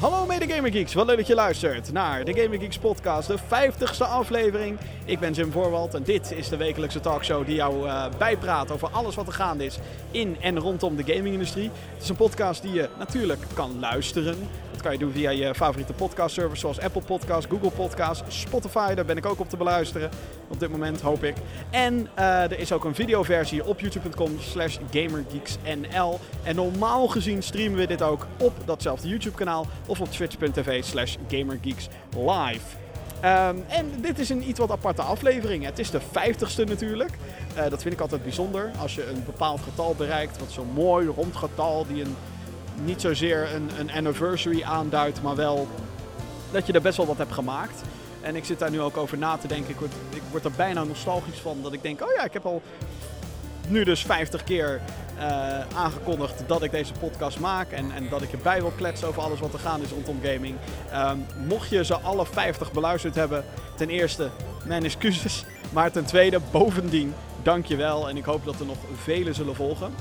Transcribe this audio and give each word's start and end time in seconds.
Hallo 0.00 0.26
mede 0.26 0.48
Gamer 0.54 0.72
Geeks, 0.72 0.94
wat 0.94 1.06
leuk 1.06 1.16
dat 1.16 1.26
je 1.26 1.34
luistert 1.34 1.92
naar 1.92 2.24
de 2.24 2.34
Gamer 2.34 2.58
Geeks 2.58 2.78
podcast, 2.78 3.28
de 3.28 3.38
50ste 3.38 4.08
aflevering. 4.08 4.78
Ik 5.04 5.18
ben 5.18 5.32
Jim 5.32 5.52
Voorwald 5.52 5.94
en 5.94 6.02
dit 6.02 6.32
is 6.32 6.48
de 6.48 6.56
wekelijkse 6.56 7.00
talkshow 7.00 7.46
die 7.46 7.54
jou 7.54 7.86
uh, 7.86 8.04
bijpraat 8.18 8.70
over 8.70 8.88
alles 8.88 9.14
wat 9.14 9.26
er 9.26 9.32
gaande 9.32 9.64
is 9.64 9.78
in 10.10 10.36
en 10.40 10.58
rondom 10.58 10.96
de 10.96 11.14
gamingindustrie. 11.14 11.70
Het 11.94 12.02
is 12.02 12.08
een 12.08 12.16
podcast 12.16 12.62
die 12.62 12.72
je 12.72 12.88
natuurlijk 12.98 13.40
kan 13.54 13.78
luisteren. 13.80 14.36
Dat 14.80 14.88
kan 14.88 14.98
je 14.98 15.04
doen 15.04 15.14
via 15.14 15.30
je 15.30 15.54
favoriete 15.54 15.92
podcastservice 15.92 16.60
zoals 16.60 16.80
Apple 16.80 17.02
Podcasts, 17.02 17.50
Google 17.50 17.70
Podcasts, 17.70 18.40
Spotify. 18.40 18.94
Daar 18.94 19.04
ben 19.04 19.16
ik 19.16 19.26
ook 19.26 19.40
op 19.40 19.48
te 19.48 19.56
beluisteren 19.56 20.10
op 20.48 20.60
dit 20.60 20.70
moment, 20.70 21.00
hoop 21.00 21.24
ik. 21.24 21.34
En 21.70 22.08
uh, 22.18 22.42
er 22.42 22.58
is 22.58 22.72
ook 22.72 22.84
een 22.84 22.94
videoversie 22.94 23.64
op 23.64 23.80
youtube.com 23.80 24.30
slash 24.38 24.78
gamergeeksnl. 24.90 26.18
En 26.42 26.56
normaal 26.56 27.08
gezien 27.08 27.42
streamen 27.42 27.78
we 27.78 27.86
dit 27.86 28.02
ook 28.02 28.26
op 28.38 28.52
datzelfde 28.64 29.08
YouTube 29.08 29.36
kanaal 29.36 29.66
of 29.86 30.00
op 30.00 30.10
twitch.tv 30.10 30.84
slash 30.84 31.16
gamergeekslive. 31.28 32.76
Um, 33.24 33.64
en 33.68 33.90
dit 34.00 34.18
is 34.18 34.28
een 34.28 34.48
iets 34.48 34.58
wat 34.58 34.70
aparte 34.70 35.02
aflevering. 35.02 35.64
Het 35.64 35.78
is 35.78 35.90
de 35.90 36.00
50ste 36.00 36.68
natuurlijk. 36.68 37.12
Uh, 37.56 37.70
dat 37.70 37.82
vind 37.82 37.94
ik 37.94 38.00
altijd 38.00 38.22
bijzonder. 38.22 38.70
Als 38.78 38.94
je 38.94 39.08
een 39.08 39.22
bepaald 39.24 39.60
getal 39.60 39.94
bereikt, 39.94 40.38
wat 40.38 40.50
zo'n 40.50 40.72
mooi 40.74 41.06
rond 41.06 41.36
getal, 41.36 41.86
die 41.86 42.02
een, 42.02 42.16
niet 42.84 43.00
zozeer 43.00 43.54
een, 43.54 43.70
een 43.78 43.92
anniversary 43.92 44.62
aanduidt, 44.62 45.22
maar 45.22 45.36
wel 45.36 45.68
dat 46.52 46.66
je 46.66 46.72
er 46.72 46.80
best 46.80 46.96
wel 46.96 47.06
wat 47.06 47.18
hebt 47.18 47.32
gemaakt. 47.32 47.82
En 48.20 48.36
ik 48.36 48.44
zit 48.44 48.58
daar 48.58 48.70
nu 48.70 48.80
ook 48.80 48.96
over 48.96 49.18
na 49.18 49.36
te 49.36 49.48
denken. 49.48 49.70
Ik 49.70 49.78
word, 49.78 49.92
ik 50.10 50.22
word 50.30 50.44
er 50.44 50.52
bijna 50.52 50.84
nostalgisch 50.84 51.38
van. 51.38 51.58
Dat 51.62 51.72
ik 51.72 51.82
denk, 51.82 52.02
oh 52.02 52.12
ja, 52.16 52.24
ik 52.24 52.32
heb 52.32 52.44
al 52.46 52.62
nu 53.68 53.84
dus 53.84 54.02
50 54.02 54.44
keer 54.44 54.80
uh, 55.16 55.60
aangekondigd 55.76 56.42
dat 56.46 56.62
ik 56.62 56.70
deze 56.70 56.92
podcast 57.00 57.38
maak. 57.38 57.70
En, 57.70 57.92
en 57.94 58.08
dat 58.08 58.22
ik 58.22 58.32
erbij 58.32 58.60
wil 58.60 58.72
kletsen 58.76 59.08
over 59.08 59.22
alles 59.22 59.40
wat 59.40 59.52
er 59.52 59.58
gaan 59.58 59.82
is 59.82 59.90
rondom 59.90 60.18
gaming. 60.22 60.56
Um, 60.94 61.26
mocht 61.46 61.68
je 61.68 61.84
ze 61.84 61.98
alle 61.98 62.26
50 62.26 62.72
beluisterd 62.72 63.14
hebben, 63.14 63.44
ten 63.76 63.88
eerste 63.88 64.30
mijn 64.64 64.84
excuses. 64.84 65.44
Maar 65.72 65.92
ten 65.92 66.04
tweede, 66.04 66.40
bovendien, 66.50 67.14
dank 67.42 67.66
je 67.66 67.76
wel. 67.76 68.08
En 68.08 68.16
ik 68.16 68.24
hoop 68.24 68.44
dat 68.44 68.60
er 68.60 68.66
nog 68.66 68.78
vele 69.02 69.32
zullen 69.32 69.54
volgen. 69.54 69.92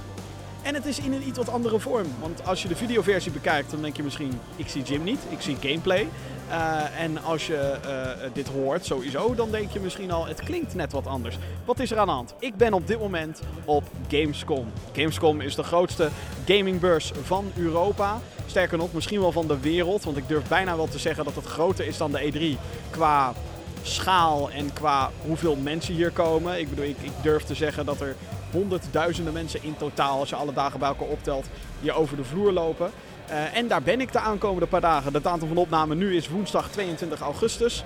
En 0.69 0.75
het 0.75 0.85
is 0.85 0.99
in 0.99 1.13
een 1.13 1.27
iets 1.27 1.37
wat 1.37 1.49
andere 1.49 1.79
vorm. 1.79 2.07
Want 2.19 2.45
als 2.45 2.61
je 2.61 2.67
de 2.67 2.75
videoversie 2.75 3.31
bekijkt, 3.31 3.71
dan 3.71 3.81
denk 3.81 3.95
je 3.95 4.03
misschien, 4.03 4.39
ik 4.55 4.67
zie 4.67 4.81
Jim 4.81 5.03
niet, 5.03 5.19
ik 5.29 5.41
zie 5.41 5.55
gameplay. 5.55 6.07
Uh, 6.49 6.99
en 6.99 7.23
als 7.23 7.47
je 7.47 7.77
uh, 7.85 8.29
dit 8.33 8.47
hoort 8.47 8.85
sowieso, 8.85 9.35
dan 9.35 9.51
denk 9.51 9.71
je 9.71 9.79
misschien 9.79 10.11
al, 10.11 10.25
het 10.25 10.41
klinkt 10.41 10.75
net 10.75 10.91
wat 10.91 11.07
anders. 11.07 11.37
Wat 11.65 11.79
is 11.79 11.91
er 11.91 11.97
aan 11.97 12.07
de 12.07 12.13
hand? 12.13 12.33
Ik 12.39 12.55
ben 12.55 12.73
op 12.73 12.87
dit 12.87 12.99
moment 12.99 13.41
op 13.65 13.83
Gamescom. 14.07 14.71
Gamescom 14.93 15.41
is 15.41 15.55
de 15.55 15.63
grootste 15.63 16.09
gamingbeurs 16.45 17.11
van 17.23 17.51
Europa. 17.55 18.19
Sterker 18.45 18.77
nog, 18.77 18.93
misschien 18.93 19.19
wel 19.19 19.31
van 19.31 19.47
de 19.47 19.59
wereld. 19.59 20.03
Want 20.03 20.17
ik 20.17 20.27
durf 20.27 20.47
bijna 20.47 20.75
wel 20.75 20.87
te 20.87 20.99
zeggen 20.99 21.25
dat 21.25 21.35
het 21.35 21.45
groter 21.45 21.87
is 21.87 21.97
dan 21.97 22.11
de 22.11 22.31
E3 22.57 22.59
qua 22.89 23.33
schaal 23.81 24.49
en 24.51 24.73
qua 24.73 25.11
hoeveel 25.25 25.55
mensen 25.55 25.93
hier 25.93 26.11
komen. 26.11 26.59
Ik 26.59 26.69
bedoel, 26.69 26.85
ik 26.85 27.11
durf 27.21 27.43
te 27.43 27.55
zeggen 27.55 27.85
dat 27.85 28.01
er 28.01 28.15
honderdduizenden 28.51 29.33
mensen 29.33 29.63
in 29.63 29.77
totaal, 29.77 30.19
als 30.19 30.29
je 30.29 30.35
alle 30.35 30.53
dagen 30.53 30.79
bij 30.79 30.87
elkaar 30.87 31.07
optelt, 31.07 31.49
hier 31.81 31.95
over 31.95 32.17
de 32.17 32.23
vloer 32.23 32.51
lopen. 32.51 32.91
Uh, 33.29 33.57
en 33.57 33.67
daar 33.67 33.81
ben 33.81 34.01
ik 34.01 34.11
de 34.11 34.19
aankomende 34.19 34.67
paar 34.67 34.81
dagen. 34.81 35.13
Het 35.13 35.27
aantal 35.27 35.47
van 35.47 35.57
opname 35.57 35.95
nu 35.95 36.15
is 36.15 36.29
woensdag 36.29 36.69
22 36.69 37.19
augustus. 37.19 37.83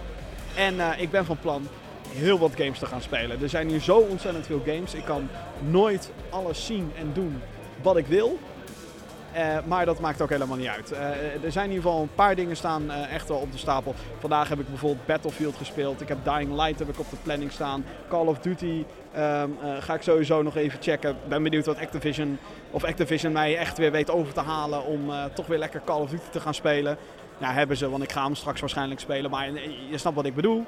En 0.56 0.76
uh, 0.76 0.90
ik 0.98 1.12
ben 1.12 1.26
van 1.26 1.38
plan 1.38 1.68
heel 2.08 2.40
wat 2.40 2.52
games 2.56 2.80
te 2.80 2.86
gaan 2.86 3.02
spelen. 3.02 3.42
Er 3.42 3.50
zijn 3.50 3.70
hier 3.70 3.80
zo 3.80 3.98
ontzettend 3.98 4.46
veel 4.46 4.62
games. 4.66 4.94
Ik 4.94 5.06
kan 5.06 5.30
nooit 5.60 6.12
alles 6.30 6.66
zien 6.66 6.92
en 6.98 7.12
doen 7.14 7.42
wat 7.82 7.98
ik 7.98 8.08
wil. 8.08 8.40
Uh, 9.36 9.58
maar 9.66 9.86
dat 9.86 10.00
maakt 10.00 10.22
ook 10.22 10.30
helemaal 10.30 10.58
niet 10.58 10.68
uit. 10.68 10.92
Er 11.44 11.52
zijn 11.52 11.66
in 11.66 11.72
ieder 11.72 11.86
geval 11.86 12.02
een 12.02 12.16
paar 12.16 12.36
dingen 12.36 12.56
staan 12.56 12.84
uh, 12.84 13.14
echt 13.14 13.28
wel 13.28 13.38
op 13.38 13.52
de 13.52 13.58
stapel. 13.58 13.96
Vandaag 14.20 14.50
heb 14.50 14.60
ik 14.60 14.70
bijvoorbeeld 14.70 15.06
Battlefield 15.06 15.56
gespeeld. 15.56 16.02
Ik 16.02 16.08
heb 16.08 16.18
Dying 16.24 16.52
Light 16.56 16.80
heb 16.80 16.90
ik 16.90 17.00
op 17.00 17.10
de 17.10 17.16
planning 17.24 17.52
staan. 17.52 17.86
Call 18.10 18.26
of 18.26 18.40
Duty 18.40 18.84
um, 19.18 19.58
ga 19.80 19.94
ik 19.94 20.02
sowieso 20.02 20.42
nog 20.42 20.56
even 20.56 20.82
checken. 20.82 21.18
Ben 21.28 21.44
benieuwd 21.44 21.66
wat 21.66 21.80
Activision 21.80 22.40
of 22.72 22.84
Activision 22.84 23.32
mij 23.32 23.58
echt 23.58 23.78
weer 23.78 23.92
weet 23.92 24.10
over 24.10 24.34
te 24.34 24.42
halen 24.42 24.86
om 24.86 25.12
toch 25.34 25.48
weer 25.48 25.60
lekker 25.60 25.82
Call 25.86 26.02
of 26.02 26.10
Duty 26.10 26.30
te 26.32 26.40
gaan 26.40 26.54
spelen. 26.54 26.98
Ja, 27.38 27.54
hebben 27.54 27.78
ze, 27.78 27.90
want 27.90 28.04
ik 28.04 28.12
ga 28.12 28.24
hem 28.24 28.36
straks 28.36 28.60
waarschijnlijk 28.60 29.00
spelen. 29.00 29.32
Maar 29.32 29.52
je 29.90 29.98
snapt 29.98 30.16
wat 30.16 30.26
ik 30.26 30.36
bedoel. 30.36 30.66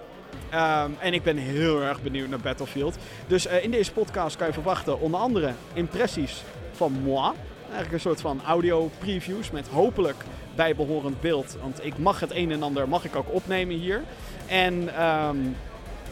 Um, 0.54 0.96
en 1.00 1.14
ik 1.14 1.24
ben 1.24 1.38
heel 1.38 1.82
erg 1.82 2.02
benieuwd 2.02 2.30
naar 2.30 2.40
Battlefield. 2.40 2.98
Dus 3.28 3.46
in 3.46 3.72
deze 3.72 3.92
podcast 3.92 4.36
kan 4.36 4.48
je 4.48 4.54
verwachten 4.54 5.00
onder 5.00 5.20
andere 5.20 5.52
impressies 5.74 6.44
van 6.72 6.92
moi. 6.92 7.32
Eigenlijk 7.64 7.94
een 7.94 8.00
soort 8.00 8.22
van 8.22 8.42
audio 8.46 8.90
previews 9.00 9.52
met 9.52 9.68
hopelijk 9.68 10.24
bijbehorend 10.56 11.22
beeld. 11.22 11.58
Want 11.62 11.86
ik 11.86 11.98
mag 11.98 12.20
het 12.20 12.32
een 12.32 12.52
en 12.52 12.64
ander 12.64 12.90
mag 12.90 13.06
ik 13.06 13.16
ook 13.16 13.34
opnemen 13.34 13.76
hier. 13.76 14.02
En 14.48 15.04
um, 15.06 15.56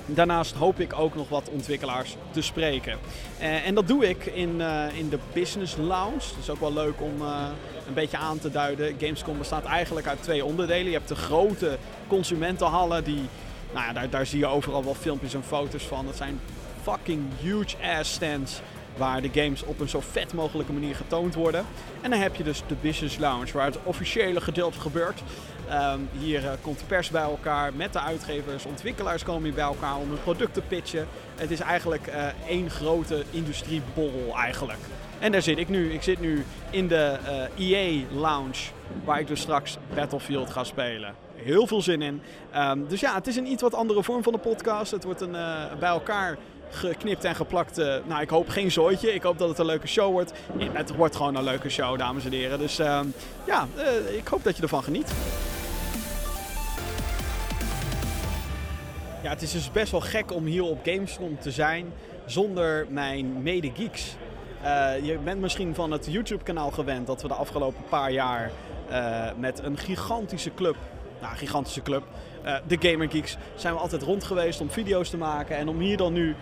daarnaast 0.06 0.56
hoop 0.56 0.80
ik 0.80 1.00
ook 1.00 1.16
nog 1.16 1.30
wat 1.30 1.50
ontwikkelaars 1.50 2.16
te 2.32 2.42
spreken. 2.42 2.98
Uh, 3.40 3.68
en 3.68 3.76
dat 3.76 3.88
doe 3.88 4.10
ik 4.10 4.26
in, 4.26 4.56
uh, 4.60 4.98
in 4.98 5.10
de 5.10 5.20
Business 5.34 5.76
Lounge. 5.76 6.18
Dat 6.18 6.38
is 6.42 6.50
ook 6.50 6.60
wel 6.60 6.74
leuk 6.74 7.02
om 7.02 7.22
uh, 7.22 7.48
een 7.88 7.94
beetje 7.94 8.18
aan 8.18 8.40
te 8.40 8.52
duiden. 8.52 8.96
Gamescom 9.00 9.38
bestaat 9.38 9.66
eigenlijk 9.66 10.08
uit 10.08 10.24
twee 10.24 10.46
onderdelen. 10.46 10.86
Je 10.86 10.98
hebt 10.98 11.08
de 11.08 11.16
grote 11.16 11.78
consumentenhallen 12.08 13.04
die... 13.04 13.22
Nou 13.74 13.86
ja, 13.86 13.94
daar, 13.94 14.10
daar 14.10 14.26
zie 14.26 14.40
je 14.40 14.46
overal 14.46 14.84
wel 14.84 14.96
filmpjes 14.96 15.34
en 15.34 15.44
foto's 15.44 15.84
van. 15.84 16.06
Dat 16.06 16.16
zijn 16.16 16.40
fucking 16.84 17.22
huge 17.42 17.76
ass 18.00 18.14
stands 18.14 18.62
waar 18.98 19.22
de 19.22 19.30
games 19.34 19.64
op 19.64 19.80
een 19.80 19.90
zo 19.90 20.00
vet 20.12 20.34
mogelijke 20.34 20.74
manier 20.74 20.96
getoond 20.96 21.36
worden. 21.36 21.66
En 22.02 22.10
dan 22.10 22.20
heb 22.20 22.36
je 22.36 22.44
dus 22.44 22.64
de 22.68 22.76
Business 22.82 23.18
Lounge, 23.18 23.52
waar 23.54 23.66
het 23.66 23.78
officiële 23.84 24.42
gedeelte 24.42 24.80
gebeurt. 24.80 25.22
Um, 25.74 26.10
hier 26.20 26.44
uh, 26.44 26.50
komt 26.62 26.80
de 26.80 26.86
pers 26.86 27.10
bij 27.10 27.22
elkaar 27.22 27.74
met 27.74 27.94
de 27.94 28.00
uitgevers, 28.00 28.66
ontwikkelaars 28.66 29.24
komen 29.24 29.44
hier 29.44 29.54
bij 29.54 29.64
elkaar 29.64 29.96
om 29.96 30.10
hun 30.10 30.22
product 30.22 30.54
te 30.54 30.62
pitchen. 30.62 31.08
Het 31.36 31.52
is 31.52 31.60
eigenlijk 31.60 32.08
uh, 32.08 32.26
één 32.48 32.70
grote 32.70 33.24
industrieborrel 33.30 34.38
eigenlijk. 34.38 34.80
En 35.20 35.32
daar 35.32 35.42
zit 35.42 35.58
ik 35.58 35.70
nu. 35.70 35.94
Ik 35.94 36.02
zit 36.02 36.20
nu 36.20 36.46
in 36.70 36.88
de 36.88 37.18
uh, 37.58 37.72
EA 37.72 38.04
Lounge, 38.12 38.70
waar 39.04 39.20
ik 39.20 39.28
dus 39.28 39.42
straks 39.42 39.78
Battlefield 39.96 40.50
ga 40.50 40.64
spelen. 40.64 41.16
Heel 41.36 41.68
veel 41.68 41.82
zin 41.82 42.02
in. 42.02 42.22
Um, 42.56 42.88
dus 42.88 43.00
ja, 43.00 43.16
het 43.16 43.28
is 43.28 43.36
een 43.36 43.48
iets 43.48 43.62
wat 43.62 43.74
andere 43.74 44.04
vorm 44.04 44.24
van 44.24 44.34
de 44.34 44.40
podcast. 44.40 44.92
Het 44.92 45.04
wordt 45.04 45.22
een 45.22 45.36
bij 45.80 45.90
elkaar 45.90 46.38
geknipt 46.70 47.24
en 47.24 47.36
geplakt. 47.36 47.78
Nou, 48.06 48.22
ik 48.22 48.30
hoop 48.30 48.50
geen 48.50 48.72
zooitje. 48.72 49.14
Ik 49.14 49.24
hoop 49.24 49.38
dat 49.38 49.50
het 49.50 49.58
een 49.58 49.66
leuke 49.66 49.88
show 49.88 50.12
wordt. 50.12 50.34
Het 50.58 50.96
wordt 50.96 51.16
gewoon 51.16 51.36
een 51.36 51.44
leuke 51.44 51.70
show, 51.70 51.98
dames 51.98 52.26
en 52.26 52.32
heren. 52.32 52.60
Dus 52.60 52.80
uh, 52.80 53.00
ja, 53.46 53.68
ik 54.18 54.28
hoop 54.28 54.44
dat 54.44 54.56
je 54.56 54.62
ervan 54.62 54.84
geniet. 54.84 55.14
Ja, 59.24 59.30
het 59.30 59.42
is 59.42 59.52
dus 59.52 59.72
best 59.72 59.92
wel 59.92 60.02
gek 60.02 60.34
om 60.34 60.46
hier 60.46 60.64
op 60.64 60.80
Gamescom 60.84 61.40
te 61.40 61.52
zijn 61.52 61.94
zonder 62.26 62.86
mijn 62.90 63.42
mede-geeks. 63.42 64.16
je 65.04 65.20
bent 65.24 65.42
misschien 65.42 65.76
van 65.76 65.92
het 65.92 66.06
YouTube-kanaal 66.10 66.72
gewend 66.72 67.08
dat 67.08 67.22
we 67.22 67.28
de 67.28 67.34
afgelopen 67.34 67.84
paar 67.90 68.12
jaar 68.12 68.52
met 69.38 69.64
een 69.64 69.78
gigantische 69.78 70.54
club 70.54 70.76
nou, 71.24 71.36
gigantische 71.36 71.82
club. 71.82 72.04
Uh, 72.46 72.56
de 72.68 72.78
Gamer 72.80 73.10
Geeks 73.10 73.38
zijn 73.56 73.74
we 73.74 73.80
altijd 73.80 74.02
rond 74.02 74.24
geweest 74.24 74.62
om 74.62 74.70
video's 74.70 75.10
te 75.10 75.18
maken. 75.18 75.58
En 75.58 75.68
om 75.68 75.80
hier 75.80 75.98
dan 75.98 76.14
nu 76.14 76.36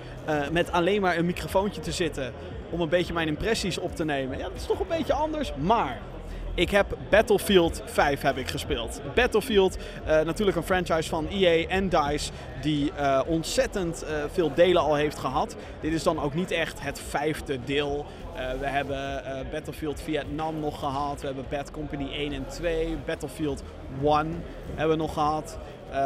met 0.52 0.72
alleen 0.72 1.02
maar 1.02 1.18
een 1.18 1.26
microfoontje 1.26 1.82
te 1.82 1.92
zitten. 1.92 2.34
Om 2.70 2.82
een 2.82 2.90
beetje 2.90 3.14
mijn 3.14 3.28
impressies 3.28 3.78
op 3.78 3.96
te 3.96 4.06
nemen. 4.06 4.38
Ja, 4.38 4.44
dat 4.44 4.56
is 4.56 4.66
toch 4.66 4.80
een 4.80 4.88
beetje 4.88 5.14
anders. 5.14 5.54
Maar 5.56 6.02
ik 6.54 6.70
heb 6.70 6.98
Battlefield 7.10 7.82
5 7.86 8.22
heb 8.22 8.38
ik 8.38 8.48
gespeeld. 8.48 9.02
Battlefield, 9.16 9.78
uh, 9.78 10.22
natuurlijk 10.22 10.58
een 10.58 10.64
franchise 10.64 11.10
van 11.10 11.28
EA 11.28 11.68
en 11.68 11.90
DICE 11.90 12.32
die 12.62 12.92
uh, 13.00 13.22
ontzettend 13.26 14.04
uh, 14.04 14.10
veel 14.32 14.54
delen 14.54 14.82
al 14.82 14.96
heeft 14.96 15.20
gehad. 15.20 15.56
Dit 15.82 15.94
is 15.94 16.04
dan 16.04 16.20
ook 16.20 16.34
niet 16.34 16.52
echt 16.52 16.82
het 16.82 17.00
vijfde 17.00 17.60
deel. 17.66 18.06
we 18.60 18.68
hebben 18.68 19.24
Battlefield 19.52 20.02
Vietnam 20.02 20.60
nog 20.60 20.80
gehad. 20.80 21.22
We 21.22 21.26
hebben 21.26 21.46
Bad 21.50 21.72
Company 21.72 22.12
1 22.14 22.34
en 22.34 22.46
2. 22.48 22.98
Battlefield 23.06 23.64
1 24.04 24.44
hebben 24.76 24.98
we 24.98 25.04
nog 25.04 25.14
gehad. 25.14 25.58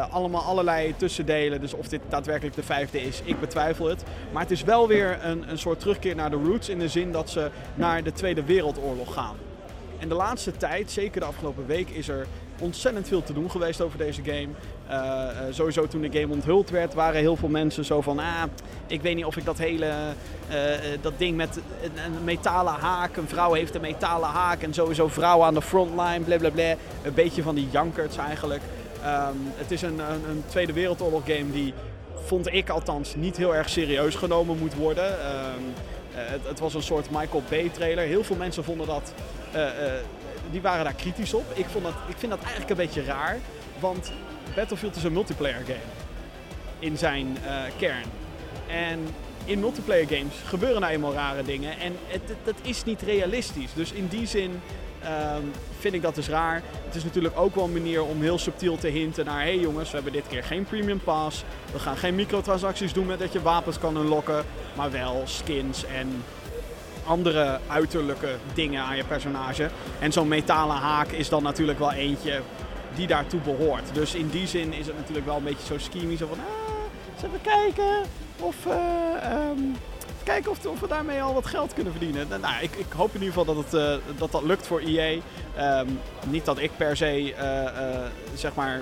Allemaal 0.10 0.42
allerlei 0.42 0.96
tussendelen. 0.98 1.62
Dus 1.62 1.74
of 1.74 1.88
dit 1.88 2.02
daadwerkelijk 2.10 2.56
de 2.56 2.64
vijfde 2.64 3.02
is, 3.02 3.22
ik 3.24 3.40
betwijfel 3.40 3.86
het. 3.86 4.04
Maar 4.32 4.42
het 4.42 4.52
is 4.52 4.64
wel 4.64 4.88
weer 4.88 5.18
een, 5.22 5.50
een 5.50 5.58
soort 5.58 5.80
terugkeer 5.80 6.16
naar 6.16 6.30
de 6.30 6.42
roots. 6.44 6.70
In 6.70 6.80
de 6.80 6.90
zin 6.90 7.12
dat 7.12 7.30
ze 7.30 7.50
naar 7.76 8.04
de 8.04 8.12
Tweede 8.12 8.44
Wereldoorlog 8.44 9.14
gaan. 9.14 9.45
En 10.00 10.10
de 10.10 10.16
laatste 10.16 10.52
tijd, 10.52 10.92
zeker 10.92 11.20
de 11.20 11.28
afgelopen 11.28 11.66
week, 11.66 11.90
is 11.90 12.08
er 12.08 12.28
ontzettend 12.60 13.08
veel 13.08 13.24
te 13.24 13.34
doen 13.34 13.52
geweest 13.52 13.82
over 13.82 13.98
deze 13.98 14.22
game. 14.24 14.48
Uh, 14.90 14.94
uh, 14.94 15.54
sowieso 15.54 15.88
toen 15.88 16.02
de 16.02 16.20
game 16.20 16.34
onthuld 16.34 16.70
werd, 16.70 16.94
waren 16.94 17.20
heel 17.20 17.36
veel 17.36 17.50
mensen 17.50 17.86
zo 17.86 18.02
van... 18.02 18.20
Ah, 18.20 18.44
ik 18.88 19.02
weet 19.02 19.16
niet 19.16 19.26
of 19.26 19.38
ik 19.38 19.46
dat 19.46 19.58
hele... 19.58 19.86
Uh, 20.50 20.56
dat 21.02 21.14
ding 21.18 21.38
met 21.38 21.60
een, 22.06 22.24
metalen 22.24 22.74
haak... 22.74 23.18
Een 23.18 23.28
vrouw 23.28 23.54
heeft 23.54 23.76
een 23.76 23.82
metalen 23.82 24.30
haak 24.30 24.62
en 24.62 24.74
sowieso 24.74 25.08
vrouwen 25.08 25.48
aan 25.48 25.54
de 25.54 25.62
frontline, 25.62 26.20
blablabla. 26.20 26.76
Een 27.04 27.14
beetje 27.14 27.44
van 27.44 27.56
die 27.56 27.68
jankerts 27.72 28.18
eigenlijk. 28.18 28.62
Um, 29.06 29.52
het 29.56 29.72
is 29.72 29.82
een, 29.82 30.00
een, 30.00 30.30
een, 30.30 30.44
Tweede 30.46 30.74
Wereldoorlog 30.74 31.22
game 31.26 31.52
die, 31.52 31.74
vond 32.26 32.54
ik 32.54 32.70
althans, 32.70 33.16
niet 33.16 33.38
heel 33.38 33.56
erg 33.56 33.70
serieus 33.70 34.16
genomen 34.16 34.58
moet 34.58 34.76
worden. 34.76 35.06
Um, 35.06 35.74
het, 36.12 36.48
het, 36.48 36.60
was 36.60 36.74
een 36.74 36.84
soort 36.84 37.10
Michael 37.10 37.44
Bay 37.50 37.70
trailer. 37.70 38.06
Heel 38.06 38.24
veel 38.24 38.36
mensen 38.36 38.64
vonden 38.64 38.88
dat 38.88 39.14
die 40.52 40.62
waren 40.62 40.84
daar 40.84 40.94
kritisch 40.94 41.34
op. 41.34 41.46
Ik, 41.54 41.66
vond 41.66 41.84
dat, 41.84 41.94
ik 42.08 42.18
vind 42.18 42.32
dat 42.32 42.42
eigenlijk 42.42 42.70
een 42.70 42.86
beetje 42.86 43.04
raar. 43.04 43.38
Want 43.80 44.12
Battlefield 44.56 44.96
is 44.96 45.04
een 45.04 45.14
multiplayer 45.14 45.62
game. 45.66 45.94
In 46.80 46.98
zijn 46.98 47.38
uh, 47.46 47.62
kern. 47.78 48.06
En 48.68 49.08
in 49.46 49.60
multiplayer 49.60 50.08
games 50.08 50.34
gebeuren 50.46 50.82
nou 50.82 50.94
eenmaal 50.94 51.14
rare 51.14 51.44
dingen. 51.44 51.80
En 51.80 51.96
het 52.44 52.56
is 52.62 52.84
niet 52.84 53.02
realistisch. 53.02 53.74
Dus 53.74 53.92
in 53.92 54.08
die 54.08 54.28
zin 54.28 54.62
um, 55.04 55.52
vind 55.80 55.94
ik 55.94 56.02
dat 56.02 56.16
dus 56.16 56.28
raar. 56.28 56.62
Het 56.86 56.96
is 56.96 57.04
natuurlijk 57.04 57.40
ook 57.40 57.56
wel 57.56 57.64
een 57.64 57.72
manier 57.72 58.04
om 58.04 58.22
heel 58.22 58.38
subtiel 58.38 58.78
te 58.78 58.88
hinten 58.88 59.26
naar... 59.26 59.42
hé 59.42 59.46
hey 59.46 59.60
jongens, 59.60 59.90
we 59.90 59.96
hebben 59.96 60.14
dit 60.14 60.28
keer 60.28 60.44
geen 60.44 60.64
premium 60.64 61.00
pass. 61.00 61.44
We 61.72 61.80
gaan 61.80 61.98
geen 61.98 62.16
microtransacties 62.16 62.94
doen 62.94 63.06
met 63.06 63.20
dat 63.20 63.34
je 63.34 63.42
wapens 63.42 63.80
kan 63.80 63.98
unlocken. 63.98 64.46
Maar 64.76 64.92
wel 64.92 65.22
skins 65.26 65.86
en 65.86 66.24
andere 67.06 67.60
uiterlijke 67.68 68.36
dingen 68.54 68.84
aan 68.84 68.98
je 68.98 69.04
personage. 69.04 69.70
En 70.00 70.12
zo'n 70.12 70.28
metalen 70.28 70.76
haak 70.76 71.08
is 71.08 71.30
dan 71.30 71.44
natuurlijk 71.44 71.80
wel 71.80 71.92
eentje 71.92 72.42
die 72.96 73.08
daartoe 73.08 73.40
behoort. 73.40 73.94
Dus 73.94 74.16
in 74.16 74.30
die 74.30 74.48
zin 74.48 74.74
is 74.74 74.88
het 74.88 74.98
natuurlijk 74.98 75.26
wel 75.26 75.38
een 75.38 75.44
beetje 75.44 75.66
zo 75.66 75.78
schemy. 75.78 76.18
Zo 76.18 76.28
van, 76.28 76.38
ah, 76.40 77.32
we 77.32 77.40
kijken 77.42 78.04
of... 78.40 78.56
Uh, 78.66 79.50
um, 79.50 79.76
kijken 80.24 80.52
of, 80.52 80.66
of, 80.66 80.80
we 80.80 80.88
daarmee 80.88 81.22
al 81.22 81.34
wat 81.34 81.46
geld 81.46 81.74
kunnen 81.74 81.94
verdienen. 81.94 82.28
Nou, 82.28 82.62
ik, 82.62 82.76
ik 82.76 82.92
hoop 82.96 83.16
in 83.16 83.22
ieder 83.22 83.34
geval 83.34 83.56
dat 83.56 83.64
het, 83.64 83.74
uh, 83.74 84.18
dat, 84.18 84.32
dat 84.32 84.44
lukt 84.44 84.68
voor 84.68 84.80
EA. 84.80 85.20
Ehm, 85.56 85.88
niet 86.28 86.46
dat 86.46 86.60
ik 86.60 86.72
per 86.78 86.98
se, 86.98 87.34
uh, 87.34 88.06
zeg 88.34 88.56
maar, 88.56 88.82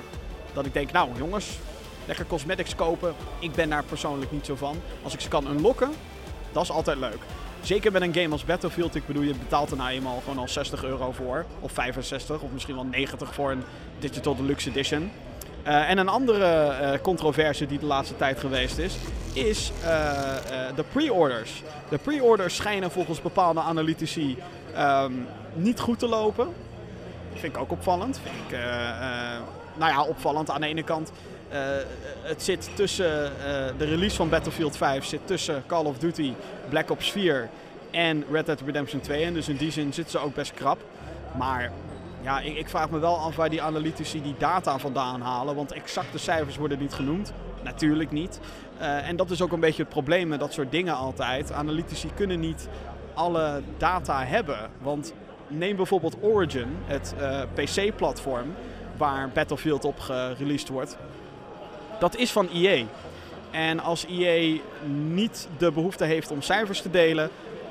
dat 0.53 0.65
ik 0.65 0.73
denk, 0.73 0.91
nou 0.91 1.09
jongens, 1.17 1.59
lekker 2.05 2.25
cosmetics 2.25 2.75
kopen. 2.75 3.13
Ik 3.39 3.51
ben 3.51 3.69
daar 3.69 3.83
persoonlijk 3.83 4.31
niet 4.31 4.45
zo 4.45 4.55
van. 4.55 4.81
Als 5.03 5.13
ik 5.13 5.19
ze 5.19 5.27
kan 5.27 5.47
unlocken, 5.47 5.91
dat 6.51 6.63
is 6.63 6.71
altijd 6.71 6.97
leuk. 6.97 7.19
Zeker 7.63 7.91
met 7.91 8.01
een 8.01 8.13
game 8.13 8.31
als 8.31 8.45
Battlefield. 8.45 8.95
Ik 8.95 9.05
bedoel, 9.05 9.23
je 9.23 9.35
betaalt 9.35 9.71
er 9.71 9.77
nou 9.77 9.89
eenmaal 9.89 10.19
gewoon 10.19 10.37
al 10.37 10.47
60 10.47 10.83
euro 10.83 11.11
voor. 11.11 11.45
Of 11.59 11.71
65, 11.71 12.41
of 12.41 12.51
misschien 12.51 12.75
wel 12.75 12.83
90 12.83 13.33
voor 13.33 13.51
een 13.51 13.63
Digital 13.99 14.35
Deluxe 14.35 14.69
Edition. 14.69 15.11
Uh, 15.67 15.89
en 15.89 15.97
een 15.97 16.07
andere 16.07 16.77
uh, 16.81 17.01
controverse 17.01 17.65
die 17.65 17.79
de 17.79 17.85
laatste 17.85 18.15
tijd 18.15 18.39
geweest 18.39 18.77
is, 18.77 18.95
is 19.33 19.71
uh, 19.81 19.87
de 20.75 20.83
pre-orders. 20.91 21.63
De 21.89 21.97
pre-orders 21.97 22.55
schijnen 22.55 22.91
volgens 22.91 23.21
bepaalde 23.21 23.59
analytici 23.59 24.37
um, 24.77 25.27
niet 25.53 25.79
goed 25.79 25.99
te 25.99 26.07
lopen. 26.07 26.47
Vind 27.33 27.55
ik 27.55 27.61
ook 27.61 27.71
opvallend. 27.71 28.19
Vind 28.23 28.35
ik, 28.35 28.57
nou 29.77 29.91
ja, 29.91 30.03
opvallend 30.03 30.49
aan 30.49 30.61
de 30.61 30.67
ene 30.67 30.83
kant. 30.83 31.11
Het 32.21 32.43
zit 32.43 32.69
tussen 32.75 33.31
de 33.77 33.85
release 33.85 34.15
van 34.15 34.29
Battlefield 34.29 34.77
5 34.77 35.05
zit 35.05 35.27
tussen 35.27 35.63
Call 35.67 35.85
of 35.85 35.97
Duty, 35.97 36.33
Black 36.69 36.89
Ops 36.89 37.11
4 37.11 37.49
en 37.93 38.23
Red 38.31 38.45
Dead 38.45 38.61
Redemption 38.61 39.01
2. 39.01 39.23
En 39.23 39.33
dus 39.33 39.49
in 39.49 39.55
die 39.55 39.71
zin 39.71 39.93
zitten 39.93 40.19
ze 40.19 40.25
ook 40.25 40.33
best 40.33 40.53
krap. 40.53 40.77
Maar 41.37 41.71
ja, 42.21 42.39
ik, 42.39 42.57
ik, 42.57 42.69
vraag 42.69 42.89
me 42.89 42.99
wel 42.99 43.17
af 43.17 43.35
waar 43.35 43.49
die 43.49 43.61
analytici 43.61 44.21
die 44.21 44.35
data 44.37 44.79
vandaan 44.79 45.21
halen. 45.21 45.55
Want 45.55 45.71
exacte 45.71 46.17
cijfers 46.17 46.57
worden 46.57 46.79
niet 46.79 46.93
genoemd. 46.93 47.33
Natuurlijk 47.63 48.11
niet. 48.11 48.39
Uh, 48.81 49.07
en 49.07 49.15
dat 49.15 49.31
is 49.31 49.41
ook 49.41 49.51
een 49.51 49.59
beetje 49.59 49.81
het 49.81 49.91
probleem 49.91 50.27
met 50.27 50.39
dat 50.39 50.53
soort 50.53 50.71
dingen 50.71 50.95
altijd. 50.95 51.51
Analytici 51.51 52.09
kunnen 52.15 52.39
niet 52.39 52.67
alle 53.13 53.61
data 53.77 54.25
hebben. 54.25 54.57
Want 54.81 55.13
neem 55.47 55.75
bijvoorbeeld 55.75 56.17
Origin, 56.21 56.67
het 56.85 57.15
PC-platform 57.53 58.53
waar 58.97 59.29
Battlefield 59.29 59.85
op 59.85 59.99
gereleased 59.99 60.69
wordt. 60.69 60.97
Dat 62.03 62.15
is 62.15 62.31
van 62.31 62.49
EA. 62.53 62.85
En 63.51 63.79
als 63.79 64.05
EA 64.05 64.59
niet 65.07 65.47
de 65.57 65.71
behoefte 65.71 66.05
heeft 66.05 66.31
om 66.31 66.41
cijfers 66.41 66.81
te 66.81 66.89
delen, 66.89 67.29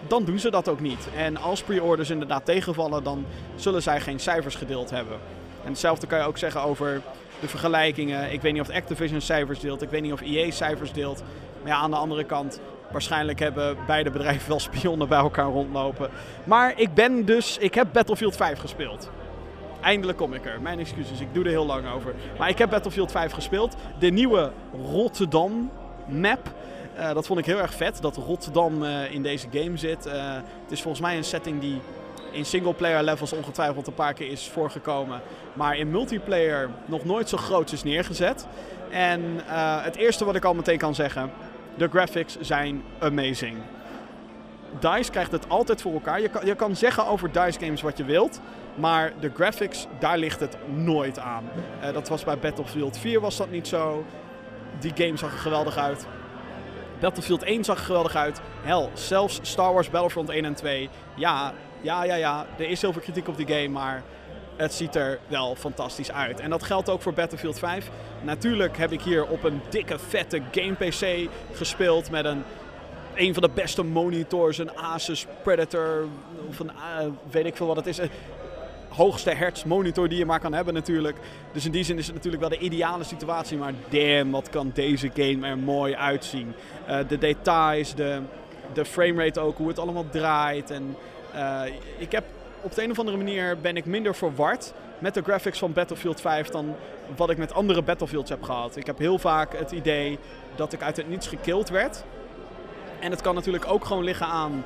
dan 0.09 0.25
doen 0.25 0.39
ze 0.39 0.51
dat 0.51 0.69
ook 0.69 0.81
niet. 0.81 1.09
En 1.17 1.37
als 1.37 1.63
pre-orders 1.63 2.11
inderdaad 2.11 2.45
tegenvallen, 2.45 3.05
dan 3.05 3.25
zullen 3.55 3.83
zij 3.83 4.01
geen 4.01 4.21
cijfers 4.21 4.55
gedeeld 4.55 4.91
hebben. 4.91 5.19
En 5.65 5.69
hetzelfde 5.69 6.07
kan 6.07 6.19
je 6.19 6.25
ook 6.25 6.39
zeggen 6.39 6.63
over 6.63 7.01
de 7.41 7.49
vergelijkingen. 7.49 8.33
Ik 8.33 8.43
weet 8.43 8.53
niet 8.53 8.63
of 8.63 8.71
Activision 8.71 9.21
cijfers 9.21 9.61
deelt, 9.61 9.83
ik 9.83 9.91
weet 9.91 10.03
niet 10.03 10.13
of 10.13 10.21
EA 10.21 10.51
cijfers 10.51 10.93
deelt. 10.93 11.23
Maar 11.63 11.71
ja, 11.73 11.77
aan 11.77 11.91
de 11.91 11.97
andere 11.97 12.25
kant, 12.25 12.61
waarschijnlijk 12.93 13.39
hebben 13.39 13.77
beide 13.87 14.11
bedrijven 14.11 14.49
wel 14.49 14.61
spionnen 14.61 15.09
bij 15.09 15.19
elkaar 15.19 15.49
rondlopen. 15.49 16.11
Maar 16.45 16.73
ik 16.77 16.95
ben 16.95 17.25
dus, 17.25 17.59
ik 17.59 17.75
heb 17.75 17.87
Battlefield 17.93 18.37
5 18.37 18.59
gespeeld. 18.59 19.11
Eindelijk 19.83 20.19
kom 20.19 20.35
ik 20.35 20.47
er. 20.47 20.61
Mijn 20.61 20.79
excuses, 20.79 21.21
ik 21.21 21.35
doe 21.35 21.45
er 21.45 21.51
heel 21.51 21.67
lang 21.67 21.91
over. 21.91 22.15
Maar 22.39 22.49
ik 22.49 22.59
heb 22.59 22.71
Battlefield 22.71 23.11
5 23.11 23.33
gespeeld. 23.33 23.77
De 23.99 24.11
nieuwe 24.11 24.51
Rotterdam 24.93 25.71
map. 26.07 26.55
Uh, 26.99 27.15
dat 27.15 27.27
vond 27.27 27.39
ik 27.39 27.47
heel 27.47 27.59
erg 27.59 27.75
vet, 27.75 28.03
dat 28.03 28.17
Rotterdam 28.17 28.83
uh, 28.83 29.13
in 29.13 29.23
deze 29.23 29.47
game 29.53 29.77
zit. 29.77 30.07
Uh, 30.07 30.13
het 30.63 30.73
is 30.73 30.83
volgens 30.83 31.03
mij 31.03 31.17
een 31.17 31.25
setting 31.25 31.61
die 31.61 31.81
in 32.31 32.45
singleplayer 32.45 33.03
levels 33.03 33.33
ongetwijfeld 33.33 33.87
een 33.87 33.95
paar 33.95 34.15
keer 34.15 34.31
is 34.31 34.49
voorgekomen. 34.49 35.21
Maar 35.53 35.77
in 35.77 35.91
multiplayer 35.91 36.71
nog 36.85 37.05
nooit 37.05 37.29
zo 37.29 37.37
groot 37.37 37.73
is 37.73 37.83
neergezet. 37.83 38.47
En 38.91 39.23
het 39.83 39.97
eerste 39.97 40.25
wat 40.25 40.35
ik 40.35 40.45
al 40.45 40.55
meteen 40.55 40.79
kan 40.79 40.95
zeggen, 40.95 41.31
de 41.77 41.89
graphics 41.89 42.37
zijn 42.41 42.83
amazing. 42.99 43.57
DICE 44.81 45.11
krijgt 45.11 45.33
het 45.33 45.49
altijd 45.49 45.83
voor 45.83 45.93
elkaar. 45.93 46.21
Je 46.21 46.29
kan, 46.29 46.47
je 46.47 46.55
kan 46.55 46.77
zeggen 46.77 47.07
over 47.07 47.33
DICE 47.33 47.59
games 47.61 47.83
wat 47.83 47.97
je 47.97 48.05
wilt. 48.05 48.41
Maar 48.75 49.13
de 49.21 49.31
graphics, 49.35 49.87
daar 49.99 50.19
ligt 50.19 50.41
het 50.41 50.57
nooit 50.75 51.19
aan. 51.19 51.45
dat 51.93 52.09
was 52.09 52.25
bij 52.25 52.39
Battlefield 52.39 52.99
4 52.99 53.21
was 53.21 53.37
dat 53.37 53.51
niet 53.51 53.69
zo. 53.69 54.05
Die 54.79 54.93
game 54.95 55.17
zag 55.17 55.33
er 55.33 55.39
geweldig 55.39 55.77
uit. 55.77 56.07
Battlefield 57.01 57.43
1 57.43 57.65
zag 57.65 57.79
er 57.79 57.85
geweldig 57.85 58.17
uit. 58.17 58.41
Hel, 58.63 58.91
zelfs 58.95 59.39
Star 59.43 59.73
Wars 59.73 59.91
Battlefront 59.91 60.31
1 60.31 60.45
en 60.45 60.55
2. 60.55 60.89
Ja, 61.15 61.53
ja, 61.81 62.05
ja, 62.05 62.15
ja. 62.15 62.47
Er 62.59 62.69
is 62.69 62.81
heel 62.81 62.93
veel 62.93 63.03
kritiek 63.03 63.29
op 63.29 63.37
die 63.37 63.47
game, 63.47 63.69
maar 63.69 64.03
het 64.57 64.75
ziet 64.75 64.95
er 64.95 65.19
wel 65.27 65.55
fantastisch 65.55 66.13
uit. 66.13 66.41
En 66.41 66.51
dat 66.51 66.63
geldt 66.63 66.89
ook 66.89 67.03
voor 67.03 67.13
Battlefield 67.13 67.59
5. 67.59 67.91
Natuurlijk 68.21 68.77
heb 68.77 68.93
ik 68.93 69.03
hier 69.03 69.27
op 69.27 69.45
een 69.45 69.61
dikke, 69.69 69.99
vette 69.99 70.43
game 70.51 70.75
PC 70.75 71.29
gespeeld 71.53 72.11
met 72.11 72.25
een 72.25 72.45
een 73.15 73.33
van 73.33 73.43
de 73.43 73.51
beste 73.55 73.83
monitors, 73.83 74.59
een 74.59 74.77
Asus 74.77 75.27
Predator, 75.43 76.07
of 76.49 76.59
een, 76.59 76.71
uh, 76.77 77.07
weet 77.31 77.47
ik 77.47 77.57
veel 77.57 77.67
wat 77.67 77.77
het 77.77 77.87
is 77.87 77.99
hoogste 78.95 79.31
hertz 79.31 79.65
monitor 79.65 80.09
die 80.09 80.19
je 80.19 80.27
maar 80.27 80.41
kan 80.41 80.53
hebben 80.53 80.75
natuurlijk. 80.75 81.17
Dus 81.53 81.65
in 81.65 81.73
die 81.73 81.85
zin 81.85 81.99
is 81.99 82.07
het 82.07 82.15
natuurlijk 82.15 82.43
wel 82.43 82.51
de 82.51 82.59
ideale 82.59 83.05
situatie. 83.05 83.59
Maar 83.59 83.73
damn, 83.89 84.31
wat 84.31 84.51
kan 84.51 84.71
deze 84.75 85.11
game 85.15 85.47
er 85.47 85.59
mooi 85.59 85.95
uitzien. 85.95 86.55
Uh, 86.89 86.99
de 87.09 87.19
details, 87.19 87.95
de, 87.95 88.21
de 88.73 88.85
framerate 88.85 89.41
ook, 89.41 89.57
hoe 89.57 89.69
het 89.69 89.79
allemaal 89.79 90.09
draait. 90.11 90.71
En 90.71 90.97
uh, 91.35 91.63
ik 91.99 92.13
heb 92.13 92.25
op 92.61 92.75
de 92.75 92.83
een 92.83 92.91
of 92.91 92.99
andere 92.99 93.17
manier 93.17 93.59
ben 93.61 93.77
ik 93.77 93.85
minder 93.85 94.15
verward 94.15 94.73
met 94.99 95.15
de 95.15 95.23
graphics 95.23 95.59
van 95.59 95.73
Battlefield 95.73 96.21
5 96.21 96.49
dan 96.49 96.77
wat 97.17 97.31
ik 97.31 97.37
met 97.37 97.55
andere 97.55 97.83
Battlefields 97.83 98.31
heb 98.31 98.43
gehad. 98.43 98.77
Ik 98.77 98.87
heb 98.87 98.99
heel 98.99 99.19
vaak 99.19 99.59
het 99.59 99.73
idee 99.73 100.19
dat 100.55 100.73
ik 100.73 100.83
uit 100.83 100.97
het 100.97 101.09
niets 101.09 101.27
gekild 101.27 101.69
werd. 101.69 102.05
En 103.01 103.11
het 103.11 103.21
kan 103.21 103.35
natuurlijk 103.35 103.67
ook 103.67 103.85
gewoon 103.85 104.05
liggen 104.05 104.27
aan 104.27 104.65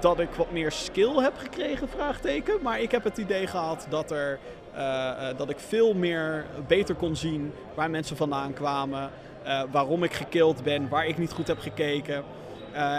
dat 0.00 0.18
ik 0.18 0.28
wat 0.30 0.52
meer 0.52 0.72
skill 0.72 1.14
heb 1.14 1.32
gekregen, 1.36 1.88
vraagteken. 1.88 2.54
Maar 2.62 2.80
ik 2.80 2.90
heb 2.90 3.04
het 3.04 3.18
idee 3.18 3.46
gehad 3.46 3.86
dat, 3.88 4.10
er, 4.10 4.38
uh, 4.76 5.26
dat 5.36 5.50
ik 5.50 5.58
veel 5.58 5.94
meer 5.94 6.44
beter 6.66 6.94
kon 6.94 7.16
zien 7.16 7.52
waar 7.74 7.90
mensen 7.90 8.16
vandaan 8.16 8.52
kwamen. 8.52 9.10
Uh, 9.46 9.62
waarom 9.70 10.02
ik 10.02 10.12
gekild 10.12 10.62
ben, 10.62 10.88
waar 10.88 11.06
ik 11.06 11.18
niet 11.18 11.32
goed 11.32 11.46
heb 11.46 11.58
gekeken. 11.58 12.24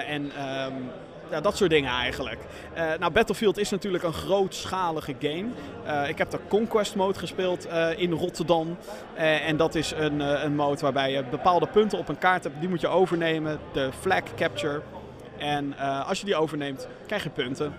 en 0.08 0.24
um, 0.24 0.92
ja, 1.32 1.42
dat 1.42 1.58
soort 1.58 1.70
dingen 1.70 1.92
eigenlijk. 1.92 2.40
Nou, 3.00 3.12
Battlefield 3.12 3.58
is 3.58 3.70
natuurlijk 3.70 4.04
een 4.04 4.14
grootschalige 4.14 5.16
game. 5.20 5.48
Ik 6.08 6.18
heb 6.18 6.30
de 6.30 6.40
Conquest 6.48 6.96
mode 6.96 7.20
gespeeld 7.20 7.68
in 7.96 8.12
Rotterdam. 8.12 8.78
en 9.16 9.58
dat 9.58 9.76
is 9.76 9.92
een, 9.92 10.20
een 10.20 10.56
mode 10.56 10.82
waarbij 10.82 11.12
je 11.12 11.24
bepaalde 11.24 11.68
punten 11.68 11.98
op 11.98 12.10
een 12.10 12.18
kaart 12.18 12.44
hebt. 12.44 12.60
Die 12.60 12.70
moet 12.70 12.82
je 12.82 12.88
overnemen. 12.88 13.60
De 13.74 13.90
flag 14.02 14.24
capture. 14.36 14.82
En 15.40 15.74
uh, 15.80 16.08
als 16.08 16.20
je 16.20 16.26
die 16.26 16.36
overneemt, 16.36 16.88
krijg 17.08 17.24
je 17.24 17.30
punten. 17.30 17.74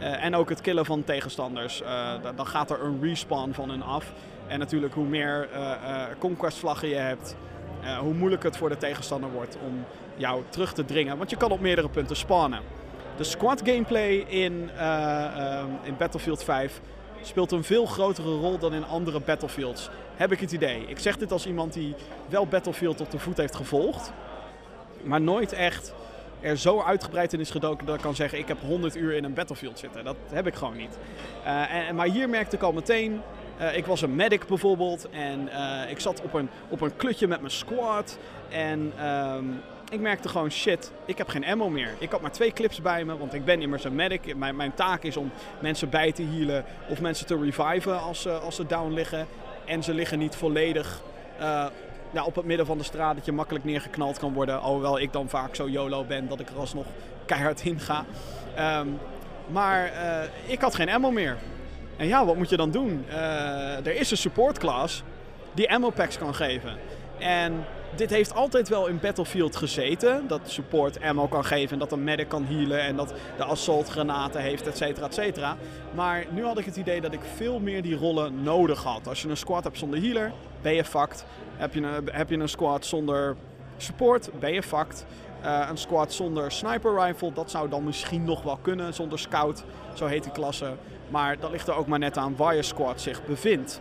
Uh, 0.00 0.24
en 0.24 0.34
ook 0.34 0.48
het 0.48 0.60
killen 0.60 0.84
van 0.84 1.04
tegenstanders. 1.04 1.82
Uh, 1.82 2.12
dan 2.36 2.46
gaat 2.46 2.70
er 2.70 2.84
een 2.84 2.98
respawn 3.02 3.52
van 3.52 3.70
hun 3.70 3.82
af. 3.82 4.12
En 4.46 4.58
natuurlijk, 4.58 4.94
hoe 4.94 5.06
meer 5.06 5.48
conquest 6.18 6.58
vlaggen 6.58 6.88
je 6.88 6.94
hebt, 6.94 7.36
hoe 8.00 8.14
moeilijker 8.14 8.48
het 8.48 8.58
voor 8.58 8.68
de 8.68 8.76
tegenstander 8.76 9.30
wordt 9.30 9.56
om 9.66 9.84
jou 10.16 10.42
terug 10.48 10.72
te 10.72 10.84
dringen. 10.84 11.18
Want 11.18 11.30
je 11.30 11.36
kan 11.36 11.50
op 11.50 11.60
meerdere 11.60 11.88
punten 11.88 12.16
spawnen. 12.16 12.60
De 13.16 13.24
squad 13.24 13.62
gameplay 13.64 14.14
in, 14.16 14.70
in 15.82 15.96
Battlefield 15.96 16.44
5 16.44 16.80
speelt 17.22 17.52
een 17.52 17.64
veel 17.64 17.86
grotere 17.86 18.34
rol 18.34 18.58
dan 18.58 18.74
in 18.74 18.84
andere 18.84 19.20
Battlefields. 19.20 19.90
Heb 20.16 20.32
ik 20.32 20.40
het 20.40 20.52
idee. 20.52 20.84
Ik 20.86 20.98
zeg 20.98 21.16
dit 21.16 21.32
als 21.32 21.46
iemand 21.46 21.72
die 21.72 21.94
wel 22.28 22.46
Battlefield 22.46 23.00
op 23.00 23.10
de 23.10 23.18
voet 23.18 23.36
heeft 23.36 23.56
gevolgd. 23.56 24.12
Maar 25.02 25.20
nooit 25.20 25.52
echt 25.52 25.94
er 26.40 26.56
zo 26.56 26.80
uitgebreid 26.80 27.32
in 27.32 27.40
is 27.40 27.50
gedoken 27.50 27.86
dat 27.86 27.94
ik 27.94 28.00
kan 28.00 28.14
zeggen: 28.14 28.38
ik 28.38 28.48
heb 28.48 28.60
100 28.60 28.96
uur 28.96 29.12
in 29.12 29.24
een 29.24 29.34
Battlefield 29.34 29.78
zitten. 29.78 30.04
Dat 30.04 30.16
heb 30.30 30.46
ik 30.46 30.54
gewoon 30.54 30.76
niet. 30.76 30.98
Uh, 31.44 31.74
en, 31.74 31.94
maar 31.94 32.06
hier 32.06 32.28
merkte 32.28 32.56
ik 32.56 32.62
al 32.62 32.72
meteen. 32.72 33.20
Uh, 33.60 33.76
ik 33.76 33.86
was 33.86 34.02
een 34.02 34.16
medic 34.16 34.46
bijvoorbeeld 34.46 35.08
en 35.10 35.48
uh, 35.52 35.90
ik 35.90 36.00
zat 36.00 36.22
op 36.22 36.34
een, 36.34 36.48
op 36.68 36.80
een 36.80 36.96
klutje 36.96 37.26
met 37.26 37.40
mijn 37.40 37.52
squad. 37.52 38.18
En 38.48 39.06
um, 39.06 39.60
ik 39.90 40.00
merkte 40.00 40.28
gewoon 40.28 40.50
shit, 40.50 40.92
ik 41.04 41.18
heb 41.18 41.28
geen 41.28 41.44
ammo 41.44 41.68
meer. 41.68 41.94
Ik 41.98 42.10
had 42.10 42.20
maar 42.20 42.32
twee 42.32 42.52
clips 42.52 42.82
bij 42.82 43.04
me, 43.04 43.16
want 43.16 43.34
ik 43.34 43.44
ben 43.44 43.62
immers 43.62 43.84
een 43.84 43.94
medic. 43.94 44.36
Mijn, 44.36 44.56
mijn 44.56 44.74
taak 44.74 45.02
is 45.02 45.16
om 45.16 45.30
mensen 45.58 45.90
bij 45.90 46.12
te 46.12 46.22
healen 46.22 46.64
of 46.88 47.00
mensen 47.00 47.26
te 47.26 47.38
reviven 47.38 48.00
als, 48.00 48.22
ze 48.22 48.30
als 48.30 48.56
ze 48.56 48.66
down 48.66 48.92
liggen. 48.92 49.26
En 49.64 49.82
ze 49.82 49.94
liggen 49.94 50.18
niet 50.18 50.36
volledig 50.36 51.02
ja, 52.16 52.24
op 52.24 52.34
het 52.34 52.44
midden 52.44 52.66
van 52.66 52.78
de 52.78 52.84
straat 52.84 53.16
dat 53.16 53.24
je 53.24 53.32
makkelijk 53.32 53.64
neergeknald 53.64 54.18
kan 54.18 54.32
worden. 54.32 54.60
Alhoewel 54.60 55.00
ik 55.00 55.12
dan 55.12 55.28
vaak 55.28 55.54
zo 55.54 55.68
YOLO 55.68 56.04
ben 56.04 56.28
dat 56.28 56.40
ik 56.40 56.48
er 56.48 56.58
alsnog 56.58 56.86
keihard 57.26 57.64
in 57.64 57.80
ga. 57.80 58.04
Um, 58.78 58.98
maar 59.46 59.92
uh, 59.92 60.50
ik 60.50 60.60
had 60.60 60.74
geen 60.74 60.88
ammo 60.88 61.10
meer. 61.10 61.36
En 61.96 62.06
ja, 62.06 62.24
wat 62.24 62.36
moet 62.36 62.48
je 62.48 62.56
dan 62.56 62.70
doen? 62.70 63.04
Uh, 63.08 63.86
er 63.86 63.96
is 63.96 64.10
een 64.10 64.16
support 64.16 64.58
class 64.58 65.02
die 65.54 65.72
ammo 65.72 65.90
packs 65.90 66.18
kan 66.18 66.34
geven. 66.34 66.76
En 67.18 67.64
dit 67.94 68.10
heeft 68.10 68.34
altijd 68.34 68.68
wel 68.68 68.86
in 68.86 68.98
Battlefield 69.00 69.56
gezeten. 69.56 70.28
Dat 70.28 70.40
support 70.44 71.02
ammo 71.02 71.26
kan 71.26 71.44
geven 71.44 71.72
en 71.72 71.78
dat 71.78 71.92
een 71.92 72.04
medic 72.04 72.28
kan 72.28 72.44
healen 72.44 72.80
en 72.80 72.96
dat 72.96 73.14
de 73.36 73.44
assault 73.44 73.88
granaten 73.88 74.40
heeft, 74.40 74.66
et 74.66 74.76
cetera, 74.76 75.06
et 75.06 75.14
cetera. 75.14 75.56
Maar 75.94 76.24
nu 76.30 76.44
had 76.44 76.58
ik 76.58 76.64
het 76.64 76.76
idee 76.76 77.00
dat 77.00 77.12
ik 77.12 77.20
veel 77.34 77.58
meer 77.58 77.82
die 77.82 77.96
rollen 77.96 78.42
nodig 78.42 78.82
had. 78.82 79.08
Als 79.08 79.22
je 79.22 79.28
een 79.28 79.36
squad 79.36 79.64
hebt 79.64 79.78
zonder 79.78 80.00
healer, 80.00 80.32
ben 80.62 80.74
je 80.74 80.84
fucked. 80.84 81.24
Heb 81.56 81.74
je 81.74 81.80
een, 81.80 82.08
heb 82.12 82.30
je 82.30 82.36
een 82.36 82.48
squad 82.48 82.86
zonder 82.86 83.36
support, 83.76 84.30
ben 84.38 84.52
je 84.52 84.62
fucked. 84.62 85.06
Uh, 85.44 85.66
een 85.70 85.78
squad 85.78 86.12
zonder 86.12 86.52
sniper 86.52 87.04
rifle, 87.04 87.32
dat 87.32 87.50
zou 87.50 87.68
dan 87.68 87.84
misschien 87.84 88.24
nog 88.24 88.42
wel 88.42 88.58
kunnen. 88.62 88.94
Zonder 88.94 89.18
scout, 89.18 89.64
zo 89.94 90.06
heet 90.06 90.22
die 90.22 90.32
klasse. 90.32 90.72
Maar 91.08 91.38
dat 91.38 91.50
ligt 91.50 91.68
er 91.68 91.74
ook 91.74 91.86
maar 91.86 91.98
net 91.98 92.16
aan 92.16 92.36
waar 92.36 92.54
je 92.54 92.62
squad 92.62 93.00
zich 93.00 93.24
bevindt. 93.24 93.80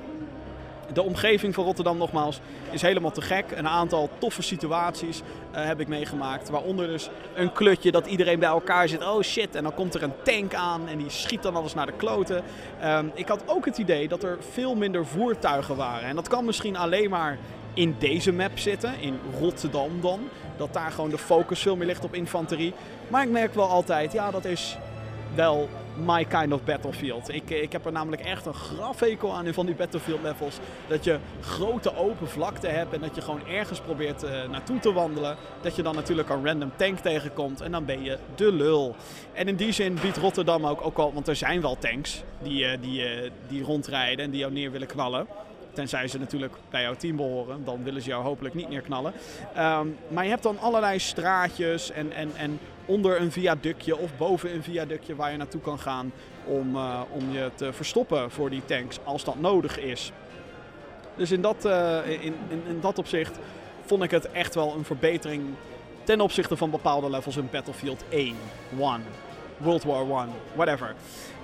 De 0.94 1.02
omgeving 1.02 1.54
van 1.54 1.64
Rotterdam 1.64 1.98
nogmaals 1.98 2.40
is 2.72 2.82
helemaal 2.82 3.12
te 3.12 3.22
gek. 3.22 3.46
Een 3.56 3.68
aantal 3.68 4.10
toffe 4.18 4.42
situaties 4.42 5.20
uh, 5.20 5.66
heb 5.66 5.80
ik 5.80 5.88
meegemaakt. 5.88 6.50
Waaronder 6.50 6.88
dus 6.88 7.10
een 7.36 7.52
klutje 7.52 7.92
dat 7.92 8.08
iedereen 8.08 8.40
bij 8.40 8.50
elkaar 8.50 8.88
zit. 8.88 9.06
Oh 9.06 9.22
shit, 9.22 9.56
en 9.56 9.64
dan 9.64 9.74
komt 9.74 9.94
er 9.94 10.04
een 10.04 10.14
tank 10.24 10.54
aan 10.54 10.88
en 10.88 10.98
die 10.98 11.10
schiet 11.10 11.44
dan 11.44 11.56
alles 11.56 11.74
naar 11.74 11.86
de 11.86 11.92
kloten. 11.98 12.44
Um, 12.84 13.12
ik 13.14 13.28
had 13.28 13.44
ook 13.46 13.66
het 13.66 13.78
idee 13.78 14.08
dat 14.08 14.24
er 14.24 14.38
veel 14.52 14.76
minder 14.76 15.06
voertuigen 15.06 15.76
waren. 15.76 16.10
En 16.10 16.16
dat 16.16 16.28
kan 16.28 16.46
misschien 16.46 16.76
alleen 16.76 17.10
maar 17.10 17.38
in 17.74 17.96
deze 18.00 18.32
map 18.32 18.58
zitten, 18.58 19.00
in 19.00 19.20
Rotterdam 19.40 20.02
dan. 20.02 20.20
Dat 20.58 20.74
daar 20.74 20.92
gewoon 20.92 21.10
de 21.10 21.18
focus 21.18 21.60
veel 21.60 21.76
meer 21.76 21.88
ligt 21.88 22.04
op 22.04 22.14
infanterie. 22.14 22.74
Maar 23.08 23.24
ik 23.24 23.30
merk 23.30 23.54
wel 23.54 23.70
altijd, 23.70 24.12
ja, 24.12 24.32
dat 24.32 24.46
is 24.46 24.78
wel 25.36 25.70
my 25.98 26.26
kind 26.26 26.54
of 26.54 26.64
battlefield. 26.64 27.34
Ik, 27.34 27.50
ik 27.50 27.72
heb 27.72 27.86
er 27.86 27.92
namelijk 27.92 28.22
echt 28.22 28.46
een 28.46 28.54
grafhekel 28.54 29.34
aan 29.34 29.46
in 29.46 29.54
van 29.54 29.66
die 29.66 29.76
battlefield 29.76 30.22
levels. 30.22 30.58
Dat 30.88 31.04
je 31.04 31.18
grote 31.42 31.96
open 31.96 32.30
vlakte 32.30 32.68
hebt 32.68 32.94
en 32.94 33.02
dat 33.02 33.16
je 33.16 33.22
gewoon 33.22 33.48
ergens 33.48 33.80
probeert 33.80 34.24
uh, 34.24 34.30
naartoe 34.50 34.80
te 34.80 34.94
wandelen. 34.94 35.36
Dat 35.62 35.76
je 35.76 35.82
dan 35.82 35.96
natuurlijk 35.96 36.30
een 36.30 36.46
random 36.46 36.72
tank 36.76 37.00
tegenkomt 37.00 37.62
en 37.62 37.72
dan 37.72 37.86
ben 37.86 38.04
je 38.04 38.18
de 38.36 38.52
lul. 38.52 38.96
En 39.34 39.48
in 39.48 39.56
die 39.56 39.72
zin 39.72 39.98
biedt 40.02 40.18
Rotterdam 40.18 40.66
ook, 40.66 40.86
ook 40.86 40.98
al, 40.98 41.14
want 41.14 41.28
er 41.28 41.36
zijn 41.36 41.62
wel 41.62 41.78
tanks 41.78 42.24
die, 42.42 42.64
uh, 42.64 42.72
die, 42.82 43.24
uh, 43.24 43.32
die 43.48 43.64
rondrijden 43.64 44.26
en 44.26 44.32
die 44.32 44.40
jou 44.40 44.52
neer 44.52 44.72
willen 44.72 44.88
knallen. 44.88 45.28
Tenzij 45.74 46.08
ze 46.08 46.20
natuurlijk 46.20 46.54
bij 46.70 46.82
jouw 46.82 46.96
team 46.96 47.16
behoren. 47.16 47.66
Dan 47.66 47.84
willen 47.84 48.02
ze 48.02 48.10
jou 48.10 48.24
hopelijk 48.24 48.56
niet 48.56 48.70
neerknallen. 48.70 49.14
Um, 49.58 49.98
maar 50.08 50.24
je 50.24 50.30
hebt 50.30 50.44
dan 50.44 50.60
allerlei 50.60 51.00
straatjes 51.00 51.92
en, 51.92 52.12
en, 52.12 52.32
en 52.36 52.60
onder 52.86 53.22
een 53.22 53.32
viaductje 53.32 53.98
of 53.98 54.18
boven 54.18 54.54
een 54.54 54.64
viaductje 54.64 55.16
waar 55.16 55.32
je 55.32 55.38
naartoe 55.38 55.62
kan 55.62 55.80
gaan 55.80 56.12
om, 56.46 56.76
uh, 56.76 57.02
om 57.12 57.32
je 57.32 57.52
te 57.56 57.74
verstoppen 57.74 58.32
voor 58.32 58.50
die 58.50 58.66
tanks 58.66 59.00
als 59.04 59.24
dat 59.24 59.40
nodig 59.40 59.80
is. 59.80 60.12
Dus 61.16 61.32
in 61.32 61.42
dat, 61.42 61.66
uh, 61.66 62.00
in, 62.08 62.22
in, 62.22 62.62
in, 62.68 62.80
dat 62.82 62.98
opzicht 62.98 63.40
vond 63.86 64.04
ik 64.04 64.12
het 64.12 64.32
echt 64.32 64.56
wel 64.56 64.74
een 64.76 64.84
verbetering 64.84 65.44
ten 66.04 66.22
opzichte 66.22 66.58
van 66.58 66.70
bepaalde 66.70 67.10
levels 67.10 67.38
in 67.38 67.48
Battlefield 67.52 68.04
1, 68.10 68.36
1, 68.80 69.04
World 69.58 69.84
War 69.84 70.02
1, 70.02 70.30
whatever. 70.56 70.96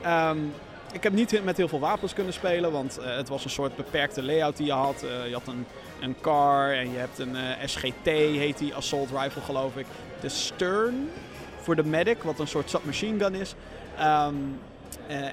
Um, 0.05 0.53
ik 0.93 1.03
heb 1.03 1.13
niet 1.13 1.43
met 1.43 1.57
heel 1.57 1.67
veel 1.67 1.79
wapens 1.79 2.13
kunnen 2.13 2.33
spelen, 2.33 2.71
want 2.71 3.00
uh, 3.00 3.15
het 3.15 3.29
was 3.29 3.43
een 3.43 3.50
soort 3.50 3.75
beperkte 3.75 4.24
layout 4.24 4.57
die 4.57 4.65
je 4.65 4.71
had. 4.71 5.00
Je 5.27 5.33
had 5.33 5.48
een, 5.48 5.65
een 6.00 6.15
car 6.21 6.74
en 6.74 6.91
je 6.91 6.98
hebt 6.98 7.19
een 7.19 7.36
SGT, 7.65 8.05
heet 8.05 8.57
die, 8.57 8.75
Assault 8.75 9.10
Rifle 9.10 9.41
geloof 9.41 9.77
ik. 9.77 9.86
De 10.19 10.29
Stern 10.29 11.10
voor 11.62 11.75
de 11.75 11.84
medic, 11.84 12.24
wat 12.24 12.39
een 12.39 12.48
soort 12.48 12.70
submachine 12.70 13.24
gun 13.24 13.36
is. 13.36 13.56
Um, 14.00 14.60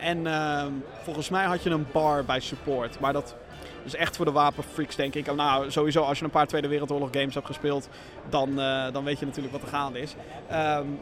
en 0.01 0.27
ehm, 0.27 0.73
volgens 1.03 1.29
mij 1.29 1.45
had 1.45 1.63
je 1.63 1.71
een 1.71 1.87
bar 1.93 2.25
bij 2.25 2.41
support, 2.41 3.01
maar 3.01 3.13
dat 3.13 3.37
is 3.85 3.95
echt 3.95 4.17
voor 4.17 4.25
de 4.25 4.33
wapenfreaks 4.33 4.97
denk 4.97 5.15
ik. 5.15 5.35
Nou, 5.35 5.71
sowieso 5.71 6.03
als 6.03 6.19
je 6.19 6.25
een 6.25 6.31
paar 6.31 6.47
Tweede 6.47 6.69
Wereldoorlog 6.69 7.09
games 7.13 7.35
hebt 7.35 7.47
gespeeld, 7.47 7.89
dan, 8.29 8.55
dan 8.93 9.05
weet 9.05 9.19
je 9.19 9.27
natuurlijk 9.27 9.55
wat 9.55 9.63
er 9.63 9.69
gaande 9.69 10.01
is. 10.01 10.15
Um, 10.53 10.99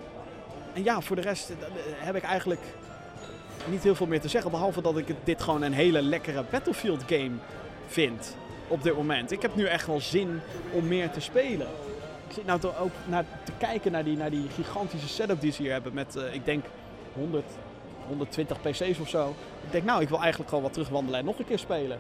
en 0.76 0.85
ja, 0.85 1.00
voor 1.00 1.16
de 1.16 1.23
rest 1.23 1.52
heb 1.99 2.16
ik 2.16 2.23
eigenlijk 2.23 2.61
niet 3.64 3.83
heel 3.83 3.95
veel 3.95 4.06
meer 4.06 4.21
te 4.21 4.28
zeggen. 4.28 4.50
Behalve 4.50 4.83
dat 4.83 4.99
ik 4.99 5.06
dit 5.25 5.42
gewoon 5.42 5.62
een 5.62 5.73
hele 5.73 6.02
lekkere 6.02 6.45
Battlefield 6.50 7.02
game 7.06 7.37
vind. 7.87 8.37
Op 8.68 8.83
dit 8.83 8.97
moment. 8.97 9.30
Ik 9.30 9.42
heb 9.42 9.56
nu 9.56 9.64
echt 9.64 9.87
wel 9.87 10.00
zin 10.00 10.40
om 10.73 10.88
meer 10.88 11.11
te 11.11 11.21
spelen. 11.21 11.66
Ik 12.28 12.35
zit 12.35 12.47
nou 12.47 12.61
toch 12.61 12.78
ook 12.78 12.92
naar, 13.06 13.25
te 13.45 13.52
kijken 13.59 13.92
naar 13.92 14.04
die, 14.04 14.16
naar 14.16 14.30
die 14.30 14.49
gigantische 14.54 15.09
setup 15.09 15.40
die 15.40 15.52
ze 15.52 15.62
hier 15.62 15.73
hebben. 15.73 15.95
Met, 15.95 16.16
uh, 16.16 16.35
ik 16.35 16.45
denk, 16.45 16.64
100, 17.12 17.45
120 18.06 18.61
PC's 18.61 18.99
of 19.00 19.09
zo. 19.09 19.35
Ik 19.64 19.73
denk, 19.73 19.85
nou, 19.85 20.02
ik 20.02 20.09
wil 20.09 20.18
eigenlijk 20.18 20.49
gewoon 20.49 20.64
wat 20.64 20.73
terugwandelen 20.73 21.18
en 21.18 21.25
nog 21.25 21.38
een 21.38 21.47
keer 21.47 21.59
spelen. 21.59 21.99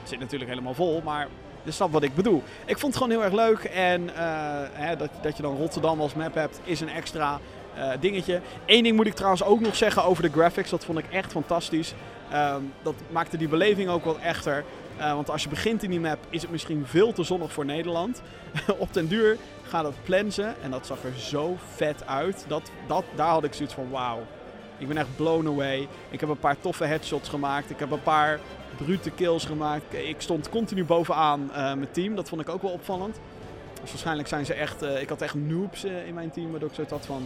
Het 0.00 0.08
zit 0.08 0.18
natuurlijk 0.18 0.50
helemaal 0.50 0.74
vol, 0.74 1.00
maar 1.04 1.28
je 1.62 1.70
snapt 1.70 1.92
wat 1.92 2.02
ik 2.02 2.14
bedoel. 2.14 2.42
Ik 2.64 2.78
vond 2.78 2.94
het 2.94 3.02
gewoon 3.02 3.10
heel 3.10 3.24
erg 3.24 3.34
leuk. 3.34 3.64
En 3.64 4.02
uh, 4.02 4.10
hè, 4.72 4.96
dat, 4.96 5.10
dat 5.22 5.36
je 5.36 5.42
dan 5.42 5.56
Rotterdam 5.56 6.00
als 6.00 6.14
map 6.14 6.34
hebt, 6.34 6.60
is 6.64 6.80
een 6.80 6.88
extra 6.88 7.40
uh, 7.76 7.90
dingetje. 8.00 8.40
Eén 8.66 8.82
ding 8.82 8.96
moet 8.96 9.06
ik 9.06 9.14
trouwens 9.14 9.42
ook 9.42 9.60
nog 9.60 9.76
zeggen 9.76 10.04
over 10.04 10.22
de 10.22 10.30
graphics. 10.30 10.70
Dat 10.70 10.84
vond 10.84 10.98
ik 10.98 11.06
echt 11.10 11.32
fantastisch. 11.32 11.94
Um, 12.34 12.72
dat 12.82 12.94
maakte 13.10 13.36
die 13.36 13.48
beleving 13.48 13.88
ook 13.88 14.04
wat 14.04 14.18
echter. 14.18 14.64
Want 14.98 15.30
als 15.30 15.42
je 15.42 15.48
begint 15.48 15.82
in 15.82 15.90
die 15.90 16.00
map 16.00 16.18
is 16.30 16.42
het 16.42 16.50
misschien 16.50 16.86
veel 16.86 17.12
te 17.12 17.22
zonnig 17.22 17.52
voor 17.52 17.64
Nederland. 17.64 18.22
Op 18.78 18.92
den 18.92 19.08
duur 19.08 19.36
gaat 19.68 19.84
het 19.84 20.02
plensen 20.02 20.54
en 20.62 20.70
dat 20.70 20.86
zag 20.86 21.04
er 21.04 21.18
zo 21.18 21.56
vet 21.74 22.06
uit. 22.06 22.44
Dat, 22.48 22.70
dat, 22.86 23.04
daar 23.14 23.30
had 23.30 23.44
ik 23.44 23.52
zoiets 23.52 23.74
van 23.74 23.90
wauw. 23.90 24.26
Ik 24.78 24.88
ben 24.88 24.96
echt 24.96 25.16
blown 25.16 25.46
away. 25.46 25.88
Ik 26.08 26.20
heb 26.20 26.28
een 26.28 26.38
paar 26.38 26.60
toffe 26.60 26.84
headshots 26.84 27.28
gemaakt. 27.28 27.70
Ik 27.70 27.78
heb 27.78 27.90
een 27.90 28.02
paar 28.02 28.40
brute 28.76 29.10
kills 29.10 29.44
gemaakt. 29.44 29.94
Ik 29.94 30.20
stond 30.20 30.48
continu 30.48 30.84
bovenaan 30.84 31.50
uh, 31.50 31.54
mijn 31.56 31.90
team. 31.90 32.14
Dat 32.14 32.28
vond 32.28 32.40
ik 32.40 32.48
ook 32.48 32.62
wel 32.62 32.70
opvallend. 32.70 33.20
Dus 33.80 33.90
waarschijnlijk 33.90 34.28
zijn 34.28 34.46
ze 34.46 34.54
echt... 34.54 34.82
Uh, 34.82 35.00
ik 35.00 35.08
had 35.08 35.22
echt 35.22 35.34
noobs 35.34 35.84
in 35.84 36.14
mijn 36.14 36.30
team. 36.30 36.50
Waardoor 36.50 36.68
ik 36.68 36.74
zoiets 36.74 36.92
had 36.92 37.06
van 37.06 37.22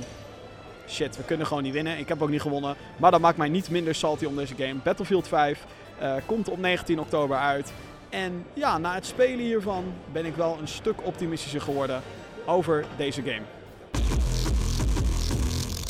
shit, 0.89 1.17
we 1.17 1.23
kunnen 1.23 1.47
gewoon 1.47 1.63
niet 1.63 1.73
winnen. 1.73 1.99
Ik 1.99 2.09
heb 2.09 2.23
ook 2.23 2.31
niet 2.31 2.41
gewonnen. 2.41 2.77
Maar 2.97 3.11
dat 3.11 3.21
maakt 3.21 3.37
mij 3.37 3.49
niet 3.49 3.71
minder 3.71 3.95
salty 3.95 4.25
om 4.25 4.37
deze 4.37 4.55
game. 4.55 4.75
Battlefield 4.83 5.29
5 5.29 5.65
uh, 6.03 6.15
komt 6.27 6.49
op 6.49 6.59
19 6.59 7.01
oktober 7.01 7.37
uit. 7.37 7.73
En 8.11 8.45
ja, 8.53 8.79
na 8.79 8.95
het 8.95 9.07
spelen 9.07 9.45
hiervan 9.45 9.85
ben 10.13 10.27
ik 10.27 10.35
wel 10.35 10.57
een 10.61 10.69
stuk 10.69 11.07
optimistischer 11.07 11.61
geworden 11.61 12.03
over 12.47 12.85
deze 12.97 13.23
game. 13.23 13.43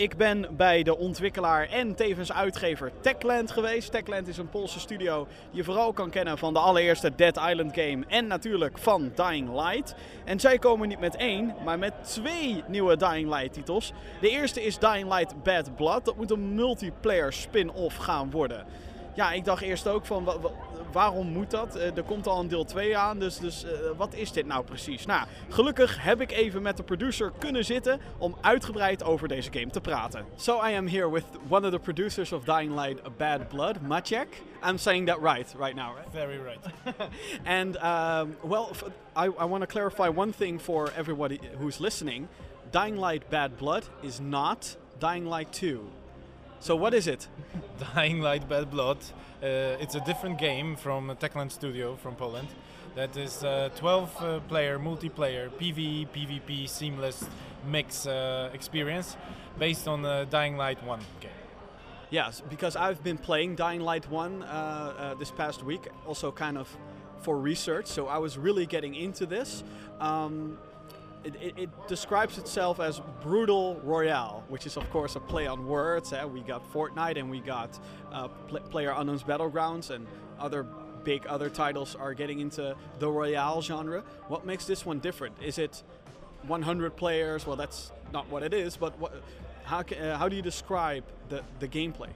Ik 0.03 0.17
ben 0.17 0.47
bij 0.57 0.83
de 0.83 0.97
ontwikkelaar 0.97 1.69
en 1.69 1.95
tevens 1.95 2.33
uitgever 2.33 2.93
Techland 3.01 3.51
geweest. 3.51 3.91
Techland 3.91 4.29
is 4.29 4.39
een 4.39 4.49
Poolse 4.49 4.81
studio 4.81 5.27
die 5.51 5.57
je 5.57 5.65
vooral 5.65 5.93
kan 5.93 6.11
kennen 6.11 6.39
van 6.39 6.53
de 6.53 6.59
allereerste 6.59 7.15
Dead 7.17 7.37
Island 7.37 7.75
game 7.75 8.05
en 8.09 8.27
natuurlijk 8.27 8.79
van 8.79 9.13
Dying 9.15 9.51
Light. 9.55 9.95
En 10.25 10.41
zij 10.41 10.59
komen 10.59 10.89
niet 10.89 11.01
met 11.01 11.17
één, 11.17 11.55
maar 11.65 11.79
met 11.79 11.93
twee 12.03 12.63
nieuwe 12.67 12.97
Dying 12.97 13.29
Light 13.29 13.53
titels. 13.53 13.93
De 14.21 14.31
eerste 14.31 14.63
is 14.63 14.79
Dying 14.79 15.15
Light 15.15 15.43
Bad 15.43 15.77
Blood. 15.77 16.05
Dat 16.05 16.17
moet 16.17 16.31
een 16.31 16.55
multiplayer 16.55 17.33
spin-off 17.33 17.97
gaan 17.97 18.31
worden. 18.31 18.67
Ja, 19.15 19.33
ik 19.33 19.45
dacht 19.45 19.63
eerst 19.63 19.89
ook 19.89 20.07
van 20.07 20.25
waarom 20.93 21.27
moet 21.27 21.51
dat? 21.51 21.77
Uh, 21.77 21.97
er 21.97 22.03
komt 22.03 22.27
al 22.27 22.41
een 22.41 22.49
deel 22.49 22.65
2 22.65 22.97
aan, 22.97 23.19
dus, 23.19 23.39
dus 23.39 23.65
uh, 23.65 23.71
wat 23.97 24.15
is 24.15 24.33
dit 24.33 24.47
nou 24.47 24.65
precies? 24.65 25.07
Nou, 25.07 25.27
gelukkig 25.49 26.03
heb 26.03 26.21
ik 26.21 26.33
even 26.33 26.63
met 26.63 26.77
de 26.77 26.83
producer 26.83 27.33
kunnen 27.39 27.65
zitten 27.65 28.01
om 28.19 28.37
uitgebreid 28.41 29.05
over 29.05 29.29
deze 29.29 29.53
game 29.53 29.71
te 29.71 29.81
praten. 29.81 30.25
So 30.37 30.67
I 30.67 30.77
am 30.77 30.89
here 30.89 31.11
with 31.11 31.25
one 31.49 31.67
of 31.67 31.73
the 31.73 31.79
producers 31.79 32.33
of 32.33 32.45
Dying 32.45 32.75
Light 32.81 33.17
Bad 33.17 33.49
Blood, 33.49 33.81
Maciek. 33.81 34.43
I'm 34.69 34.79
saying 34.79 35.07
that 35.07 35.21
right, 35.21 35.55
right 35.59 35.75
now, 35.75 35.97
right? 35.97 36.09
Very 36.13 36.39
right. 36.39 36.59
and, 37.59 37.77
um, 37.77 38.37
well, 38.43 38.71
I, 39.17 39.25
I 39.25 39.45
want 39.45 39.61
to 39.61 39.67
clarify 39.67 40.09
one 40.09 40.33
thing 40.33 40.61
for 40.61 40.91
everybody 40.97 41.41
who's 41.59 41.81
listening. 41.81 42.29
Dying 42.71 42.97
Light 42.97 43.29
Bad 43.29 43.57
Blood 43.57 43.85
is 44.03 44.21
not 44.21 44.77
Dying 44.99 45.27
Light 45.27 45.53
2. 45.53 46.02
So 46.63 46.77
what 46.77 46.95
is 46.95 47.09
it? 47.09 47.27
Dying 47.95 48.21
Light 48.21 48.49
Bad 48.49 48.71
Blood. 48.71 48.99
Uh, 49.43 49.83
it's 49.83 49.97
a 49.97 50.01
different 50.03 50.39
game 50.39 50.77
from 50.77 51.09
Techland 51.17 51.51
Studio 51.51 51.97
from 51.97 52.15
Poland. 52.15 52.47
That 52.95 53.17
is 53.17 53.43
a 53.43 53.73
12 53.75 54.23
uh, 54.23 54.41
player 54.47 54.79
multiplayer 54.79 55.51
PvE 55.51 56.07
PvP 56.15 56.69
seamless 56.69 57.29
mix 57.67 58.07
uh, 58.07 58.51
experience 58.55 59.17
based 59.59 59.89
on 59.89 60.03
the 60.03 60.29
Dying 60.31 60.57
Light 60.57 60.81
1 60.85 61.01
game. 61.21 61.33
Yes, 62.11 62.41
because 62.49 62.77
I've 62.77 63.03
been 63.03 63.19
playing 63.19 63.57
Dying 63.57 63.81
Light 63.81 64.09
1 64.09 64.45
uh, 64.45 64.47
uh, 64.47 65.15
this 65.15 65.33
past 65.33 65.65
week, 65.65 65.89
also 66.07 66.31
kind 66.31 66.57
of 66.57 66.69
for 67.23 67.39
research, 67.39 67.87
so 67.87 68.07
I 68.07 68.19
was 68.19 68.39
really 68.39 68.67
getting 68.67 68.95
into 68.95 69.27
this. 69.27 69.65
Um, 69.99 70.59
it, 71.25 71.35
it, 71.41 71.55
it 71.57 71.89
describes 71.89 72.39
itself 72.39 72.81
as 72.81 73.01
brutal 73.23 73.81
royale, 73.85 74.45
which 74.49 74.67
is 74.67 74.77
of 74.77 74.89
course 74.91 75.17
a 75.17 75.21
play 75.21 75.47
on 75.47 75.67
words. 75.67 76.13
Eh? 76.13 76.25
We 76.25 76.41
got 76.41 76.71
Fortnite 76.73 77.19
and 77.19 77.31
we 77.31 77.41
got 77.41 77.79
uh, 78.13 78.29
pl- 78.29 78.61
Player 78.61 78.95
Unknown's 78.97 79.23
Battlegrounds 79.23 79.91
and 79.91 80.07
other 80.39 80.67
big 81.05 81.27
other 81.27 81.51
titles 81.51 81.95
are 81.97 82.15
getting 82.15 82.41
into 82.41 82.77
the 82.99 83.11
royale 83.11 83.61
genre. 83.61 84.03
What 84.29 84.47
makes 84.47 84.67
this 84.67 84.87
one 84.87 84.99
different? 85.01 85.37
Is 85.43 85.59
it 85.59 85.83
100 86.47 86.97
players? 86.97 87.47
Well, 87.47 87.57
that's 87.57 87.93
not 88.13 88.29
what 88.29 88.43
it 88.43 88.55
is. 88.55 88.77
But 88.77 88.99
what, 88.99 89.13
how 89.65 89.81
uh, 89.81 90.17
how 90.17 90.29
do 90.29 90.37
you 90.37 90.43
describe 90.43 91.05
the 91.29 91.43
the 91.61 91.69
gameplay? 91.69 92.11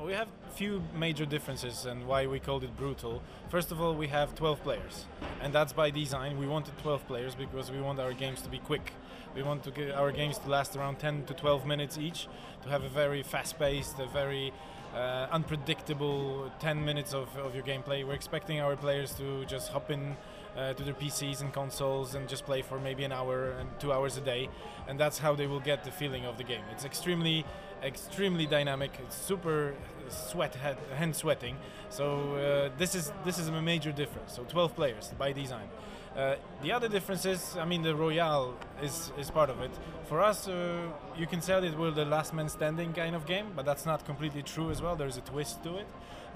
Uh, 0.00 0.04
We 0.04 0.12
have 0.12 0.28
a 0.48 0.50
few 0.52 0.82
major 0.94 1.26
differences 1.26 1.86
and 1.86 2.06
why 2.06 2.26
we 2.26 2.40
called 2.40 2.64
it 2.64 2.76
brutal. 2.76 3.22
First 3.48 3.72
of 3.72 3.80
all, 3.80 3.94
we 3.94 4.08
have 4.08 4.34
12 4.34 4.62
players, 4.62 5.06
and 5.42 5.52
that's 5.52 5.72
by 5.72 5.90
design. 5.90 6.38
We 6.38 6.46
wanted 6.46 6.78
12 6.78 7.06
players 7.06 7.34
because 7.34 7.70
we 7.70 7.80
want 7.80 8.00
our 8.00 8.12
games 8.12 8.42
to 8.42 8.48
be 8.48 8.58
quick. 8.58 8.92
We 9.34 9.42
want 9.42 9.62
to 9.64 9.70
get 9.70 9.92
our 9.92 10.12
games 10.12 10.38
to 10.38 10.48
last 10.48 10.76
around 10.76 10.98
10 10.98 11.24
to 11.26 11.34
12 11.34 11.66
minutes 11.66 11.98
each, 11.98 12.28
to 12.62 12.68
have 12.68 12.82
a 12.84 12.88
very 12.88 13.22
fast-paced, 13.22 13.98
a 13.98 14.06
very 14.06 14.52
uh, 14.94 15.28
unpredictable 15.30 16.50
10 16.58 16.84
minutes 16.84 17.14
of, 17.14 17.28
of 17.36 17.54
your 17.54 17.64
gameplay. 17.64 18.04
We're 18.04 18.14
expecting 18.14 18.60
our 18.60 18.76
players 18.76 19.14
to 19.14 19.44
just 19.44 19.70
hop 19.70 19.90
in 19.90 20.16
uh, 20.56 20.72
to 20.74 20.82
their 20.82 20.94
PCs 20.94 21.42
and 21.42 21.52
consoles 21.52 22.14
and 22.14 22.28
just 22.28 22.44
play 22.44 22.62
for 22.62 22.80
maybe 22.80 23.04
an 23.04 23.12
hour 23.12 23.52
and 23.52 23.68
two 23.78 23.92
hours 23.92 24.16
a 24.16 24.20
day, 24.20 24.48
and 24.88 24.98
that's 24.98 25.18
how 25.18 25.34
they 25.34 25.46
will 25.46 25.60
get 25.60 25.84
the 25.84 25.92
feeling 25.92 26.24
of 26.24 26.38
the 26.38 26.44
game. 26.44 26.64
It's 26.72 26.84
extremely, 26.84 27.44
extremely 27.82 28.46
dynamic. 28.46 28.92
Super 29.08 29.74
sweat, 30.08 30.54
hand 30.94 31.14
sweating. 31.14 31.56
So 31.88 32.34
uh, 32.34 32.78
this 32.78 32.94
is 32.94 33.12
this 33.24 33.38
is 33.38 33.48
a 33.48 33.62
major 33.62 33.92
difference. 33.92 34.34
So 34.34 34.44
12 34.44 34.74
players 34.74 35.12
by 35.18 35.32
design. 35.32 35.68
Uh, 36.16 36.34
the 36.60 36.72
other 36.72 36.88
difference 36.88 37.24
is, 37.24 37.56
I 37.56 37.64
mean, 37.64 37.82
the 37.82 37.94
Royale 37.94 38.56
is, 38.82 39.12
is 39.16 39.30
part 39.30 39.48
of 39.48 39.60
it. 39.60 39.70
For 40.06 40.20
us, 40.20 40.48
uh, 40.48 40.88
you 41.16 41.26
can 41.26 41.40
say 41.40 41.60
that 41.60 41.78
we're 41.78 41.92
the 41.92 42.04
last 42.04 42.34
man 42.34 42.48
standing 42.48 42.92
kind 42.92 43.14
of 43.14 43.26
game, 43.26 43.52
but 43.54 43.64
that's 43.64 43.86
not 43.86 44.04
completely 44.04 44.42
true 44.42 44.70
as 44.70 44.82
well. 44.82 44.96
There's 44.96 45.16
a 45.16 45.20
twist 45.20 45.62
to 45.62 45.76
it. 45.76 45.86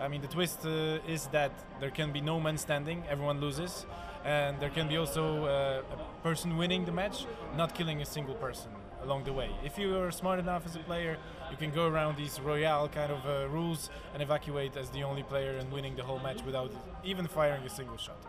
I 0.00 0.06
mean, 0.06 0.20
the 0.20 0.28
twist 0.28 0.64
uh, 0.64 0.98
is 1.08 1.26
that 1.28 1.50
there 1.80 1.90
can 1.90 2.12
be 2.12 2.20
no 2.20 2.40
man 2.40 2.56
standing, 2.56 3.02
everyone 3.10 3.40
loses, 3.40 3.84
and 4.24 4.60
there 4.60 4.70
can 4.70 4.88
be 4.88 4.96
also 4.96 5.44
uh, 5.44 5.82
a 5.92 6.22
person 6.22 6.56
winning 6.56 6.84
the 6.84 6.92
match, 6.92 7.26
not 7.56 7.74
killing 7.74 8.00
a 8.00 8.06
single 8.06 8.34
person 8.34 8.70
along 9.02 9.24
the 9.24 9.32
way. 9.32 9.50
If 9.64 9.76
you 9.76 9.96
are 9.98 10.10
smart 10.10 10.38
enough 10.38 10.64
as 10.66 10.76
a 10.76 10.80
player, 10.80 11.18
you 11.54 11.68
can 11.68 11.74
go 11.74 11.86
around 11.86 12.16
these 12.16 12.40
Royale 12.40 12.88
kind 12.88 13.12
of 13.12 13.24
uh, 13.24 13.48
rules 13.48 13.88
and 14.12 14.20
evacuate 14.20 14.76
as 14.76 14.90
the 14.90 15.04
only 15.04 15.22
player 15.22 15.56
and 15.58 15.70
winning 15.70 15.94
the 15.94 16.02
whole 16.02 16.18
match 16.18 16.42
without 16.44 16.72
even 17.04 17.28
firing 17.28 17.62
a 17.64 17.70
single 17.70 17.96
shot. 17.96 18.20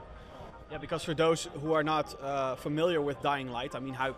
Yeah, 0.72 0.77
because 0.77 1.03
for 1.03 1.15
those 1.15 1.48
who 1.62 1.74
are 1.74 1.84
not 1.84 2.08
uh, 2.22 2.55
familiar 2.55 3.01
with 3.01 3.20
Dying 3.24 3.50
Light, 3.50 3.74
I 3.75 3.79
mean, 3.79 3.96
how 3.96 4.15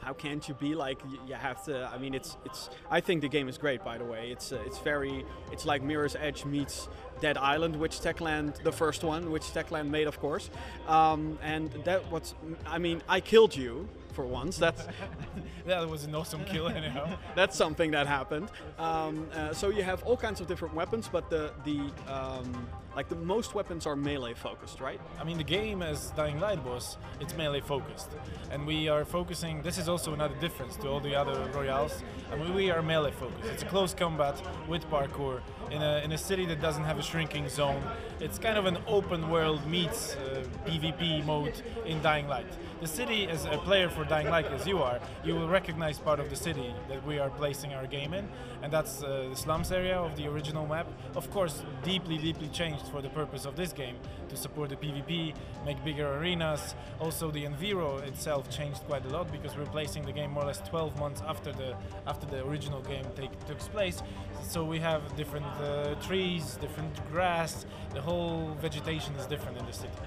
how 0.00 0.14
can't 0.14 0.48
you 0.48 0.54
be 0.54 0.74
like 0.74 0.98
you 1.26 1.34
have 1.34 1.62
to? 1.64 1.90
I 1.94 1.98
mean, 1.98 2.14
it's 2.14 2.38
it's. 2.46 2.70
I 2.90 3.00
think 3.00 3.20
the 3.20 3.28
game 3.28 3.48
is 3.48 3.58
great, 3.58 3.84
by 3.84 3.98
the 3.98 4.04
way. 4.04 4.30
It's 4.30 4.52
uh, 4.52 4.62
it's 4.64 4.78
very. 4.78 5.26
It's 5.52 5.66
like 5.66 5.82
Mirror's 5.82 6.16
Edge 6.16 6.46
meets 6.46 6.88
Dead 7.20 7.36
Island, 7.36 7.76
which 7.76 8.00
Techland, 8.00 8.62
the 8.62 8.72
first 8.72 9.04
one, 9.04 9.30
which 9.30 9.46
Techland 9.58 9.90
made, 9.90 10.06
of 10.06 10.18
course. 10.18 10.48
Um, 10.86 11.38
and 11.42 11.70
that 11.84 12.10
what's. 12.10 12.34
I 12.66 12.78
mean, 12.78 13.02
I 13.08 13.20
killed 13.20 13.54
you 13.54 13.88
for 14.18 14.26
once. 14.26 14.58
That's 14.58 14.82
that 15.66 15.88
was 15.88 16.02
an 16.02 16.12
awesome 16.12 16.44
kill 16.44 16.66
anyhow. 16.80 17.06
that's 17.36 17.56
something 17.56 17.92
that 17.92 18.08
happened. 18.08 18.48
Um, 18.76 19.28
uh, 19.32 19.54
so 19.54 19.70
you 19.70 19.84
have 19.84 20.02
all 20.02 20.16
kinds 20.16 20.40
of 20.40 20.48
different 20.48 20.74
weapons, 20.74 21.08
but 21.16 21.30
the 21.30 21.52
the 21.64 21.78
um, 22.12 22.66
like 22.96 23.08
the 23.08 23.22
most 23.34 23.54
weapons 23.54 23.86
are 23.86 23.94
melee 23.94 24.34
focused, 24.34 24.80
right? 24.80 25.00
I 25.20 25.24
mean, 25.24 25.38
the 25.38 25.50
game 25.58 25.82
as 25.82 26.10
Dying 26.16 26.40
Light 26.40 26.60
was, 26.64 26.96
it's 27.20 27.34
melee 27.36 27.60
focused, 27.60 28.10
and 28.50 28.66
we 28.66 28.88
are 28.88 29.04
focusing. 29.04 29.62
This 29.62 29.78
is 29.78 29.88
also 29.88 30.12
another 30.14 30.34
difference 30.40 30.74
to 30.78 30.88
all 30.88 31.00
the 31.00 31.14
other 31.14 31.36
royales. 31.54 32.02
I 32.32 32.34
mean, 32.36 32.52
we 32.54 32.72
are 32.72 32.82
melee 32.82 33.12
focused. 33.12 33.52
It's 33.52 33.62
a 33.62 33.70
close 33.74 33.94
combat 33.94 34.36
with 34.66 34.82
parkour 34.90 35.42
in 35.70 35.80
a 35.80 36.02
in 36.04 36.10
a 36.10 36.18
city 36.18 36.44
that 36.46 36.60
doesn't 36.60 36.86
have 36.90 36.98
a 36.98 37.02
shrinking 37.10 37.48
zone. 37.48 37.82
It's 38.18 38.38
kind 38.46 38.58
of 38.58 38.66
an 38.66 38.78
open 38.88 39.30
world 39.30 39.60
meets 39.66 40.16
uh, 40.16 40.44
PvP 40.66 41.24
mode 41.24 41.56
in 41.86 42.02
Dying 42.02 42.26
Light. 42.26 42.52
The 42.80 42.86
city, 42.86 43.26
as 43.26 43.44
a 43.44 43.58
player 43.58 43.88
for 43.88 44.04
Dying 44.04 44.28
Light 44.28 44.46
as 44.46 44.64
you 44.64 44.78
are, 44.78 45.00
you 45.24 45.34
will 45.34 45.48
recognize 45.48 45.98
part 45.98 46.20
of 46.20 46.30
the 46.30 46.36
city 46.36 46.72
that 46.88 47.04
we 47.04 47.18
are 47.18 47.28
placing 47.28 47.74
our 47.74 47.88
game 47.88 48.14
in, 48.14 48.28
and 48.62 48.72
that's 48.72 49.02
uh, 49.02 49.26
the 49.30 49.34
slums 49.34 49.72
area 49.72 49.98
of 49.98 50.14
the 50.14 50.28
original 50.28 50.64
map. 50.64 50.86
Of 51.16 51.28
course, 51.32 51.64
deeply, 51.82 52.18
deeply 52.18 52.46
changed 52.48 52.86
for 52.86 53.02
the 53.02 53.08
purpose 53.08 53.46
of 53.46 53.56
this 53.56 53.72
game 53.72 53.96
to 54.28 54.36
support 54.36 54.68
the 54.68 54.76
PvP, 54.76 55.34
make 55.66 55.82
bigger 55.84 56.06
arenas. 56.18 56.76
Also, 57.00 57.32
the 57.32 57.46
Enviro 57.46 58.00
itself 58.06 58.48
changed 58.48 58.82
quite 58.86 59.04
a 59.06 59.08
lot 59.08 59.32
because 59.32 59.56
we're 59.56 59.66
placing 59.66 60.06
the 60.06 60.12
game 60.12 60.30
more 60.30 60.44
or 60.44 60.46
less 60.46 60.60
12 60.68 60.96
months 61.00 61.20
after 61.26 61.50
the 61.50 61.74
after 62.06 62.26
the 62.26 62.46
original 62.46 62.80
game 62.82 63.04
take, 63.16 63.32
took 63.46 63.58
place. 63.58 64.04
So 64.44 64.64
we 64.64 64.78
have 64.78 65.16
different 65.16 65.46
uh, 65.46 65.96
trees, 65.96 66.56
different 66.60 66.94
grass. 67.10 67.66
The 67.92 68.00
whole 68.00 68.56
vegetation 68.60 69.16
is 69.16 69.26
different 69.26 69.58
in 69.58 69.66
the 69.66 69.72
city. 69.72 69.98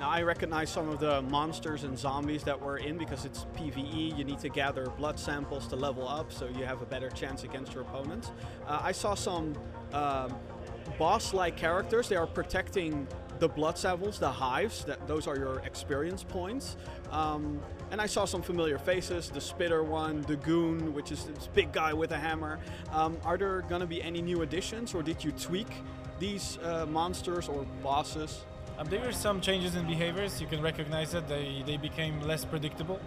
Now 0.00 0.10
I 0.10 0.22
recognize 0.22 0.70
some 0.70 0.88
of 0.88 0.98
the 0.98 1.22
monsters 1.22 1.84
and 1.84 1.98
zombies 1.98 2.42
that 2.44 2.60
we're 2.60 2.78
in 2.78 2.98
because 2.98 3.24
it's 3.24 3.46
PVE. 3.56 4.16
You 4.16 4.24
need 4.24 4.40
to 4.40 4.48
gather 4.48 4.86
blood 4.86 5.18
samples 5.18 5.66
to 5.68 5.76
level 5.76 6.08
up, 6.08 6.32
so 6.32 6.48
you 6.48 6.64
have 6.64 6.82
a 6.82 6.86
better 6.86 7.10
chance 7.10 7.44
against 7.44 7.74
your 7.74 7.82
opponents. 7.82 8.32
Uh, 8.66 8.80
I 8.82 8.92
saw 8.92 9.14
some 9.14 9.54
um, 9.92 10.34
boss-like 10.98 11.56
characters. 11.56 12.08
They 12.08 12.16
are 12.16 12.26
protecting 12.26 13.06
the 13.38 13.48
blood 13.48 13.78
samples, 13.78 14.18
the 14.18 14.30
hives. 14.30 14.84
That 14.84 15.06
those 15.06 15.26
are 15.26 15.36
your 15.36 15.60
experience 15.60 16.24
points. 16.24 16.76
Um, 17.10 17.60
and 17.90 18.00
I 18.00 18.06
saw 18.06 18.24
some 18.24 18.42
familiar 18.42 18.78
faces. 18.78 19.30
The 19.30 19.40
spitter 19.40 19.82
one, 19.82 20.22
the 20.22 20.36
goon, 20.36 20.92
which 20.92 21.12
is 21.12 21.24
this 21.24 21.48
big 21.54 21.72
guy 21.72 21.92
with 21.92 22.10
a 22.12 22.18
hammer. 22.18 22.58
Um, 22.92 23.16
are 23.24 23.36
there 23.36 23.62
gonna 23.62 23.86
be 23.86 24.02
any 24.02 24.20
new 24.22 24.42
additions, 24.42 24.94
or 24.94 25.02
did 25.02 25.22
you 25.22 25.32
tweak 25.32 25.68
these 26.18 26.58
uh, 26.62 26.86
monsters 26.86 27.48
or 27.48 27.64
bosses? 27.82 28.44
Um, 28.76 28.88
there 28.88 29.00
were 29.00 29.12
some 29.12 29.40
changes 29.40 29.76
in 29.76 29.86
behaviors. 29.86 30.40
You 30.40 30.48
can 30.48 30.60
recognize 30.60 31.12
that 31.12 31.28
they, 31.28 31.62
they 31.64 31.76
became 31.76 32.20
less 32.20 32.44
predictable. 32.44 32.98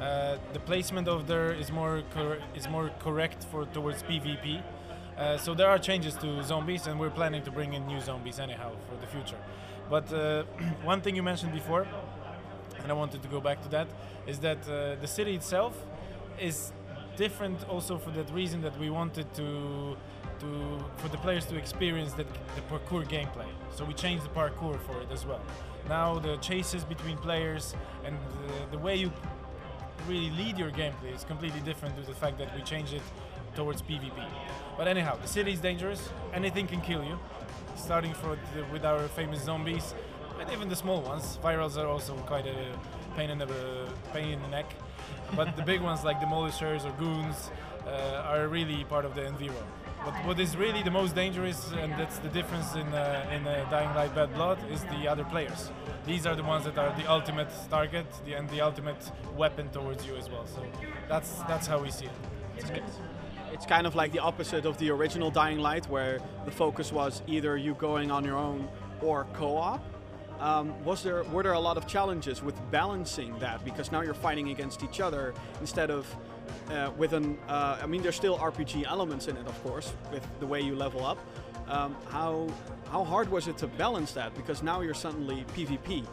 Uh, 0.00 0.36
the 0.52 0.60
placement 0.60 1.08
of 1.08 1.26
there 1.26 1.52
is 1.52 1.72
more 1.72 2.02
cor- 2.14 2.38
is 2.54 2.68
more 2.68 2.90
correct 3.00 3.44
for 3.50 3.64
towards 3.66 4.02
PvP. 4.04 4.62
Uh, 5.16 5.36
so 5.36 5.54
there 5.54 5.66
are 5.66 5.78
changes 5.78 6.14
to 6.14 6.42
zombies, 6.44 6.86
and 6.86 7.00
we're 7.00 7.10
planning 7.10 7.42
to 7.42 7.50
bring 7.50 7.74
in 7.74 7.84
new 7.88 8.00
zombies 8.00 8.38
anyhow 8.38 8.70
for 8.88 8.96
the 9.00 9.06
future. 9.08 9.38
But 9.90 10.12
uh, 10.12 10.44
one 10.84 11.00
thing 11.00 11.16
you 11.16 11.24
mentioned 11.24 11.52
before, 11.52 11.84
and 12.80 12.92
I 12.92 12.94
wanted 12.94 13.20
to 13.22 13.28
go 13.28 13.40
back 13.40 13.60
to 13.62 13.68
that, 13.70 13.88
is 14.28 14.38
that 14.38 14.58
uh, 14.68 14.94
the 15.00 15.08
city 15.08 15.34
itself 15.34 15.74
is 16.38 16.72
different 17.16 17.68
also 17.68 17.98
for 17.98 18.10
that 18.12 18.30
reason 18.32 18.62
that 18.62 18.78
we 18.78 18.88
wanted 18.90 19.26
to 19.34 19.96
to 20.38 20.78
for 20.98 21.08
the 21.08 21.18
players 21.18 21.44
to 21.46 21.56
experience 21.56 22.12
that 22.12 22.26
the 22.54 22.62
parkour 22.70 23.04
gameplay. 23.04 23.50
So 23.78 23.84
we 23.84 23.94
changed 23.94 24.24
the 24.24 24.30
parkour 24.30 24.76
for 24.80 25.00
it 25.02 25.08
as 25.12 25.24
well. 25.24 25.40
Now 25.88 26.18
the 26.18 26.36
chases 26.38 26.82
between 26.82 27.16
players 27.16 27.76
and 28.04 28.16
the, 28.42 28.76
the 28.76 28.78
way 28.78 28.96
you 28.96 29.12
really 30.08 30.30
lead 30.30 30.58
your 30.58 30.72
gameplay 30.72 31.14
is 31.14 31.22
completely 31.22 31.60
different 31.60 31.94
to 31.94 32.02
the 32.02 32.12
fact 32.12 32.38
that 32.38 32.52
we 32.56 32.62
changed 32.62 32.92
it 32.92 33.02
towards 33.54 33.80
PvP. 33.80 34.20
But 34.76 34.88
anyhow, 34.88 35.16
the 35.22 35.28
city 35.28 35.52
is 35.52 35.60
dangerous. 35.60 36.08
Anything 36.34 36.66
can 36.66 36.80
kill 36.80 37.04
you. 37.04 37.20
Starting 37.76 38.12
the, 38.56 38.64
with 38.72 38.84
our 38.84 39.06
famous 39.06 39.44
zombies, 39.44 39.94
and 40.40 40.50
even 40.50 40.68
the 40.68 40.74
small 40.74 41.00
ones. 41.00 41.38
Virals 41.40 41.76
are 41.76 41.86
also 41.86 42.14
quite 42.26 42.48
a 42.48 42.56
pain 43.14 43.30
in 43.30 43.38
the 43.38 43.46
pain 44.12 44.30
in 44.30 44.42
the 44.42 44.48
neck. 44.48 44.74
But 45.36 45.54
the 45.56 45.62
big 45.62 45.82
ones 45.82 46.02
like 46.02 46.18
demolishers 46.18 46.84
or 46.84 46.90
goons 46.98 47.52
uh, 47.86 48.26
are 48.26 48.48
really 48.48 48.82
part 48.86 49.04
of 49.04 49.14
the 49.14 49.20
Enviro. 49.20 49.62
But 50.04 50.14
what 50.24 50.38
is 50.40 50.56
really 50.56 50.82
the 50.82 50.90
most 50.90 51.14
dangerous, 51.14 51.72
and 51.72 51.92
that's 51.92 52.18
the 52.18 52.28
difference 52.28 52.74
in 52.74 52.86
uh, 52.94 53.34
in 53.34 53.46
uh, 53.46 53.66
Dying 53.70 53.94
Light 53.94 54.14
Bad 54.14 54.32
Blood, 54.34 54.58
is 54.70 54.82
the 54.84 55.08
other 55.08 55.24
players. 55.24 55.70
These 56.06 56.26
are 56.26 56.36
the 56.36 56.42
ones 56.42 56.64
that 56.64 56.78
are 56.78 56.94
the 56.96 57.10
ultimate 57.10 57.50
target 57.68 58.06
the, 58.24 58.34
and 58.34 58.48
the 58.50 58.60
ultimate 58.60 59.10
weapon 59.36 59.68
towards 59.70 60.06
you 60.06 60.16
as 60.16 60.30
well. 60.30 60.46
So 60.46 60.62
that's 61.08 61.30
that's 61.48 61.66
how 61.66 61.82
we 61.82 61.90
see 61.90 62.06
it. 62.06 62.12
It's, 62.56 62.70
it's 63.52 63.66
kind 63.66 63.86
of 63.86 63.94
like 63.94 64.12
the 64.12 64.20
opposite 64.20 64.64
of 64.66 64.78
the 64.78 64.90
original 64.90 65.30
Dying 65.30 65.58
Light, 65.58 65.88
where 65.88 66.20
the 66.44 66.50
focus 66.50 66.92
was 66.92 67.22
either 67.26 67.56
you 67.56 67.74
going 67.74 68.10
on 68.10 68.24
your 68.24 68.36
own 68.36 68.68
or 69.02 69.26
co-op. 69.34 69.82
Um, 70.40 70.72
was 70.84 71.02
there 71.02 71.24
were 71.24 71.42
there 71.42 71.54
a 71.54 71.60
lot 71.60 71.76
of 71.76 71.86
challenges 71.88 72.42
with 72.42 72.54
balancing 72.70 73.36
that 73.40 73.64
because 73.64 73.90
now 73.90 74.02
you're 74.02 74.14
fighting 74.14 74.50
against 74.50 74.84
each 74.84 75.00
other 75.00 75.34
instead 75.60 75.90
of 75.90 76.06
uh, 76.70 76.90
with 76.96 77.12
an 77.12 77.38
uh, 77.48 77.78
I 77.82 77.86
mean 77.86 78.02
there's 78.02 78.16
still 78.16 78.38
RPG 78.38 78.86
elements 78.86 79.28
in 79.28 79.36
it 79.36 79.46
of 79.46 79.62
course 79.62 79.92
with 80.12 80.26
the 80.40 80.46
way 80.46 80.60
you 80.60 80.74
level 80.74 81.04
up. 81.04 81.18
Um, 81.68 81.96
how 82.08 82.48
how 82.90 83.04
hard 83.04 83.30
was 83.30 83.48
it 83.48 83.58
to 83.58 83.66
balance 83.66 84.12
that 84.12 84.34
because 84.34 84.62
now 84.62 84.80
you're 84.80 84.94
suddenly 84.94 85.44
PvP. 85.54 86.04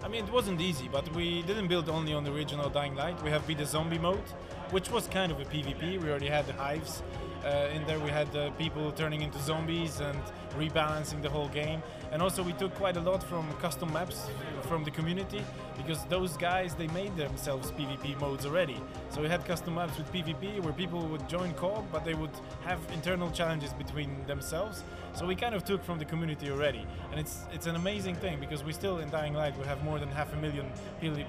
I 0.00 0.06
mean, 0.06 0.24
it 0.24 0.32
wasn't 0.32 0.60
easy, 0.60 0.88
but 0.88 1.12
we 1.14 1.42
didn't 1.42 1.66
build 1.66 1.88
only 1.88 2.14
on 2.14 2.22
the 2.22 2.32
original 2.32 2.68
Dying 2.68 2.94
Light. 2.94 3.20
We 3.24 3.30
have 3.30 3.44
Be 3.48 3.54
the 3.54 3.66
Zombie 3.66 3.98
mode, 3.98 4.28
which 4.70 4.90
was 4.90 5.08
kind 5.08 5.32
of 5.32 5.40
a 5.40 5.44
PvP. 5.44 6.00
We 6.00 6.08
already 6.08 6.28
had 6.28 6.46
the 6.46 6.52
hives, 6.52 7.02
Uh, 7.44 7.68
in 7.74 7.86
there 7.86 7.98
we 8.00 8.10
had 8.10 8.34
uh, 8.36 8.50
people 8.52 8.90
turning 8.92 9.22
into 9.22 9.38
zombies 9.38 10.00
and 10.00 10.18
rebalancing 10.56 11.22
the 11.22 11.28
whole 11.28 11.48
game. 11.48 11.82
And 12.10 12.20
also 12.22 12.42
we 12.42 12.52
took 12.52 12.74
quite 12.74 12.96
a 12.96 13.00
lot 13.00 13.22
from 13.22 13.50
custom 13.60 13.92
maps 13.92 14.26
from 14.62 14.84
the 14.84 14.90
community 14.90 15.42
because 15.76 16.04
those 16.06 16.36
guys 16.36 16.74
they 16.74 16.88
made 16.88 17.16
themselves 17.16 17.70
PvP 17.72 18.18
modes 18.20 18.44
already. 18.44 18.76
So 19.10 19.22
we 19.22 19.28
had 19.28 19.44
custom 19.44 19.76
maps 19.76 19.96
with 19.96 20.12
PvP 20.12 20.60
where 20.60 20.72
people 20.72 21.06
would 21.06 21.28
join 21.28 21.54
co-op 21.54 21.90
but 21.92 22.04
they 22.04 22.14
would 22.14 22.32
have 22.64 22.80
internal 22.92 23.30
challenges 23.30 23.72
between 23.72 24.26
themselves. 24.26 24.82
So 25.14 25.26
we 25.26 25.34
kind 25.34 25.54
of 25.54 25.64
took 25.64 25.84
from 25.84 25.98
the 25.98 26.04
community 26.04 26.50
already. 26.50 26.86
And 27.10 27.20
it's 27.20 27.44
it's 27.52 27.66
an 27.66 27.76
amazing 27.76 28.16
thing 28.16 28.40
because 28.40 28.64
we 28.64 28.72
still 28.72 28.98
in 28.98 29.10
Dying 29.10 29.34
Light 29.34 29.56
we 29.58 29.64
have 29.64 29.82
more 29.84 29.98
than 29.98 30.08
half 30.08 30.32
a 30.32 30.36
million 30.36 30.66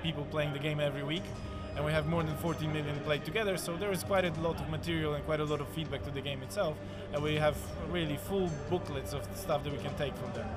people 0.02 0.26
playing 0.32 0.54
the 0.54 0.60
game 0.60 0.80
every 0.80 1.04
week 1.04 1.24
and 1.80 1.86
we 1.86 1.94
have 1.94 2.08
more 2.08 2.22
than 2.24 2.36
14 2.36 2.74
million 2.74 3.00
played 3.06 3.24
together 3.24 3.56
so 3.56 3.78
there 3.78 3.90
is 3.90 4.04
quite 4.04 4.26
a 4.26 4.42
lot 4.42 4.60
of 4.60 4.70
material 4.70 5.14
and 5.14 5.26
quite 5.26 5.40
a 5.40 5.46
lot 5.46 5.62
of 5.62 5.68
feedback 5.70 6.04
to 6.04 6.12
the 6.12 6.20
game 6.20 6.44
itself 6.44 6.76
and 7.14 7.24
we 7.24 7.36
have 7.36 7.56
really 7.90 8.18
full 8.18 8.52
booklets 8.70 9.14
of 9.14 9.26
stuff 9.34 9.64
that 9.64 9.72
we 9.72 9.80
can 9.80 9.96
take 9.96 10.14
from 10.18 10.30
there. 10.34 10.50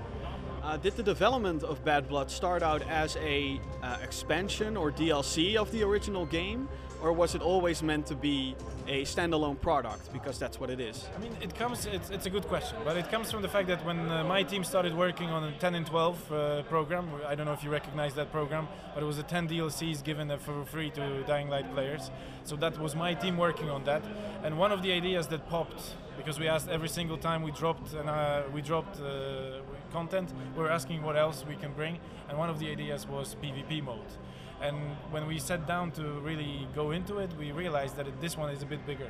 Uh, 0.65 0.77
did 0.77 0.97
the 0.97 1.03
development 1.03 1.63
of 1.63 1.85
Bad 1.85 2.09
Blood 2.09 2.29
start 2.29 2.61
out 2.61 2.83
as 2.89 3.17
a 3.19 3.61
uh, 3.85 3.99
expansion 4.03 4.77
or 4.77 4.91
DLC 4.91 5.55
of 5.55 5.71
the 5.71 5.85
original 5.85 6.27
game, 6.27 6.69
or 7.03 7.13
was 7.13 7.35
it 7.35 7.43
always 7.43 7.83
meant 7.83 8.07
to 8.07 8.15
be 8.15 8.55
a 8.87 9.03
standalone 9.03 9.61
product? 9.61 10.13
Because 10.13 10.39
that's 10.39 10.61
what 10.61 10.71
it 10.71 10.81
is. 10.81 11.09
I 11.17 11.21
mean, 11.21 11.37
it 11.41 11.55
comes. 11.55 11.87
It's, 11.87 12.11
it's 12.11 12.27
a 12.27 12.31
good 12.31 12.47
question, 12.47 12.79
but 12.85 12.97
it 12.97 13.11
comes 13.11 13.31
from 13.31 13.43
the 13.43 13.49
fact 13.49 13.69
that 13.69 13.85
when 13.85 14.09
uh, 14.09 14.25
my 14.25 14.43
team 14.43 14.63
started 14.65 14.97
working 14.97 15.29
on 15.31 15.45
a 15.45 15.53
10 15.59 15.75
and 15.75 15.87
12 15.87 16.33
uh, 16.33 16.63
program, 16.65 17.11
I 17.27 17.35
don't 17.35 17.47
know 17.47 17.53
if 17.53 17.65
you 17.65 17.71
recognize 17.71 18.15
that 18.15 18.31
program, 18.31 18.69
but 18.95 19.03
it 19.03 19.07
was 19.07 19.19
a 19.19 19.25
10 19.25 19.49
DLCs 19.49 20.05
given 20.05 20.37
for 20.39 20.65
free 20.65 20.91
to 20.91 21.23
Dying 21.25 21.49
Light 21.49 21.73
players. 21.75 22.11
So 22.45 22.57
that 22.57 22.79
was 22.79 22.95
my 22.95 23.15
team 23.15 23.37
working 23.37 23.69
on 23.69 23.85
that, 23.85 24.03
and 24.45 24.59
one 24.59 24.73
of 24.73 24.83
the 24.83 24.93
ideas 24.93 25.27
that 25.29 25.49
popped 25.49 25.95
because 26.17 26.39
we 26.39 26.47
asked 26.47 26.69
every 26.69 26.89
single 26.89 27.17
time 27.17 27.43
we 27.43 27.51
dropped 27.53 27.95
and 27.95 28.09
uh, 28.09 28.43
we 28.53 28.61
dropped 28.61 29.01
uh, 29.01 29.61
content, 29.93 30.33
we're 30.57 30.69
asking 30.69 31.03
what 31.03 31.17
else 31.17 31.45
we 31.49 31.57
can 31.57 31.73
bring, 31.73 31.99
and 32.29 32.39
one 32.39 32.51
of 32.51 32.59
the 32.59 32.71
ideas 32.71 33.07
was 33.09 33.35
PvP 33.43 33.83
mode. 33.83 34.01
And 34.63 34.77
when 35.11 35.27
we 35.27 35.39
sat 35.41 35.67
down 35.67 35.91
to 35.93 36.03
really 36.21 36.69
go 36.75 36.93
into 36.93 37.19
it, 37.19 37.31
we 37.37 37.51
realized 37.51 37.97
that 37.97 38.07
it, 38.07 38.21
this 38.21 38.37
one 38.37 38.51
is 38.51 38.63
a 38.63 38.67
bit 38.67 38.87
bigger. 38.87 39.09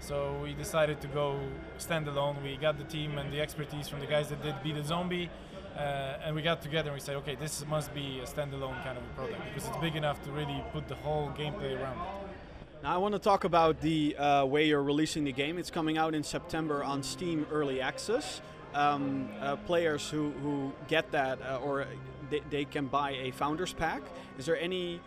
So 0.00 0.40
we 0.42 0.52
decided 0.54 1.00
to 1.02 1.06
go 1.08 1.38
standalone. 1.78 2.42
We 2.42 2.56
got 2.56 2.76
the 2.76 2.84
team 2.84 3.16
and 3.18 3.32
the 3.32 3.40
expertise 3.40 3.86
from 3.88 4.00
the 4.00 4.06
guys 4.06 4.30
that 4.30 4.42
did 4.42 4.60
Beat 4.62 4.74
the 4.74 4.82
Zombie, 4.82 5.30
uh, 5.76 6.24
and 6.24 6.34
we 6.34 6.42
got 6.42 6.60
together 6.62 6.90
and 6.90 6.96
we 6.96 7.00
said, 7.00 7.16
okay, 7.16 7.36
this 7.36 7.64
must 7.66 7.94
be 7.94 8.18
a 8.20 8.26
standalone 8.26 8.82
kind 8.82 8.98
of 8.98 9.04
a 9.04 9.14
product 9.14 9.40
because 9.48 9.68
it's 9.68 9.76
big 9.76 9.94
enough 9.94 10.22
to 10.24 10.32
really 10.32 10.64
put 10.72 10.88
the 10.88 10.96
whole 10.96 11.28
gameplay 11.38 11.78
around 11.80 11.98
it. 11.98 12.82
Now 12.82 12.94
I 12.94 12.96
want 12.96 13.14
to 13.14 13.18
talk 13.20 13.44
about 13.44 13.80
the 13.80 14.16
uh, 14.16 14.44
way 14.46 14.66
you're 14.66 14.82
releasing 14.82 15.24
the 15.24 15.32
game. 15.32 15.58
It's 15.58 15.70
coming 15.70 15.98
out 15.98 16.14
in 16.14 16.22
September 16.22 16.82
on 16.82 17.02
Steam 17.02 17.46
Early 17.52 17.80
Access. 17.80 18.40
Um, 18.72 19.28
uh, 19.40 19.56
players 19.56 20.08
who, 20.08 20.30
who 20.42 20.72
get 20.88 21.10
that 21.10 21.40
uh, 21.42 21.58
or 21.58 21.86
they, 22.30 22.42
they, 22.50 22.64
can 22.64 22.86
buy 22.86 23.10
a 23.12 23.30
founders 23.32 23.72
pack. 23.72 24.02
Is 24.38 24.46
there 24.46 24.58
any 24.58 25.00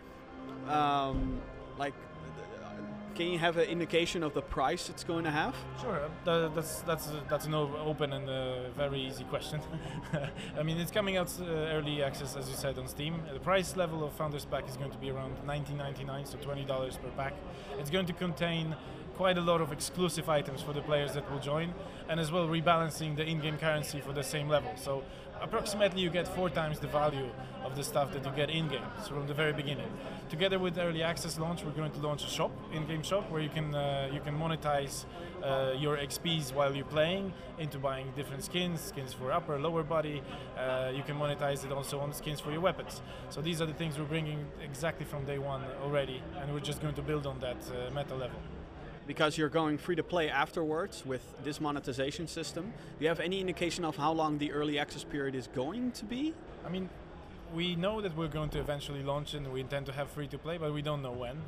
um, 0.68 1.40
like 1.78 1.94
can 3.14 3.28
you 3.28 3.38
have 3.38 3.56
an 3.56 3.68
indication 3.68 4.22
of 4.22 4.34
the 4.34 4.42
price 4.42 4.88
it's 4.88 5.04
going 5.04 5.24
to 5.24 5.30
have? 5.30 5.54
Sure, 5.80 6.00
uh, 6.26 6.48
that's 6.48 6.80
that's 6.80 7.10
that's 7.28 7.46
an 7.46 7.54
open 7.54 8.12
and 8.12 8.28
uh, 8.28 8.70
very 8.70 9.00
easy 9.00 9.24
question. 9.24 9.60
I 10.58 10.62
mean, 10.62 10.78
it's 10.78 10.90
coming 10.90 11.16
out 11.16 11.32
uh, 11.40 11.44
early 11.44 12.02
access, 12.02 12.36
as 12.36 12.48
you 12.48 12.56
said, 12.56 12.78
on 12.78 12.88
Steam. 12.88 13.22
The 13.32 13.40
price 13.40 13.76
level 13.76 14.04
of 14.04 14.12
Founders 14.14 14.44
Pack 14.44 14.68
is 14.68 14.76
going 14.76 14.90
to 14.90 14.98
be 14.98 15.10
around 15.10 15.36
19.99, 15.46 16.26
so 16.26 16.38
$20 16.38 16.66
per 17.02 17.08
pack. 17.16 17.34
It's 17.78 17.90
going 17.90 18.06
to 18.06 18.12
contain 18.12 18.74
quite 19.14 19.38
a 19.38 19.40
lot 19.40 19.60
of 19.60 19.72
exclusive 19.72 20.28
items 20.28 20.60
for 20.60 20.72
the 20.72 20.82
players 20.82 21.12
that 21.14 21.30
will 21.30 21.38
join, 21.38 21.72
and 22.08 22.18
as 22.18 22.32
well 22.32 22.48
rebalancing 22.48 23.14
the 23.16 23.24
in-game 23.24 23.58
currency 23.58 24.00
for 24.00 24.12
the 24.12 24.24
same 24.24 24.48
level. 24.48 24.72
So 24.76 25.04
approximately 25.44 26.00
you 26.00 26.10
get 26.10 26.26
four 26.26 26.48
times 26.48 26.78
the 26.80 26.88
value 26.88 27.28
of 27.64 27.76
the 27.76 27.84
stuff 27.84 28.12
that 28.12 28.24
you 28.24 28.32
get 28.32 28.50
in-game 28.50 28.88
so 29.02 29.08
from 29.10 29.26
the 29.26 29.34
very 29.34 29.52
beginning. 29.52 29.90
Together 30.30 30.58
with 30.58 30.78
early 30.78 31.02
access 31.02 31.38
launch, 31.38 31.62
we're 31.64 31.78
going 31.82 31.92
to 31.92 32.00
launch 32.00 32.24
a 32.24 32.28
shop, 32.28 32.50
in-game 32.72 33.02
shop, 33.02 33.30
where 33.30 33.42
you 33.42 33.50
can 33.50 33.74
uh, 33.74 34.08
you 34.12 34.20
can 34.20 34.34
monetize 34.38 35.04
uh, 35.42 35.72
your 35.78 35.96
XPs 35.98 36.54
while 36.54 36.74
you're 36.74 36.92
playing 36.98 37.32
into 37.58 37.78
buying 37.78 38.10
different 38.16 38.42
skins, 38.42 38.80
skins 38.80 39.12
for 39.12 39.30
upper, 39.32 39.58
lower 39.58 39.82
body. 39.82 40.22
Uh, 40.56 40.90
you 40.94 41.02
can 41.02 41.16
monetize 41.16 41.64
it 41.64 41.72
also 41.72 42.00
on 42.00 42.12
skins 42.12 42.40
for 42.40 42.50
your 42.50 42.60
weapons. 42.60 43.02
So 43.28 43.40
these 43.42 43.60
are 43.60 43.66
the 43.66 43.74
things 43.74 43.98
we're 43.98 44.12
bringing 44.16 44.46
exactly 44.62 45.04
from 45.04 45.24
day 45.24 45.38
one 45.38 45.62
already, 45.82 46.22
and 46.40 46.52
we're 46.52 46.66
just 46.70 46.80
going 46.80 46.94
to 46.94 47.02
build 47.02 47.26
on 47.26 47.38
that 47.40 47.60
uh, 47.68 47.94
meta 47.94 48.14
level 48.14 48.40
because 49.06 49.36
you're 49.36 49.48
going 49.48 49.78
free 49.78 49.96
to 49.96 50.02
play 50.02 50.28
afterwards 50.28 51.04
with 51.04 51.22
this 51.44 51.60
monetization 51.60 52.26
system. 52.26 52.72
Do 52.98 53.04
you 53.04 53.08
have 53.08 53.20
any 53.20 53.40
indication 53.40 53.84
of 53.84 53.96
how 53.96 54.12
long 54.12 54.38
the 54.38 54.52
early 54.52 54.78
access 54.78 55.04
period 55.04 55.34
is 55.34 55.46
going 55.48 55.92
to 55.92 56.04
be? 56.04 56.34
I 56.64 56.68
mean, 56.68 56.88
we 57.54 57.76
know 57.76 58.00
that 58.00 58.16
we're 58.16 58.28
going 58.28 58.50
to 58.50 58.58
eventually 58.58 59.02
launch 59.02 59.34
and 59.34 59.52
we 59.52 59.60
intend 59.60 59.86
to 59.86 59.92
have 59.92 60.10
free 60.10 60.26
to 60.28 60.38
play, 60.38 60.58
but 60.58 60.72
we 60.72 60.82
don't 60.82 61.02
know 61.02 61.12
when. 61.12 61.38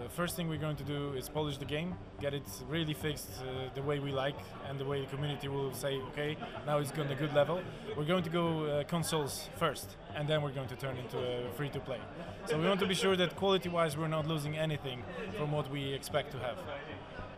Uh, 0.00 0.08
first 0.08 0.34
thing 0.34 0.48
we're 0.48 0.56
going 0.56 0.76
to 0.76 0.84
do 0.84 1.12
is 1.12 1.28
polish 1.28 1.58
the 1.58 1.64
game, 1.64 1.94
get 2.20 2.32
it 2.32 2.42
really 2.68 2.94
fixed 2.94 3.28
uh, 3.40 3.68
the 3.74 3.82
way 3.82 3.98
we 3.98 4.12
like 4.12 4.36
and 4.66 4.78
the 4.78 4.84
way 4.84 5.00
the 5.00 5.06
community 5.08 5.48
will 5.48 5.74
say, 5.74 6.00
okay, 6.08 6.36
now 6.66 6.78
it's 6.78 6.92
on 6.92 7.08
a 7.08 7.14
good 7.14 7.34
level. 7.34 7.60
We're 7.96 8.04
going 8.04 8.22
to 8.22 8.30
go 8.30 8.64
uh, 8.64 8.84
consoles 8.84 9.50
first, 9.56 9.96
and 10.14 10.26
then 10.26 10.40
we're 10.42 10.52
going 10.52 10.68
to 10.68 10.76
turn 10.76 10.96
into 10.96 11.18
a 11.18 11.50
free 11.50 11.68
to 11.70 11.80
play. 11.80 11.98
So 12.46 12.58
we 12.58 12.66
want 12.66 12.80
to 12.80 12.86
be 12.86 12.94
sure 12.94 13.16
that 13.16 13.36
quality 13.36 13.68
wise 13.68 13.96
we're 13.96 14.08
not 14.08 14.26
losing 14.26 14.56
anything 14.56 15.02
from 15.36 15.52
what 15.52 15.70
we 15.70 15.92
expect 15.92 16.32
to 16.32 16.38
have. 16.38 16.56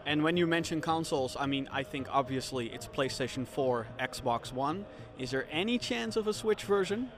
And 0.04 0.22
when 0.24 0.36
you 0.36 0.46
mention 0.46 0.80
consoles, 0.80 1.36
I 1.38 1.46
mean, 1.46 1.68
I 1.72 1.82
think 1.82 2.08
obviously 2.10 2.66
it's 2.66 2.86
PlayStation 2.86 3.46
4, 3.46 3.86
Xbox 4.00 4.52
One. 4.52 4.84
Is 5.18 5.30
there 5.30 5.46
any 5.50 5.78
chance 5.78 6.16
of 6.16 6.26
a 6.26 6.32
Switch 6.32 6.64
version? 6.64 7.10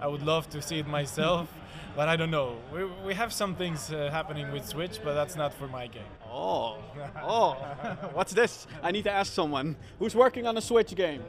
I 0.00 0.06
would 0.06 0.22
love 0.22 0.48
to 0.50 0.60
see 0.60 0.78
it 0.78 0.86
myself, 0.86 1.48
but 1.96 2.08
I 2.08 2.16
don't 2.16 2.30
know. 2.30 2.56
We, 2.72 2.84
we 3.06 3.14
have 3.14 3.32
some 3.32 3.54
things 3.54 3.92
uh, 3.92 4.10
happening 4.10 4.52
with 4.52 4.66
Switch, 4.66 5.00
but 5.02 5.14
that's 5.14 5.36
not 5.36 5.54
for 5.54 5.66
my 5.68 5.86
game. 5.86 6.02
Oh, 6.30 6.76
oh, 7.22 7.52
what's 8.12 8.32
this? 8.32 8.66
I 8.82 8.90
need 8.90 9.04
to 9.04 9.10
ask 9.10 9.32
someone 9.32 9.76
who's 9.98 10.14
working 10.14 10.46
on 10.46 10.56
a 10.56 10.60
Switch 10.60 10.94
game. 10.94 11.22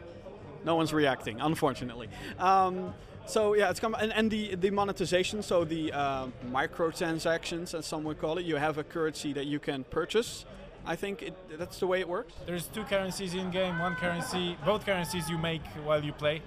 No 0.65 0.75
one's 0.75 0.91
reacting, 0.93 1.39
unfortunately. 1.39 2.09
Um, 2.37 2.93
so 3.25 3.53
yeah, 3.53 3.69
it's 3.69 3.79
come 3.79 3.93
and, 3.93 4.11
and 4.11 4.29
the 4.29 4.55
the 4.55 4.71
monetization, 4.71 5.43
so 5.43 5.63
the 5.63 5.93
uh, 5.93 6.27
microtransactions, 6.51 7.73
as 7.73 7.85
some 7.85 8.03
would 8.03 8.19
call 8.19 8.39
it. 8.39 8.45
You 8.45 8.55
have 8.57 8.77
a 8.77 8.83
currency 8.83 9.33
that 9.33 9.45
you 9.45 9.59
can 9.59 9.83
purchase 9.85 10.45
I 10.85 10.95
think 10.95 11.21
it, 11.21 11.57
that's 11.57 11.79
the 11.79 11.87
way 11.87 11.99
it 11.99 12.07
works. 12.07 12.33
There's 12.45 12.67
two 12.67 12.83
currencies 12.83 13.33
in 13.33 13.51
game. 13.51 13.79
One 13.79 13.95
currency, 13.95 14.57
both 14.65 14.85
currencies 14.85 15.29
you 15.29 15.37
make 15.37 15.65
while 15.83 16.03
you 16.03 16.13
play, 16.13 16.41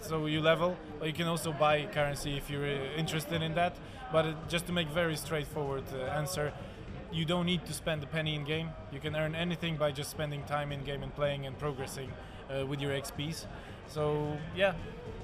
so 0.00 0.26
you 0.26 0.40
level. 0.40 0.76
But 0.98 1.08
you 1.08 1.14
can 1.14 1.26
also 1.26 1.52
buy 1.52 1.86
currency 1.86 2.36
if 2.36 2.50
you're 2.50 2.66
uh, 2.66 2.96
interested 2.96 3.42
in 3.42 3.54
that. 3.54 3.76
But 4.12 4.26
uh, 4.26 4.34
just 4.48 4.66
to 4.66 4.72
make 4.72 4.88
very 4.88 5.16
straightforward 5.16 5.84
uh, 5.92 6.04
answer, 6.18 6.52
you 7.12 7.24
don't 7.24 7.46
need 7.46 7.64
to 7.66 7.72
spend 7.72 8.02
a 8.02 8.06
penny 8.06 8.34
in 8.34 8.44
game. 8.44 8.70
You 8.92 9.00
can 9.00 9.16
earn 9.16 9.34
anything 9.34 9.76
by 9.76 9.92
just 9.92 10.10
spending 10.10 10.42
time 10.44 10.72
in 10.72 10.84
game 10.84 11.02
and 11.02 11.14
playing 11.14 11.46
and 11.46 11.58
progressing 11.58 12.12
uh, 12.48 12.66
with 12.66 12.80
your 12.80 12.92
XP's. 12.92 13.46
So 13.88 14.36
yeah, 14.56 14.74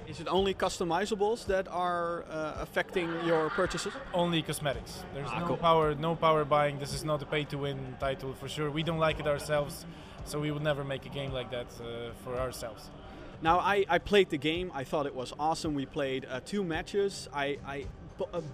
is 0.08 0.20
it 0.20 0.28
only 0.28 0.54
customizables 0.54 1.46
that 1.46 1.68
are 1.68 2.24
uh, 2.30 2.54
affecting 2.60 3.08
your 3.24 3.50
purchases? 3.50 3.92
Only 4.14 4.42
cosmetics. 4.42 5.04
There's 5.14 5.28
ah, 5.30 5.40
no 5.40 5.46
cool. 5.46 5.56
power, 5.56 5.94
no 5.94 6.14
power 6.14 6.44
buying. 6.44 6.78
This 6.78 6.94
is 6.94 7.04
not 7.04 7.22
a 7.22 7.26
pay-to-win 7.26 7.96
title 7.98 8.32
for 8.34 8.48
sure. 8.48 8.70
We 8.70 8.82
don't 8.82 8.98
like 8.98 9.20
it 9.20 9.26
ourselves, 9.26 9.86
so 10.24 10.38
we 10.40 10.50
would 10.50 10.62
never 10.62 10.84
make 10.84 11.06
a 11.06 11.08
game 11.08 11.32
like 11.32 11.50
that 11.50 11.66
uh, 11.80 12.12
for 12.24 12.38
ourselves. 12.38 12.90
Now, 13.42 13.58
I, 13.58 13.84
I 13.88 13.98
played 13.98 14.30
the 14.30 14.38
game. 14.38 14.70
I 14.74 14.84
thought 14.84 15.06
it 15.06 15.14
was 15.14 15.32
awesome. 15.38 15.74
We 15.74 15.86
played 15.86 16.26
uh, 16.30 16.40
two 16.44 16.64
matches. 16.64 17.28
I, 17.34 17.58
I 17.66 17.86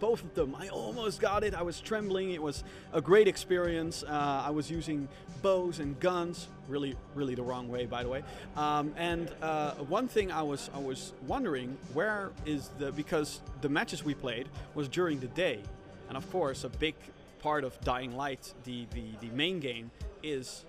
both 0.01 0.23
of 0.23 0.35
them. 0.35 0.55
I 0.55 0.69
almost 0.69 1.21
got 1.21 1.45
it. 1.45 1.55
I 1.55 1.63
was 1.63 1.81
trembling. 1.81 2.33
It 2.33 2.43
was 2.43 2.65
a 2.93 3.01
great 3.01 3.29
experience. 3.29 4.03
Uh, 4.03 4.43
I 4.47 4.51
was 4.51 4.71
using 4.71 5.09
bows 5.43 5.81
and 5.81 5.99
guns, 6.01 6.49
really, 6.69 6.97
really 7.15 7.35
the 7.35 7.43
wrong 7.43 7.69
way, 7.69 7.87
by 7.87 8.03
the 8.03 8.09
way. 8.09 8.23
Um, 8.57 8.95
and 8.97 9.31
uh, 9.43 9.73
one 9.75 10.09
thing 10.09 10.31
I 10.31 10.43
was, 10.43 10.71
I 10.75 10.79
was 10.79 11.13
wondering, 11.27 11.77
where 11.93 12.31
is 12.47 12.71
the 12.79 12.93
because 12.93 13.41
the 13.61 13.69
matches 13.69 14.05
we 14.05 14.15
played 14.15 14.49
was 14.75 14.89
during 14.89 15.21
the 15.21 15.29
day, 15.29 15.61
and 16.09 16.17
of 16.17 16.31
course, 16.31 16.65
a 16.65 16.69
big 16.69 16.95
part 17.41 17.65
of 17.65 17.79
Dying 17.81 18.17
Light, 18.17 18.53
the 18.65 18.87
the, 18.95 19.05
the 19.21 19.35
main 19.35 19.61
game, 19.61 19.91
is 20.23 20.65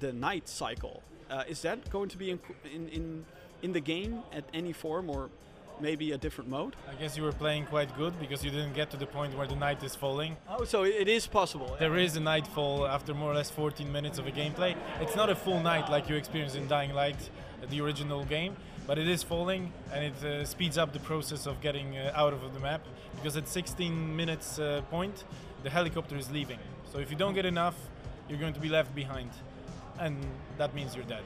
the 0.00 0.12
night 0.12 0.48
cycle. 0.48 1.02
Uh, 1.30 1.44
is 1.48 1.62
that 1.62 1.88
going 1.90 2.08
to 2.08 2.16
be 2.16 2.30
in, 2.30 2.40
in 2.74 2.88
in 2.88 3.24
in 3.62 3.72
the 3.72 3.80
game 3.80 4.22
at 4.32 4.44
any 4.54 4.72
form 4.72 5.10
or 5.10 5.30
maybe 5.80 6.12
a 6.12 6.18
different 6.18 6.50
mode? 6.50 6.76
I 6.90 6.94
guess 6.94 7.16
you 7.16 7.22
were 7.22 7.32
playing 7.32 7.66
quite 7.66 7.96
good 7.96 8.18
because 8.20 8.44
you 8.44 8.50
didn't 8.50 8.74
get 8.74 8.90
to 8.90 8.96
the 8.96 9.06
point 9.06 9.36
where 9.36 9.46
the 9.46 9.56
night 9.56 9.82
is 9.82 9.94
falling. 9.96 10.36
Oh, 10.48 10.64
so 10.64 10.84
it 10.84 11.08
is 11.08 11.26
possible. 11.26 11.76
There 11.78 11.96
is 11.96 12.16
a 12.16 12.20
nightfall 12.20 12.86
after 12.86 13.14
more 13.14 13.32
or 13.32 13.34
less 13.34 13.50
14 13.50 13.90
minutes 13.90 14.18
of 14.18 14.26
a 14.26 14.30
gameplay. 14.32 14.76
It's 15.00 15.16
not 15.16 15.30
a 15.30 15.34
full 15.34 15.60
night 15.60 15.88
like 15.90 16.08
you 16.08 16.16
experience 16.16 16.54
in 16.54 16.66
Dying 16.68 16.92
Light, 16.92 17.30
the 17.70 17.80
original 17.80 18.24
game, 18.24 18.56
but 18.86 18.98
it 18.98 19.08
is 19.08 19.22
falling 19.22 19.72
and 19.92 20.04
it 20.04 20.24
uh, 20.24 20.44
speeds 20.44 20.78
up 20.78 20.92
the 20.92 21.00
process 21.00 21.46
of 21.46 21.60
getting 21.60 21.96
uh, 21.96 22.12
out 22.14 22.32
of 22.32 22.40
the 22.54 22.60
map 22.60 22.82
because 23.16 23.36
at 23.36 23.48
16 23.48 24.16
minutes 24.16 24.58
uh, 24.58 24.82
point, 24.90 25.24
the 25.62 25.70
helicopter 25.70 26.16
is 26.16 26.30
leaving. 26.30 26.58
So 26.92 26.98
if 26.98 27.10
you 27.10 27.16
don't 27.16 27.34
get 27.34 27.46
enough, 27.46 27.76
you're 28.28 28.38
going 28.38 28.54
to 28.54 28.60
be 28.60 28.68
left 28.68 28.94
behind. 28.94 29.30
and 29.98 30.16
that 30.56 30.74
means 30.74 30.94
you're 30.96 31.04
dead. 31.04 31.24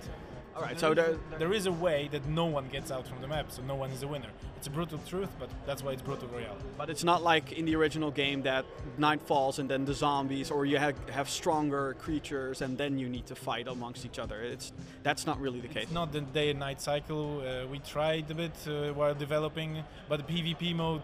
All 0.57 0.63
right, 0.63 0.71
there 0.71 0.79
so 0.79 0.95
there, 0.95 1.17
there 1.39 1.53
is 1.53 1.67
a 1.67 1.73
way 1.73 2.09
that 2.13 2.27
no 2.27 2.45
one 2.45 2.69
gets 2.69 2.93
out 2.93 3.09
from 3.09 3.21
the 3.21 3.27
map, 3.27 3.51
so 3.51 3.63
no 3.63 3.75
one 3.75 3.91
is 3.91 4.05
a 4.05 4.09
winner. 4.09 4.29
It's 4.57 4.69
a 4.69 4.71
brutal 4.71 4.99
truth, 5.07 5.31
but 5.39 5.51
that's 5.67 5.83
why 5.83 5.93
it's 5.93 6.03
brutal 6.03 6.29
royale. 6.29 6.57
but 6.79 6.89
it's 6.91 7.03
not 7.03 7.23
like 7.25 7.53
in 7.53 7.65
the 7.65 7.75
original 7.75 8.13
game 8.13 8.43
that 8.43 8.65
night 8.97 9.21
falls 9.23 9.59
and 9.59 9.69
then 9.69 9.85
the 9.85 9.95
zombies, 9.95 10.53
or 10.53 10.65
you 10.65 10.79
have, 10.79 10.97
have 11.11 11.29
stronger 11.29 11.97
creatures 11.99 12.63
and 12.63 12.79
then 12.79 12.99
you 12.99 13.09
need 13.09 13.27
to 13.27 13.35
fight 13.35 13.67
amongst 13.67 14.07
each 14.07 14.19
other. 14.21 14.43
It's 14.43 14.73
that's 15.03 15.27
not 15.27 15.41
really 15.41 15.61
the 15.61 15.69
case. 15.69 15.85
It's 15.85 15.93
not 15.93 16.13
the 16.13 16.21
day 16.21 16.51
and 16.51 16.61
night 16.61 16.81
cycle. 16.81 17.41
Uh, 17.41 17.67
we 17.67 17.81
tried 17.81 18.31
a 18.31 18.35
bit 18.35 18.53
uh, 18.69 18.93
while 18.93 19.15
developing, 19.15 19.83
but 20.09 20.25
the 20.25 20.33
PvP 20.33 20.75
mode 20.75 21.03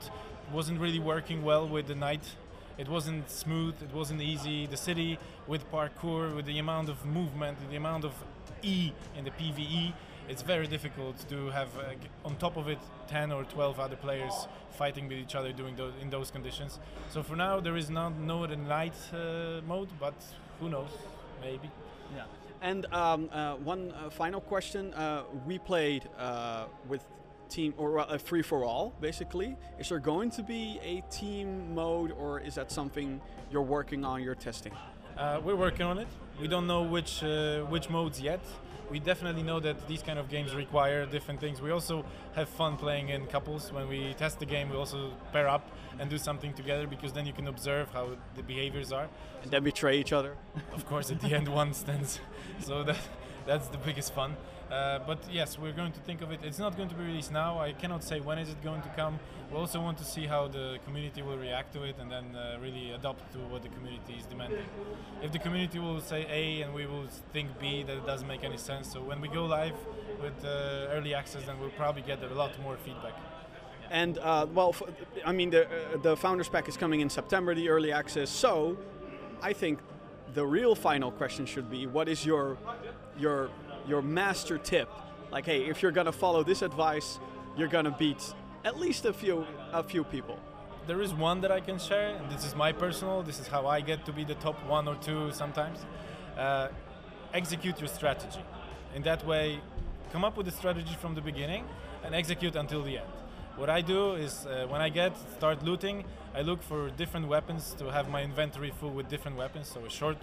wasn't 0.53 0.81
really 0.81 1.01
working 1.01 1.43
well 1.43 1.69
with 1.69 1.89
the 1.89 1.95
night. 1.95 2.23
It 2.81 2.89
wasn't 2.89 3.29
smooth, 3.29 3.75
it 3.83 3.93
wasn't 3.93 4.23
easy. 4.23 4.67
The 4.67 4.77
city 4.79 5.19
with 5.47 5.71
parkour, 5.71 6.35
with 6.35 6.47
the 6.47 6.59
amount 6.59 6.89
of 6.89 7.05
movement, 7.05 7.59
the 7.69 7.77
amount 7.77 8.07
of 8.07 8.15
E 8.63 8.93
in 9.19 9.25
the 9.25 9.31
PvE, 9.33 9.93
it's 10.31 10.41
very 10.41 10.67
difficult 10.67 11.17
to 11.29 11.51
have 11.51 11.69
uh, 11.77 11.93
on 12.25 12.37
top 12.37 12.57
of 12.57 12.69
it 12.69 12.79
10 13.09 13.33
or 13.33 13.45
12 13.45 13.79
other 13.79 13.97
players 13.97 14.33
fighting 14.71 15.09
with 15.09 15.19
each 15.19 15.35
other 15.35 15.53
doing 15.53 15.77
those 15.77 15.93
in 16.01 16.09
those 16.09 16.31
conditions. 16.31 16.79
So 17.11 17.23
for 17.23 17.37
now 17.37 17.61
there 17.61 17.77
is 17.77 17.91
not 17.91 18.19
no 18.19 18.47
night 18.47 18.97
uh, 19.13 19.61
mode, 19.69 19.91
but 20.01 20.15
who 20.59 20.71
knows? 20.71 20.93
Maybe. 21.43 21.71
Yeah. 22.17 22.25
And 22.63 22.87
um, 22.95 23.29
uh, 23.31 23.57
one 23.57 23.93
uh, 23.93 24.09
final 24.09 24.41
question: 24.41 24.95
uh, 24.95 25.25
We 25.47 25.59
played 25.59 26.09
uh, 26.19 26.65
with 26.89 27.05
team 27.51 27.75
or 27.77 27.99
uh, 27.99 28.19
free 28.19 28.43
for 28.43 28.65
all, 28.65 28.95
basically. 29.01 29.57
Is 29.79 29.89
there 29.89 29.99
going 29.99 30.31
to 30.33 30.43
be 30.43 30.81
a 30.83 31.03
team 31.11 31.75
mode, 31.75 32.13
or 32.13 32.41
is 32.41 32.55
that 32.55 32.71
something 32.73 33.21
you're 33.51 33.63
working 33.63 34.05
on? 34.05 34.23
You're 34.23 34.35
testing. 34.35 34.73
Uh, 35.19 35.41
we're 35.45 35.57
working 35.57 35.85
on 35.85 35.99
it. 35.99 36.09
We 36.41 36.49
don't 36.49 36.67
know 36.67 36.83
which 36.83 37.23
uh, 37.23 37.61
which 37.65 37.91
modes 37.91 38.21
yet. 38.21 38.41
We 38.91 38.99
definitely 38.99 39.45
know 39.45 39.61
that 39.61 39.87
these 39.87 40.03
kind 40.03 40.19
of 40.19 40.29
games 40.29 40.53
require 40.55 41.07
different 41.07 41.41
things. 41.41 41.61
We 41.63 41.71
also 41.71 42.05
have 42.35 42.49
fun 42.49 42.77
playing 42.77 43.11
in 43.11 43.27
couples. 43.27 43.73
When 43.73 43.89
we 43.89 44.15
test 44.15 44.41
the 44.41 44.47
game, 44.47 44.69
we 44.69 44.77
also 44.77 45.13
pair 45.33 45.49
up 45.49 45.69
and 46.01 46.11
do 46.11 46.19
something 46.19 46.53
together 46.55 46.89
because 46.89 47.13
then 47.13 47.25
you 47.25 47.33
can 47.33 47.47
observe 47.47 47.89
how 47.91 48.17
the 48.35 48.43
behaviors 48.43 48.91
are. 48.91 49.09
And 49.43 49.51
then 49.53 49.63
betray 49.63 50.01
each 50.01 50.13
other. 50.13 50.37
Of 50.73 50.87
course, 50.87 51.11
at 51.13 51.21
the 51.21 51.35
end, 51.35 51.49
one 51.49 51.73
stands. 51.75 52.21
So 52.61 52.83
that 52.85 52.99
that's 53.47 53.69
the 53.69 53.79
biggest 53.79 54.13
fun. 54.13 54.37
Uh, 54.71 55.01
but 55.05 55.19
yes, 55.31 55.59
we're 55.59 55.73
going 55.73 55.91
to 55.93 56.01
think 56.01 56.23
of 56.23 56.31
it. 56.31 56.41
It's 56.45 56.59
not 56.59 56.77
going 56.77 56.89
to 56.89 56.95
be 56.95 57.05
released 57.05 57.33
now. 57.33 57.59
I 57.59 57.73
cannot 57.73 58.05
say 58.05 58.21
when 58.21 58.39
is 58.39 58.49
it 58.49 58.63
going 58.63 58.83
to 58.83 58.89
come. 58.91 59.19
We 59.51 59.57
also 59.57 59.81
want 59.81 59.99
to 59.99 60.05
see 60.05 60.27
how 60.27 60.47
the 60.47 60.79
community 60.85 61.23
will 61.23 61.37
react 61.37 61.73
to 61.75 61.83
it 61.83 61.97
and 61.99 62.11
then 62.11 62.37
uh, 62.37 62.59
really 62.63 62.93
adopt 62.93 63.33
to 63.33 63.39
what 63.39 63.63
the 63.63 63.69
community 63.69 64.15
is 64.17 64.27
demanding. 64.27 64.65
If 65.23 65.33
the 65.33 65.41
community 65.41 65.81
will 65.81 66.01
say 66.01 66.25
A 66.31 66.63
and 66.63 66.73
we 66.73 66.87
will 66.87 67.09
think 67.33 67.59
B, 67.59 67.83
that 67.83 67.97
it 67.97 68.07
doesn't 68.07 68.29
make 68.29 68.45
any 68.45 68.57
sense. 68.57 68.93
So 68.93 69.03
when 69.03 69.21
we 69.21 69.27
go 69.27 69.47
live 69.47 69.75
with 70.23 70.45
uh, 70.45 70.87
early 70.93 71.15
access, 71.15 71.45
then 71.47 71.59
we'll 71.59 71.71
probably 71.71 72.03
get 72.03 72.23
a 72.23 72.33
lot 72.33 72.53
more 72.63 72.77
feedback. 72.77 73.15
And 73.91 74.19
uh, 74.19 74.47
well, 74.55 74.77
I 75.27 75.33
mean, 75.33 75.51
the 75.51 75.67
uh, 75.67 75.97
the 76.01 76.17
founders 76.17 76.49
pack 76.49 76.69
is 76.69 76.77
coming 76.77 77.01
in 77.01 77.11
September, 77.11 77.57
the 77.57 77.69
early 77.69 77.91
access. 77.91 78.31
So, 78.31 78.79
I 79.43 79.53
think 79.53 79.81
the 80.33 80.47
real 80.47 80.77
final 80.77 81.11
question 81.11 81.45
should 81.45 81.69
be: 81.69 81.89
What 81.89 82.09
is 82.09 82.25
your 82.25 82.57
your 83.19 83.51
your 83.91 84.03
master 84.03 84.57
tip? 84.57 84.89
Like, 85.31 85.47
hey, 85.47 85.65
if 85.65 85.83
you're 85.83 85.93
gonna 85.93 86.13
follow 86.13 86.43
this 86.43 86.63
advice, 86.63 87.19
you're 87.57 87.69
gonna 87.69 87.95
beat 87.99 88.35
at 88.65 88.79
least 88.79 89.05
a 89.05 89.13
few 89.13 89.45
a 89.73 89.83
few 89.83 90.05
people. 90.05 90.39
There 90.87 91.03
is 91.03 91.13
one 91.13 91.41
that 91.43 91.53
I 91.53 91.61
can 91.61 91.79
share, 91.79 92.17
and 92.17 92.31
this 92.31 92.45
is 92.45 92.55
my 92.55 92.73
personal. 92.73 93.23
This 93.23 93.39
is 93.39 93.47
how 93.47 93.67
I 93.67 93.81
get 93.81 94.07
to 94.07 94.13
be 94.13 94.25
the 94.25 94.37
top 94.37 94.57
one 94.67 94.89
or 94.89 94.97
two 94.97 95.31
sometimes. 95.33 95.79
Uh, 96.39 96.69
execute 97.35 97.79
your 97.79 97.89
strategy. 97.89 98.43
In 98.95 99.03
that 99.03 99.25
way, 99.27 99.61
come 100.13 100.25
up 100.25 100.37
with 100.37 100.49
a 100.49 100.51
strategy 100.51 100.97
from 101.01 101.15
the 101.15 101.21
beginning 101.21 101.65
and 102.05 102.15
execute 102.15 102.57
until 102.57 102.83
the 102.83 102.99
end. 102.99 103.13
What 103.57 103.69
I 103.69 103.83
do 103.83 104.15
is 104.15 104.47
uh, 104.47 104.67
when 104.69 104.81
I 104.81 104.89
get 104.89 105.17
start 105.37 105.63
looting, 105.63 106.05
I 106.35 106.43
look 106.43 106.63
for 106.63 106.91
different 106.91 107.29
weapons 107.29 107.75
to 107.79 107.91
have 107.93 108.09
my 108.09 108.23
inventory 108.23 108.73
full 108.81 108.91
with 108.91 109.09
different 109.09 109.37
weapons. 109.37 109.69
So 109.69 109.85
a 109.85 109.91
short, 109.91 110.19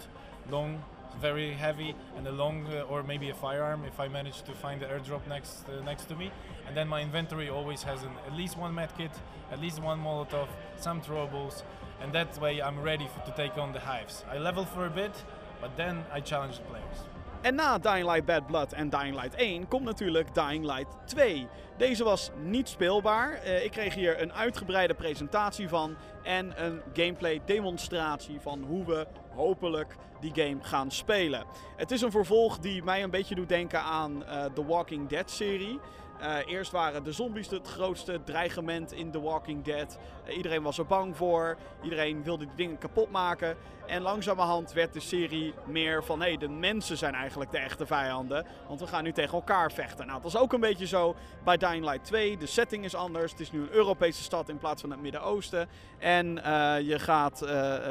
long, 0.50 0.82
very 1.20 1.52
heavy, 1.52 1.94
and 2.16 2.26
a 2.26 2.32
long 2.32 2.66
uh, 2.66 2.82
or 2.90 3.02
maybe 3.02 3.30
a 3.30 3.34
firearm 3.34 3.84
if 3.84 4.00
I 4.00 4.08
manage 4.08 4.42
to 4.42 4.52
find 4.52 4.80
the 4.80 4.86
airdrop 4.86 5.26
next 5.28 5.68
uh, 5.68 5.84
next 5.84 6.08
to 6.08 6.14
me. 6.14 6.30
And 6.66 6.76
then 6.76 6.88
my 6.88 7.02
inventory 7.02 7.48
always 7.48 7.82
has 7.82 8.02
an, 8.02 8.10
at 8.26 8.34
least 8.34 8.56
one 8.56 8.74
medkit, 8.74 9.14
at 9.52 9.60
least 9.60 9.82
one 9.82 10.00
Molotov, 10.00 10.48
some 10.76 11.00
throwables, 11.00 11.62
and 12.02 12.12
that 12.12 12.40
way 12.40 12.62
I'm 12.62 12.80
ready 12.80 13.08
to 13.26 13.32
take 13.32 13.56
on 13.58 13.72
the 13.72 13.80
hives. 13.80 14.24
I 14.30 14.38
level 14.38 14.64
for 14.64 14.86
a 14.86 14.90
bit, 14.90 15.24
but 15.60 15.76
then 15.76 16.04
I 16.12 16.20
challenge 16.20 16.56
the 16.58 16.64
players. 16.64 16.98
En 17.40 17.54
na 17.54 17.78
Dying 17.78 18.04
Light 18.04 18.24
Bad 18.24 18.46
Blood 18.46 18.72
en 18.72 18.88
Dying 18.88 19.14
Light 19.14 19.34
1 19.34 19.68
komt 19.68 19.84
natuurlijk 19.84 20.34
Dying 20.34 20.64
Light 20.64 20.96
2. 21.04 21.48
Deze 21.76 22.04
was 22.04 22.30
niet 22.42 22.68
speelbaar. 22.68 23.32
Eh, 23.32 23.64
ik 23.64 23.70
kreeg 23.70 23.94
hier 23.94 24.22
een 24.22 24.32
uitgebreide 24.32 24.94
presentatie 24.94 25.68
van 25.68 25.96
en 26.28 26.64
een 26.64 26.80
gameplay 26.92 27.40
demonstratie 27.44 28.40
van 28.40 28.62
hoe 28.62 28.84
we 28.84 29.06
hopelijk 29.34 29.96
die 30.20 30.32
game 30.34 30.58
gaan 30.60 30.90
spelen. 30.90 31.44
Het 31.76 31.90
is 31.90 32.00
een 32.00 32.10
vervolg 32.10 32.58
die 32.58 32.82
mij 32.82 33.02
een 33.02 33.10
beetje 33.10 33.34
doet 33.34 33.48
denken 33.48 33.80
aan 33.80 34.24
eh, 34.24 34.44
de 34.54 34.64
Walking 34.64 35.08
Dead 35.08 35.30
serie. 35.30 35.80
Eh, 36.18 36.36
eerst 36.46 36.72
waren 36.72 37.04
de 37.04 37.12
zombies 37.12 37.50
het 37.50 37.68
grootste 37.68 38.20
dreigement 38.24 38.92
in 38.92 39.10
The 39.10 39.20
Walking 39.20 39.64
Dead. 39.64 39.98
Eh, 40.24 40.36
iedereen 40.36 40.62
was 40.62 40.78
er 40.78 40.86
bang 40.86 41.16
voor. 41.16 41.56
Iedereen 41.82 42.22
wilde 42.22 42.44
die 42.44 42.54
dingen 42.56 42.78
kapot 42.78 43.10
maken. 43.10 43.56
En 43.86 44.02
langzamerhand 44.02 44.72
werd 44.72 44.92
de 44.92 45.00
serie 45.00 45.54
meer 45.66 46.04
van... 46.04 46.20
hé, 46.20 46.26
hey, 46.26 46.36
de 46.36 46.48
mensen 46.48 46.96
zijn 46.96 47.14
eigenlijk 47.14 47.50
de 47.50 47.58
echte 47.58 47.86
vijanden. 47.86 48.46
Want 48.68 48.80
we 48.80 48.86
gaan 48.86 49.04
nu 49.04 49.12
tegen 49.12 49.32
elkaar 49.32 49.72
vechten. 49.72 50.06
Nou, 50.06 50.22
dat 50.22 50.30
is 50.30 50.38
ook 50.38 50.52
een 50.52 50.60
beetje 50.60 50.86
zo 50.86 51.16
bij 51.44 51.56
Dying 51.56 51.84
Light 51.84 52.04
2. 52.04 52.36
De 52.36 52.46
setting 52.46 52.84
is 52.84 52.94
anders. 52.94 53.30
Het 53.30 53.40
is 53.40 53.52
nu 53.52 53.60
een 53.60 53.72
Europese 53.72 54.22
stad 54.22 54.48
in 54.48 54.58
plaats 54.58 54.80
van 54.80 54.90
het 54.90 55.00
Midden-Oosten. 55.00 55.68
En 55.98 56.44
eh, 56.44 56.80
je 56.80 56.98
gaat 56.98 57.40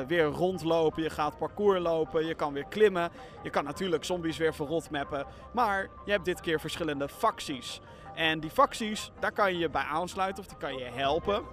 weer 0.07 0.25
rondlopen. 0.25 1.03
Je 1.03 1.09
gaat 1.09 1.37
parcours 1.37 1.79
lopen. 1.79 2.25
Je 2.25 2.35
kan 2.35 2.53
weer 2.53 2.67
klimmen. 2.69 3.11
Je 3.43 3.49
kan 3.49 3.63
natuurlijk 3.63 4.03
zombies 4.03 4.37
weer 4.37 4.53
verrot 4.53 4.89
mappen. 4.89 5.25
Maar 5.53 5.89
je 6.05 6.11
hebt 6.11 6.25
dit 6.25 6.41
keer 6.41 6.59
verschillende 6.59 7.09
facties. 7.09 7.81
En 8.17 8.39
die 8.39 8.49
facties, 8.49 9.11
daar 9.19 9.31
kan 9.31 9.53
je 9.53 9.57
je 9.57 9.69
bij 9.69 9.81
aansluiten 9.81 10.43
of 10.43 10.49
die 10.49 10.57
kan 10.57 10.77
je 10.77 10.83
helpen 10.83 11.43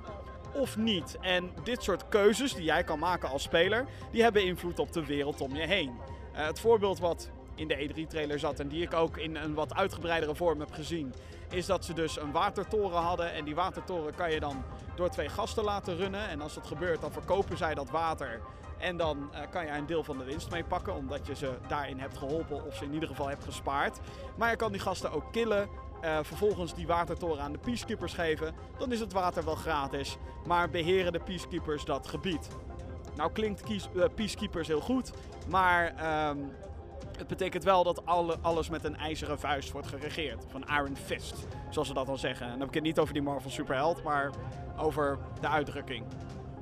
of 0.52 0.76
niet. 0.76 1.16
En 1.20 1.50
dit 1.62 1.82
soort 1.82 2.08
keuzes 2.08 2.54
die 2.54 2.64
jij 2.64 2.84
kan 2.84 2.98
maken 2.98 3.28
als 3.28 3.42
speler, 3.42 3.86
die 4.10 4.22
hebben 4.22 4.44
invloed 4.44 4.78
op 4.78 4.92
de 4.92 5.06
wereld 5.06 5.40
om 5.40 5.54
je 5.54 5.66
heen. 5.66 6.00
Eh, 6.32 6.46
het 6.46 6.60
voorbeeld 6.60 6.98
wat 6.98 7.30
in 7.54 7.68
de 7.68 7.76
E3-trailer 7.76 8.38
zat 8.38 8.60
en 8.60 8.68
die 8.68 8.82
ik 8.82 8.94
ook 8.94 9.16
in 9.16 9.36
een 9.36 9.54
wat 9.54 9.74
uitgebreidere 9.74 10.34
vorm 10.34 10.60
heb 10.60 10.72
gezien, 10.72 11.14
is 11.50 11.66
dat 11.66 11.84
ze 11.84 11.92
dus 11.92 12.20
een 12.20 12.32
watertoren 12.32 13.00
hadden. 13.00 13.32
En 13.32 13.44
die 13.44 13.54
watertoren 13.54 14.14
kan 14.14 14.30
je 14.30 14.40
dan 14.40 14.64
door 14.94 15.08
twee 15.08 15.28
gasten 15.28 15.64
laten 15.64 15.96
runnen. 15.96 16.28
En 16.28 16.40
als 16.40 16.54
dat 16.54 16.66
gebeurt, 16.66 17.00
dan 17.00 17.12
verkopen 17.12 17.56
zij 17.56 17.74
dat 17.74 17.90
water. 17.90 18.40
En 18.78 18.96
dan 18.96 19.28
eh, 19.32 19.40
kan 19.50 19.66
je 19.66 19.72
een 19.72 19.86
deel 19.86 20.04
van 20.04 20.18
de 20.18 20.24
winst 20.24 20.50
mee 20.50 20.64
pakken, 20.64 20.94
omdat 20.94 21.26
je 21.26 21.34
ze 21.34 21.52
daarin 21.68 21.98
hebt 21.98 22.18
geholpen 22.18 22.64
of 22.64 22.76
ze 22.76 22.84
in 22.84 22.94
ieder 22.94 23.08
geval 23.08 23.28
hebt 23.28 23.44
gespaard. 23.44 23.98
Maar 24.36 24.50
je 24.50 24.56
kan 24.56 24.72
die 24.72 24.80
gasten 24.80 25.12
ook 25.12 25.32
killen. 25.32 25.68
Eh, 26.04 26.18
vervolgens 26.22 26.74
die 26.74 26.86
watertoren 26.86 27.42
aan 27.42 27.52
de 27.52 27.58
peacekeepers 27.58 28.12
geven. 28.12 28.54
Dan 28.78 28.92
is 28.92 29.00
het 29.00 29.12
water 29.12 29.44
wel 29.44 29.54
gratis. 29.54 30.16
Maar 30.46 30.70
beheren 30.70 31.12
de 31.12 31.20
peacekeepers 31.20 31.84
dat 31.84 32.08
gebied? 32.08 32.48
Nou 33.16 33.32
klinkt 33.32 33.62
eh, 33.62 34.04
peacekeepers 34.14 34.68
heel 34.68 34.80
goed. 34.80 35.12
Maar 35.48 35.94
ehm, 35.96 36.38
het 37.18 37.26
betekent 37.26 37.64
wel 37.64 37.84
dat 37.84 38.06
alle, 38.06 38.38
alles 38.42 38.68
met 38.68 38.84
een 38.84 38.96
ijzeren 38.96 39.38
vuist 39.38 39.70
wordt 39.70 39.86
geregeerd. 39.86 40.44
Van 40.48 40.64
Iron 40.68 40.96
Fist, 40.96 41.46
zoals 41.70 41.88
ze 41.88 41.94
dat 41.94 42.06
dan 42.06 42.18
zeggen. 42.18 42.44
En 42.44 42.50
dan 42.50 42.60
heb 42.60 42.68
ik 42.68 42.74
het 42.74 42.84
niet 42.84 42.98
over 42.98 43.14
die 43.14 43.22
Marvel 43.22 43.50
superheld, 43.50 44.02
maar 44.02 44.30
over 44.76 45.18
de 45.40 45.48
uitdrukking. 45.48 46.04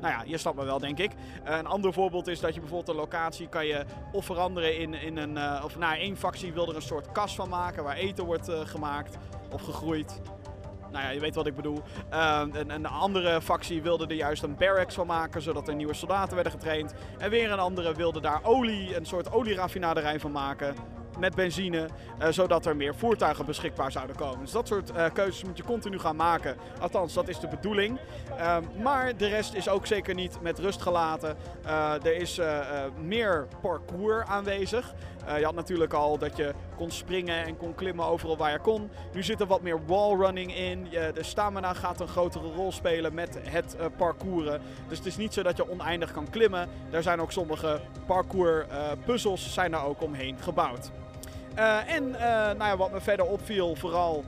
Nou 0.02 0.14
ja, 0.14 0.22
je 0.26 0.38
snapt 0.38 0.56
me 0.56 0.64
wel, 0.64 0.78
denk 0.78 0.98
ik. 0.98 1.12
Eh, 1.44 1.56
een 1.56 1.66
ander 1.66 1.92
voorbeeld 1.92 2.26
is 2.26 2.40
dat 2.40 2.54
je 2.54 2.60
bijvoorbeeld 2.60 2.88
een 2.96 3.02
locatie 3.02 3.48
kan 3.48 3.66
je 3.66 3.84
of 4.12 4.24
veranderen 4.24 4.78
in, 4.78 4.94
in 4.94 5.16
een... 5.16 5.36
eh, 5.36 5.62
of 5.64 5.78
nou, 5.78 5.96
één 5.96 6.16
factie 6.16 6.52
wil 6.52 6.68
er 6.68 6.76
een 6.76 6.82
soort 6.82 7.12
kas 7.12 7.34
van 7.34 7.48
maken 7.48 7.84
waar 7.84 7.96
eten 7.96 8.24
wordt 8.24 8.48
eh, 8.48 8.60
gemaakt 8.60 9.16
of 9.50 9.62
gegroeid. 9.62 10.20
Nou 10.90 11.04
ja, 11.04 11.10
je 11.10 11.20
weet 11.20 11.34
wat 11.34 11.46
ik 11.46 11.54
bedoel. 11.56 11.82
Eh, 12.10 12.42
een, 12.52 12.70
een 12.70 12.86
andere 12.86 13.42
factie 13.42 13.82
wilde 13.82 14.06
er 14.06 14.14
juist 14.14 14.42
een 14.42 14.56
barracks 14.56 14.94
van 14.94 15.06
maken, 15.06 15.42
zodat 15.42 15.68
er 15.68 15.74
nieuwe 15.74 15.94
soldaten 15.94 16.34
werden 16.34 16.52
getraind. 16.52 16.94
En 17.18 17.30
weer 17.30 17.50
een 17.52 17.58
andere 17.58 17.94
wilde 17.94 18.20
daar 18.20 18.40
olie, 18.42 18.96
een 18.96 19.06
soort 19.06 19.32
olieraffinaderij 19.32 20.20
van 20.20 20.32
maken. 20.32 20.74
Met 21.18 21.34
benzine, 21.34 21.88
eh, 22.18 22.28
zodat 22.30 22.66
er 22.66 22.76
meer 22.76 22.94
voertuigen 22.94 23.46
beschikbaar 23.46 23.92
zouden 23.92 24.16
komen. 24.16 24.40
Dus 24.40 24.50
dat 24.50 24.68
soort 24.68 24.90
eh, 24.90 25.06
keuzes 25.12 25.44
moet 25.44 25.56
je 25.56 25.62
continu 25.62 25.98
gaan 25.98 26.16
maken. 26.16 26.56
Althans, 26.80 27.14
dat 27.14 27.28
is 27.28 27.38
de 27.38 27.48
bedoeling. 27.48 27.98
Ehm, 28.36 28.62
maar 28.82 29.16
de 29.16 29.26
rest 29.26 29.54
is 29.54 29.68
ook 29.68 29.86
zeker 29.86 30.14
niet 30.14 30.40
met 30.40 30.58
rust 30.58 30.82
gelaten. 30.82 31.36
Eh, 31.64 32.04
er 32.04 32.16
is 32.16 32.40
meer 33.00 33.48
parcours 33.60 34.26
aanwezig. 34.26 34.94
Je 35.38 35.44
had 35.44 35.54
natuurlijk 35.54 35.92
al 35.92 36.18
dat 36.18 36.36
je 36.36 36.54
kon 36.76 36.90
springen 36.90 37.44
en 37.44 37.56
kon 37.56 37.74
klimmen 37.74 38.06
overal 38.06 38.36
waar 38.36 38.52
je 38.52 38.58
kon. 38.58 38.90
Nu 39.12 39.22
zit 39.22 39.40
er 39.40 39.46
wat 39.46 39.62
meer 39.62 39.86
wallrunning 39.86 40.56
in. 40.56 40.88
De 40.90 41.22
stamina 41.22 41.72
gaat 41.72 42.00
een 42.00 42.08
grotere 42.08 42.52
rol 42.52 42.72
spelen 42.72 43.14
met 43.14 43.38
het 43.42 43.76
parcouren. 43.96 44.60
Dus 44.88 44.98
het 44.98 45.06
is 45.06 45.16
niet 45.16 45.32
zo 45.32 45.42
dat 45.42 45.56
je 45.56 45.70
oneindig 45.70 46.12
kan 46.12 46.30
klimmen. 46.30 46.68
Er 46.90 47.02
zijn 47.02 47.20
ook 47.20 47.32
sommige 47.32 47.80
parcours 48.06 48.66
puzzels 49.04 49.52
zijn 49.52 49.70
daar 49.70 49.84
ook 49.84 50.02
omheen 50.02 50.36
gebouwd. 50.40 50.90
Eh, 51.54 51.94
en 51.94 52.14
eh, 52.14 52.30
nou 52.30 52.64
ja, 52.64 52.76
wat 52.76 52.92
me 52.92 53.00
verder 53.00 53.26
opviel 53.26 53.74
vooral 53.74 54.24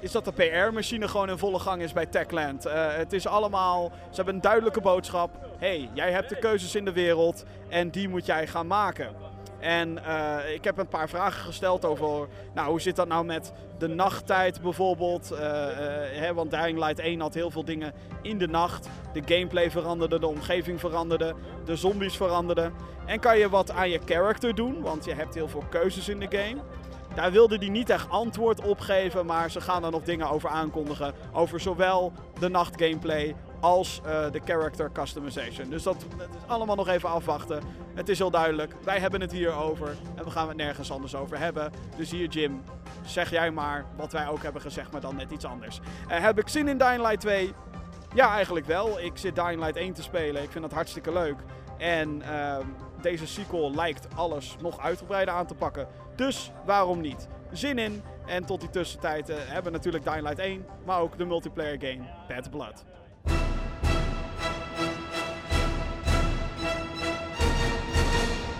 is 0.00 0.12
dat 0.12 0.24
de 0.24 0.32
PR-machine 0.32 1.08
gewoon 1.08 1.28
in 1.28 1.38
volle 1.38 1.58
gang 1.58 1.82
is 1.82 1.92
bij 1.92 2.06
Techland. 2.06 2.66
Eh, 2.66 2.94
het 2.94 3.12
is 3.12 3.26
allemaal, 3.26 3.92
ze 4.08 4.16
hebben 4.16 4.34
een 4.34 4.40
duidelijke 4.40 4.80
boodschap. 4.80 5.30
hey, 5.58 5.90
jij 5.92 6.12
hebt 6.12 6.28
de 6.28 6.38
keuzes 6.38 6.74
in 6.74 6.84
de 6.84 6.92
wereld 6.92 7.44
en 7.68 7.90
die 7.90 8.08
moet 8.08 8.26
jij 8.26 8.46
gaan 8.46 8.66
maken. 8.66 9.23
En 9.64 10.04
eh, 10.04 10.54
ik 10.54 10.64
heb 10.64 10.78
een 10.78 10.88
paar 10.88 11.08
vragen 11.08 11.44
gesteld 11.44 11.84
over, 11.84 12.28
nou, 12.54 12.68
hoe 12.68 12.80
zit 12.80 12.96
dat 12.96 13.08
nou 13.08 13.24
met 13.24 13.52
de 13.78 13.88
nachttijd 13.88 14.60
bijvoorbeeld? 14.62 15.30
Eh, 15.30 15.70
eh, 15.70 16.20
hè, 16.20 16.34
want 16.34 16.50
Dying 16.50 16.78
Light 16.78 16.98
1 16.98 17.20
had 17.20 17.34
heel 17.34 17.50
veel 17.50 17.64
dingen 17.64 17.92
in 18.22 18.38
de 18.38 18.46
nacht. 18.46 18.88
De 19.12 19.22
gameplay 19.24 19.70
veranderde, 19.70 20.18
de 20.18 20.26
omgeving 20.26 20.80
veranderde, 20.80 21.34
de 21.64 21.76
zombies 21.76 22.16
veranderden. 22.16 22.72
En 23.06 23.20
kan 23.20 23.38
je 23.38 23.48
wat 23.48 23.70
aan 23.70 23.90
je 23.90 24.00
character 24.04 24.54
doen, 24.54 24.80
want 24.80 25.04
je 25.04 25.14
hebt 25.14 25.34
heel 25.34 25.48
veel 25.48 25.64
keuzes 25.70 26.08
in 26.08 26.18
de 26.18 26.38
game. 26.38 26.60
Daar 27.14 27.32
wilde 27.32 27.56
hij 27.56 27.68
niet 27.68 27.90
echt 27.90 28.10
antwoord 28.10 28.64
op 28.64 28.80
geven, 28.80 29.26
maar 29.26 29.50
ze 29.50 29.60
gaan 29.60 29.84
er 29.84 29.90
nog 29.90 30.02
dingen 30.02 30.30
over 30.30 30.48
aankondigen. 30.48 31.14
Over 31.32 31.60
zowel 31.60 32.12
de 32.38 32.48
nacht 32.48 32.82
gameplay 32.82 33.34
als 33.64 34.00
eh, 34.04 34.30
de 34.30 34.40
character 34.44 34.92
customization. 34.92 35.70
Dus 35.70 35.82
dat, 35.82 35.96
is 35.96 36.26
allemaal 36.46 36.76
nog 36.76 36.88
even 36.88 37.08
afwachten. 37.08 37.62
Het 37.94 38.08
is 38.08 38.18
heel 38.18 38.30
duidelijk, 38.30 38.74
wij 38.82 38.98
hebben 38.98 39.20
het 39.20 39.32
hier 39.32 39.52
over 39.52 39.96
en 40.14 40.24
we 40.24 40.30
gaan 40.30 40.48
het 40.48 40.56
nergens 40.56 40.90
anders 40.90 41.14
over 41.14 41.38
hebben. 41.38 41.72
Dus 41.96 42.10
hier 42.10 42.28
Jim, 42.28 42.62
zeg 43.04 43.30
jij 43.30 43.50
maar 43.50 43.84
wat 43.96 44.12
wij 44.12 44.28
ook 44.28 44.42
hebben 44.42 44.62
gezegd, 44.62 44.92
maar 44.92 45.00
dan 45.00 45.16
net 45.16 45.30
iets 45.30 45.44
anders. 45.44 45.80
Eh, 46.08 46.20
heb 46.20 46.38
ik 46.38 46.48
zin 46.48 46.68
in 46.68 46.78
Dying 46.78 47.02
Light 47.02 47.20
2? 47.20 47.52
Ja, 48.14 48.34
eigenlijk 48.34 48.66
wel. 48.66 49.00
Ik 49.00 49.12
zit 49.14 49.34
Dying 49.34 49.60
Light 49.60 49.76
1 49.76 49.92
te 49.92 50.02
spelen. 50.02 50.42
Ik 50.42 50.50
vind 50.50 50.64
dat 50.64 50.72
hartstikke 50.72 51.12
leuk. 51.12 51.36
En 51.78 52.22
ehm, 52.22 52.66
deze 53.00 53.26
sequel 53.26 53.74
lijkt 53.74 54.06
alles 54.14 54.56
nog 54.60 54.80
uitgebreider 54.80 55.34
aan 55.34 55.46
te 55.46 55.54
pakken. 55.54 55.88
Dus 56.16 56.50
waarom 56.64 57.00
niet? 57.00 57.28
Zin 57.52 57.78
in. 57.78 58.02
En 58.26 58.44
tot 58.44 58.60
die 58.60 58.70
tussentijd 58.70 59.28
eh, 59.28 59.36
hebben 59.36 59.72
we 59.72 59.78
natuurlijk 59.78 60.04
Dying 60.04 60.22
Light 60.22 60.38
1, 60.38 60.66
maar 60.84 61.00
ook 61.00 61.18
de 61.18 61.24
multiplayer 61.24 61.78
game 61.80 62.08
Bad 62.28 62.50
Blood. 62.50 62.84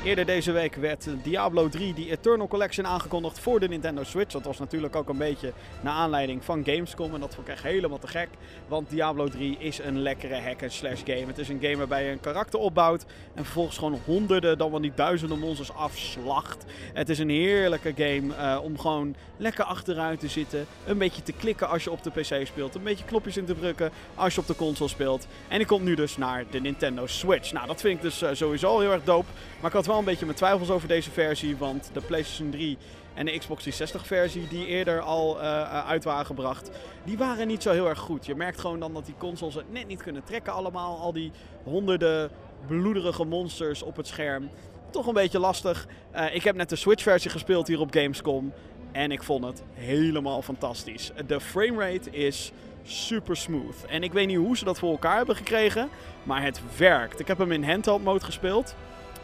Eerder 0.04 0.26
deze 0.26 0.52
week 0.52 0.74
werd 0.74 1.06
Diablo 1.22 1.68
3, 1.68 1.94
die 1.94 2.10
Eternal 2.10 2.48
Collection, 2.48 2.86
aangekondigd 2.86 3.38
voor 3.38 3.60
de 3.60 3.68
Nintendo 3.68 4.02
Switch. 4.02 4.32
Dat 4.32 4.44
was 4.44 4.58
natuurlijk 4.58 4.96
ook 4.96 5.08
een 5.08 5.16
beetje 5.16 5.52
naar 5.80 5.92
aanleiding 5.92 6.44
van 6.44 6.64
Gamescom. 6.64 7.14
En 7.14 7.20
dat 7.20 7.34
vond 7.34 7.46
ik 7.46 7.52
echt 7.52 7.62
helemaal 7.62 7.98
te 7.98 8.06
gek. 8.06 8.28
Want 8.68 8.90
Diablo 8.90 9.28
3 9.28 9.56
is 9.58 9.78
een 9.78 9.98
lekkere 9.98 10.40
hack-and-slash 10.40 11.00
game. 11.04 11.26
Het 11.26 11.38
is 11.38 11.48
een 11.48 11.58
game 11.60 11.76
waarbij 11.76 12.04
je 12.04 12.10
een 12.10 12.20
karakter 12.20 12.60
opbouwt. 12.60 13.04
En 13.34 13.44
vervolgens 13.44 13.78
gewoon 13.78 14.00
honderden, 14.04 14.58
dan 14.58 14.70
wel 14.70 14.80
niet 14.80 14.96
duizenden 14.96 15.38
monsters 15.38 15.72
afslacht. 15.72 16.64
Het 16.92 17.08
is 17.08 17.18
een 17.18 17.30
heerlijke 17.30 17.92
game 17.96 18.34
eh, 18.34 18.58
om 18.62 18.78
gewoon 18.78 19.14
lekker 19.36 19.64
achteruit 19.64 20.20
te 20.20 20.28
zitten. 20.28 20.66
Een 20.86 20.98
beetje 20.98 21.22
te 21.22 21.32
klikken 21.32 21.68
als 21.68 21.84
je 21.84 21.90
op 21.90 22.02
de 22.02 22.10
PC 22.10 22.46
speelt. 22.46 22.74
Een 22.74 22.82
beetje 22.82 23.04
knopjes 23.04 23.36
in 23.36 23.44
te 23.44 23.58
drukken 23.58 23.90
als 24.14 24.34
je 24.34 24.40
op 24.40 24.46
de 24.46 24.56
console 24.56 24.90
speelt. 24.90 25.26
En 25.48 25.58
die 25.58 25.66
komt 25.66 25.84
nu 25.84 25.94
dus 25.94 26.16
naar 26.16 26.44
de 26.50 26.60
Nintendo 26.60 27.06
Switch. 27.06 27.52
Nou, 27.52 27.66
dat 27.66 27.80
vind 27.80 27.96
ik 27.96 28.02
dus 28.02 28.22
eh, 28.22 28.30
sowieso 28.32 28.78
heel 28.80 28.92
erg 28.92 29.04
dope. 29.04 29.28
Maar 29.64 29.72
ik 29.72 29.78
had 29.78 29.88
wel 29.88 29.98
een 29.98 30.04
beetje 30.04 30.24
mijn 30.24 30.36
twijfels 30.36 30.70
over 30.70 30.88
deze 30.88 31.10
versie. 31.10 31.56
Want 31.56 31.90
de 31.92 32.00
PlayStation 32.00 32.50
3 32.50 32.78
en 33.14 33.26
de 33.26 33.38
Xbox 33.38 33.62
360 33.62 34.06
versie 34.06 34.48
die 34.48 34.66
eerder 34.66 35.00
al 35.00 35.40
eh, 35.40 35.60
eh, 35.60 35.86
uit 35.88 36.04
waren 36.04 36.26
gebracht, 36.26 36.70
die 37.04 37.18
waren 37.18 37.46
niet 37.46 37.62
zo 37.62 37.72
heel 37.72 37.88
erg 37.88 37.98
goed. 37.98 38.26
Je 38.26 38.34
merkt 38.34 38.60
gewoon 38.60 38.80
dan 38.80 38.94
dat 38.94 39.06
die 39.06 39.14
consoles 39.18 39.54
het 39.54 39.72
net 39.72 39.86
niet 39.86 40.02
kunnen 40.02 40.24
trekken 40.24 40.52
allemaal. 40.52 40.98
Al 40.98 41.12
die 41.12 41.32
honderden 41.62 42.30
bloederige 42.66 43.24
monsters 43.24 43.82
op 43.82 43.96
het 43.96 44.06
scherm. 44.06 44.50
Toch 44.90 45.06
een 45.06 45.14
beetje 45.14 45.38
lastig. 45.38 45.86
Eh, 46.10 46.34
ik 46.34 46.42
heb 46.42 46.56
net 46.56 46.68
de 46.68 46.76
Switch 46.76 47.02
versie 47.02 47.30
gespeeld 47.30 47.66
hier 47.66 47.80
op 47.80 47.94
Gamescom. 47.94 48.52
En 48.92 49.12
ik 49.12 49.22
vond 49.22 49.44
het 49.44 49.62
helemaal 49.72 50.42
fantastisch. 50.42 51.10
De 51.26 51.40
framerate 51.40 52.10
is 52.10 52.52
super 52.82 53.36
smooth. 53.36 53.84
En 53.88 54.02
ik 54.02 54.12
weet 54.12 54.26
niet 54.26 54.36
hoe 54.36 54.56
ze 54.56 54.64
dat 54.64 54.78
voor 54.78 54.90
elkaar 54.90 55.16
hebben 55.16 55.36
gekregen. 55.36 55.88
Maar 56.22 56.42
het 56.42 56.60
werkt. 56.76 57.20
Ik 57.20 57.26
heb 57.26 57.38
hem 57.38 57.52
in 57.52 57.64
handheld 57.64 58.04
mode 58.04 58.24
gespeeld. 58.24 58.74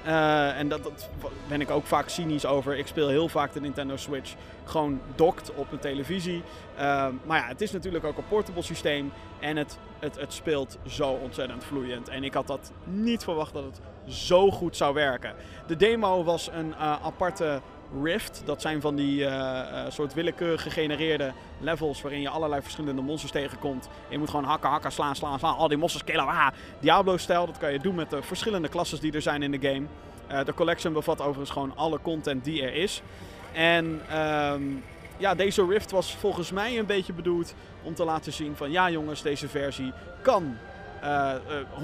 Uh, 0.07 0.59
en 0.59 0.69
dat, 0.69 0.83
dat, 0.83 1.09
ben 1.49 1.61
ik 1.61 1.71
ook 1.71 1.87
vaak 1.87 2.09
cynisch 2.09 2.47
over. 2.47 2.79
Ik 2.79 2.87
speel 2.87 3.09
heel 3.09 3.29
vaak 3.29 3.53
de 3.53 3.61
Nintendo 3.61 3.97
Switch 3.97 4.35
gewoon 4.65 5.01
docked 5.15 5.55
op 5.55 5.67
mijn 5.69 5.81
televisie. 5.81 6.43
Uh, 6.75 7.07
maar 7.25 7.39
ja, 7.39 7.47
het 7.47 7.61
is 7.61 7.71
natuurlijk 7.71 8.05
ook 8.05 8.17
een 8.17 8.29
portable 8.29 8.63
systeem. 8.63 9.13
En 9.41 9.57
het, 9.57 9.79
het, 9.99 10.17
het 10.17 10.33
speelt 10.33 10.79
zo 10.87 11.09
ontzettend 11.09 11.65
vloeiend. 11.65 12.09
En 12.09 12.25
ik 12.25 12.35
had 12.35 12.47
dat 12.47 12.73
niet 12.85 13.25
verwacht 13.25 13.53
dat 13.53 13.65
het 13.65 13.81
zo 14.15 14.51
goed 14.51 14.77
zou 14.77 14.95
werken. 14.95 15.35
De 15.67 15.77
demo 15.77 16.25
was 16.25 16.51
een 16.53 16.69
uh, 16.69 16.77
aparte 17.05 17.61
Rift. 18.03 18.43
Dat 18.45 18.61
zijn 18.61 18.81
van 18.81 18.97
die 18.97 19.21
uh, 19.21 19.85
soort 19.89 20.15
willekeurig 20.15 20.63
gegenereerde 20.63 21.33
levels 21.59 22.03
waarin 22.03 22.21
je 22.21 22.29
allerlei 22.29 22.63
verschillende 22.63 23.03
monsters 23.03 23.33
tegenkomt. 23.33 23.87
En 23.87 23.93
je 24.09 24.19
moet 24.19 24.31
gewoon 24.31 24.45
hakken, 24.45 24.71
hakken, 24.71 24.93
slaan, 24.93 25.17
slaan, 25.17 25.39
slaan. 25.39 25.57
Al 25.57 25.69
die 25.69 25.77
monsters 25.77 26.05
killen. 26.05 26.27
Ah, 26.27 26.47
Diablo-stijl, 26.81 27.47
dat 27.47 27.59
kan 27.59 27.73
je 27.73 27.79
doen 27.79 27.95
met 27.95 28.11
de 28.11 28.23
verschillende 28.23 28.69
klassen 28.69 29.01
die 29.01 29.13
er 29.13 29.23
zijn 29.23 29.43
in 29.43 29.51
de 29.51 29.69
game. 29.69 29.87
Uh, 30.31 30.45
de 30.45 30.55
collection 30.55 30.93
bevat 30.93 31.21
overigens 31.21 31.51
gewoon 31.51 31.77
alle 31.77 32.01
content 32.03 32.45
die 32.45 32.63
er 32.63 32.75
is. 32.75 33.03
En 33.53 34.01
um, 34.19 34.85
ja, 35.17 35.35
deze 35.35 35.67
Rift 35.67 35.91
was 35.91 36.15
volgens 36.15 36.51
mij 36.51 36.79
een 36.79 36.87
beetje 36.87 37.13
bedoeld 37.13 37.55
om 37.83 37.95
te 37.95 38.05
laten 38.05 38.33
zien 38.33 38.57
van 38.57 38.71
ja 38.71 38.91
jongens, 38.91 39.23
deze 39.23 39.49
versie 39.49 39.93
kan 40.23 40.57
uh, 41.05 41.33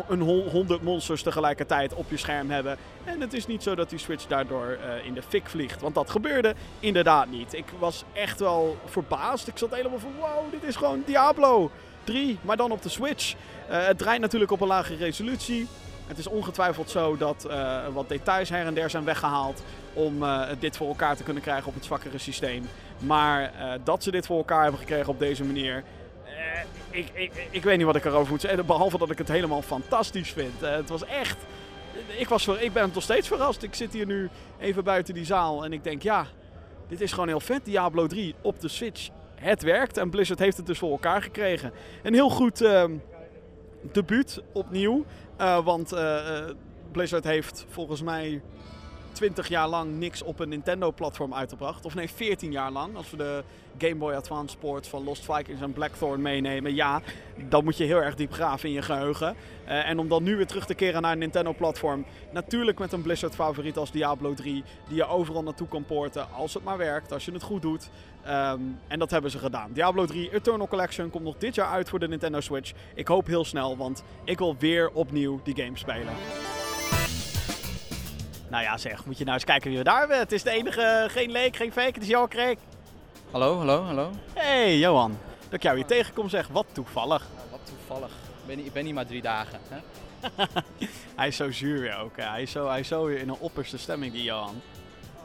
een 0.09 0.21
honderd 0.51 0.83
monsters 0.83 1.23
tegelijkertijd 1.23 1.95
op 1.95 2.11
je 2.11 2.17
scherm 2.17 2.51
hebben. 2.51 2.77
En 3.05 3.21
het 3.21 3.33
is 3.33 3.47
niet 3.47 3.63
zo 3.63 3.75
dat 3.75 3.91
die 3.91 3.99
Switch 3.99 4.27
daardoor 4.27 4.79
uh, 4.81 5.07
in 5.07 5.15
de 5.15 5.23
fik 5.23 5.49
vliegt. 5.49 5.81
Want 5.81 5.95
dat 5.95 6.11
gebeurde 6.11 6.55
inderdaad 6.81 7.31
niet. 7.31 7.53
Ik 7.53 7.65
was 7.79 8.05
echt 8.13 8.41
wel 8.41 8.77
verbaasd. 8.85 9.49
Ik 9.49 9.59
zat 9.59 9.75
helemaal 9.75 9.99
van 9.99 10.13
wow, 10.19 10.51
dit 10.51 10.63
is 10.63 10.77
gewoon 10.77 11.03
Diablo 11.07 11.71
3, 12.05 12.39
maar 12.43 12.57
dan 12.57 12.71
op 12.71 12.83
de 12.83 12.89
Switch. 12.89 13.35
het 13.67 13.99
draait 13.99 14.21
natuurlijk 14.21 14.53
op 14.53 14.61
een 14.61 14.67
lage 14.67 14.97
resolutie. 14.97 15.69
Het 16.07 16.19
is 16.19 16.27
ongetwijfeld 16.27 16.91
zo 16.91 17.17
dat 17.17 17.49
wat 17.93 18.09
details 18.09 18.49
her 18.49 18.67
en 18.67 18.75
der 18.75 18.91
zijn 18.91 19.05
weggehaald 19.05 19.63
om 19.93 20.25
dit 20.59 20.77
voor 20.77 20.89
elkaar 20.89 21.17
te 21.17 21.23
kunnen 21.23 21.43
krijgen 21.43 21.69
op 21.69 21.75
het 21.75 21.85
zwakkere 21.85 22.19
systeem. 22.19 22.69
Maar 22.99 23.53
dat 23.85 24.03
ze 24.03 24.11
dit 24.11 24.27
voor 24.27 24.37
elkaar 24.37 24.63
hebben 24.63 24.81
gekregen 24.81 25.09
op 25.09 25.19
deze 25.19 25.45
manier, 25.45 25.85
ik, 26.91 27.09
ik, 27.13 27.49
ik 27.51 27.63
weet 27.63 27.77
niet 27.77 27.87
wat 27.87 27.97
ik 27.97 28.05
erover 28.05 28.31
moet 28.31 28.41
zeggen. 28.41 28.67
Behalve 28.67 28.99
dat 28.99 29.11
ik 29.11 29.19
het 29.19 29.29
helemaal 29.29 29.63
fantastisch 29.63 30.31
vind. 30.31 30.63
Uh, 30.63 30.71
het 30.71 30.89
was 30.89 31.05
echt. 31.05 31.37
Ik, 32.19 32.29
was 32.29 32.49
ik 32.49 32.73
ben 32.73 32.91
nog 32.95 33.03
steeds 33.03 33.29
verrast. 33.29 33.63
Ik 33.63 33.75
zit 33.75 33.93
hier 33.93 34.07
nu 34.07 34.29
even 34.59 34.85
buiten 34.85 35.15
die 35.15 35.25
zaal 35.25 35.65
en 35.65 35.73
ik 35.73 35.85
denk, 35.85 36.03
ja, 36.03 36.27
dit 36.89 37.01
is 37.01 37.13
gewoon 37.13 37.29
heel 37.29 37.41
vet. 37.41 37.65
Diablo 37.65 38.07
3 38.07 38.35
op 38.43 38.61
de 38.61 38.69
Switch. 38.69 39.09
Het 39.35 39.63
werkt 39.63 39.97
en 39.97 40.11
Blizzard 40.11 40.39
heeft 40.39 40.57
het 40.57 40.67
dus 40.67 40.79
voor 40.79 40.91
elkaar 40.91 41.23
gekregen. 41.23 41.73
Een 42.03 42.15
heel 42.15 42.31
goed 42.31 42.63
uh, 42.63 42.85
debuut 43.93 44.43
opnieuw. 44.53 45.05
Uh, 45.41 45.65
want 45.65 45.95
Blizzard 46.93 47.25
heeft 47.25 47.67
volgens 47.69 48.03
mij 48.03 48.43
20 49.17 49.49
jaar 49.49 49.69
lang 49.69 49.99
niks 49.99 50.23
op 50.23 50.41
een 50.41 50.49
Nintendo-platform 50.49 51.35
uitgebracht. 51.35 51.85
Of 51.85 51.95
nee, 51.95 52.11
14 52.11 52.53
jaar 52.53 52.71
lang. 52.71 52.97
Als 52.97 53.11
we 53.11 53.17
de 53.17 53.45
Game 53.79 53.95
Boy 53.95 54.15
Advance 54.15 54.49
Sports 54.49 54.89
van 54.89 55.05
Lost 55.05 55.25
Vikings 55.25 55.61
en 55.61 55.73
Blackthorn 55.73 56.23
meenemen, 56.23 56.75
ja, 56.75 57.03
dan 57.49 57.65
moet 57.65 57.77
je 57.77 57.85
heel 57.85 58.03
erg 58.03 58.15
diep 58.15 58.33
graven 58.33 58.69
in 58.69 58.75
je 58.75 58.83
geheugen. 58.83 59.37
Uh, 59.67 59.89
en 59.89 59.99
om 59.99 60.09
dan 60.09 60.23
nu 60.23 60.37
weer 60.37 60.47
terug 60.47 60.67
te 60.67 60.75
keren 60.75 61.03
naar 61.03 61.13
een 61.13 61.19
Nintendo-platform, 61.19 62.07
natuurlijk 62.33 62.79
met 62.79 62.93
een 62.93 63.03
Blizzard-favoriet 63.03 63.77
als 63.77 63.91
Diablo 63.91 64.35
3, 64.35 64.65
die 64.89 64.97
je 64.97 65.07
overal 65.07 65.43
naartoe 65.43 65.69
kan 65.69 65.85
porten 65.85 66.33
als 66.33 66.55
het 66.55 66.65
maar 66.65 66.79
werkt, 66.79 67.13
als 67.13 67.25
je 67.25 67.33
het 67.33 67.43
goed 67.43 67.63
doet. 67.63 67.91
Um, 68.29 68.79
en 68.89 68.99
dat 68.99 69.11
hebben 69.11 69.31
ze 69.31 69.39
gedaan. 69.39 69.73
Diablo 69.73 70.07
3 70.07 70.33
Eternal 70.33 70.69
Collection 70.69 71.11
komt 71.11 71.25
nog 71.25 71.37
dit 71.37 71.55
jaar 71.55 71.69
uit 71.69 71.89
voor 71.89 71.99
de 71.99 72.09
Nintendo 72.09 72.41
Switch. 72.41 72.73
Ik 72.95 73.09
hoop 73.09 73.27
heel 73.27 73.45
snel, 73.45 73.77
want 73.77 74.03
ik 74.25 74.39
wil 74.39 74.57
weer 74.59 74.91
opnieuw 74.91 75.41
die 75.43 75.57
game 75.57 75.79
spelen. 75.79 76.13
Nou 78.57 78.69
ja, 78.69 78.79
zeg, 78.79 79.05
moet 79.05 79.19
je 79.19 79.25
nou 79.25 79.37
eens 79.37 79.45
kijken 79.45 79.69
wie 79.69 79.79
we 79.79 79.85
daar 79.85 79.99
hebben. 79.99 80.19
Het 80.19 80.33
is 80.33 80.43
de 80.43 80.51
enige, 80.51 81.07
geen 81.11 81.31
leek, 81.31 81.57
geen 81.57 81.73
fake. 81.73 81.93
Het 81.93 82.03
is 82.03 82.09
Johan 82.09 82.29
Kreek. 82.29 82.59
Hallo, 83.31 83.57
hallo, 83.57 83.83
hallo. 83.83 84.11
Hey 84.35 84.79
Johan, 84.79 85.19
dat 85.45 85.53
ik 85.53 85.63
jou 85.63 85.77
hier 85.77 85.87
tegenkom 85.87 86.29
zeg, 86.29 86.49
wat 86.49 86.67
toevallig. 86.73 87.27
Wat 87.51 87.61
toevallig. 87.65 88.11
Ik 88.11 88.47
ben, 88.47 88.59
ik 88.59 88.73
ben 88.73 88.85
niet 88.85 88.95
maar 88.95 89.07
drie 89.07 89.23
dagen. 89.23 89.59
Hè? 89.69 89.79
hij 91.17 91.29
is 91.29 91.37
zo 91.37 91.51
zuur 91.51 91.81
weer 91.81 91.99
ook. 91.99 92.17
Hij 92.17 92.43
is 92.43 92.51
zo, 92.51 92.69
hij 92.69 92.81
is 92.81 92.89
zo 92.89 93.05
weer 93.05 93.19
in 93.19 93.29
een 93.29 93.39
opperste 93.39 93.79
stemming, 93.79 94.13
die 94.13 94.23
Johan. 94.23 94.63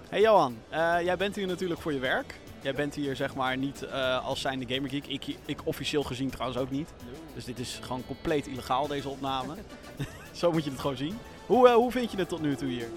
Hey 0.09 0.21
Johan, 0.21 0.57
uh, 0.71 0.95
jij 1.03 1.17
bent 1.17 1.35
hier 1.35 1.47
natuurlijk 1.47 1.81
voor 1.81 1.93
je 1.93 1.99
werk. 1.99 2.39
Jij 2.61 2.73
bent 2.73 2.95
hier 2.95 3.15
zeg 3.15 3.35
maar 3.35 3.57
niet 3.57 3.83
uh, 3.83 4.25
als 4.25 4.41
zijnde 4.41 4.75
Gamer 4.75 4.89
Geek. 4.89 5.07
Ik, 5.07 5.37
ik 5.45 5.59
officieel 5.63 6.03
gezien 6.03 6.29
trouwens 6.29 6.59
ook 6.59 6.71
niet. 6.71 6.93
Dus 7.33 7.45
dit 7.45 7.59
is 7.59 7.79
gewoon 7.81 8.03
compleet 8.05 8.47
illegaal, 8.47 8.87
deze 8.87 9.09
opname. 9.09 9.55
zo 10.31 10.51
moet 10.51 10.63
je 10.63 10.69
het 10.69 10.79
gewoon 10.79 10.97
zien. 10.97 11.17
Hoe, 11.45 11.67
uh, 11.67 11.73
hoe 11.73 11.91
vind 11.91 12.11
je 12.11 12.17
het 12.17 12.29
tot 12.29 12.41
nu 12.41 12.55
toe 12.55 12.69
hier? 12.69 12.87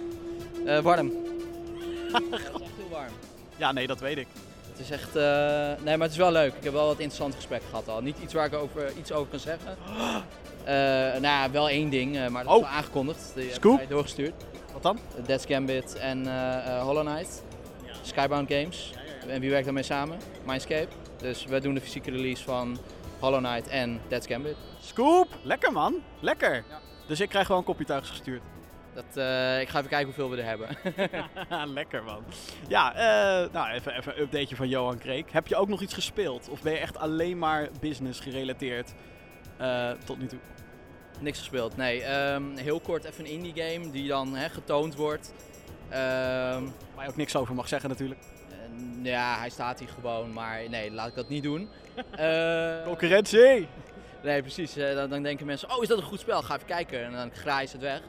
Uh, 0.64 0.78
warm. 0.78 1.12
het 2.12 2.22
is 2.30 2.40
echt 2.40 2.50
heel 2.76 2.88
warm. 2.90 3.12
Ja, 3.56 3.72
nee, 3.72 3.86
dat 3.86 4.00
weet 4.00 4.18
ik. 4.18 4.26
Het 4.70 4.78
is 4.80 4.90
echt. 4.90 5.16
Uh, 5.16 5.22
nee, 5.84 5.96
maar 5.96 6.06
het 6.06 6.10
is 6.10 6.16
wel 6.16 6.32
leuk. 6.32 6.54
Ik 6.54 6.64
heb 6.64 6.72
wel 6.72 6.86
wat 6.86 6.98
interessant 6.98 7.34
gesprek 7.34 7.62
gehad 7.68 7.88
al. 7.88 8.00
Niet 8.00 8.16
iets 8.22 8.34
waar 8.34 8.46
ik 8.46 8.54
over, 8.54 8.92
iets 8.98 9.12
over 9.12 9.30
kan 9.30 9.38
zeggen. 9.38 9.76
Uh, 10.62 10.66
nou 11.22 11.22
ja, 11.22 11.50
wel 11.50 11.68
één 11.68 11.90
ding, 11.90 12.28
maar 12.28 12.44
dat 12.44 12.52
oh. 12.52 12.58
is 12.58 12.66
wel 12.66 12.76
aangekondigd. 12.76 13.32
Die 13.34 13.52
Scoop? 13.52 13.78
heb 13.78 13.88
doorgestuurd. 13.88 14.32
Wat 14.72 14.82
dan? 14.82 14.98
Dead's 15.26 15.44
Gambit 15.46 15.94
en 15.94 16.26
Hollow 16.80 17.06
Knight. 17.06 17.42
Skybound 18.02 18.52
Games. 18.52 18.92
En 19.28 19.40
wie 19.40 19.50
werkt 19.50 19.64
daarmee 19.64 19.82
samen? 19.82 20.18
Mindscape. 20.46 20.88
Dus 21.16 21.44
wij 21.44 21.60
doen 21.60 21.74
de 21.74 21.80
fysieke 21.80 22.10
release 22.10 22.44
van 22.44 22.78
Hollow 23.18 23.44
Knight 23.44 23.68
en 23.68 24.00
Dead's 24.08 24.26
Gambit. 24.26 24.56
Scoop! 24.80 25.28
Lekker 25.42 25.72
man, 25.72 25.94
lekker. 26.20 26.54
Ja. 26.54 26.80
Dus 27.06 27.20
ik 27.20 27.28
krijg 27.28 27.48
wel 27.48 27.58
een 27.58 27.64
kopje 27.64 27.84
thuis 27.84 28.08
gestuurd. 28.08 28.42
Dat, 28.94 29.16
eh, 29.16 29.60
ik 29.60 29.68
ga 29.68 29.78
even 29.78 29.90
kijken 29.90 30.04
hoeveel 30.04 30.30
we 30.30 30.36
er 30.36 30.44
hebben. 30.44 30.68
lekker 31.78 32.04
man. 32.04 32.24
Ja, 32.68 32.94
eh, 32.94 33.52
nou 33.52 33.68
even, 33.68 33.96
even 33.96 34.12
een 34.16 34.22
updateje 34.22 34.56
van 34.56 34.68
Johan 34.68 34.98
Kreek. 34.98 35.30
Heb 35.32 35.46
je 35.46 35.56
ook 35.56 35.68
nog 35.68 35.80
iets 35.80 35.94
gespeeld? 35.94 36.48
Of 36.48 36.62
ben 36.62 36.72
je 36.72 36.78
echt 36.78 36.98
alleen 36.98 37.38
maar 37.38 37.68
business 37.80 38.20
gerelateerd 38.20 38.94
eh, 39.56 39.90
tot 40.04 40.18
nu 40.18 40.26
toe? 40.26 40.38
Niks 41.20 41.38
gespeeld. 41.38 41.76
Nee, 41.76 42.02
ehm, 42.02 42.56
heel 42.56 42.80
kort 42.80 43.04
even 43.04 43.24
een 43.24 43.30
indie 43.30 43.62
game 43.62 43.90
die 43.90 44.08
dan 44.08 44.36
getoond 44.36 44.94
wordt. 44.94 45.32
Ehm, 45.88 46.62
Waar 46.94 47.04
je 47.04 47.08
ook 47.08 47.16
niks 47.16 47.36
over 47.36 47.54
mag 47.54 47.68
zeggen 47.68 47.88
natuurlijk. 47.88 48.20
ja, 49.02 49.38
hij 49.38 49.50
staat 49.50 49.78
hier 49.78 49.88
gewoon, 49.88 50.32
maar 50.32 50.68
nee, 50.68 50.90
laat 50.90 51.08
ik 51.08 51.14
dat 51.14 51.28
niet 51.28 51.42
doen. 51.42 51.68
Concurrentie! 52.84 53.68
nee, 54.22 54.40
precies. 54.40 54.74
dan, 54.74 55.10
dan 55.10 55.22
denken 55.22 55.46
mensen, 55.46 55.70
oh 55.76 55.82
is 55.82 55.88
dat 55.88 55.98
een 55.98 56.04
goed 56.04 56.20
spel? 56.20 56.42
Ga 56.42 56.54
even 56.54 56.66
kijken. 56.66 57.04
En 57.04 57.12
dan 57.12 57.30
graai 57.32 57.66
ze 57.66 57.72
het 57.72 57.82
weg. 57.82 58.00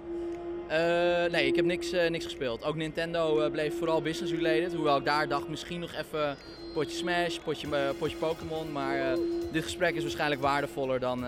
Eh, 0.67 1.31
nee, 1.31 1.47
ik 1.47 1.55
heb 1.55 1.65
niks, 1.65 1.91
eh, 1.91 2.09
niks 2.09 2.23
gespeeld. 2.23 2.63
Ook 2.63 2.75
Nintendo 2.75 3.39
eh, 3.39 3.51
bleef 3.51 3.77
vooral 3.77 4.01
business 4.01 4.33
related. 4.33 4.73
Hoewel 4.73 4.97
ik 4.97 5.05
daar 5.05 5.27
dacht 5.27 5.47
misschien 5.47 5.79
nog 5.79 5.93
even 5.93 6.37
potje 6.73 6.97
Smash, 6.97 7.37
potje, 7.37 7.93
potje 7.99 8.17
Pokémon. 8.17 8.71
Maar 8.71 9.15
dit 9.51 9.63
gesprek 9.63 9.95
is 9.95 10.01
waarschijnlijk 10.01 10.41
waardevoller 10.41 10.99
dan, 10.99 11.25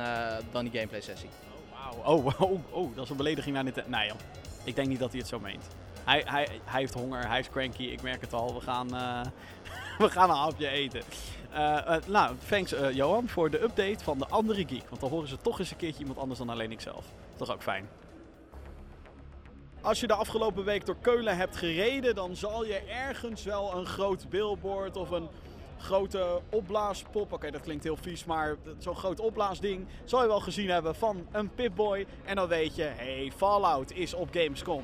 dan 0.52 0.64
die 0.64 0.74
gameplay 0.74 1.02
sessie. 1.02 1.30
Wauw, 1.72 2.16
oh, 2.16 2.42
oh, 2.42 2.60
oh, 2.72 2.96
dat 2.96 3.04
is 3.04 3.10
een 3.10 3.18
belediging 3.18 3.56
naar 3.56 3.64
Nintendo. 3.64 3.90
Nee 3.90 4.12
ik 4.64 4.76
denk 4.76 4.88
niet 4.88 5.00
dat 5.00 5.12
hij 5.12 5.20
het 5.20 5.30
zo 5.30 5.40
meent. 5.40 5.68
Hij, 6.06 6.24
hij, 6.26 6.48
hij 6.64 6.80
heeft 6.80 6.94
honger, 6.94 7.28
hij 7.28 7.40
is 7.40 7.50
cranky, 7.50 7.84
ik 7.84 8.02
merk 8.02 8.22
het 8.22 8.34
al. 8.34 8.54
We 8.54 8.62
gaan, 8.62 8.88
we 10.04 10.10
gaan 10.10 10.30
een 10.30 10.36
hapje 10.36 10.68
eten. 10.68 11.02
Nou, 12.06 12.36
thanks 12.50 12.74
Johan 12.94 13.28
voor 13.28 13.50
de 13.50 13.62
update 13.62 14.04
van 14.04 14.18
de 14.18 14.28
andere 14.28 14.66
geek. 14.68 14.90
Want 14.90 15.02
dan 15.02 15.10
horen 15.10 15.28
ze 15.28 15.38
toch 15.42 15.60
eens 15.60 15.72
een 15.72 15.78
keertje 15.78 16.00
iemand 16.00 16.20
anders 16.20 16.40
dan 16.40 16.50
alleen 16.50 16.72
ikzelf. 16.72 17.06
Toch 17.36 17.52
ook 17.52 17.64
fijn. 17.64 17.88
Als 19.82 20.00
je 20.00 20.08
de 20.08 20.14
afgelopen 20.14 20.64
week 20.64 20.86
door 20.86 20.96
Keulen 21.02 21.38
hebt 21.38 21.56
gereden, 21.56 22.16
dan 22.16 22.36
zal 22.36 22.66
je 22.66 22.78
ergens 22.78 23.44
wel 23.44 23.76
een 23.76 23.86
groot 23.86 24.30
billboard 24.30 24.98
of 24.98 25.10
een 25.10 25.28
grote 25.78 26.42
opblaaspop. 26.50 27.32
Oké, 27.32 27.52
dat 27.52 27.62
klinkt 27.62 27.84
heel 27.84 27.98
vies, 27.98 28.26
maar 28.26 28.56
zo'n 28.78 28.96
groot 28.96 29.20
opblaasding 29.20 29.86
zal 30.06 30.22
je 30.22 30.28
wel 30.28 30.40
gezien 30.40 30.70
hebben 30.70 30.96
van 30.96 31.28
een 31.32 31.50
Pip-Boy. 31.56 32.06
En 32.26 32.36
dan 32.36 32.48
weet 32.48 32.76
je, 32.76 32.84
hey, 32.84 33.32
Fallout 33.36 33.92
is 33.92 34.14
op 34.14 34.30
Gamescom. 34.32 34.84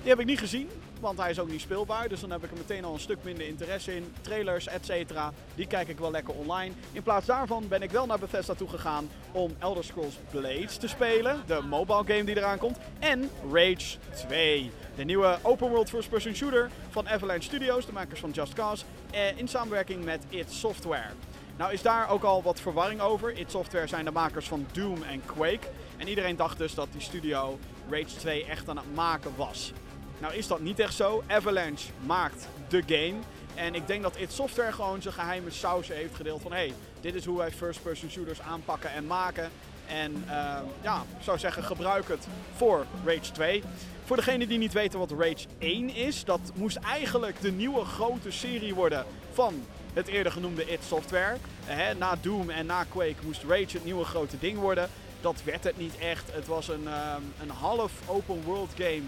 Die 0.00 0.08
heb 0.10 0.20
ik 0.20 0.26
niet 0.26 0.38
gezien, 0.38 0.68
want 1.00 1.18
hij 1.18 1.30
is 1.30 1.38
ook 1.38 1.48
niet 1.50 1.60
speelbaar. 1.60 2.08
Dus 2.08 2.20
dan 2.20 2.30
heb 2.30 2.44
ik 2.44 2.50
er 2.50 2.56
meteen 2.56 2.84
al 2.84 2.92
een 2.94 3.00
stuk 3.00 3.18
minder 3.22 3.46
interesse 3.46 3.96
in. 3.96 4.12
Trailers, 4.20 4.66
et 4.66 4.84
cetera, 4.86 5.32
die 5.54 5.66
kijk 5.66 5.88
ik 5.88 5.98
wel 5.98 6.10
lekker 6.10 6.34
online. 6.34 6.74
In 6.92 7.02
plaats 7.02 7.26
daarvan 7.26 7.68
ben 7.68 7.82
ik 7.82 7.90
wel 7.90 8.06
naar 8.06 8.18
Bethesda 8.18 8.54
toe 8.54 8.68
gegaan 8.68 9.08
om 9.32 9.56
Elder 9.58 9.84
Scrolls 9.84 10.18
Blades 10.30 10.76
te 10.76 10.88
spelen. 10.88 11.42
De 11.46 11.60
mobile 11.68 12.04
game 12.06 12.24
die 12.24 12.36
eraan 12.36 12.58
komt. 12.58 12.78
En 12.98 13.30
Rage 13.52 13.96
2. 14.26 14.70
De 14.96 15.04
nieuwe 15.04 15.38
open 15.42 15.68
world 15.68 15.88
first 15.88 16.10
person 16.10 16.34
shooter 16.34 16.70
van 16.90 17.08
Avalanche 17.08 17.42
Studios, 17.42 17.86
de 17.86 17.92
makers 17.92 18.20
van 18.20 18.30
Just 18.30 18.52
Cause. 18.52 18.84
eh, 19.10 19.38
In 19.38 19.48
samenwerking 19.48 20.04
met 20.04 20.24
id 20.28 20.52
Software. 20.52 21.10
Nou 21.56 21.72
is 21.72 21.82
daar 21.82 22.10
ook 22.10 22.22
al 22.22 22.42
wat 22.42 22.60
verwarring 22.60 23.00
over. 23.00 23.38
id 23.38 23.50
Software 23.50 23.86
zijn 23.86 24.04
de 24.04 24.10
makers 24.10 24.48
van 24.48 24.66
Doom 24.72 25.02
en 25.02 25.22
Quake. 25.26 25.66
En 25.96 26.08
iedereen 26.08 26.36
dacht 26.36 26.58
dus 26.58 26.74
dat 26.74 26.88
die 26.92 27.00
studio 27.00 27.58
Rage 27.90 28.16
2 28.16 28.44
echt 28.44 28.68
aan 28.68 28.76
het 28.76 28.94
maken 28.94 29.32
was. 29.36 29.72
Nou 30.20 30.34
is 30.34 30.46
dat 30.46 30.60
niet 30.60 30.78
echt 30.78 30.94
zo. 30.94 31.22
Avalanche 31.26 31.88
maakt 32.06 32.48
de 32.68 32.82
game. 32.86 33.18
En 33.54 33.74
ik 33.74 33.86
denk 33.86 34.02
dat 34.02 34.16
id 34.16 34.32
Software 34.32 34.72
gewoon 34.72 35.02
zijn 35.02 35.14
geheime 35.14 35.50
saus 35.50 35.88
heeft 35.88 36.14
gedeeld 36.14 36.42
van... 36.42 36.52
hey, 36.52 36.72
dit 37.00 37.14
is 37.14 37.24
hoe 37.24 37.38
wij 37.38 37.50
first-person 37.50 38.10
shooters 38.10 38.40
aanpakken 38.40 38.92
en 38.92 39.06
maken. 39.06 39.50
En 39.86 40.24
ehm, 40.28 40.64
ja, 40.82 41.04
ik 41.18 41.24
zou 41.24 41.38
zeggen, 41.38 41.64
gebruik 41.64 42.08
het 42.08 42.26
voor 42.56 42.86
Rage 43.04 43.32
2. 43.32 43.62
Voor 44.04 44.16
degenen 44.16 44.48
die 44.48 44.58
niet 44.58 44.72
weten 44.72 44.98
wat 44.98 45.10
Rage 45.10 45.46
1 45.58 45.94
is, 45.94 46.24
dat 46.24 46.40
moest 46.54 46.76
eigenlijk 46.76 47.40
de 47.40 47.52
nieuwe 47.52 47.84
grote 47.84 48.30
serie 48.30 48.74
worden 48.74 49.04
van 49.32 49.64
het 49.92 50.06
eerder 50.06 50.32
genoemde 50.32 50.70
id 50.70 50.84
Software. 50.86 51.36
Eh, 51.66 51.76
na 51.98 52.16
Doom 52.20 52.50
en 52.50 52.66
na 52.66 52.84
Quake 52.84 53.24
moest 53.24 53.42
Rage 53.48 53.72
het 53.76 53.84
nieuwe 53.84 54.04
grote 54.04 54.38
ding 54.38 54.58
worden. 54.58 54.88
Dat 55.20 55.42
werd 55.44 55.64
het 55.64 55.78
niet 55.78 55.98
echt. 55.98 56.32
Het 56.32 56.46
was 56.46 56.68
een, 56.68 56.86
ehm, 56.86 57.22
een 57.42 57.50
half 57.50 57.92
open 58.06 58.42
world 58.42 58.70
game. 58.76 59.02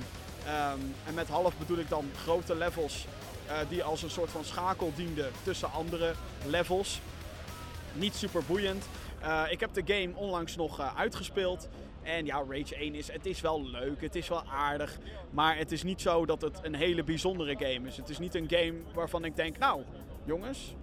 Ehm, 0.51 0.79
en 1.07 1.15
met 1.15 1.29
half 1.29 1.59
bedoel 1.59 1.79
ik 1.79 1.89
dan 1.89 2.11
grote 2.23 2.57
levels 2.57 3.07
eh, 3.47 3.57
die 3.69 3.83
als 3.83 4.03
een 4.03 4.11
soort 4.11 4.31
van 4.31 4.45
schakel 4.45 4.93
dienden 4.95 5.31
tussen 5.43 5.73
andere 5.73 6.13
levels. 6.47 7.01
Niet 7.93 8.15
super 8.15 8.43
boeiend. 8.47 8.89
Eh, 9.21 9.43
ik 9.51 9.61
heb 9.61 9.75
de 9.75 9.83
game 9.87 10.15
onlangs 10.15 10.57
nog 10.57 10.81
eh, 10.81 10.97
uitgespeeld. 10.97 11.69
En 12.03 12.27
ja, 12.27 12.45
Rage 12.49 12.75
1 12.77 12.95
is, 12.95 13.13
het 13.13 13.27
is 13.27 13.41
wel 13.41 13.65
leuk, 13.65 14.01
het 14.01 14.15
is 14.15 14.29
wel 14.29 14.43
aardig. 14.45 14.99
Maar 15.31 15.57
het 15.57 15.73
is 15.73 15.83
niet 15.83 16.01
zo 16.01 16.27
dat 16.27 16.43
het 16.43 16.59
een 16.63 16.75
hele 16.75 17.05
bijzondere 17.05 17.57
game 17.59 17.89
is. 17.89 17.97
Het 17.97 18.09
is 18.09 18.19
niet 18.19 18.35
een 18.35 18.49
game 18.49 18.75
waarvan 18.95 19.25
ik 19.25 19.37
denk, 19.37 19.59
nou 19.59 19.83
jongens, 20.25 20.75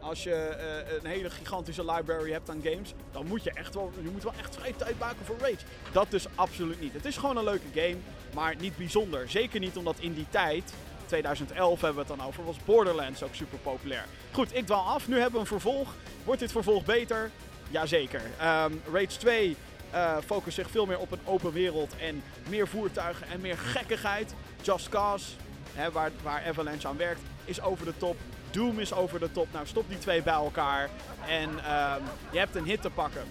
als 0.00 0.22
je 0.22 0.56
een 1.00 1.06
hele 1.06 1.30
gigantische 1.30 1.84
library 1.84 2.32
hebt 2.32 2.50
aan 2.50 2.60
games, 2.64 2.94
dan 3.10 3.26
moet 3.26 3.42
je 3.42 3.52
echt 3.52 3.74
wel, 3.74 3.92
je 4.02 4.10
moet 4.10 4.22
wel 4.22 4.34
echt 4.38 4.56
vrij 4.56 4.72
tijd 4.72 4.98
maken 4.98 5.24
voor 5.24 5.36
Rage. 5.38 5.64
Dat 5.92 6.10
dus 6.10 6.26
absoluut 6.34 6.80
niet. 6.80 6.92
Het 6.92 7.04
is 7.04 7.16
gewoon 7.16 7.36
een 7.36 7.44
leuke 7.44 7.80
game, 7.80 7.96
maar 8.34 8.54
niet 8.60 8.76
bijzonder. 8.76 9.30
Zeker 9.30 9.60
niet 9.60 9.76
omdat 9.76 9.96
in 9.98 10.12
die 10.12 10.26
tijd, 10.30 10.72
2011 11.06 11.80
hebben 11.80 12.04
we 12.04 12.08
het 12.08 12.18
dan 12.18 12.26
over, 12.26 12.44
was 12.44 12.56
Borderlands 12.64 13.22
ook 13.22 13.34
super 13.34 13.58
populair. 13.58 14.04
Goed, 14.32 14.56
ik 14.56 14.66
dwaal 14.66 14.86
af. 14.86 15.08
Nu 15.08 15.14
hebben 15.14 15.32
we 15.32 15.38
een 15.38 15.46
vervolg. 15.46 15.94
Wordt 16.24 16.40
dit 16.40 16.52
vervolg 16.52 16.84
beter? 16.84 17.30
Jazeker. 17.70 18.22
Ehm 18.38 18.72
Rage 18.92 19.18
2 19.18 19.56
eh 19.90 20.16
focust 20.26 20.56
zich 20.56 20.70
veel 20.70 20.86
meer 20.86 20.98
op 20.98 21.12
een 21.12 21.20
open 21.24 21.52
wereld 21.52 21.96
en 21.96 22.22
meer 22.48 22.68
voertuigen 22.68 23.26
en 23.28 23.40
meer 23.40 23.58
gekkigheid. 23.58 24.34
Just 24.62 24.88
Cause, 24.88 25.26
hè, 25.74 25.90
waar, 25.90 26.10
waar 26.22 26.42
Avalanche 26.46 26.88
aan 26.88 26.96
werkt, 26.96 27.20
is 27.44 27.60
over 27.60 27.84
de 27.84 27.96
top. 27.96 28.16
Doom 28.50 28.78
is 28.78 28.92
over 28.92 29.20
de 29.20 29.32
top. 29.32 29.46
Nou, 29.52 29.66
stop 29.66 29.88
die 29.88 29.98
twee 29.98 30.22
bij 30.22 30.32
elkaar 30.32 30.90
en 31.28 31.64
ehm, 31.64 32.02
je 32.30 32.38
hebt 32.38 32.54
een 32.54 32.64
hit 32.64 32.82
te 32.82 32.90
pakken. 32.90 33.22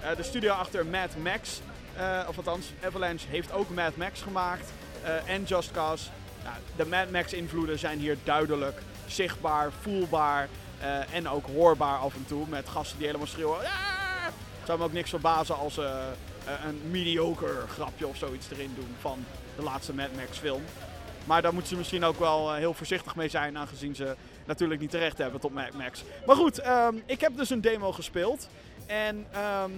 Eh, 0.00 0.16
de 0.16 0.22
studio 0.22 0.52
achter 0.52 0.86
Mad 0.86 1.16
Max, 1.22 1.60
eh, 1.96 2.28
of 2.28 2.36
althans, 2.36 2.72
Avalanche 2.84 3.28
heeft 3.28 3.52
ook 3.52 3.68
Mad 3.68 3.96
Max 3.96 4.22
gemaakt 4.22 4.72
eh, 5.02 5.34
en 5.34 5.42
Just 5.44 5.70
Cause. 5.70 6.08
De 6.76 6.86
Mad 6.86 7.10
Max 7.10 7.32
invloeden 7.32 7.78
zijn 7.78 7.98
hier 7.98 8.16
duidelijk, 8.24 8.82
zichtbaar, 9.06 9.72
voelbaar 9.80 10.48
eh, 10.80 11.14
en 11.14 11.28
ook 11.28 11.46
hoorbaar 11.46 11.98
af 11.98 12.14
en 12.14 12.24
toe 12.26 12.46
met 12.48 12.68
gasten 12.68 12.96
die 12.98 13.06
helemaal 13.06 13.26
schreeuwen. 13.26 13.58
"Ah!" 13.58 14.26
zou 14.64 14.78
me 14.78 14.84
ook 14.84 14.92
niks 14.92 15.10
verbazen 15.10 15.56
als 15.56 15.74
ze 15.74 16.12
een 16.66 16.90
mediocre 16.90 17.64
grapje 17.68 18.06
of 18.06 18.16
zoiets 18.16 18.50
erin 18.50 18.72
doen 18.74 18.94
van 19.00 19.24
de 19.56 19.62
laatste 19.62 19.94
Mad 19.94 20.14
Max 20.16 20.38
film. 20.38 20.62
Maar 21.24 21.42
daar 21.42 21.52
moeten 21.52 21.70
ze 21.70 21.76
misschien 21.76 22.04
ook 22.04 22.18
wel 22.18 22.54
heel 22.54 22.74
voorzichtig 22.74 23.16
mee 23.16 23.28
zijn, 23.28 23.58
aangezien 23.58 23.94
ze 23.94 24.16
natuurlijk 24.44 24.80
niet 24.80 24.90
terecht 24.90 25.18
hebben 25.18 25.40
tot 25.40 25.54
Mad 25.54 25.72
Max. 25.72 26.04
Maar 26.26 26.36
goed, 26.36 26.58
ehm, 26.58 26.94
ik 27.06 27.20
heb 27.20 27.36
dus 27.36 27.50
een 27.50 27.60
demo 27.60 27.92
gespeeld. 27.92 28.48
En 28.86 29.26
ehm, 29.32 29.70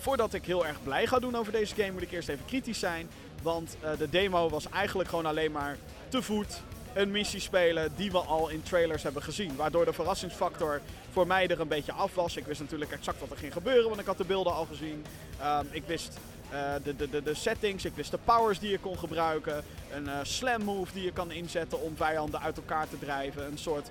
voordat 0.00 0.34
ik 0.34 0.44
heel 0.44 0.66
erg 0.66 0.82
blij 0.82 1.06
ga 1.06 1.18
doen 1.18 1.36
over 1.36 1.52
deze 1.52 1.74
game, 1.74 1.92
moet 1.92 2.02
ik 2.02 2.12
eerst 2.12 2.28
even 2.28 2.44
kritisch 2.44 2.78
zijn. 2.78 3.08
Want 3.42 3.76
eh, 3.80 3.90
de 3.98 4.08
demo 4.08 4.48
was 4.48 4.68
eigenlijk 4.68 5.08
gewoon 5.08 5.26
alleen 5.26 5.52
maar 5.52 5.76
te 6.08 6.22
voet 6.22 6.62
een 6.92 7.10
missie 7.10 7.40
spelen 7.40 7.92
die 7.96 8.10
we 8.10 8.18
al 8.18 8.48
in 8.48 8.62
trailers 8.62 9.02
hebben 9.02 9.22
gezien. 9.22 9.56
Waardoor 9.56 9.84
de 9.84 9.92
verrassingsfactor 9.92 10.80
voor 11.10 11.26
mij 11.26 11.48
er 11.48 11.60
een 11.60 11.68
beetje 11.68 11.92
af 11.92 12.14
was. 12.14 12.36
Ik 12.36 12.46
wist 12.46 12.60
natuurlijk 12.60 12.92
exact 12.92 13.20
wat 13.20 13.30
er 13.30 13.36
ging 13.36 13.52
gebeuren, 13.52 13.88
want 13.88 14.00
ik 14.00 14.06
had 14.06 14.18
de 14.18 14.24
beelden 14.24 14.54
al 14.54 14.64
gezien. 14.64 15.04
Ehm, 15.40 15.64
ik 15.70 15.82
wist 15.86 16.18
eh, 16.50 16.72
de, 16.84 16.96
de, 16.96 17.10
de, 17.10 17.22
de 17.22 17.34
settings, 17.34 17.84
ik 17.84 17.94
wist 17.94 18.10
de 18.10 18.18
powers 18.24 18.58
die 18.58 18.70
je 18.70 18.78
kon 18.78 18.98
gebruiken. 18.98 19.64
Een 19.92 20.08
eh, 20.08 20.18
slam 20.22 20.62
move 20.62 20.92
die 20.92 21.04
je 21.04 21.12
kan 21.12 21.30
inzetten 21.30 21.82
om 21.82 21.96
vijanden 21.96 22.40
uit 22.40 22.56
elkaar 22.56 22.88
te 22.88 22.98
drijven. 22.98 23.46
Een 23.46 23.58
soort 23.58 23.88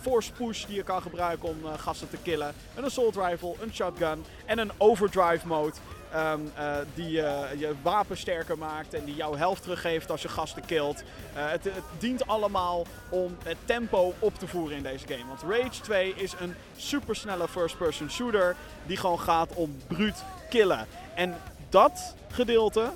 force 0.00 0.32
push 0.32 0.64
die 0.64 0.76
je 0.76 0.82
kan 0.82 1.02
gebruiken 1.02 1.48
om 1.48 1.58
eh, 1.64 1.78
gasten 1.78 2.08
te 2.10 2.16
killen. 2.22 2.54
Een 2.74 2.84
assault 2.84 3.16
rifle, 3.16 3.54
een 3.60 3.74
shotgun 3.74 4.24
en 4.46 4.58
een 4.58 4.70
overdrive 4.76 5.46
mode. 5.46 5.74
ehm, 6.12 6.40
eh, 6.54 6.76
die 6.94 7.22
eh, 7.22 7.60
je 7.60 7.74
wapen 7.82 8.16
sterker 8.16 8.58
maakt 8.58 8.94
en 8.94 9.04
die 9.04 9.14
jouw 9.14 9.36
helft 9.36 9.62
teruggeeft 9.62 10.10
als 10.10 10.22
je 10.22 10.28
gasten 10.28 10.64
kilt. 10.66 11.02
Eh, 11.34 11.50
het, 11.50 11.64
het 11.64 11.84
dient 11.98 12.26
allemaal 12.26 12.86
om 13.08 13.36
het 13.42 13.56
tempo 13.64 14.14
op 14.18 14.38
te 14.38 14.46
voeren 14.46 14.76
in 14.76 14.82
deze 14.82 15.06
game. 15.06 15.26
Want 15.26 15.42
Rage 15.42 15.80
2 15.80 16.14
is 16.16 16.34
een 16.40 16.54
supersnelle 16.76 17.48
first-person 17.48 18.10
shooter 18.10 18.56
die 18.86 18.96
gewoon 18.96 19.20
gaat 19.20 19.54
om 19.54 19.76
bruut 19.86 20.24
killen. 20.50 20.86
En 21.14 21.36
dat 21.68 22.14
gedeelte 22.30 22.90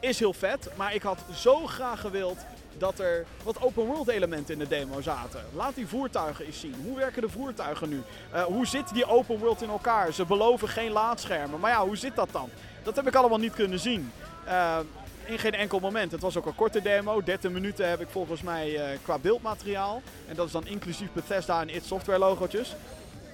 is 0.00 0.18
heel 0.18 0.32
vet, 0.32 0.70
maar 0.76 0.94
ik 0.94 1.02
had 1.02 1.18
zo 1.34 1.66
graag 1.66 2.00
gewild 2.00 2.38
dat 2.78 2.98
er 2.98 3.26
wat 3.42 3.62
open 3.62 3.84
world 3.84 4.08
elementen 4.08 4.52
in 4.52 4.58
de 4.58 4.68
demo 4.68 5.00
zaten. 5.00 5.40
Laat 5.54 5.74
die 5.74 5.86
voertuigen 5.86 6.44
eens 6.44 6.60
zien. 6.60 6.74
Hoe 6.84 6.96
werken 6.96 7.22
de 7.22 7.28
voertuigen 7.28 7.88
nu? 7.88 8.02
Eh, 8.32 8.42
hoe 8.42 8.66
zit 8.66 8.94
die 8.94 9.06
open 9.06 9.38
world 9.38 9.62
in 9.62 9.68
elkaar? 9.68 10.12
Ze 10.12 10.24
beloven 10.24 10.68
geen 10.68 10.90
laadschermen. 10.90 11.60
Maar 11.60 11.70
ja, 11.70 11.84
hoe 11.86 11.96
zit 11.96 12.16
dat 12.16 12.28
dan? 12.32 12.48
Dat 12.82 12.96
heb 12.96 13.06
ik 13.06 13.14
allemaal 13.14 13.38
niet 13.38 13.54
kunnen 13.54 13.78
zien. 13.78 14.12
Eh, 14.44 14.78
in 15.24 15.38
geen 15.38 15.54
enkel 15.54 15.80
moment. 15.80 16.12
Het 16.12 16.20
was 16.20 16.36
ook 16.36 16.46
een 16.46 16.54
korte 16.54 16.82
demo. 16.82 17.22
13 17.22 17.52
minuten 17.52 17.88
heb 17.88 18.00
ik 18.00 18.08
volgens 18.08 18.42
mij 18.42 18.76
eh, 18.76 18.98
qua 19.02 19.18
beeldmateriaal. 19.18 20.02
En 20.28 20.34
dat 20.34 20.46
is 20.46 20.52
dan 20.52 20.66
inclusief 20.66 21.12
Bethesda 21.12 21.60
en 21.60 21.68
id 21.68 21.84
Software 21.84 22.18
logootjes. 22.18 22.74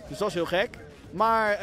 Dus 0.08 0.18
dat 0.18 0.28
is 0.28 0.34
heel 0.34 0.46
gek. 0.46 0.78
Maar, 1.10 1.58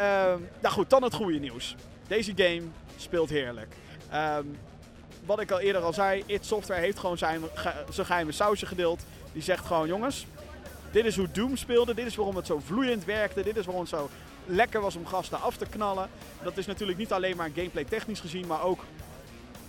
nou 0.62 0.74
goed, 0.74 0.90
dan 0.90 1.04
het 1.04 1.14
goede 1.14 1.40
nieuws. 1.40 1.76
Deze 2.08 2.32
game 2.36 2.62
speelt 2.98 3.30
heerlijk. 3.30 3.76
Ehm, 4.12 4.46
wat 5.32 5.40
ik 5.40 5.52
al 5.52 5.60
eerder 5.60 5.82
al 5.82 5.94
zei, 5.94 6.24
id 6.26 6.46
Software 6.46 6.82
heeft 6.82 7.00
gewoon 7.00 7.18
zijn, 7.18 7.42
zijn 7.90 8.06
geheime 8.06 8.32
sausje 8.32 8.66
gedeeld. 8.66 9.02
Die 9.34 9.42
zegt 9.42 9.66
gewoon, 9.66 9.88
jongens, 9.88 10.26
dit 10.92 11.06
is 11.06 11.16
hoe 11.16 11.32
Doom 11.32 11.58
speelde. 11.58 11.94
Dit 11.94 12.06
is 12.06 12.16
waarom 12.16 12.36
het 12.36 12.46
zo 12.46 12.62
vloeiend 12.66 13.06
werkte. 13.06 13.44
Dit 13.44 13.58
is 13.58 13.66
waarom 13.66 13.84
het 13.84 13.92
zo 13.92 14.10
lekker 14.46 14.82
was 14.82 14.96
om 14.96 15.06
gasten 15.06 15.42
af 15.42 15.58
te 15.58 15.66
knallen. 15.66 16.10
Dat 16.44 16.58
is 16.58 16.66
natuurlijk 16.66 16.98
niet 16.98 17.12
alleen 17.12 17.36
maar 17.36 17.50
gameplay 17.56 17.84
technisch 17.84 18.20
gezien, 18.20 18.48
maar 18.48 18.64
ook 18.64 18.84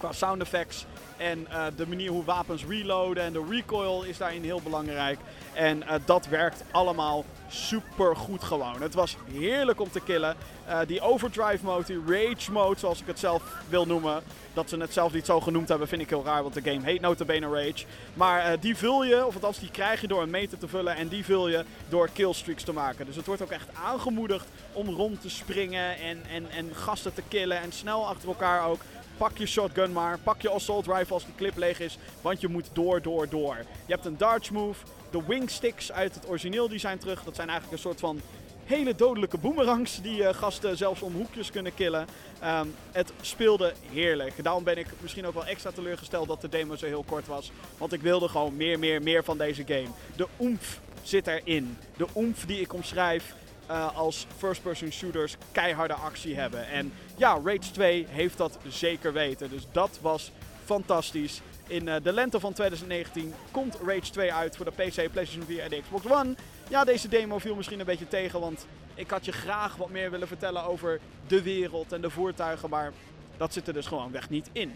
qua 0.02 0.12
sound 0.12 0.40
effects. 0.40 0.86
En 1.16 1.46
uh, 1.50 1.64
de 1.76 1.86
manier 1.86 2.10
hoe 2.10 2.24
wapens 2.24 2.64
reloaden 2.68 3.22
en 3.22 3.32
de 3.32 3.44
recoil 3.50 4.02
is 4.02 4.18
daarin 4.18 4.42
heel 4.42 4.60
belangrijk. 4.62 5.18
En 5.52 5.78
uh, 5.78 5.92
dat 6.04 6.26
werkt 6.26 6.64
allemaal 6.70 7.24
super 7.48 8.16
goed 8.16 8.42
gewoon. 8.42 8.82
Het 8.82 8.94
was 8.94 9.16
heerlijk 9.32 9.80
om 9.80 9.90
te 9.90 10.00
killen. 10.00 10.36
Uh, 10.68 10.78
die 10.86 11.00
overdrive 11.00 11.64
mode, 11.64 11.84
die 11.84 12.02
rage 12.06 12.52
mode 12.52 12.78
zoals 12.78 13.00
ik 13.00 13.06
het 13.06 13.18
zelf 13.18 13.42
wil 13.68 13.86
noemen. 13.86 14.22
Dat 14.54 14.68
ze 14.68 14.76
het 14.76 14.92
zelf 14.92 15.12
niet 15.12 15.26
zo 15.26 15.40
genoemd 15.40 15.68
hebben 15.68 15.88
vind 15.88 16.02
ik 16.02 16.08
heel 16.08 16.24
raar, 16.24 16.42
want 16.42 16.54
de 16.54 16.70
game 16.70 16.84
heet 16.84 17.00
notabene 17.00 17.48
Rage. 17.48 17.84
Maar 18.14 18.60
die 18.60 18.76
vul 18.76 19.04
je, 19.04 19.26
of 19.26 19.34
althans 19.34 19.58
die 19.58 19.70
krijg 19.70 20.00
je 20.00 20.06
door 20.06 20.22
een 20.22 20.30
meter 20.30 20.58
te 20.58 20.68
vullen 20.68 20.96
en 20.96 21.08
die 21.08 21.24
vul 21.24 21.48
je 21.48 21.64
door 21.88 22.08
killstreaks 22.12 22.62
te 22.62 22.72
maken. 22.72 23.06
Dus 23.06 23.16
het 23.16 23.26
wordt 23.26 23.42
ook 23.42 23.50
echt 23.50 23.68
aangemoedigd 23.84 24.46
om 24.72 24.88
rond 24.88 25.20
te 25.20 25.30
springen 25.30 25.98
en, 25.98 26.22
en, 26.30 26.50
en 26.50 26.74
gasten 26.74 27.14
te 27.14 27.22
killen 27.28 27.60
en 27.60 27.72
snel 27.72 28.06
achter 28.08 28.28
elkaar 28.28 28.66
ook. 28.66 28.80
Pak 29.16 29.38
je 29.38 29.46
shotgun 29.46 29.92
maar, 29.92 30.18
pak 30.18 30.42
je 30.42 30.50
assault 30.50 30.86
rifle 30.86 31.14
als 31.14 31.24
die 31.24 31.34
clip 31.34 31.56
leeg 31.56 31.80
is, 31.80 31.98
want 32.20 32.40
je 32.40 32.48
moet 32.48 32.68
door, 32.72 33.02
door, 33.02 33.28
door. 33.28 33.56
Je 33.86 33.92
hebt 33.92 34.04
een 34.04 34.16
dodge 34.16 34.52
move, 34.52 34.84
de 35.10 35.22
wingsticks 35.26 35.92
uit 35.92 36.14
het 36.14 36.28
origineel 36.28 36.68
die 36.68 36.78
zijn 36.78 36.98
terug. 36.98 37.24
Dat 37.24 37.34
zijn 37.34 37.48
eigenlijk 37.48 37.78
een 37.78 37.88
soort 37.88 38.00
van 38.00 38.20
hele 38.64 38.94
dodelijke 38.94 39.38
boomerangs 39.38 40.00
die 40.02 40.20
uh, 40.20 40.28
gasten 40.34 40.76
zelfs 40.76 41.02
om 41.02 41.14
hoekjes 41.14 41.50
kunnen 41.50 41.74
killen. 41.74 42.06
Um, 42.44 42.74
het 42.92 43.12
speelde 43.20 43.72
heerlijk. 43.92 44.44
Daarom 44.44 44.64
ben 44.64 44.78
ik 44.78 44.86
misschien 45.00 45.26
ook 45.26 45.34
wel 45.34 45.46
extra 45.46 45.70
teleurgesteld 45.70 46.28
dat 46.28 46.40
de 46.40 46.48
demo 46.48 46.76
zo 46.76 46.86
heel 46.86 47.04
kort 47.06 47.26
was. 47.26 47.52
Want 47.78 47.92
ik 47.92 48.00
wilde 48.00 48.28
gewoon 48.28 48.56
meer, 48.56 48.78
meer, 48.78 49.02
meer 49.02 49.24
van 49.24 49.38
deze 49.38 49.64
game. 49.66 49.88
De 50.16 50.26
oemf 50.40 50.80
zit 51.02 51.26
erin. 51.26 51.76
De 51.96 52.06
oemf 52.14 52.46
die 52.46 52.60
ik 52.60 52.72
omschrijf 52.72 53.34
uh, 53.72 53.96
als 53.96 54.26
first-person 54.36 54.92
shooters 54.92 55.36
keiharde 55.52 55.94
actie 55.94 56.36
hebben. 56.36 56.68
En 56.68 56.92
ja, 57.16 57.40
Rage 57.44 57.70
2 57.72 58.06
heeft 58.08 58.36
dat 58.36 58.58
zeker 58.68 59.12
weten. 59.12 59.50
Dus 59.50 59.66
dat 59.72 59.98
was 60.00 60.32
fantastisch. 60.64 61.40
In 61.66 61.86
uh, 61.86 61.94
de 62.02 62.12
lente 62.12 62.40
van 62.40 62.52
2019 62.52 63.34
komt 63.50 63.78
Rage 63.86 64.10
2 64.10 64.32
uit 64.32 64.56
voor 64.56 64.64
de 64.64 64.70
PC, 64.70 65.12
PlayStation 65.12 65.44
4 65.46 65.62
en 65.62 65.70
de 65.70 65.80
Xbox 65.80 66.06
One. 66.06 66.34
Ja, 66.68 66.84
deze 66.84 67.08
demo 67.08 67.38
viel 67.38 67.54
misschien 67.54 67.80
een 67.80 67.86
beetje 67.86 68.08
tegen, 68.08 68.40
want 68.40 68.66
ik 68.94 69.10
had 69.10 69.24
je 69.24 69.32
graag 69.32 69.76
wat 69.76 69.90
meer 69.90 70.10
willen 70.10 70.28
vertellen 70.28 70.64
over 70.64 71.00
de 71.26 71.42
wereld 71.42 71.92
en 71.92 72.00
de 72.00 72.10
voertuigen, 72.10 72.70
maar 72.70 72.92
dat 73.36 73.52
zit 73.52 73.66
er 73.66 73.74
dus 73.74 73.86
gewoon 73.86 74.12
weg 74.12 74.30
niet 74.30 74.48
in. 74.52 74.74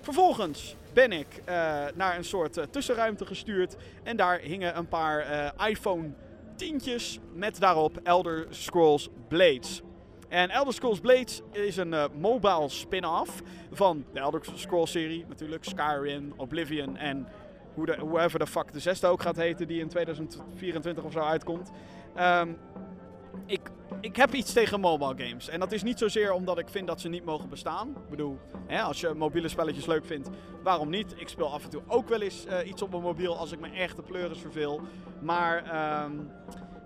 Vervolgens 0.00 0.76
ben 0.92 1.12
ik 1.12 1.26
uh, 1.38 1.44
naar 1.94 2.16
een 2.16 2.24
soort 2.24 2.58
tussenruimte 2.70 3.26
gestuurd 3.26 3.76
en 4.02 4.16
daar 4.16 4.38
hingen 4.38 4.76
een 4.76 4.88
paar 4.88 5.52
iPhone 5.68 6.10
tientjes 6.56 7.18
met 7.32 7.60
daarop 7.60 8.00
Elder 8.02 8.46
Scrolls 8.50 9.08
Blades. 9.28 9.82
En 10.28 10.50
Elder 10.50 10.72
Scrolls 10.72 11.00
Blades 11.00 11.42
is 11.52 11.76
een 11.76 11.92
uh, 11.92 12.04
mobile 12.18 12.68
spin-off 12.68 13.42
van 13.72 14.04
de 14.12 14.20
Elder 14.20 14.40
Scrolls 14.54 14.90
serie. 14.90 15.24
Natuurlijk 15.28 15.64
Skyrim, 15.64 16.32
Oblivion 16.36 16.96
en 16.96 17.26
de, 17.74 17.96
whoever 17.96 18.38
the 18.38 18.46
fuck 18.46 18.72
de 18.72 18.80
zesde 18.80 19.06
ook 19.06 19.22
gaat 19.22 19.36
heten 19.36 19.66
die 19.66 19.80
in 19.80 19.88
2024 19.88 21.04
of 21.04 21.12
zo 21.12 21.20
uitkomt. 21.20 21.70
Um, 22.20 22.56
ik, 23.46 23.60
ik 24.00 24.16
heb 24.16 24.34
iets 24.34 24.52
tegen 24.52 24.80
mobile 24.80 25.24
games. 25.24 25.48
En 25.48 25.60
dat 25.60 25.72
is 25.72 25.82
niet 25.82 25.98
zozeer 25.98 26.32
omdat 26.32 26.58
ik 26.58 26.68
vind 26.68 26.86
dat 26.86 27.00
ze 27.00 27.08
niet 27.08 27.24
mogen 27.24 27.48
bestaan. 27.48 27.88
Ik 27.88 28.08
bedoel, 28.10 28.38
hè, 28.66 28.82
als 28.82 29.00
je 29.00 29.14
mobiele 29.14 29.48
spelletjes 29.48 29.86
leuk 29.86 30.04
vindt, 30.04 30.28
waarom 30.62 30.90
niet? 30.90 31.14
Ik 31.16 31.28
speel 31.28 31.52
af 31.52 31.64
en 31.64 31.70
toe 31.70 31.82
ook 31.86 32.08
wel 32.08 32.20
eens 32.20 32.46
uh, 32.46 32.68
iets 32.68 32.82
op 32.82 32.90
mijn 32.90 33.02
mobiel 33.02 33.36
als 33.36 33.52
ik 33.52 33.60
me 33.60 33.68
echt 33.68 33.96
de 33.96 34.02
pleuris 34.02 34.38
verveel. 34.38 34.80
Maar 35.20 36.04
um, 36.04 36.30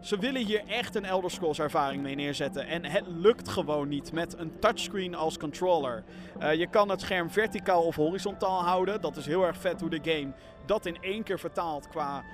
ze 0.01 0.19
willen 0.19 0.45
hier 0.45 0.63
echt 0.67 0.95
een 0.95 1.05
Elder 1.05 1.31
Scrolls 1.31 1.59
ervaring 1.59 2.03
mee 2.03 2.15
neerzetten. 2.15 2.67
En 2.67 2.85
het 2.85 3.05
lukt 3.07 3.49
gewoon 3.49 3.89
niet 3.89 4.13
met 4.13 4.39
een 4.39 4.59
touchscreen 4.59 5.15
als 5.15 5.39
controller. 5.39 6.05
Uh, 6.41 6.55
je 6.55 6.67
kan 6.67 6.89
het 6.89 7.01
scherm 7.01 7.31
verticaal 7.31 7.83
of 7.83 7.97
horizontaal 7.97 8.63
houden. 8.63 9.01
Dat 9.01 9.17
is 9.17 9.27
heel 9.27 9.47
erg 9.47 9.57
vet 9.57 9.81
hoe 9.81 9.91
de 9.91 10.01
game 10.03 10.33
dat 10.67 10.87
in 10.87 10.97
één 11.01 11.23
keer 11.23 11.39
vertaalt 11.39 11.89
qua 11.89 12.25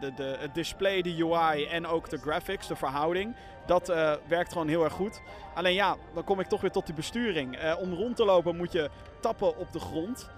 de, 0.00 0.12
de, 0.16 0.36
het 0.38 0.54
display, 0.54 1.02
de 1.02 1.24
UI 1.24 1.64
en 1.64 1.86
ook 1.86 2.10
de 2.10 2.18
graphics, 2.18 2.66
de 2.66 2.76
verhouding. 2.76 3.36
Dat 3.66 3.90
uh, 3.90 4.12
werkt 4.26 4.52
gewoon 4.52 4.68
heel 4.68 4.84
erg 4.84 4.92
goed. 4.92 5.20
Alleen 5.54 5.74
ja, 5.74 5.96
dan 6.14 6.24
kom 6.24 6.40
ik 6.40 6.46
toch 6.46 6.60
weer 6.60 6.70
tot 6.70 6.86
die 6.86 6.94
besturing. 6.94 7.74
om 7.80 7.94
rond 7.94 8.16
te 8.16 8.24
lopen 8.24 8.56
moet 8.56 8.72
je 8.72 8.90
tappen 9.20 9.56
op 9.56 9.72
de 9.72 9.80
grond. 9.80 10.30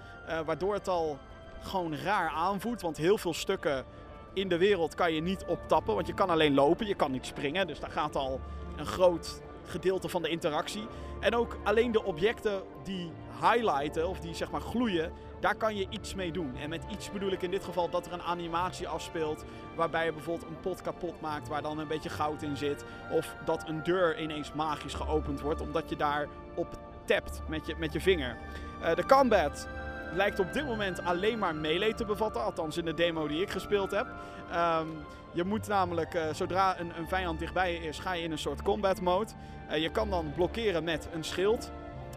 waardoor 0.45 0.74
het 0.74 0.89
al 0.89 1.18
gewoon 1.61 1.97
raar 1.97 2.28
aanvoelt. 2.28 2.80
Want 2.80 2.97
heel 2.97 3.18
veel 3.18 3.34
stukken 3.34 3.84
in 4.32 4.49
de 4.49 4.59
wereld 4.59 4.95
kan 4.95 5.12
je 5.12 5.20
niet 5.20 5.45
optappen. 5.45 5.95
Want 5.95 6.07
je 6.07 6.14
kan 6.14 6.30
alleen 6.30 6.55
lopen, 6.55 6.87
je 6.87 6.95
kan 6.95 7.11
niet 7.11 7.26
springen. 7.26 7.66
Dus 7.66 7.80
daar 7.80 7.91
gaat 7.91 8.16
al 8.16 8.41
een 8.76 8.87
groot 8.87 9.43
gedeelte 9.64 10.09
van 10.09 10.22
de 10.22 10.28
interactie. 10.28 10.87
En 11.20 11.34
ook 11.34 11.59
alleen 11.64 11.93
de 11.93 12.05
objecten 12.05 12.62
die 12.82 13.11
highlighten 13.41 14.09
of 14.09 14.20
die 14.20 14.34
zeg 14.34 14.51
maar 14.51 14.61
gloeien, 14.61 15.12
daar 15.41 15.55
kan 15.55 15.76
je 15.76 15.87
iets 15.91 16.14
mee 16.14 16.32
doen. 16.32 16.57
En 16.57 16.68
met 16.68 16.84
iets 16.91 17.11
bedoel 17.11 17.32
ik 17.32 17.43
in 17.43 17.51
dit 17.51 17.64
geval 17.64 17.91
dat 17.91 18.07
er 18.07 18.12
een 18.12 18.22
animatie 18.22 18.89
afspeelt. 18.89 19.45
Waarbij 19.74 20.05
je 20.05 20.12
bijvoorbeeld 20.12 20.51
een 20.51 20.61
pot 20.61 20.82
kapot 20.82 21.20
maakt 21.20 21.49
waar 21.49 21.62
dan 21.62 21.78
een 21.78 21.89
beetje 21.89 22.09
goud 22.09 22.43
in 22.43 22.57
zit. 22.57 22.84
Of 23.11 23.34
dat 23.45 23.68
een 23.68 23.82
deur 23.82 24.20
ineens 24.20 24.53
magisch 24.53 24.95
geopend 24.95 25.41
wordt 25.41 25.61
omdat 25.61 25.89
je 25.89 25.97
daar 25.97 26.26
op 26.55 26.78
tapt 27.05 27.43
met 27.49 27.66
je, 27.66 27.74
met 27.78 27.93
je 27.93 28.01
vinger. 28.01 28.37
Uh, 28.80 28.95
de 28.95 29.07
combat 29.07 29.68
lijkt 30.12 30.39
op 30.39 30.53
dit 30.53 30.66
moment 30.66 31.05
alleen 31.05 31.39
maar 31.39 31.55
melee 31.55 31.95
te 31.95 32.05
bevatten. 32.05 32.45
Althans 32.45 32.76
in 32.76 32.84
de 32.84 32.95
demo 32.95 33.28
die 33.28 33.43
ik 33.43 33.51
gespeeld 33.51 33.91
heb. 33.91 34.07
Um, 34.55 35.05
je 35.32 35.45
moet 35.45 35.68
namelijk, 35.68 36.14
uh, 36.14 36.22
zodra 36.32 36.80
een, 36.80 36.93
een, 36.99 37.09
vijand 37.09 37.39
dichtbij 37.39 37.74
is, 37.74 37.99
ga 37.99 38.12
je 38.12 38.22
in 38.22 38.30
een 38.30 38.39
soort 38.39 38.62
combat 38.62 39.01
mode. 39.01 39.30
Uh, 39.70 39.76
je 39.76 39.91
kan 39.91 40.11
dan 40.11 40.32
blokkeren 40.34 40.84
met 40.84 41.09
een 41.12 41.24
schild. 41.24 41.70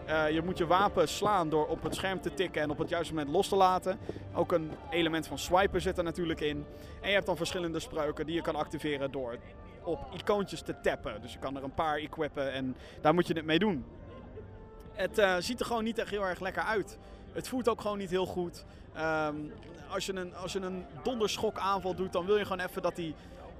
Uh, 0.09 0.31
je 0.31 0.41
moet 0.41 0.57
je 0.57 0.67
wapen 0.67 1.07
slaan 1.07 1.49
door 1.49 1.67
op 1.67 1.83
het 1.83 1.95
scherm 1.95 2.21
te 2.21 2.33
tikken 2.33 2.61
en 2.61 2.69
op 2.69 2.77
het 2.77 2.89
juiste 2.89 3.13
moment 3.13 3.31
los 3.31 3.47
te 3.47 3.55
laten. 3.55 3.99
Ook 4.33 4.51
een 4.51 4.71
element 4.89 5.27
van 5.27 5.37
swipen 5.37 5.81
zit 5.81 5.97
er 5.97 6.03
natuurlijk 6.03 6.39
in. 6.39 6.65
En 7.01 7.07
je 7.07 7.13
hebt 7.13 7.25
dan 7.25 7.37
verschillende 7.37 7.79
spreuken 7.79 8.25
die 8.25 8.35
je 8.35 8.41
kan 8.41 8.55
activeren 8.55 9.11
door 9.11 9.37
op 9.83 9.99
icoontjes 10.13 10.61
te 10.61 10.79
tappen. 10.81 11.21
Dus 11.21 11.33
je 11.33 11.39
kan 11.39 11.57
er 11.57 11.63
een 11.63 11.73
paar 11.73 11.97
equippen 11.97 12.51
en 12.51 12.75
daar 13.01 13.13
moet 13.13 13.27
je 13.27 13.33
het 13.33 13.45
mee 13.45 13.59
doen. 13.59 13.85
Het 14.93 15.43
ziet 15.43 15.59
er 15.59 15.65
gewoon 15.65 15.83
niet 15.83 15.97
echt 15.97 16.09
heel 16.09 16.25
erg 16.25 16.39
lekker 16.39 16.63
uit. 16.63 16.97
Het 17.31 17.47
voelt 17.47 17.69
ook 17.69 17.81
gewoon 17.81 17.97
niet 17.97 18.09
heel 18.09 18.25
goed. 18.25 18.65
Um, 18.97 19.51
als, 19.89 20.05
je 20.05 20.13
een, 20.13 20.35
als 20.35 20.53
je 20.53 20.59
een 20.59 20.85
donderschok 21.03 21.57
aanval 21.57 21.95
doet, 21.95 22.13
dan 22.13 22.25
wil 22.25 22.37
je 22.37 22.45
gewoon 22.45 22.65
even 22.65 22.81
dat 22.81 22.95
die 22.95 23.15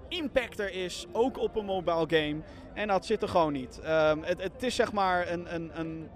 impact 0.08 0.60
er 0.60 0.72
is. 0.72 1.06
Ook 1.12 1.38
op 1.38 1.56
een 1.56 1.66
mobile 1.66 2.06
game. 2.08 2.42
En 2.74 2.88
dat 2.88 3.06
zit 3.06 3.22
er 3.22 3.30
gewoon 3.30 3.54
niet. 3.54 3.80
Um, 3.86 4.24
het, 4.24 4.42
het, 4.42 4.64
is 4.64 4.76
zeg 4.76 4.92
maar 4.92 5.32
een, 5.32 5.56
een, 5.56 5.72
een, 5.80 6.10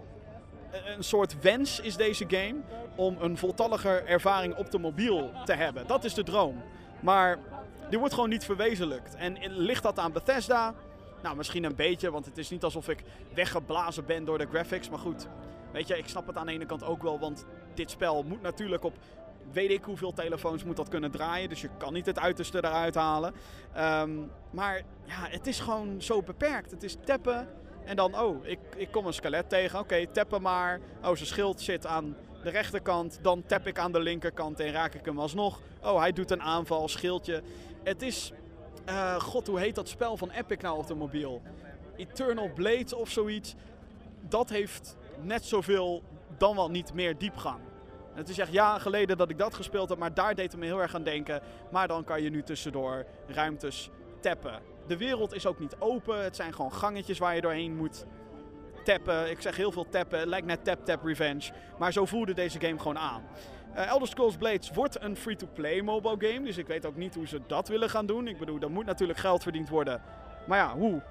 een 0.96 1.04
soort 1.04 1.42
wens 1.42 1.80
is 1.80 1.96
deze 1.96 2.26
game. 2.28 2.56
Om 2.96 3.18
een 3.20 3.38
voltalliger 3.38 4.06
ervaring 4.06 4.56
op 4.56 4.72
de 4.72 4.80
mobiel 4.80 5.32
te 5.46 5.54
hebben. 5.54 5.88
Dat 5.88 6.04
is 6.04 6.14
de 6.14 6.24
droom. 6.24 6.64
Maar 7.00 7.40
die 7.90 8.00
wordt 8.00 8.14
gewoon 8.14 8.30
niet 8.30 8.46
verwezenlijkt. 8.46 9.16
En 9.16 9.38
ligt 9.58 9.84
dat 9.84 10.00
aan 10.00 10.12
Bethesda? 10.12 10.74
Nou, 11.24 11.36
misschien 11.36 11.64
een 11.64 11.76
beetje, 11.76 12.12
want 12.12 12.26
het 12.26 12.38
is 12.38 12.50
niet 12.50 12.64
alsof 12.64 12.90
ik 12.90 13.04
weggeblazen 13.34 14.06
ben 14.06 14.26
door 14.26 14.38
de 14.38 14.48
graphics. 14.48 14.90
Maar 14.90 15.00
goed, 15.00 15.28
weet 15.72 15.88
je, 15.88 15.98
ik 15.98 16.08
snap 16.08 16.28
het 16.28 16.38
aan 16.38 16.46
de 16.46 16.52
ene 16.52 16.66
kant 16.66 16.84
ook 16.84 17.04
wel, 17.04 17.20
want 17.20 17.46
dit 17.74 17.92
spel 17.92 18.24
moet 18.24 18.42
natuurlijk 18.42 18.84
op 18.84 18.94
weet 19.52 19.70
ik 19.70 19.84
hoeveel 19.84 20.14
telefoons 20.14 20.64
moet 20.64 20.76
dat 20.76 20.90
kunnen 20.90 21.12
draaien. 21.12 21.50
Dus 21.50 21.62
je 21.62 21.70
kan 21.78 21.94
niet 21.94 22.06
het 22.06 22.20
uiterste 22.20 22.58
eruit 22.58 22.96
halen. 22.96 23.34
Um, 23.78 24.32
maar 24.52 24.82
ja, 25.06 25.28
het 25.30 25.48
is 25.48 25.60
gewoon 25.60 26.02
zo 26.02 26.22
beperkt. 26.22 26.72
Het 26.72 26.84
is 26.84 26.98
tappen 27.06 27.48
en 27.86 27.96
dan, 27.96 28.20
oh, 28.20 28.46
ik, 28.46 28.60
ik 28.76 28.92
kom 28.92 29.06
een 29.06 29.14
skelet 29.14 29.50
tegen. 29.50 29.80
Oké, 29.80 29.94
okay, 29.94 30.08
tappen 30.08 30.42
maar. 30.42 30.80
Oh, 31.04 31.16
zijn 31.16 31.28
schild 31.28 31.62
zit 31.62 31.86
aan 31.86 32.16
de 32.44 32.50
rechterkant. 32.50 33.20
Dan 33.22 33.44
tap 33.46 33.68
ik 33.68 33.80
aan 33.80 33.92
de 33.92 34.00
linkerkant 34.00 34.60
en 34.60 34.72
raak 34.72 34.94
ik 34.94 35.06
hem 35.06 35.20
alsnog. 35.20 35.62
Oh, 35.84 36.00
hij 36.00 36.12
doet 36.12 36.32
een 36.32 36.42
aanval, 36.42 36.88
schildje. 36.88 37.42
Het 37.84 38.02
is, 38.02 38.32
uh, 38.90 39.16
god, 39.16 39.48
hoe 39.48 39.60
heet 39.60 39.76
dat 39.76 39.88
spel 39.88 40.18
van 40.18 40.30
Epic 40.30 40.58
nou 40.58 40.78
op 40.78 40.88
de 40.88 40.96
mobiel? 40.96 41.42
Eternal 41.96 42.50
Blades 42.54 42.94
of 42.94 43.10
zoiets. 43.10 43.56
Dat 44.22 44.50
heeft 44.50 44.98
net 45.22 45.46
zoveel, 45.46 46.04
dan 46.38 46.56
wel 46.56 46.70
niet 46.70 46.94
meer 46.94 47.18
diepgang. 47.18 47.60
Het 48.14 48.30
is 48.30 48.38
echt 48.38 48.52
jaren 48.52 48.82
geleden 48.82 49.18
dat 49.18 49.30
ik 49.30 49.38
dat 49.38 49.54
gespeeld 49.54 49.90
heb, 49.90 49.98
maar 49.98 50.14
daar 50.14 50.36
deed 50.36 50.52
het 50.52 50.60
me 50.60 50.66
heel 50.66 50.82
erg 50.82 50.96
aan 50.96 51.04
denken. 51.04 51.42
Maar 51.72 51.88
dan 51.88 52.04
kan 52.04 52.22
je 52.22 52.30
nu 52.30 52.44
tussendoor 52.44 53.06
ruimtes 53.28 53.90
tappen. 54.20 54.73
De 54.88 54.98
wereld 54.98 55.34
is 55.34 55.46
ook 55.46 55.60
niet 55.60 55.76
open, 55.80 56.24
het 56.24 56.36
zijn 56.36 56.54
gewoon 56.54 56.74
gangetjes 56.74 57.20
waar 57.20 57.36
je 57.36 57.42
doorheen 57.42 57.76
moet. 57.76 58.06
tappen. 58.84 59.30
Ik 59.30 59.42
zeg 59.42 59.56
heel 59.56 59.72
veel 59.72 59.90
tappen. 59.90 60.20
Het 60.20 60.28
lijkt 60.28 60.48
net 60.48 60.64
Tap 60.64 60.86
Tap 60.86 61.04
Revenge. 61.04 61.52
Maar 61.80 61.92
zo 61.92 62.06
voelde 62.06 62.34
deze 62.34 62.60
game 62.60 62.80
gewoon 62.80 62.98
aan. 62.98 63.24
Uh, 63.76 63.88
Elder 63.88 64.08
Scrolls 64.08 64.38
Blades 64.38 64.72
wordt 64.72 65.02
een 65.02 65.16
free-to-play 65.16 65.82
mobile 65.82 66.32
game. 66.32 66.46
Dus 66.46 66.58
ik 66.58 66.68
weet 66.68 66.86
ook 66.86 66.96
niet 66.96 67.16
hoe 67.16 67.28
ze 67.28 67.42
dat 67.48 67.68
willen 67.68 67.90
gaan 67.90 68.06
doen. 68.06 68.28
Ik 68.28 68.38
bedoel, 68.38 68.60
er 68.60 68.72
moet 68.72 68.86
natuurlijk 68.86 69.20
geld 69.20 69.44
verdiend 69.44 69.70
worden. 69.70 70.02
Maar 70.48 70.58
ja, 70.58 70.76
hoe? 70.76 71.02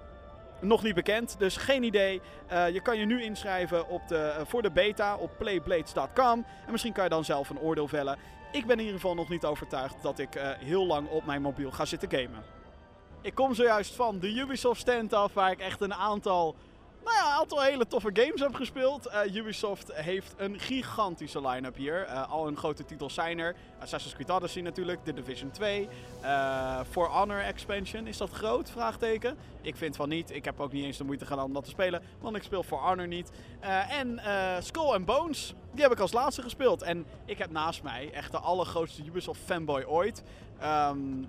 Nog 0.61 0.83
niet 0.83 0.95
bekend, 0.95 1.39
dus 1.39 1.57
geen 1.57 1.83
idee. 1.83 2.21
Uh, 2.53 2.69
je 2.71 2.81
kan 2.81 2.99
je 2.99 3.05
nu 3.05 3.23
inschrijven 3.23 3.89
op 3.89 4.09
de, 4.09 4.35
uh, 4.39 4.47
voor 4.47 4.63
de 4.63 4.71
beta 4.71 5.17
op 5.17 5.31
playblades.com. 5.39 6.45
En 6.67 6.71
misschien 6.71 6.93
kan 6.93 7.05
je 7.05 7.11
dan 7.11 7.25
zelf 7.25 7.51
een 7.51 7.59
oordeel 7.59 7.89
vellen. 7.89 8.19
Ik 8.53 8.67
ben 8.67 8.77
in 8.77 8.85
ieder 8.85 9.01
geval 9.01 9.15
nog 9.15 9.29
niet 9.29 9.45
overtuigd 9.45 10.03
dat 10.03 10.19
ik 10.19 10.29
heel 10.59 10.87
lang 10.87 11.09
op 11.09 11.25
mijn 11.25 11.43
mobiel 11.43 11.71
ga 11.71 11.85
zitten 11.85 12.11
gamen. 12.11 12.62
Ik 13.23 13.35
kom 13.35 13.55
zojuist 13.55 13.95
van 13.95 14.19
de 14.19 14.35
Ubisoft 14.35 14.81
stand 14.81 15.13
af, 15.13 15.35
waar 15.35 15.51
ik 15.51 15.59
echt 15.59 15.81
een 15.81 15.95
aantal 15.95 16.55
nou 17.05 17.17
ja, 17.17 17.31
aantal 17.31 17.63
hele 17.63 17.87
toffe 17.87 18.11
games 18.13 18.41
heb 18.41 18.55
gespeeld. 18.55 19.07
Uh, 19.07 19.35
Ubisoft 19.35 19.93
heeft 19.93 20.35
een 20.37 20.59
gigantische 20.59 21.49
line-up 21.49 21.77
hier. 21.77 22.07
Uh, 22.09 22.31
al 22.31 22.45
hun 22.45 22.57
grote 22.57 22.85
titels 22.85 23.15
zijn 23.15 23.39
er. 23.39 23.57
Assassin's 23.81 24.15
Creed 24.15 24.31
Odyssey 24.31 24.63
natuurlijk, 24.63 25.05
The 25.05 25.13
Division 25.13 25.51
2. 25.51 25.89
Uh, 26.23 26.81
For 26.91 27.09
Honor 27.09 27.41
Expansion, 27.41 28.07
is 28.07 28.17
dat 28.17 28.31
groot? 28.31 28.71
Vraagteken. 28.71 29.37
Ik 29.61 29.77
vind 29.77 29.97
van 29.97 30.09
niet. 30.09 30.31
Ik 30.31 30.45
heb 30.45 30.61
ook 30.61 30.73
niet 30.73 30.85
eens 30.85 30.97
de 30.97 31.05
moeite 31.05 31.27
gedaan 31.27 31.45
om 31.45 31.53
dat 31.53 31.65
te 31.65 31.71
spelen, 31.71 32.03
want 32.21 32.37
ik 32.37 32.43
speel 32.43 32.63
For 32.63 32.79
Honor 32.79 33.07
niet. 33.07 33.31
en 33.89 34.21
Skull 34.63 34.93
and 34.93 35.05
Bones, 35.05 35.55
die 35.73 35.83
heb 35.83 35.93
ik 35.93 36.01
als 36.01 36.13
laatste 36.13 36.43
gespeeld. 36.43 36.83
En 36.83 37.07
ik 37.25 37.39
heb 37.39 37.51
naast 37.51 37.83
mij 37.83 38.11
echt 38.13 38.31
de 38.31 38.39
allergrootste 38.39 39.05
Ubisoft 39.05 39.41
fanboy 39.45 39.83
ooit. 39.83 40.23
Um, 40.63 41.29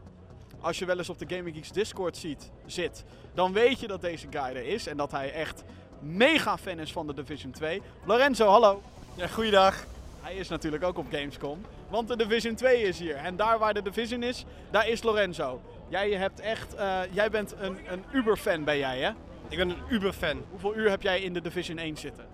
als 0.64 0.80
je 0.80 0.86
wel 0.86 0.97
eens 0.97 1.09
op 1.09 1.20
de 1.20 1.36
Gaming 1.36 1.55
Geeks 1.55 1.72
Discord 1.72 2.18
ziet, 2.18 2.51
zit, 2.66 3.03
dan 3.34 3.53
weet 3.53 3.80
je 3.80 3.88
dat 3.88 4.01
deze 4.01 4.28
guy 4.30 4.41
er 4.41 4.66
is. 4.66 4.88
En 4.88 4.97
dat 4.97 5.11
hij 5.11 5.34
echt 5.34 5.64
mega 5.99 6.57
fan 6.57 6.80
is 6.80 6.91
van 6.91 7.07
de 7.07 7.14
Division 7.14 7.51
2. 7.51 7.82
Lorenzo, 8.05 8.47
hallo. 8.47 8.82
Ja, 9.16 9.28
goeiedag. 9.28 9.86
Hij 10.22 10.36
is 10.36 10.47
natuurlijk 10.47 10.84
ook 10.84 10.97
op 10.97 11.05
Gamescom. 11.11 11.61
Want 11.89 12.07
de 12.07 12.16
Division 12.18 12.55
2 12.55 12.82
is 12.82 12.99
hier. 12.99 13.16
En 13.16 13.36
daar 13.36 13.59
waar 13.59 13.74
de 13.74 13.82
Division 13.82 14.24
is, 14.24 14.45
daar 14.72 14.88
is 14.88 15.03
Lorenzo. 15.03 15.61
Jij 15.89 16.11
hebt 16.11 16.39
echt, 16.39 16.76
uh, 16.76 16.99
jij 17.11 17.30
bent 17.30 17.55
een, 17.59 17.78
een 17.88 18.03
Uber-fan 18.11 18.64
ben 18.64 18.78
jij 18.78 18.99
hè? 18.99 19.11
Ik 19.49 19.57
ben 19.57 19.70
een 19.70 19.84
Uber-fan. 19.89 20.43
Hoeveel 20.49 20.76
uur 20.76 20.89
heb 20.89 21.01
jij 21.01 21.22
in 21.22 21.34
de 21.34 21.41
Division 21.41 21.78
1 21.78 21.97
zitten? 21.97 22.26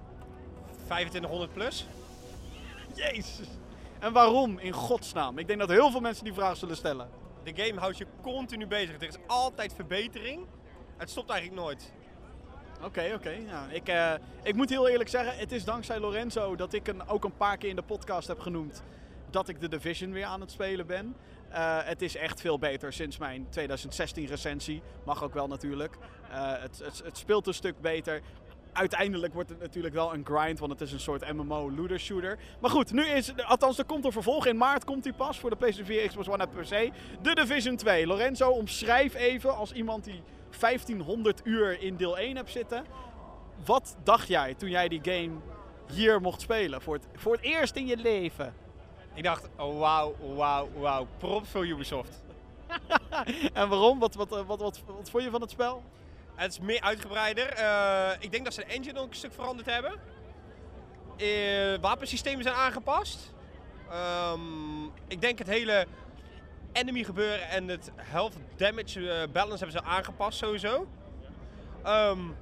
2500 0.86 1.54
plus. 1.54 1.86
Jezus. 2.96 3.48
En 4.00 4.14
waarom 4.14 4.60
in 4.60 4.72
godsnaam? 4.72 5.38
Ik 5.38 5.48
denk 5.48 5.60
dat 5.60 5.70
heel 5.70 5.92
veel 5.92 6.00
mensen 6.00 6.24
die 6.24 6.34
vraag 6.34 6.58
zullen 6.58 6.76
stellen. 6.76 7.19
De 7.44 7.64
game 7.64 7.80
houdt 7.80 7.98
je 7.98 8.06
continu 8.22 8.68
bezig. 8.68 8.96
Er 8.96 9.08
is 9.08 9.18
altijd 9.28 9.74
verbetering. 9.74 10.46
Het 10.98 11.10
stopt 11.10 11.30
eigenlijk 11.30 11.62
nooit. 11.62 11.94
Oké, 12.84 13.12
oké. 13.16 13.38
Ik, 13.70 13.90
uh, 13.90 14.14
ik 14.44 14.56
moet 14.56 14.70
heel 14.70 14.88
eerlijk 14.88 15.10
zeggen, 15.10 15.38
het 15.38 15.52
is 15.52 15.64
dankzij 15.64 16.00
Lorenzo 16.00 16.56
dat 16.56 16.74
ik 16.74 16.88
een, 16.88 17.08
ook 17.08 17.24
een 17.24 17.38
paar 17.38 17.58
keer 17.58 17.70
in 17.70 17.76
de 17.76 17.82
podcast 17.82 18.28
heb 18.28 18.40
genoemd 18.40 18.84
dat 19.30 19.50
ik 19.50 19.60
de 19.60 19.68
Division 19.68 20.12
weer 20.12 20.26
aan 20.26 20.42
het 20.42 20.52
spelen 20.52 20.88
ben. 20.88 21.16
Uh, 21.52 21.78
het 21.84 22.02
is 22.02 22.16
echt 22.16 22.42
veel 22.42 22.60
beter 22.60 22.94
sinds 22.94 23.18
mijn 23.18 23.48
2016 23.50 24.26
recensie. 24.26 24.82
Mag 25.06 25.24
ook 25.24 25.34
wel 25.34 25.48
natuurlijk. 25.48 25.98
Uh, 26.32 26.52
het, 26.62 26.80
het, 26.80 27.02
het, 27.04 27.18
speelt 27.18 27.48
een 27.48 27.54
stuk 27.54 27.82
beter 27.82 28.22
uiteindelijk 28.74 29.34
wordt 29.34 29.50
het 29.50 29.60
natuurlijk 29.60 29.94
wel 29.94 30.14
een 30.14 30.26
grind, 30.26 30.60
want 30.60 30.72
het 30.72 30.82
is 30.82 30.92
een 30.92 31.00
soort 31.00 31.34
MMO 31.34 31.72
looter 31.72 32.00
shooter. 32.00 32.40
Maar 32.60 32.72
goed, 32.72 32.92
nu 32.92 33.06
is, 33.06 33.34
althans 33.46 33.78
er 33.78 33.86
komt 33.86 34.06
een 34.06 34.12
vervolg. 34.12 34.46
In 34.46 34.58
maart 34.58 34.86
komt 34.86 35.04
hij 35.04 35.14
pas 35.14 35.40
voor 35.40 35.50
de 35.50 35.56
PlayStation 35.56 35.98
4, 35.98 36.08
Xbox 36.08 36.28
One 36.28 36.44
en 36.44 36.50
PC. 36.50 36.94
De 37.22 37.36
Division 37.36 37.76
2. 37.76 38.08
Lorenzo, 38.08 38.50
omschrijf 38.50 39.16
even 39.16 39.56
als 39.56 39.72
iemand 39.72 40.04
die 40.04 40.22
1500 40.60 41.42
uur 41.44 41.82
in 41.82 41.96
deel 41.96 42.18
1 42.18 42.36
hebt 42.36 42.52
zitten. 42.52 42.86
Wat 43.66 43.98
dacht 44.04 44.28
jij 44.28 44.54
toen 44.54 44.70
jij 44.70 44.88
die 44.88 45.02
game 45.04 45.32
hier 45.92 46.22
mocht 46.22 46.42
spelen? 46.42 46.82
Voor 46.82 46.94
het, 46.94 47.08
voor 47.16 47.34
het 47.34 47.42
eerst 47.42 47.76
in 47.76 47.88
je 47.88 47.98
leven. 47.98 48.54
Ik 49.14 49.24
dacht, 49.24 49.50
oh, 49.58 49.80
wauw, 49.80 50.16
wauw, 50.36 50.70
wauw. 50.80 51.08
Props 51.18 51.50
voor 51.50 51.68
Ubisoft. 51.68 52.24
en 53.54 53.70
waarom? 53.70 54.00
Wat, 54.00 54.16
wat, 54.16 54.30
wat, 54.30 54.46
wat, 54.46 54.84
wat 54.86 55.10
vond 55.10 55.24
je 55.24 55.30
van 55.30 55.42
het 55.42 55.52
spel? 55.52 55.84
Het 56.40 56.52
is 56.52 56.60
meer 56.60 56.82
uitgebreider. 56.82 57.60
Uh, 57.60 58.12
ik 58.20 58.32
denk 58.32 58.44
dat 58.44 58.54
ze 58.54 58.60
de 58.60 58.66
engine 58.66 58.94
nog 58.94 59.08
een 59.08 59.16
stuk 59.16 59.34
veranderd 59.34 59.70
hebben. 59.70 60.00
Uh, 61.18 61.78
wapensystemen 61.82 62.44
zijn 62.44 62.56
aangepast. 62.56 63.34
Um, 64.34 64.92
ik 65.08 65.22
denk 65.22 65.38
het 65.38 65.48
hele 65.48 65.88
enemy 66.72 67.04
gebeuren 67.04 67.50
en 67.50 67.68
het 67.68 67.92
health 67.96 68.34
damage 68.56 69.00
uh, 69.00 69.32
balance 69.32 69.64
hebben 69.64 69.82
ze 69.82 69.84
aangepast 69.84 70.38
sowieso. 70.38 70.88
Um, 71.88 72.36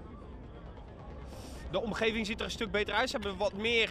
de 1.71 1.81
omgeving 1.81 2.25
ziet 2.25 2.39
er 2.39 2.45
een 2.45 2.51
stuk 2.51 2.71
beter 2.71 2.93
uit. 2.93 3.09
Ze 3.09 3.17
hebben 3.17 3.37
wat 3.37 3.53
meer 3.53 3.89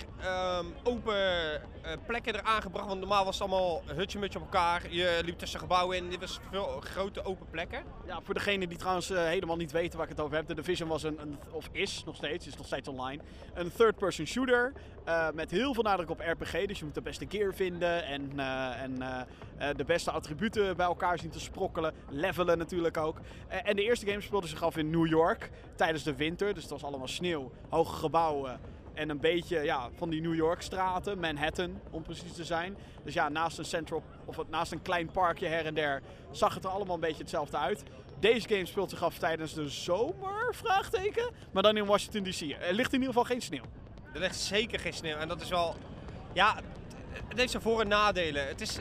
um, 0.59 0.75
open 0.83 1.15
uh, 1.15 1.93
plekken 2.07 2.35
eraan 2.35 2.63
gebracht. 2.63 2.87
Want 2.87 3.01
normaal 3.01 3.25
was 3.25 3.39
het 3.39 3.49
allemaal 3.49 3.83
hutje-mutje 3.87 4.39
op 4.39 4.45
elkaar. 4.45 4.83
Je 4.91 5.21
liep 5.25 5.39
tussen 5.39 5.61
gebouwen 5.61 5.97
in. 5.97 6.11
Dit 6.11 6.21
was 6.21 6.41
veel 6.51 6.81
grote 6.81 7.25
open 7.25 7.47
plekken. 7.51 7.83
Ja, 8.07 8.21
voor 8.23 8.35
degenen 8.35 8.69
die 8.69 8.79
trouwens 8.79 9.11
uh, 9.11 9.25
helemaal 9.25 9.57
niet 9.57 9.73
weten 9.73 9.99
waar 9.99 10.09
ik 10.09 10.17
het 10.17 10.25
over 10.25 10.37
heb. 10.37 10.47
De 10.47 10.55
Division 10.55 10.89
was 10.89 11.03
een, 11.03 11.39
of 11.51 11.69
is 11.73 12.03
nog 12.07 12.17
steeds, 12.17 12.47
is 12.47 12.57
nog 12.57 12.67
steeds 12.67 12.89
online. 12.89 13.23
Een 13.55 13.73
third-person 13.73 14.27
shooter. 14.27 14.73
Uh, 15.09 15.31
met 15.35 15.51
heel 15.51 15.75
veel 15.75 15.83
nadruk 15.83 16.11
op 16.11 16.21
RPG. 16.21 16.67
Dus 16.67 16.79
je 16.79 16.85
moet 16.85 16.95
de 16.95 17.01
beste 17.01 17.27
gear 17.29 17.55
vinden. 17.55 18.05
En, 18.05 18.39
en 18.39 19.27
de 19.77 19.85
beste 19.85 20.11
attributen 20.11 20.77
bij 20.77 20.87
elkaar 20.87 21.19
zien 21.19 21.31
te 21.31 21.41
sprokkelen. 21.41 21.95
Levelen 22.09 22.59
natuurlijk 22.59 22.97
ook. 22.97 23.21
en 23.49 23.77
de 23.77 23.83
eerste 23.83 24.07
game 24.07 24.21
speelde 24.21 24.47
zich 24.47 24.63
af 24.63 24.77
in 24.77 24.91
New 24.91 25.07
York. 25.07 25.51
Tijdens 25.77 26.03
de 26.03 26.15
winter. 26.15 26.55
Dus 26.55 26.63
het 26.63 26.73
was 26.73 26.85
allemaal 26.85 27.09
sneeuw 27.09 27.53
hoge 27.69 27.97
gebouwen 27.97 28.61
en 28.97 29.11
een 29.11 29.21
beetje 29.21 29.61
ja, 29.61 29.89
van 29.97 30.11
die 30.11 30.21
New 30.21 30.35
York 30.35 30.63
straten, 30.63 31.19
Manhattan 31.19 31.81
om 31.91 32.03
precies 32.03 32.33
te 32.33 32.45
zijn. 32.45 32.77
Dus 33.05 33.15
ja, 33.15 33.29
naast 33.29 33.59
een 33.59 33.65
central 33.65 34.03
of 34.25 34.37
naast 34.49 34.73
een 34.73 34.83
klein 34.83 35.11
parkje 35.11 35.47
her 35.47 35.67
en 35.67 35.75
der 35.75 36.03
zag 36.31 36.55
het 36.55 36.65
er 36.65 36.71
allemaal 36.71 36.95
een 36.95 37.01
beetje 37.01 37.23
hetzelfde 37.23 37.57
uit. 37.57 37.83
Deze 38.19 38.49
game 38.49 38.67
speelt 38.67 38.91
zich 38.91 39.03
af 39.03 39.19
tijdens 39.19 39.55
de 39.55 39.69
zomer, 39.69 40.55
vraagteken. 40.55 41.31
Maar 41.53 41.63
dan 41.63 41.77
in 41.77 41.87
Washington 41.87 42.23
DC. 42.23 42.41
Er 42.41 42.75
ligt 42.75 42.93
in 42.93 43.01
ieder 43.01 43.15
geval 43.15 43.25
geen 43.25 43.43
sneeuw. 43.43 43.65
Er 44.13 44.21
ligt 44.21 44.37
zeker 44.37 44.79
geen 44.79 44.93
sneeuw. 44.93 45.17
En 45.17 45.29
dat 45.29 45.41
is 45.41 45.49
wel... 45.49 45.75
Ja, 46.33 46.57
het 47.29 47.39
heeft 47.39 47.51
zijn 47.51 47.63
voor- 47.63 47.81
en 47.81 47.89
nadelen. 47.89 48.47
Het 48.47 48.61
is, 48.61 48.79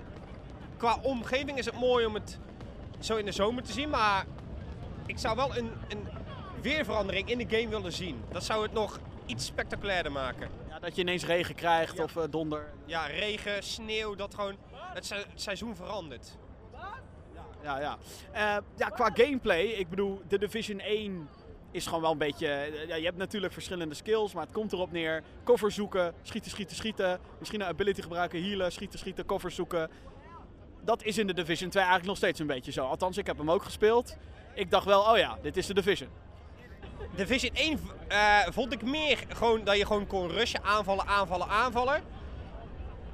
qua 0.77 0.97
omgeving 1.01 1.57
is 1.57 1.65
het 1.65 1.79
mooi 1.79 2.05
om 2.05 2.13
het 2.13 2.39
zo 2.99 3.15
in 3.15 3.25
de 3.25 3.31
zomer 3.31 3.63
te 3.63 3.71
zien. 3.71 3.89
Maar 3.89 4.25
ik 5.05 5.17
zou 5.17 5.36
wel 5.36 5.57
een, 5.57 5.71
een 5.88 6.07
weerverandering 6.70 7.30
in 7.30 7.38
de 7.47 7.57
game 7.57 7.70
willen 7.70 7.91
zien. 7.91 8.24
Dat 8.32 8.43
zou 8.43 8.63
het 8.63 8.74
nog 8.74 8.99
iets 9.26 9.45
spectaculairder 9.45 10.11
maken. 10.11 10.49
Ja, 10.70 10.80
dat 10.80 10.95
je 10.95 11.01
ineens 11.01 11.26
regen 11.26 11.55
krijgt 11.55 11.97
Ja. 11.97 12.03
of 12.03 12.16
eh, 12.16 12.24
donder. 12.30 12.74
Ja, 12.86 13.05
regen, 13.05 13.63
sneeuw, 13.63 14.16
dat 14.16 14.34
gewoon 14.36 14.55
het, 14.93 15.05
se- 15.05 15.16
het 15.16 15.41
seizoen 15.41 15.76
verandert. 15.76 16.38
Ja, 17.63 17.80
ja. 17.80 17.97
Eh, 18.32 18.57
ja, 18.76 18.89
qua 18.89 19.09
gameplay, 19.13 19.61
ik 19.66 19.89
bedoel, 19.89 20.22
de 20.28 20.38
Division 20.39 20.80
1 20.80 21.30
is 21.72 21.86
gewoon 21.86 22.01
wel 22.01 22.11
een 22.11 22.18
beetje... 22.18 22.47
eh, 22.47 22.88
ja, 22.88 22.95
je 22.95 23.05
hebt 23.05 23.18
natuurlijk 23.18 23.53
verschillende 23.53 23.95
skills, 23.95 24.34
maar 24.34 24.43
het 24.43 24.53
komt 24.53 24.74
erop 24.74 24.91
neer. 24.91 25.24
Cover 25.43 25.72
zoeken, 25.72 26.13
schieten, 26.22 26.51
schieten, 26.51 26.76
schieten. 26.76 27.20
Misschien 27.39 27.61
een 27.61 27.68
ability 27.68 28.01
gebruiken, 28.01 28.43
healen, 28.43 28.72
schieten, 28.72 28.99
schieten, 28.99 29.26
cover 29.26 29.51
zoeken. 29.51 29.89
Dat 30.84 31.03
is 31.03 31.18
in 31.18 31.28
de 31.28 31.34
Division 31.34 31.70
2 31.70 31.84
eigenlijk 31.84 32.05
nog 32.05 32.18
steeds 32.18 32.39
een 32.39 32.47
beetje 32.47 32.72
zo. 32.72 32.86
Althans, 32.86 33.18
ik 33.18 33.26
heb 33.28 33.38
hem 33.38 33.51
ook 33.51 33.63
gespeeld. 33.63 34.18
Ik 34.53 34.72
dacht 34.72 34.86
wel, 34.86 35.01
oh 35.01 35.18
ja, 35.18 35.38
dit 35.41 35.57
is 35.57 35.66
de 35.66 35.74
Division. 35.74 36.09
Division 37.16 37.55
1 37.55 37.80
eh, 38.07 38.39
vond 38.49 38.74
ik 38.74 38.82
meer 38.82 39.24
gewoon 39.28 39.63
dat 39.63 39.78
je 39.78 39.86
gewoon 39.86 40.07
kon 40.07 40.30
rushen, 40.30 40.63
aanvallen, 40.63 41.07
aanvallen, 41.07 41.47
aanvallen. 41.47 42.01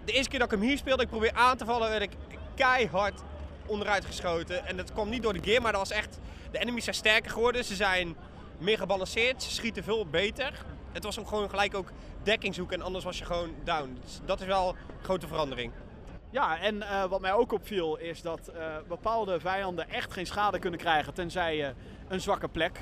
De 0.05 0.11
eerste 0.11 0.29
keer 0.29 0.39
dat 0.39 0.51
ik 0.51 0.57
hem 0.57 0.67
hier 0.67 0.77
speelde, 0.77 1.03
ik 1.03 1.09
probeer 1.09 1.33
aan 1.33 1.57
te 1.57 1.65
vallen, 1.65 1.89
werd 1.89 2.01
ik 2.01 2.11
keihard 2.55 3.21
onderuit 3.65 4.05
geschoten. 4.05 4.65
En 4.65 4.77
dat 4.77 4.93
kwam 4.93 5.09
niet 5.09 5.23
door 5.23 5.33
de 5.33 5.43
gear, 5.43 5.61
maar 5.61 5.71
dat 5.71 5.81
was 5.81 5.97
echt... 5.97 6.19
De 6.51 6.59
enemies 6.59 6.83
zijn 6.83 6.95
sterker 6.95 7.31
geworden, 7.31 7.63
ze 7.65 7.75
zijn 7.75 8.15
meer 8.57 8.77
gebalanceerd, 8.77 9.43
ze 9.43 9.51
schieten 9.51 9.83
veel 9.83 10.05
beter. 10.05 10.65
Het 10.91 11.03
was 11.03 11.19
ook 11.19 11.27
gewoon 11.27 11.49
gelijk 11.49 11.75
ook 11.75 11.91
dekking 12.23 12.55
zoeken 12.55 12.79
en 12.79 12.85
anders 12.85 13.03
was 13.03 13.17
je 13.17 13.25
gewoon 13.25 13.53
down. 13.63 13.97
Dus 14.01 14.19
dat 14.25 14.39
is 14.41 14.45
wel 14.45 14.69
een 14.69 15.03
grote 15.03 15.27
verandering. 15.27 15.71
Ja, 16.29 16.59
en 16.59 16.81
eh, 16.81 17.05
wat 17.05 17.21
mij 17.21 17.33
ook 17.33 17.51
opviel 17.51 17.97
is 17.97 18.21
dat 18.21 18.47
eh, 18.47 18.63
bepaalde 18.87 19.39
vijanden 19.39 19.89
echt 19.89 20.13
geen 20.13 20.25
schade 20.25 20.59
kunnen 20.59 20.79
krijgen 20.79 21.13
tenzij 21.13 21.55
je 21.55 21.73
een 22.07 22.21
zwakke 22.21 22.47
plek 22.47 22.79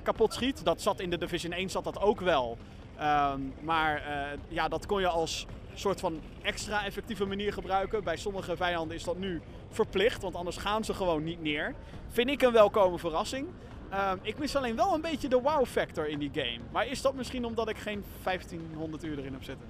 kapot 0.00 0.34
schiet. 0.34 0.64
Dat 0.64 0.80
zat 0.80 1.00
in 1.00 1.10
de 1.10 1.18
Division 1.18 1.52
1 1.52 1.70
zat 1.70 1.84
dat 1.84 2.00
ook 2.00 2.20
wel. 2.20 2.58
Ehm, 2.96 3.40
maar 3.60 3.96
eh, 3.96 4.38
ja, 4.48 4.68
dat 4.68 4.86
kon 4.86 5.00
je 5.00 5.08
als 5.08 5.46
soort 5.74 6.00
van 6.00 6.20
extra 6.42 6.84
effectieve 6.84 7.26
manier 7.26 7.52
gebruiken. 7.52 8.04
Bij 8.04 8.16
sommige 8.16 8.56
vijanden 8.56 8.96
is 8.96 9.04
dat 9.04 9.18
nu 9.18 9.40
verplicht, 9.70 10.22
want 10.22 10.34
anders 10.34 10.56
gaan 10.56 10.84
ze 10.84 10.94
gewoon 10.94 11.24
niet 11.24 11.42
neer. 11.42 11.74
Vind 12.08 12.30
ik 12.30 12.42
een 12.42 12.52
welkome 12.52 12.98
verrassing. 12.98 13.46
Ehm, 13.90 14.16
ik 14.22 14.38
mis 14.38 14.56
alleen 14.56 14.76
wel 14.76 14.94
een 14.94 15.00
beetje 15.00 15.28
de 15.28 15.40
wow 15.40 15.66
factor 15.66 16.08
in 16.08 16.18
die 16.18 16.30
game. 16.32 16.60
Maar 16.72 16.86
is 16.86 17.02
dat 17.02 17.14
misschien 17.14 17.44
omdat 17.44 17.68
ik 17.68 17.76
geen 17.76 18.04
1500 18.22 19.04
uur 19.04 19.18
erin 19.18 19.32
heb 19.32 19.44
zitten? 19.44 19.66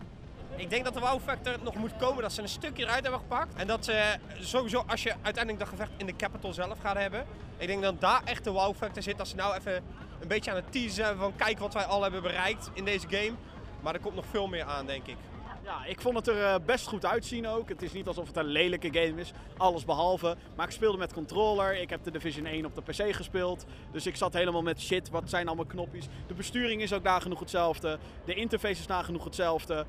Ik 0.61 0.71
denk 0.71 0.85
dat 0.85 0.95
de 0.95 1.01
wow 1.01 1.21
factor 1.21 1.57
nog 1.63 1.75
moet 1.75 1.97
komen, 1.97 2.23
dat 2.23 2.33
ze 2.33 2.43
een 2.43 2.49
stukje 2.49 2.83
eruit 2.83 3.03
hebben 3.03 3.21
gepakt. 3.21 3.55
En 3.55 3.67
dat 3.67 3.85
ze 3.85 4.17
sowieso, 4.41 4.85
als 4.87 5.03
je 5.03 5.15
uiteindelijk 5.23 5.59
dat 5.59 5.69
gevecht 5.69 5.91
in 5.97 6.07
de 6.07 6.17
capital 6.17 6.53
zelf 6.53 6.79
gaat 6.81 6.97
hebben. 6.97 7.27
Ik 7.57 7.67
denk 7.67 7.83
dat 7.83 8.01
daar 8.01 8.23
echt 8.25 8.45
de 8.45 8.51
wow 8.51 8.75
factor 8.75 9.03
zit, 9.03 9.19
dat 9.19 9.29
ze 9.29 9.37
nou 9.37 9.57
even 9.57 9.75
een 10.21 10.29
beetje 10.29 10.51
aan 10.51 10.57
het 10.57 10.73
teasen 10.73 11.17
van 11.19 11.37
kijk 11.37 11.59
wat 11.59 11.75
wij 11.75 11.85
al 11.85 12.03
hebben 12.03 12.23
bereikt 12.23 12.71
in 12.75 12.85
deze 12.85 13.09
game. 13.09 13.33
Maar 13.81 13.95
er 13.95 14.01
komt 14.01 14.15
nog 14.15 14.27
veel 14.31 14.47
meer 14.47 14.65
aan, 14.65 14.87
denk 14.87 15.07
ik. 15.07 15.17
Ja, 15.65 15.85
ik 15.85 16.01
vond 16.01 16.17
het 16.17 16.29
er 16.29 16.45
eh, 16.45 16.55
best 16.67 16.87
goed 16.87 17.07
uitzien 17.07 17.47
ook. 17.47 17.69
Het 17.69 17.83
is 17.83 17.93
niet 17.93 18.07
alsof 18.07 18.27
het 18.27 18.37
een 18.37 18.45
lelijke 18.45 18.89
game 18.93 19.21
is, 19.21 19.33
alles 19.57 19.85
behalve. 19.85 20.37
Maar 20.57 20.67
ik 20.67 20.73
speelde 20.73 20.99
met 20.99 21.13
controller. 21.13 21.81
Ik 21.81 21.91
heb 21.91 22.05
de 22.05 22.11
Division 22.11 22.47
1 22.47 22.65
op 22.65 22.75
de 22.75 22.83
PC 22.83 23.15
gespeeld. 23.15 23.65
Dus 23.93 24.07
ik 24.07 24.17
zat 24.17 24.33
helemaal 24.33 24.63
met 24.63 24.81
shit, 24.81 25.11
wat 25.11 25.31
zijn 25.31 25.47
allemaal 25.47 25.65
knopjes. 25.65 26.07
De 26.27 26.35
besturing 26.35 26.83
is 26.83 26.93
ook 26.93 27.03
nagenoeg 27.03 27.41
hetzelfde. 27.41 27.99
De 28.25 28.35
interface 28.35 28.81
is 28.81 28.87
nagenoeg 28.87 29.25
hetzelfde. 29.25 29.87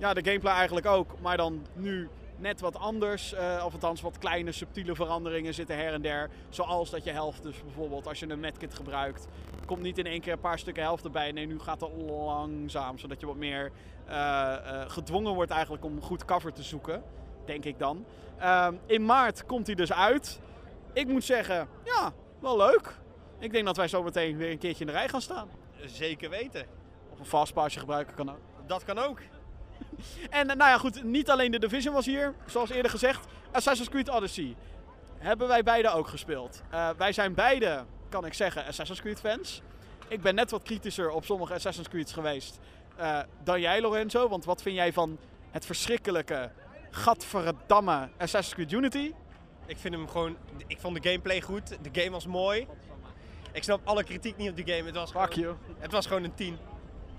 Ja, 0.00 0.14
de 0.14 0.24
gameplay 0.24 0.54
eigenlijk 0.54 0.86
ook, 0.86 1.20
maar 1.20 1.36
dan 1.36 1.66
nu 1.72 2.08
net 2.36 2.60
wat 2.60 2.76
anders. 2.76 3.32
eh, 3.32 3.62
of 3.66 3.72
althans 3.72 4.00
wat 4.00 4.18
kleine 4.18 4.52
subtiele 4.52 4.94
veranderingen 4.94 5.54
zitten 5.54 5.76
her 5.76 5.92
en 5.92 6.02
der. 6.02 6.30
Zoals 6.48 6.90
dat 6.90 7.04
je 7.04 7.10
helft 7.10 7.42
dus 7.42 7.62
bijvoorbeeld 7.62 8.06
als 8.06 8.18
je 8.18 8.28
een 8.30 8.40
medkit 8.40 8.74
gebruikt. 8.74 9.26
Komt 9.66 9.82
niet 9.82 9.98
in 9.98 10.06
één 10.06 10.20
keer 10.20 10.32
een 10.32 10.40
paar 10.40 10.58
stukken 10.58 10.82
helft 10.82 11.04
erbij. 11.04 11.32
Nee, 11.32 11.46
nu 11.46 11.58
gaat 11.58 11.80
het 11.80 11.90
langzaam. 12.06 12.98
Zodat 12.98 13.20
je 13.20 13.26
wat 13.26 13.36
meer 13.36 13.72
eh, 14.06 14.54
eh, 14.54 14.90
gedwongen 14.90 15.34
wordt 15.34 15.50
eigenlijk 15.50 15.84
om 15.84 16.02
goed 16.02 16.24
cover 16.24 16.52
te 16.52 16.62
zoeken. 16.62 17.02
Denk 17.44 17.64
ik 17.64 17.78
dan. 17.78 18.04
Ehm, 18.38 18.74
in 18.86 19.04
maart 19.04 19.46
komt 19.46 19.66
hij 19.66 19.76
dus 19.76 19.92
uit. 19.92 20.40
Ik 20.92 21.06
moet 21.06 21.24
zeggen, 21.24 21.68
ja, 21.84 22.12
wel 22.38 22.56
leuk. 22.56 22.98
Ik 23.38 23.52
denk 23.52 23.64
dat 23.64 23.76
wij 23.76 23.88
zo 23.88 24.02
meteen 24.02 24.36
weer 24.36 24.50
een 24.50 24.58
keertje 24.58 24.84
in 24.84 24.90
de 24.90 24.96
rij 24.98 25.08
gaan 25.08 25.20
staan. 25.20 25.48
Zeker 25.84 26.30
weten. 26.30 26.66
Of 27.12 27.18
een 27.18 27.24
fastpassje 27.24 27.80
gebruiken 27.80 28.14
kan 28.14 28.30
ook. 28.30 28.40
Dat 28.66 28.84
kan 28.84 28.98
ook. 28.98 29.18
En 30.30 30.46
nou 30.46 30.58
ja, 30.58 30.78
goed, 30.78 31.04
niet 31.04 31.30
alleen 31.30 31.50
de 31.50 31.58
Division 31.58 31.94
was 31.94 32.06
hier, 32.06 32.34
zoals 32.46 32.70
eerder 32.70 32.90
gezegd. 32.90 33.26
Assassin's 33.52 33.88
Creed 33.88 34.10
Odyssey 34.10 34.56
hebben 35.18 35.48
wij 35.48 35.62
beide 35.62 35.90
ook 35.90 36.08
gespeeld. 36.08 36.62
Eh, 36.70 36.88
wij 36.96 37.12
zijn 37.12 37.34
beide, 37.34 37.84
kan 38.08 38.26
ik 38.26 38.34
zeggen, 38.34 38.66
Assassin's 38.66 39.00
Creed 39.00 39.20
fans. 39.20 39.62
Ik 40.08 40.20
ben 40.20 40.34
net 40.34 40.50
wat 40.50 40.62
kritischer 40.62 41.10
op 41.10 41.24
sommige 41.24 41.54
Assassin's 41.54 41.88
Creeds 41.88 42.12
geweest 42.12 42.58
eh, 42.96 43.18
dan 43.44 43.60
jij, 43.60 43.80
Lorenzo. 43.80 44.28
Want 44.28 44.44
wat 44.44 44.62
vind 44.62 44.76
jij 44.76 44.92
van 44.92 45.18
het 45.50 45.66
verschrikkelijke, 45.66 46.50
gadverdamme 46.90 48.08
Assassin's 48.18 48.54
Creed 48.54 48.72
Unity? 48.72 49.12
Ik 49.66 49.78
vind 49.78 49.94
hem 49.94 50.08
gewoon. 50.08 50.36
Ik 50.66 50.80
vond 50.80 51.02
de 51.02 51.08
gameplay 51.08 51.40
goed. 51.40 51.68
De 51.82 52.00
game 52.00 52.10
was 52.10 52.26
mooi. 52.26 52.66
Ik 53.52 53.62
snap 53.62 53.80
alle 53.84 54.04
kritiek 54.04 54.36
niet 54.36 54.50
op 54.50 54.56
die 54.56 54.74
game. 54.74 54.84
Het 54.84 54.94
was, 54.94 55.10
Fuck 55.10 55.32
gewoon, 55.32 55.48
you. 55.48 55.56
het 55.78 55.92
was 55.92 56.06
gewoon 56.06 56.24
een 56.24 56.34
10. 56.34 56.58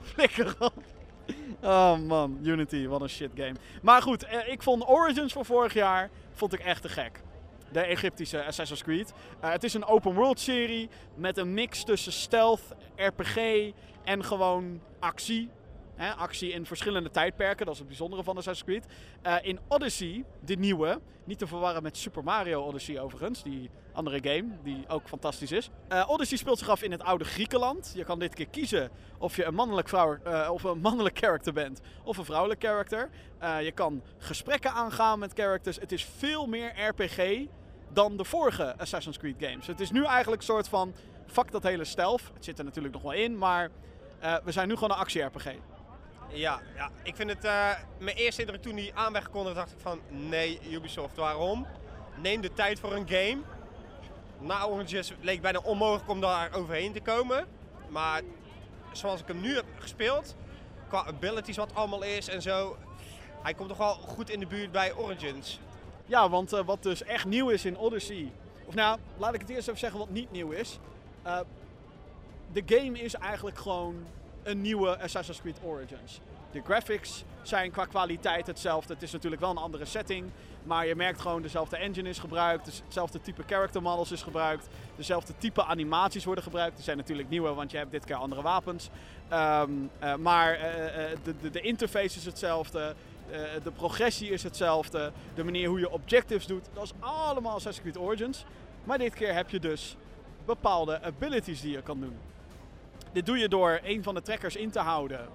Flikker 0.01 0.55
op. 0.59 0.83
Oh 1.63 1.97
man, 1.97 2.39
Unity, 2.43 2.87
wat 2.87 3.01
een 3.01 3.09
shit 3.09 3.31
game. 3.35 3.55
Maar 3.81 4.01
goed, 4.01 4.23
eh, 4.23 4.51
ik 4.51 4.61
vond 4.61 4.87
Origins 4.87 5.33
van 5.33 5.45
vorig 5.45 5.73
jaar 5.73 6.09
vond 6.33 6.53
ik 6.53 6.59
echt 6.59 6.81
te 6.81 6.89
gek. 6.89 7.21
De 7.71 7.79
Egyptische 7.79 8.43
Assassin's 8.43 8.83
Creed. 8.83 9.13
Eh, 9.39 9.51
het 9.51 9.63
is 9.63 9.73
een 9.73 9.85
open 9.85 10.13
world 10.13 10.39
serie 10.39 10.89
met 11.15 11.37
een 11.37 11.53
mix 11.53 11.83
tussen 11.83 12.11
stealth, 12.11 12.61
RPG 12.95 13.71
en 14.03 14.23
gewoon 14.23 14.81
actie. 14.99 15.49
Hè, 16.01 16.15
actie 16.15 16.51
in 16.51 16.65
verschillende 16.65 17.09
tijdperken, 17.09 17.65
dat 17.65 17.73
is 17.73 17.79
het 17.79 17.87
bijzondere 17.87 18.23
van 18.23 18.37
Assassin's 18.37 18.69
Creed. 18.69 18.93
Eh, 19.21 19.35
in 19.41 19.59
Odyssey, 19.67 20.25
de 20.45 20.55
nieuwe, 20.55 20.99
niet 21.23 21.39
te 21.39 21.47
verwarren 21.47 21.83
met 21.83 21.97
Super 21.97 22.23
Mario 22.23 22.61
Odyssey 22.61 22.99
overigens, 22.99 23.43
die 23.43 23.69
andere 23.93 24.19
game, 24.21 24.47
die 24.63 24.85
ook 24.87 25.07
fantastisch 25.07 25.51
is. 25.51 25.69
Eh, 25.87 26.09
Odyssey 26.09 26.37
speelt 26.37 26.59
zich 26.59 26.69
af 26.69 26.83
in 26.83 26.91
het 26.91 27.03
oude 27.03 27.23
Griekenland. 27.23 27.91
Je 27.95 28.03
kan 28.03 28.19
dit 28.19 28.33
keer 28.33 28.47
kiezen 28.47 28.89
of 29.17 29.35
je 29.35 29.45
een 29.45 29.53
mannelijk, 29.53 29.89
vrouw, 29.89 30.17
eh, 30.23 30.49
of 30.51 30.63
een 30.63 30.79
mannelijk 30.79 31.17
character 31.17 31.53
bent 31.53 31.81
of 32.03 32.17
een 32.17 32.25
vrouwelijk 32.25 32.63
character. 32.63 33.09
Je 33.39 33.71
kan 33.73 34.03
gesprekken 34.17 34.71
aangaan 34.71 35.19
met 35.19 35.33
characters. 35.33 35.79
Het 35.79 35.91
is 35.91 36.05
veel 36.05 36.47
meer 36.47 36.87
RPG 36.87 37.45
dan 37.93 38.17
de 38.17 38.23
vorige 38.23 38.77
Assassin's 38.77 39.17
Creed 39.17 39.35
games. 39.39 39.67
Het 39.67 39.79
is 39.79 39.91
nu 39.91 40.05
eigenlijk 40.05 40.41
een 40.41 40.47
soort 40.47 40.69
van, 40.69 40.93
fuck 41.27 41.51
dat 41.51 41.63
hele 41.63 41.85
stealth. 41.85 42.21
Het 42.33 42.45
zit 42.45 42.59
er 42.59 42.65
natuurlijk 42.65 42.93
nog 42.93 43.03
wel 43.03 43.13
in, 43.13 43.37
maar 43.37 43.69
we 44.43 44.51
zijn 44.51 44.67
nu 44.67 44.73
gewoon 44.73 44.91
een 44.91 44.97
actie-RPG. 44.97 45.55
Ja, 46.33 46.61
ja, 46.75 46.89
ik 47.03 47.15
vind 47.15 47.29
het. 47.29 47.43
eh, 47.45 47.69
mijn 47.99 48.15
eerste 48.17 48.41
indruk 48.41 48.61
toen 48.61 48.75
die 48.75 48.91
aan 48.95 49.13
werd 49.13 49.25
gekondigd, 49.25 49.55
dacht 49.55 49.71
ik 49.71 49.79
van 49.79 49.99
nee, 50.07 50.59
Ubisoft, 50.71 51.15
waarom? 51.15 51.67
Neem 52.17 52.41
de 52.41 52.53
tijd 52.53 52.79
voor 52.79 52.93
een 52.93 53.07
game. 53.09 53.37
Na 54.39 54.65
Oranges 54.65 55.13
leek 55.21 55.41
bijna 55.41 55.59
onmogelijk 55.59 56.09
om 56.09 56.21
daar 56.21 56.53
overheen 56.53 56.93
te 56.93 57.01
komen. 57.01 57.45
Maar 57.89 58.21
zoals 58.91 59.21
ik 59.21 59.27
hem 59.27 59.41
nu 59.41 59.55
heb 59.55 59.65
gespeeld, 59.79 60.35
qua 60.87 61.05
abilities 61.05 61.57
wat 61.57 61.75
allemaal 61.75 62.03
is 62.03 62.27
en 62.27 62.41
zo, 62.41 62.77
hij 63.41 63.53
komt 63.53 63.69
toch 63.69 63.77
wel 63.77 63.93
goed 63.93 64.29
in 64.29 64.39
de 64.39 64.47
buurt 64.47 64.71
bij 64.71 64.93
Origins. 64.95 65.59
Ja, 66.05 66.29
want 66.29 66.53
eh, 66.53 66.65
wat 66.65 66.83
dus 66.83 67.03
echt 67.03 67.25
nieuw 67.25 67.49
is 67.49 67.65
in 67.65 67.77
Odyssey. 67.77 68.31
Of 68.65 68.73
nou, 68.73 68.99
laat 69.17 69.33
ik 69.33 69.41
het 69.41 69.49
eerst 69.49 69.67
even 69.67 69.79
zeggen 69.79 69.99
wat 69.99 70.09
niet 70.09 70.31
nieuw 70.31 70.51
is. 70.51 70.79
Eh, 71.23 71.39
de 72.51 72.63
game 72.65 72.99
is 72.99 73.13
eigenlijk 73.13 73.57
gewoon 73.57 74.05
een 74.43 74.61
nieuwe 74.61 74.99
Assassin's 74.99 75.41
Creed 75.41 75.59
Origins. 75.63 76.19
De 76.51 76.61
graphics 76.63 77.23
zijn 77.41 77.71
qua 77.71 77.85
kwaliteit 77.85 78.47
hetzelfde. 78.47 78.93
Het 78.93 79.03
is 79.03 79.11
natuurlijk 79.11 79.41
wel 79.41 79.49
een 79.49 79.57
andere 79.57 79.85
setting. 79.85 80.31
Maar 80.63 80.87
je 80.87 80.95
merkt 80.95 81.21
gewoon 81.21 81.41
dezelfde 81.41 81.77
engine 81.77 82.09
is 82.09 82.19
gebruikt. 82.19 82.65
dus 82.65 82.81
Hetzelfde 82.85 83.21
type 83.21 83.43
character 83.47 83.81
models 83.81 84.11
is 84.11 84.21
gebruikt. 84.21 84.67
Dezelfde 84.95 85.33
type 85.37 85.63
animaties 85.63 86.25
worden 86.25 86.43
gebruikt. 86.43 86.75
Die 86.75 86.83
zijn 86.83 86.97
natuurlijk 86.97 87.29
nieuwer, 87.29 87.53
want 87.53 87.71
je 87.71 87.77
hebt 87.77 87.91
dit 87.91 88.05
keer 88.05 88.15
andere 88.15 88.41
wapens. 88.41 88.89
Ehm, 89.27 89.71
eh, 89.99 90.15
maar 90.15 90.53
eh, 90.53 91.11
eh, 91.11 91.17
de, 91.23 91.49
de, 91.49 91.61
interface 91.61 92.17
is 92.17 92.25
hetzelfde. 92.25 92.95
De 93.63 93.71
progressie 93.71 94.29
is 94.29 94.43
hetzelfde. 94.43 95.11
De 95.35 95.43
manier 95.43 95.67
hoe 95.67 95.79
je 95.79 95.91
objectives 95.91 96.47
doet. 96.47 96.69
Dat 96.73 96.83
is 96.83 96.93
allemaal 96.99 97.55
Assassin's 97.55 97.81
Creed 97.91 97.97
Origins. 97.97 98.45
Maar 98.83 98.97
dit 98.97 99.13
keer 99.13 99.33
heb 99.33 99.49
je 99.49 99.59
dus 99.59 99.95
bepaalde 100.45 101.01
abilities 101.01 101.61
die 101.61 101.71
je 101.71 101.81
kan 101.81 101.99
doen. 101.99 102.17
Dit 103.11 103.25
doe 103.25 103.37
je 103.37 103.47
door 103.47 103.79
een 103.83 104.03
van 104.03 104.13
de 104.13 104.21
trackers 104.21 104.55
in 104.55 104.71
te 104.71 104.79
houden. 104.79 105.27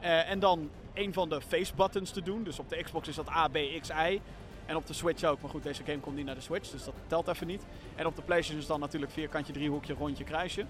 eh, 0.00 0.30
en 0.30 0.38
dan 0.38 0.70
een 0.94 1.12
van 1.12 1.28
de 1.28 1.40
face 1.40 1.74
buttons 1.74 2.10
te 2.10 2.22
doen. 2.22 2.42
Dus 2.42 2.58
op 2.58 2.68
de 2.68 2.82
Xbox 2.82 3.08
is 3.08 3.14
dat 3.14 3.30
A, 3.30 3.48
B, 3.48 3.56
X, 3.80 3.88
Y. 3.88 4.20
En 4.66 4.76
op 4.76 4.86
de 4.86 4.92
Switch 4.92 5.24
ook. 5.24 5.40
Maar 5.40 5.50
goed, 5.50 5.62
deze 5.62 5.84
game 5.84 5.98
komt 5.98 6.16
niet 6.16 6.26
naar 6.26 6.34
de 6.34 6.40
Switch. 6.40 6.70
Dus 6.70 6.84
dat 6.84 6.94
telt 7.06 7.28
even 7.28 7.46
niet. 7.46 7.62
En 7.94 8.06
op 8.06 8.16
de 8.16 8.22
PlayStation 8.22 8.60
is 8.60 8.66
dan 8.66 8.80
natuurlijk 8.80 9.12
vierkantje, 9.12 9.52
driehoekje, 9.52 9.94
rondje, 9.94 10.24
kruisje. 10.24 10.64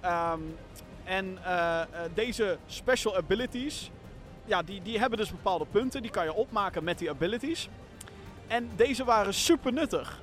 Ehm, 0.00 0.40
en 1.04 1.38
eh, 1.44 1.80
eh, 1.80 1.86
deze 2.14 2.58
special 2.66 3.16
abilities. 3.16 3.90
Ja, 4.44 4.62
die, 4.62 4.82
die 4.82 4.98
hebben 4.98 5.18
dus 5.18 5.30
bepaalde 5.30 5.66
punten. 5.70 6.02
Die 6.02 6.10
kan 6.10 6.24
je 6.24 6.34
opmaken 6.34 6.84
met 6.84 6.98
die 6.98 7.10
abilities. 7.10 7.68
En 8.46 8.70
deze 8.76 9.04
waren 9.04 9.34
super 9.34 9.72
nuttig. 9.72 10.20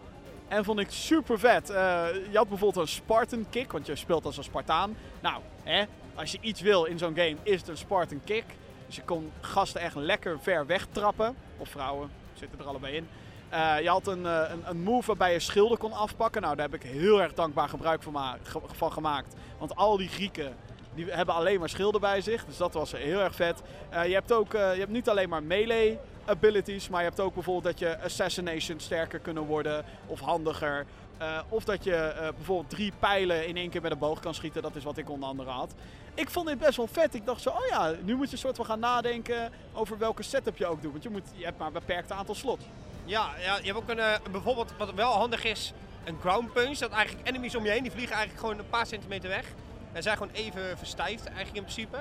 En 0.47 0.63
vond 0.63 0.79
ik 0.79 0.91
super 0.91 1.39
vet. 1.39 1.69
Eh, 1.69 2.05
je 2.31 2.37
had 2.37 2.49
bijvoorbeeld 2.49 2.85
een 2.85 2.93
Spartan 2.93 3.45
kick, 3.49 3.71
want 3.71 3.85
je 3.85 3.95
speelt 3.95 4.25
als 4.25 4.37
een 4.37 4.43
Spartaan. 4.43 4.97
Nou, 5.19 5.41
hè, 5.63 5.83
als 6.15 6.31
je 6.31 6.37
iets 6.41 6.61
wil 6.61 6.85
in 6.85 6.97
zo'n 6.97 7.15
game, 7.15 7.35
is 7.43 7.59
het 7.59 7.67
een 7.69 7.77
Spartan 7.77 8.21
kick. 8.23 8.45
Dus 8.85 8.95
je 8.95 9.01
kon 9.01 9.31
gasten 9.41 9.81
echt 9.81 9.95
lekker 9.95 10.39
ver 10.41 10.65
wegtrappen. 10.65 11.35
Of 11.57 11.69
vrouwen, 11.69 12.09
zitten 12.33 12.59
er 12.59 12.65
allebei 12.65 12.95
in. 12.95 13.07
Eh, 13.49 13.81
je 13.81 13.89
had 13.89 14.07
een, 14.07 14.25
eh, 14.25 14.41
een, 14.49 14.61
een 14.65 14.81
move 14.81 15.07
waarbij 15.07 15.33
je 15.33 15.39
schilden 15.39 15.77
kon 15.77 15.93
afpakken. 15.93 16.41
Nou, 16.41 16.55
daar 16.55 16.69
heb 16.69 16.81
ik 16.81 16.89
heel 16.89 17.21
erg 17.21 17.33
dankbaar 17.33 17.69
gebruik 17.69 18.03
van, 18.03 18.37
van 18.65 18.91
gemaakt. 18.91 19.35
Want 19.57 19.75
al 19.75 19.97
die 19.97 20.09
Grieken 20.09 20.55
die 20.95 21.11
hebben 21.11 21.35
alleen 21.35 21.59
maar 21.59 21.69
schilden 21.69 22.01
bij 22.01 22.21
zich. 22.21 22.45
Dus 22.45 22.57
dat 22.57 22.73
was 22.73 22.91
heel 22.91 23.19
erg 23.19 23.35
vet. 23.35 23.61
Je, 23.91 24.13
hebt 24.13 24.31
ook, 24.31 24.51
je 24.51 24.57
hebt 24.57 24.91
niet 24.91 25.09
alleen 25.09 25.29
maar 25.29 25.43
melee 25.43 25.99
abilities. 26.27 26.89
Maar 26.89 27.01
je 27.01 27.07
hebt 27.07 27.19
ook 27.19 27.33
bijvoorbeeld 27.33 27.77
dat 27.77 27.79
je 27.79 28.01
assassination 28.01 28.79
sterker 28.79 29.19
kunnen 29.19 29.43
worden. 29.43 29.85
Of 30.05 30.19
handiger. 30.19 30.85
Eh, 31.17 31.39
of 31.49 31.63
dat 31.63 31.83
je 31.83 31.95
eh, 31.95 32.27
bijvoorbeeld 32.35 32.69
drie 32.69 32.93
pijlen 32.99 33.47
in 33.47 33.57
één 33.57 33.69
keer 33.69 33.81
met 33.81 33.91
een 33.91 33.97
boog 33.97 34.19
kan 34.19 34.33
schieten. 34.33 34.61
Dat 34.61 34.75
is 34.75 34.83
wat 34.83 34.97
ik 34.97 35.09
onder 35.09 35.29
andere 35.29 35.49
had. 35.49 35.73
Ik 36.13 36.29
vond 36.29 36.47
dit 36.47 36.57
best 36.57 36.77
wel 36.77 36.87
vet. 36.87 37.13
Ik 37.13 37.25
dacht 37.25 37.41
zo, 37.41 37.49
oh 37.49 37.67
ja, 37.69 37.93
nu 38.01 38.15
moet 38.15 38.25
je 38.25 38.31
een 38.31 38.37
soort 38.37 38.55
van 38.55 38.65
gaan 38.65 38.79
nadenken 38.79 39.51
over 39.73 39.97
welke 39.97 40.23
setup 40.23 40.57
je 40.57 40.65
ook 40.65 40.81
doet. 40.81 40.91
Want 40.91 41.03
je, 41.03 41.09
moet, 41.09 41.23
je 41.35 41.45
hebt 41.45 41.57
maar 41.57 41.67
een 41.67 41.73
beperkt 41.73 42.11
aantal 42.11 42.35
slots. 42.35 42.65
Ja, 43.05 43.29
ja 43.39 43.57
je 43.57 43.65
hebt 43.65 43.77
ook 43.77 43.89
een, 43.89 43.99
eh, 43.99 44.13
bijvoorbeeld 44.31 44.73
wat 44.77 44.93
wel 44.93 45.11
handig 45.11 45.43
is, 45.43 45.73
een 46.03 46.17
ground 46.19 46.53
punch. 46.53 46.77
Dat 46.77 46.91
eigenlijk 46.91 47.27
enemies 47.27 47.55
om 47.55 47.63
je 47.63 47.69
heen, 47.69 47.83
die 47.83 47.91
vliegen 47.91 48.15
eigenlijk 48.15 48.45
gewoon 48.45 48.59
een 48.59 48.69
paar 48.69 48.85
centimeter 48.85 49.29
weg. 49.29 49.45
En 49.91 50.03
zijn 50.03 50.17
gewoon 50.17 50.33
even 50.33 50.77
verstijfd 50.77 51.25
eigenlijk 51.25 51.55
in 51.55 51.63
principe. 51.63 51.97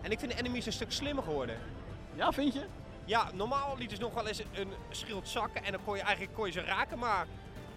En 0.00 0.10
ik 0.10 0.18
vind 0.18 0.32
de 0.32 0.38
enemies 0.38 0.66
een 0.66 0.72
stuk 0.72 0.92
slimmer 0.92 1.24
geworden. 1.24 1.56
Ja, 2.14 2.32
vind 2.32 2.52
je? 2.52 2.64
Ja, 3.08 3.30
normaal 3.34 3.74
lieten 3.78 3.96
ze 3.96 4.02
nog 4.02 4.14
wel 4.14 4.26
eens 4.26 4.38
een 4.52 4.72
schild 4.90 5.28
zakken 5.28 5.64
en 5.64 5.72
dan 5.72 5.80
kon 5.84 5.96
je 5.96 6.02
eigenlijk 6.02 6.34
kon 6.34 6.46
je 6.46 6.52
ze 6.52 6.60
raken. 6.60 6.98
Maar 6.98 7.26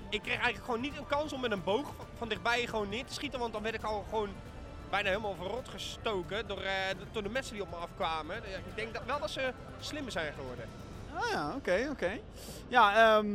ik 0.10 0.22
kreeg 0.22 0.34
eigenlijk 0.36 0.66
gewoon 0.66 0.82
niet 0.82 0.98
een 0.98 1.08
kans 1.08 1.34
om 1.34 1.42
met 1.42 1.52
een 1.52 1.64
boog 1.64 1.94
van- 2.18 2.30
dichtbij 2.30 2.66
gewoon 2.68 2.90
neer 2.90 3.06
te 3.06 3.14
schieten. 3.14 3.40
Want 3.40 3.54
dan 3.54 3.62
werd 3.62 3.76
ik 3.76 3.84
al 3.84 4.06
gewoon 4.10 4.30
bijna 4.90 5.08
helemaal 5.10 5.36
verrot 5.36 5.68
gestoken 5.68 6.48
door, 6.48 6.62
eh, 6.62 6.72
door 7.12 7.24
de 7.24 7.30
mensen 7.30 7.54
die 7.54 7.62
op 7.62 7.70
me 7.70 7.76
afkwamen. 7.76 8.38
Ik 8.38 8.76
denk 8.76 8.94
dat 8.94 9.04
wel 9.06 9.20
dat 9.20 9.30
ze 9.30 9.54
slimmer 9.80 10.12
zijn 10.12 10.34
geworden. 10.34 10.66
Ah 11.14 11.32
ja, 11.32 11.54
oké, 11.56 11.88
oké. 11.92 12.20
Ja, 12.68 13.16
ehm, 13.18 13.28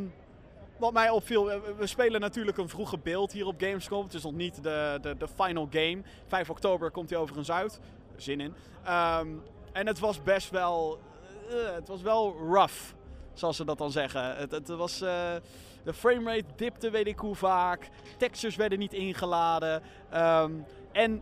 wat 0.77 0.93
mij 0.93 1.09
opviel, 1.09 1.51
eh, 1.51 1.59
we- 1.59 1.73
we 1.75 1.87
spelen 1.87 2.21
natuurlijk 2.21 2.57
een 2.57 2.69
vroege 2.69 2.97
beeld 2.97 3.31
hier 3.31 3.45
op 3.45 3.55
Gamescom. 3.61 4.03
Het 4.03 4.13
is 4.13 4.23
nog 4.23 4.33
niet 4.33 4.63
de, 4.63 4.97
de, 5.01 5.17
de 5.17 5.27
final 5.27 5.67
game. 5.71 6.01
5 6.27 6.49
oktober 6.49 6.91
komt 6.91 7.09
hij 7.09 7.19
overigens 7.19 7.51
uit. 7.51 7.79
Zin 8.15 8.41
in. 8.41 8.55
Ehm, 8.83 9.27
en 9.71 9.87
het 9.87 9.99
was 9.99 10.23
best 10.23 10.49
wel, 10.49 10.99
eh, 11.47 11.73
het 11.73 11.87
was 11.87 12.01
wel 12.01 12.35
rough, 12.49 12.93
zoals 13.33 13.57
ze 13.57 13.65
dat 13.65 13.77
dan 13.77 13.91
zeggen. 13.91 14.35
Het, 14.35 14.51
het 14.51 14.67
was, 14.67 15.01
eh, 15.01 15.35
de 15.83 15.93
framerate 15.93 16.45
dipte 16.55 16.89
weet 16.89 17.07
ik 17.07 17.19
hoe 17.19 17.35
vaak. 17.35 17.89
Textures 18.17 18.55
werden 18.55 18.79
niet 18.79 18.93
ingeladen. 18.93 19.81
Ehm, 20.09 20.51
en 20.91 21.21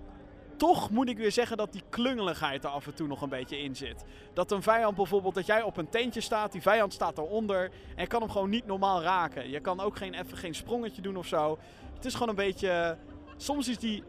toch 0.58 0.90
moet 0.90 1.10
ik 1.10 1.18
weer 1.18 1.32
zeggen 1.32 1.58
dat 1.58 1.72
die 1.72 1.84
klungeligheid 1.90 2.64
er 2.64 2.70
af 2.70 2.86
en 2.86 2.94
toe 2.96 3.08
nog 3.08 3.22
een 3.22 3.30
beetje 3.30 3.58
in 3.58 3.76
zit. 3.76 4.04
Dat 4.34 4.52
een 4.52 4.62
vijand 4.62 4.96
bijvoorbeeld, 4.96 5.36
dat 5.36 5.46
jij 5.46 5.62
op 5.62 5.78
een 5.78 5.90
tentje 5.90 6.22
staat, 6.22 6.52
die 6.52 6.62
vijand 6.62 6.94
staat 6.94 7.18
eronder 7.18 7.64
en 7.96 8.02
je 8.02 8.08
kan 8.08 8.22
hem 8.22 8.32
gewoon 8.32 8.50
niet 8.50 8.66
normaal 8.66 9.02
raken. 9.02 9.50
Je 9.50 9.60
kan 9.60 9.80
ook 9.80 9.98
geen, 9.98 10.14
even 10.14 10.38
geen 10.38 10.56
sprongetje 10.56 11.02
doen 11.02 11.18
of 11.18 11.28
zo. 11.28 11.58
Het 11.96 12.06
is 12.06 12.14
gewoon 12.14 12.30
een 12.30 12.36
beetje, 12.36 12.98
soms 13.38 13.68
is 13.68 13.78
die 13.78 14.04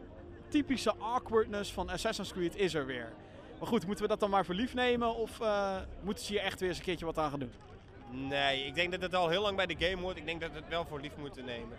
typische 0.49 0.95
awkwardness 0.95 1.73
van 1.73 1.89
Assassin's 1.89 2.31
Creed 2.31 2.55
is 2.55 2.73
er 2.73 2.85
weer. 2.85 3.13
Maar 3.59 3.67
goed, 3.67 3.85
moeten 3.85 4.03
we 4.03 4.09
dat 4.09 4.19
dan 4.19 4.29
maar 4.29 4.45
voor 4.45 4.55
lief 4.55 4.73
nemen 4.73 5.15
of 5.15 5.39
uh, 5.39 5.75
moeten 6.01 6.25
ze 6.25 6.31
hier 6.31 6.41
echt 6.41 6.59
weer 6.59 6.69
eens 6.69 6.77
een 6.77 6.83
keertje 6.83 7.05
wat 7.05 7.17
aan 7.17 7.29
gaan 7.29 7.39
doen? 7.39 7.51
Nee, 8.09 8.65
ik 8.65 8.75
denk 8.75 8.91
dat 8.91 9.01
het 9.01 9.15
al 9.15 9.29
heel 9.29 9.41
lang 9.41 9.55
bij 9.55 9.65
de 9.65 9.75
game 9.77 10.01
hoort. 10.01 10.17
Ik 10.17 10.25
denk 10.25 10.41
dat 10.41 10.51
we 10.51 10.57
het 10.57 10.67
wel 10.67 10.85
voor 10.85 10.99
lief 10.99 11.17
moeten 11.17 11.45
nemen. 11.45 11.77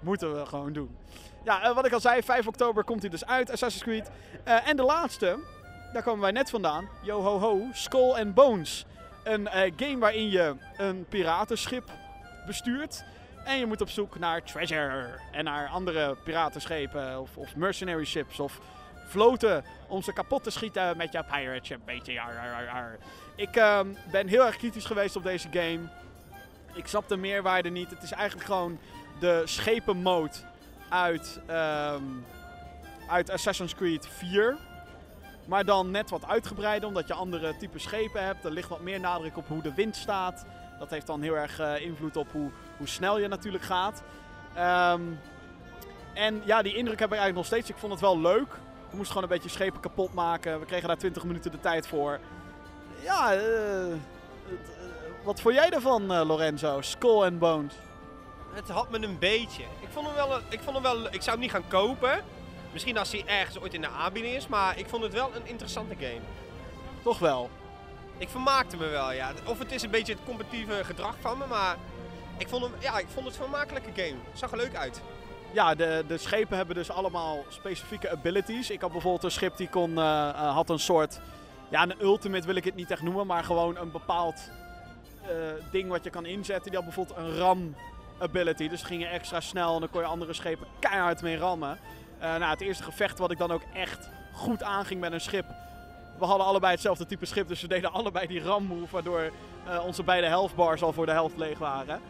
Moeten 0.00 0.34
we 0.34 0.46
gewoon 0.46 0.72
doen. 0.72 0.96
Ja, 1.44 1.68
uh, 1.68 1.74
wat 1.74 1.86
ik 1.86 1.92
al 1.92 2.00
zei, 2.00 2.22
5 2.22 2.46
oktober 2.46 2.84
komt 2.84 3.00
hij 3.00 3.10
dus 3.10 3.26
uit, 3.26 3.50
Assassin's 3.50 3.84
Creed. 3.84 4.10
Uh, 4.46 4.68
en 4.68 4.76
de 4.76 4.82
laatste, 4.82 5.38
daar 5.92 6.02
komen 6.02 6.20
wij 6.20 6.30
net 6.30 6.50
vandaan. 6.50 6.88
Yo 7.02 7.20
ho 7.22 7.38
ho, 7.38 7.62
Skull 7.72 8.12
and 8.12 8.34
Bones. 8.34 8.86
Een 9.24 9.48
game 9.76 9.98
waarin 9.98 10.30
je 10.30 10.54
een 10.76 11.06
piratenschip 11.08 11.90
bestuurt. 12.46 13.04
En 13.44 13.58
je 13.58 13.66
moet 13.66 13.80
op 13.80 13.90
zoek 13.90 14.18
naar 14.18 14.42
treasure. 14.42 15.20
En 15.32 15.44
naar 15.44 15.68
andere 15.68 16.16
piratenschepen 16.24 17.20
of, 17.20 17.36
of 17.36 17.56
mercenary 17.56 18.04
ships 18.04 18.40
of 18.40 18.60
vloten 19.08 19.64
om 19.86 20.02
ze 20.02 20.12
kapot 20.12 20.42
te 20.42 20.50
schieten 20.50 20.96
met 20.96 21.12
je 21.12 21.24
pirate 21.24 21.66
ship. 21.66 21.80
Beetje. 21.84 22.20
Ik 23.36 23.56
uh, 23.56 23.80
ben 24.10 24.26
heel 24.26 24.46
erg 24.46 24.56
kritisch 24.56 24.84
geweest 24.84 25.16
op 25.16 25.22
deze 25.22 25.48
game. 25.50 25.80
Ik 26.74 26.86
snap 26.86 27.08
de 27.08 27.16
meerwaarde 27.16 27.68
niet. 27.68 27.90
Het 27.90 28.02
is 28.02 28.12
eigenlijk 28.12 28.46
gewoon 28.46 28.78
de 29.20 29.42
schepenmode 29.44 30.36
uit, 30.88 31.40
um, 31.50 32.24
uit 33.08 33.30
Assassin's 33.30 33.74
Creed 33.74 34.08
4. 34.08 34.56
Maar 35.44 35.64
dan 35.64 35.90
net 35.90 36.10
wat 36.10 36.26
uitgebreider, 36.26 36.88
omdat 36.88 37.08
je 37.08 37.14
andere 37.14 37.56
type 37.56 37.78
schepen 37.78 38.24
hebt. 38.24 38.44
Er 38.44 38.50
ligt 38.50 38.68
wat 38.68 38.80
meer 38.80 39.00
nadruk 39.00 39.36
op 39.36 39.48
hoe 39.48 39.62
de 39.62 39.74
wind 39.74 39.96
staat. 39.96 40.46
Dat 40.78 40.90
heeft 40.90 41.06
dan 41.06 41.22
heel 41.22 41.36
erg 41.36 41.60
uh, 41.60 41.80
invloed 41.80 42.16
op 42.16 42.32
hoe, 42.32 42.50
hoe 42.76 42.88
snel 42.88 43.18
je 43.18 43.28
natuurlijk 43.28 43.64
gaat. 43.64 44.02
Um, 44.58 45.18
en 46.14 46.42
ja, 46.44 46.62
die 46.62 46.74
indruk 46.74 46.98
heb 46.98 47.12
ik 47.12 47.18
eigenlijk 47.18 47.34
nog 47.34 47.46
steeds. 47.46 47.70
Ik 47.70 47.76
vond 47.76 47.92
het 47.92 48.00
wel 48.00 48.20
leuk. 48.20 48.48
We 48.90 48.96
moesten 48.96 49.14
gewoon 49.14 49.22
een 49.22 49.34
beetje 49.34 49.48
schepen 49.48 49.80
kapot 49.80 50.14
maken. 50.14 50.60
We 50.60 50.66
kregen 50.66 50.88
daar 50.88 50.98
20 50.98 51.24
minuten 51.24 51.50
de 51.50 51.60
tijd 51.60 51.86
voor. 51.86 52.18
Ja, 53.02 53.34
uh, 53.34 53.88
uh, 53.88 53.94
wat 55.24 55.40
vond 55.40 55.54
jij 55.54 55.70
ervan, 55.70 56.02
uh, 56.02 56.26
Lorenzo? 56.26 56.80
Skull 56.80 57.22
and 57.24 57.38
Bones. 57.38 57.74
Het 58.52 58.68
had 58.68 58.90
me 58.90 59.02
een 59.02 59.18
beetje. 59.18 59.62
Ik 59.62 59.88
vond 59.90 60.06
hem 60.06 60.14
wel, 60.14 60.38
ik 60.48 60.60
vond 60.60 60.74
hem 60.74 60.82
wel, 60.82 61.06
ik 61.06 61.22
zou 61.22 61.30
hem 61.30 61.40
niet 61.40 61.50
gaan 61.50 61.68
kopen. 61.68 62.24
Misschien 62.72 62.98
als 62.98 63.12
hij 63.12 63.22
ergens 63.26 63.60
ooit 63.60 63.74
in 63.74 63.80
de 63.80 63.88
aanbieding 63.88 64.34
is, 64.34 64.46
maar 64.46 64.78
ik 64.78 64.88
vond 64.88 65.02
het 65.02 65.12
wel 65.12 65.30
een 65.34 65.46
interessante 65.46 65.94
game. 65.94 66.20
Toch 67.02 67.18
wel? 67.18 67.50
Ik 68.18 68.28
vermaakte 68.28 68.76
me 68.76 68.86
wel, 68.86 69.12
ja. 69.12 69.32
Of 69.44 69.58
het 69.58 69.72
is 69.72 69.82
een 69.82 69.90
beetje 69.90 70.12
het 70.12 70.24
competitieve 70.24 70.84
gedrag 70.84 71.14
van 71.20 71.38
me, 71.38 71.46
maar 71.46 71.76
ik 72.36 72.48
vond, 72.48 72.62
hem, 72.62 72.72
ja, 72.78 72.98
ik 72.98 73.06
vond 73.14 73.26
het 73.26 73.36
een 73.36 73.42
vermakelijke 73.42 74.02
game. 74.02 74.16
Het 74.30 74.38
zag 74.38 74.50
er 74.50 74.56
leuk 74.56 74.74
uit. 74.74 75.02
Ja, 75.52 75.74
de, 75.74 76.04
de 76.08 76.18
schepen 76.18 76.56
hebben 76.56 76.74
dus 76.74 76.90
allemaal 76.90 77.44
specifieke 77.48 78.10
abilities. 78.10 78.70
Ik 78.70 78.80
had 78.80 78.92
bijvoorbeeld 78.92 79.24
een 79.24 79.30
schip 79.30 79.56
die 79.56 79.68
kon, 79.68 79.90
uh, 79.90 80.54
had 80.54 80.70
een 80.70 80.78
soort... 80.78 81.20
Ja, 81.68 81.82
een 81.82 82.00
ultimate 82.00 82.46
wil 82.46 82.56
ik 82.56 82.64
het 82.64 82.74
niet 82.74 82.90
echt 82.90 83.02
noemen, 83.02 83.26
maar 83.26 83.44
gewoon 83.44 83.76
een 83.76 83.90
bepaald 83.90 84.50
uh, 85.22 85.28
ding 85.70 85.88
wat 85.88 86.04
je 86.04 86.10
kan 86.10 86.26
inzetten. 86.26 86.70
Die 86.70 86.80
had 86.80 86.84
bijvoorbeeld 86.84 87.18
een 87.18 87.36
ram 87.36 87.74
ability. 88.18 88.68
Dus 88.68 88.82
ging 88.82 89.02
je 89.02 89.08
extra 89.08 89.40
snel 89.40 89.74
en 89.74 89.80
dan 89.80 89.90
kon 89.90 90.00
je 90.00 90.06
andere 90.06 90.32
schepen 90.32 90.66
keihard 90.78 91.22
mee 91.22 91.36
rammen. 91.36 91.78
Uh, 92.16 92.22
nou, 92.22 92.50
het 92.50 92.60
eerste 92.60 92.82
gevecht 92.82 93.18
wat 93.18 93.30
ik 93.30 93.38
dan 93.38 93.50
ook 93.50 93.62
echt 93.74 94.10
goed 94.32 94.62
aanging 94.62 95.00
met 95.00 95.12
een 95.12 95.20
schip. 95.20 95.44
We 96.18 96.24
hadden 96.24 96.46
allebei 96.46 96.72
hetzelfde 96.72 97.06
type 97.06 97.26
schip, 97.26 97.48
dus 97.48 97.60
we 97.60 97.68
deden 97.68 97.92
allebei 97.92 98.26
die 98.26 98.42
ram 98.42 98.64
move. 98.64 98.92
Waardoor 98.92 99.30
onze 99.86 100.02
beide 100.02 100.26
health 100.26 100.54
bars 100.54 100.82
al 100.82 100.92
voor 100.92 101.06
de 101.06 101.12
helft 101.12 101.36
leeg 101.36 101.58
waren. 101.58 102.00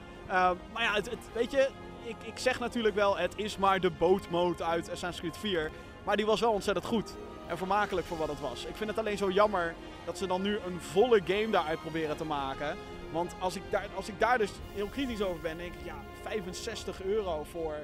Maar 0.73 0.83
ja, 0.83 0.95
het, 0.95 1.09
weet 1.33 1.51
je, 1.51 1.69
ik, 2.09 2.17
ik 2.23 2.39
zeg 2.39 2.59
natuurlijk 2.59 2.95
wel, 2.95 3.17
het 3.17 3.33
is 3.37 3.57
maar 3.57 3.81
de 3.81 3.91
bootmode 3.91 4.65
uit 4.65 4.91
Assassin's 4.91 5.21
Creed 5.21 5.37
4. 5.37 5.71
Maar 6.05 6.17
die 6.17 6.27
was 6.27 6.41
wel 6.41 6.53
ontzettend 6.53 6.87
goed. 6.87 7.15
En 7.47 7.57
vermakelijk 7.57 8.07
voor 8.07 8.17
wat 8.17 8.29
het 8.29 8.41
was. 8.41 8.65
Ik 8.65 8.77
vind 8.77 8.91
het 8.91 8.99
alleen 8.99 9.17
zo 9.17 9.31
jammer 9.31 9.75
dat 10.05 10.19
ze 10.19 10.27
dan 10.27 10.43
nu 10.43 10.59
een 10.67 10.81
volle 10.81 11.21
game 11.25 11.51
daaruit 11.51 11.81
proberen 11.81 12.17
te 12.17 12.25
maken. 12.25 12.77
Want 13.13 13.35
als 13.39 13.57
ik 13.57 13.63
daar, 13.71 13.87
als 13.95 14.09
ik 14.09 14.21
daar 14.21 14.39
dus 14.39 14.51
heel 14.75 14.87
kritisch 14.87 15.23
over 15.23 15.41
ben, 15.41 15.59
denk 15.59 15.73
ik, 15.73 15.85
ja, 15.85 15.95
65 16.23 17.03
euro 17.03 17.47
voor, 17.51 17.75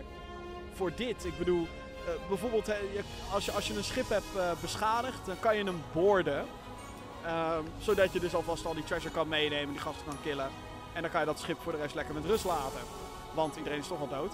voor 0.74 0.92
dit. 0.96 1.24
Ik 1.24 1.38
bedoel, 1.38 1.62
uh, 1.62 2.28
bijvoorbeeld 2.28 2.70
als, 3.32 3.44
je, 3.44 3.52
als 3.52 3.66
je 3.66 3.76
een 3.76 3.84
schip 3.84 4.08
hebt 4.08 4.36
uh, 4.36 4.50
beschadigd, 4.60 5.26
dan 5.26 5.38
kan 5.40 5.56
je 5.56 5.64
hem 5.64 5.82
boorden. 5.92 6.46
zodat 7.78 8.12
je 8.12 8.20
dus 8.20 8.34
alvast 8.34 8.66
al 8.66 8.74
die 8.74 8.84
treasure 8.84 9.14
kan 9.14 9.28
meenemen, 9.28 9.72
die 9.72 9.82
gasten 9.82 10.06
kan 10.06 10.16
killen. 10.22 10.48
En 10.92 11.02
dan 11.02 11.10
kan 11.10 11.20
je 11.20 11.26
dat 11.26 11.38
schip 11.38 11.60
voor 11.62 11.72
de 11.72 11.78
rest 11.78 11.94
lekker 11.94 12.14
met 12.14 12.24
rust 12.24 12.44
laten. 12.44 12.80
Want 13.34 13.56
iedereen 13.56 13.78
is 13.78 13.86
toch 13.86 14.00
al 14.00 14.08
dood. 14.08 14.32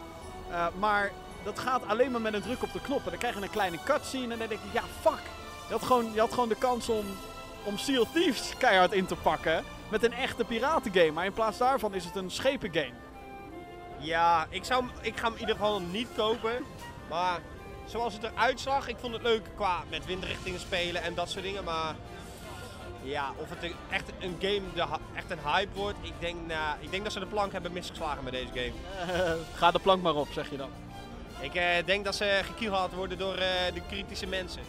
Uh, 0.51 0.67
maar 0.79 1.13
dat 1.43 1.59
gaat 1.59 1.87
alleen 1.87 2.11
maar 2.11 2.21
met 2.21 2.35
een 2.35 2.43
druk 2.43 2.63
op 2.63 2.73
de 2.73 2.81
knop. 2.81 3.05
En 3.05 3.11
dan 3.11 3.19
krijg 3.19 3.35
je 3.35 3.43
een 3.43 3.51
kleine 3.51 3.79
cutscene. 3.85 4.33
En 4.33 4.39
dan 4.39 4.49
denk 4.49 4.61
ik, 4.61 4.73
ja, 4.73 4.83
fuck. 5.01 5.23
Je 5.67 5.73
had 5.73 5.83
gewoon, 5.83 6.13
je 6.13 6.21
had 6.21 6.33
gewoon 6.33 6.49
de 6.49 6.59
kans 6.59 6.89
om, 6.89 7.05
om 7.65 7.79
Sea 7.79 8.01
of 8.01 8.13
Thieves 8.13 8.53
keihard 8.59 8.93
in 8.93 9.07
te 9.07 9.17
pakken. 9.17 9.65
Met 9.89 10.05
een 10.05 10.13
echte 10.13 10.45
piratengame. 10.45 11.11
Maar 11.13 11.25
in 11.25 11.33
plaats 11.33 11.59
daarvan 11.59 11.95
is 11.95 12.05
het 12.05 12.17
een 12.17 12.31
schepengame. 12.31 12.93
Ja, 13.99 14.47
ik, 14.51 14.65
zou, 14.65 14.85
ik 15.01 15.17
ga 15.17 15.25
hem 15.25 15.35
in 15.35 15.41
ieder 15.41 15.55
geval 15.55 15.81
niet 15.81 16.09
kopen. 16.17 16.65
Maar 17.09 17.41
zoals 17.87 18.15
het 18.15 18.23
eruit 18.23 18.61
zag, 18.61 18.89
ik 18.89 18.97
vond 19.01 19.13
het 19.13 19.23
leuk 19.23 19.43
qua 19.55 19.83
met 19.91 20.07
windrichtingen 20.07 20.61
spelen 20.61 21.03
en 21.03 21.15
dat 21.15 21.31
soort 21.31 21.45
dingen. 21.45 21.65
Maar 21.65 21.95
ja, 23.03 23.33
of 23.37 23.49
het 23.49 23.73
echt 23.91 24.13
een 24.19 24.37
game 24.41 24.63
de, 24.75 24.85
echt 25.15 25.31
een 25.31 25.39
hype 25.45 25.75
wordt, 25.75 25.99
ik 26.03 26.13
denk, 26.19 26.37
nou, 26.47 26.77
ik 26.81 26.91
denk 26.91 27.03
dat 27.03 27.13
ze 27.13 27.21
de 27.21 27.27
plank 27.27 27.53
hebben 27.53 27.73
misgeslagen 27.73 28.25
met 28.25 28.33
deze 28.33 28.49
game. 28.55 28.73
Ga 29.59 29.71
de 29.71 29.79
plank 29.79 30.03
maar 30.03 30.15
op, 30.15 30.29
zeg 30.33 30.51
je 30.51 30.57
dan. 30.57 30.71
Ik 31.41 31.55
uh, 31.55 31.63
denk 31.85 32.05
dat 32.05 32.15
ze 32.15 32.41
gekielhaald 32.45 32.93
worden 32.93 33.19
door 33.19 33.35
uh, 33.35 33.43
de 33.75 33.83
kritische 33.89 34.27
mensen. 34.27 34.63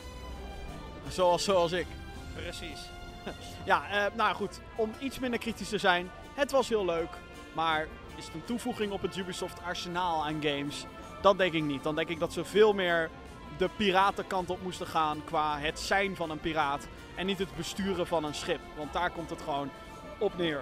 Zoals, 1.08 1.44
zoals 1.44 1.72
ik. 1.72 1.88
Precies. 2.36 2.80
ja, 3.66 4.10
nou 4.14 4.36
goed, 4.36 4.60
om 4.76 4.92
iets 5.00 5.20
minder 5.20 5.40
kritisch 5.40 5.70
te 5.70 5.78
zijn, 5.78 6.10
het 6.34 6.52
was 6.52 6.70
heel 6.70 6.86
leuk, 6.86 7.10
maar 7.54 7.88
is 8.16 8.26
het 8.26 8.34
een 8.34 8.46
toevoeging 8.46 8.92
op 8.92 9.02
het 9.02 9.18
Ubisoft 9.18 9.64
arsenaal 9.64 10.26
aan 10.26 10.42
games? 10.42 10.86
Dat 11.22 11.38
denk 11.38 11.54
ik 11.54 11.64
niet. 11.64 11.84
Dan 11.84 11.96
denk 11.96 12.10
ik 12.10 12.20
dat 12.20 12.34
ze 12.34 12.46
veel 12.46 12.74
meer 12.74 13.10
de 13.58 13.70
piratenkant 13.76 14.50
op 14.50 14.62
moesten 14.62 14.88
gaan 14.88 15.24
qua 15.24 15.60
het 15.60 15.80
zijn 15.80 16.16
van 16.16 16.30
een 16.30 16.40
piraat. 16.40 16.88
En 17.22 17.28
niet 17.28 17.40
het 17.40 17.56
besturen 17.56 18.08
van 18.08 18.24
een 18.24 18.34
schip. 18.34 18.60
Want 18.78 18.94
daar 18.94 19.12
komt 19.12 19.30
het 19.30 19.42
gewoon 19.42 19.70
op 20.18 20.38
neer. 20.38 20.62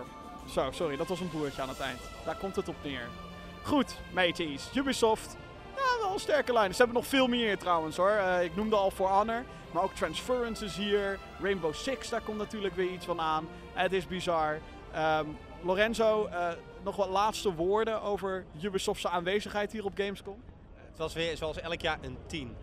Zo, 0.49 0.71
sorry, 0.71 0.97
dat 0.97 1.07
was 1.07 1.19
een 1.19 1.29
boertje 1.29 1.61
aan 1.61 1.69
het 1.69 1.79
eind. 1.79 1.99
Daar 2.25 2.35
komt 2.35 2.55
het 2.55 2.67
op 2.67 2.75
neer. 2.83 3.07
Goed, 3.63 3.97
mateys. 4.13 4.69
Ubisoft. 4.75 5.37
Ja, 5.75 6.01
wel 6.01 6.13
een 6.13 6.19
sterke 6.19 6.53
lijn. 6.53 6.71
Ze 6.71 6.77
hebben 6.77 6.95
nog 6.95 7.07
veel 7.07 7.27
meer 7.27 7.57
trouwens 7.57 7.97
hoor. 7.97 8.11
Uh, 8.11 8.43
ik 8.43 8.55
noemde 8.55 8.75
al 8.75 8.91
For 8.91 9.07
Honor. 9.07 9.43
Maar 9.71 9.83
ook 9.83 9.93
Transference 9.93 10.65
is 10.65 10.75
hier. 10.75 11.19
Rainbow 11.41 11.73
Six, 11.73 12.09
daar 12.09 12.21
komt 12.21 12.37
natuurlijk 12.37 12.75
weer 12.75 12.91
iets 12.91 13.05
van 13.05 13.19
aan. 13.19 13.47
Het 13.73 13.93
is 13.93 14.07
bizar. 14.07 14.59
Um, 14.95 15.37
Lorenzo, 15.61 16.27
uh, 16.27 16.49
nog 16.83 16.95
wat 16.95 17.09
laatste 17.09 17.53
woorden 17.53 18.01
over 18.01 18.45
Ubisoft's 18.61 19.05
aanwezigheid 19.05 19.71
hier 19.71 19.85
op 19.85 19.93
Gamescom? 19.95 20.41
Het 20.75 20.97
was 20.97 21.13
weer 21.13 21.37
zoals 21.37 21.59
elk 21.59 21.81
jaar 21.81 21.97
een 22.01 22.17
10. 22.27 22.55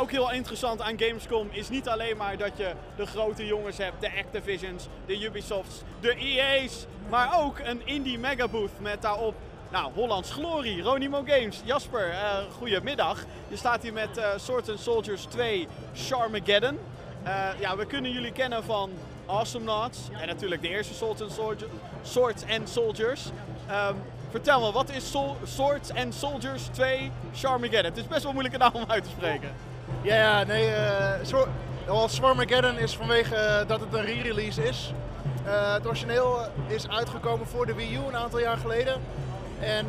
Ook 0.00 0.10
heel 0.10 0.32
interessant 0.32 0.80
aan 0.80 0.98
Gamescom 0.98 1.48
is 1.50 1.68
niet 1.68 1.88
alleen 1.88 2.16
maar 2.16 2.36
dat 2.36 2.56
je 2.56 2.72
de 2.96 3.06
grote 3.06 3.46
jongens 3.46 3.76
hebt, 3.76 4.00
de 4.00 4.10
Activisions, 4.18 4.86
de 5.06 5.24
Ubisofts, 5.24 5.82
de 6.00 6.14
EA's, 6.14 6.86
maar 7.08 7.40
ook 7.40 7.58
een 7.58 7.86
indie 7.86 8.18
megabooth 8.18 8.80
met 8.80 9.02
daarop 9.02 9.34
nou, 9.70 9.92
Hollands 9.94 10.30
Glorie, 10.30 10.82
Ronimo 10.82 11.22
Games. 11.26 11.60
Jasper, 11.64 12.08
uh, 12.08 12.38
goedemiddag. 12.58 13.24
Je 13.48 13.56
staat 13.56 13.82
hier 13.82 13.92
met 13.92 14.18
uh, 14.18 14.24
Swords 14.36 14.68
and 14.68 14.80
Soldiers 14.80 15.22
2 15.24 15.68
Charmageddon. 15.94 16.78
Uh, 17.24 17.48
ja, 17.58 17.76
we 17.76 17.86
kunnen 17.86 18.12
jullie 18.12 18.32
kennen 18.32 18.64
van 18.64 18.90
Awesome 19.26 19.64
Knots 19.64 19.98
en 20.20 20.26
natuurlijk 20.26 20.62
de 20.62 20.68
eerste 20.68 20.94
Swords 22.02 22.42
and 22.48 22.68
Soldiers. 22.68 23.24
Um, 23.70 23.96
vertel 24.30 24.60
me, 24.60 24.72
wat 24.72 24.90
is 24.90 25.12
Swords 25.44 25.94
and 25.94 26.14
Soldiers 26.14 26.62
2 26.72 27.10
Charmageddon? 27.34 27.84
Het 27.84 27.96
is 27.96 28.06
best 28.06 28.22
wel 28.22 28.32
moeilijke 28.32 28.58
naam 28.58 28.72
om 28.72 28.84
uit 28.86 29.04
te 29.04 29.10
spreken. 29.10 29.69
Ja, 30.02 30.14
ja 30.14 30.44
nee. 30.44 30.68
Uh, 31.86 32.06
Swarmageddon 32.06 32.78
is 32.78 32.96
vanwege 32.96 33.34
uh, 33.34 33.68
dat 33.68 33.80
het 33.80 33.92
een 33.92 34.04
re-release 34.04 34.62
is. 34.62 34.92
Uh, 35.46 35.72
het 35.72 35.86
origineel 35.86 36.38
is 36.66 36.88
uitgekomen 36.88 37.46
voor 37.46 37.66
de 37.66 37.74
Wii 37.74 37.94
U 37.94 37.98
een 37.98 38.16
aantal 38.16 38.38
jaar 38.38 38.56
geleden. 38.56 39.00
En 39.60 39.86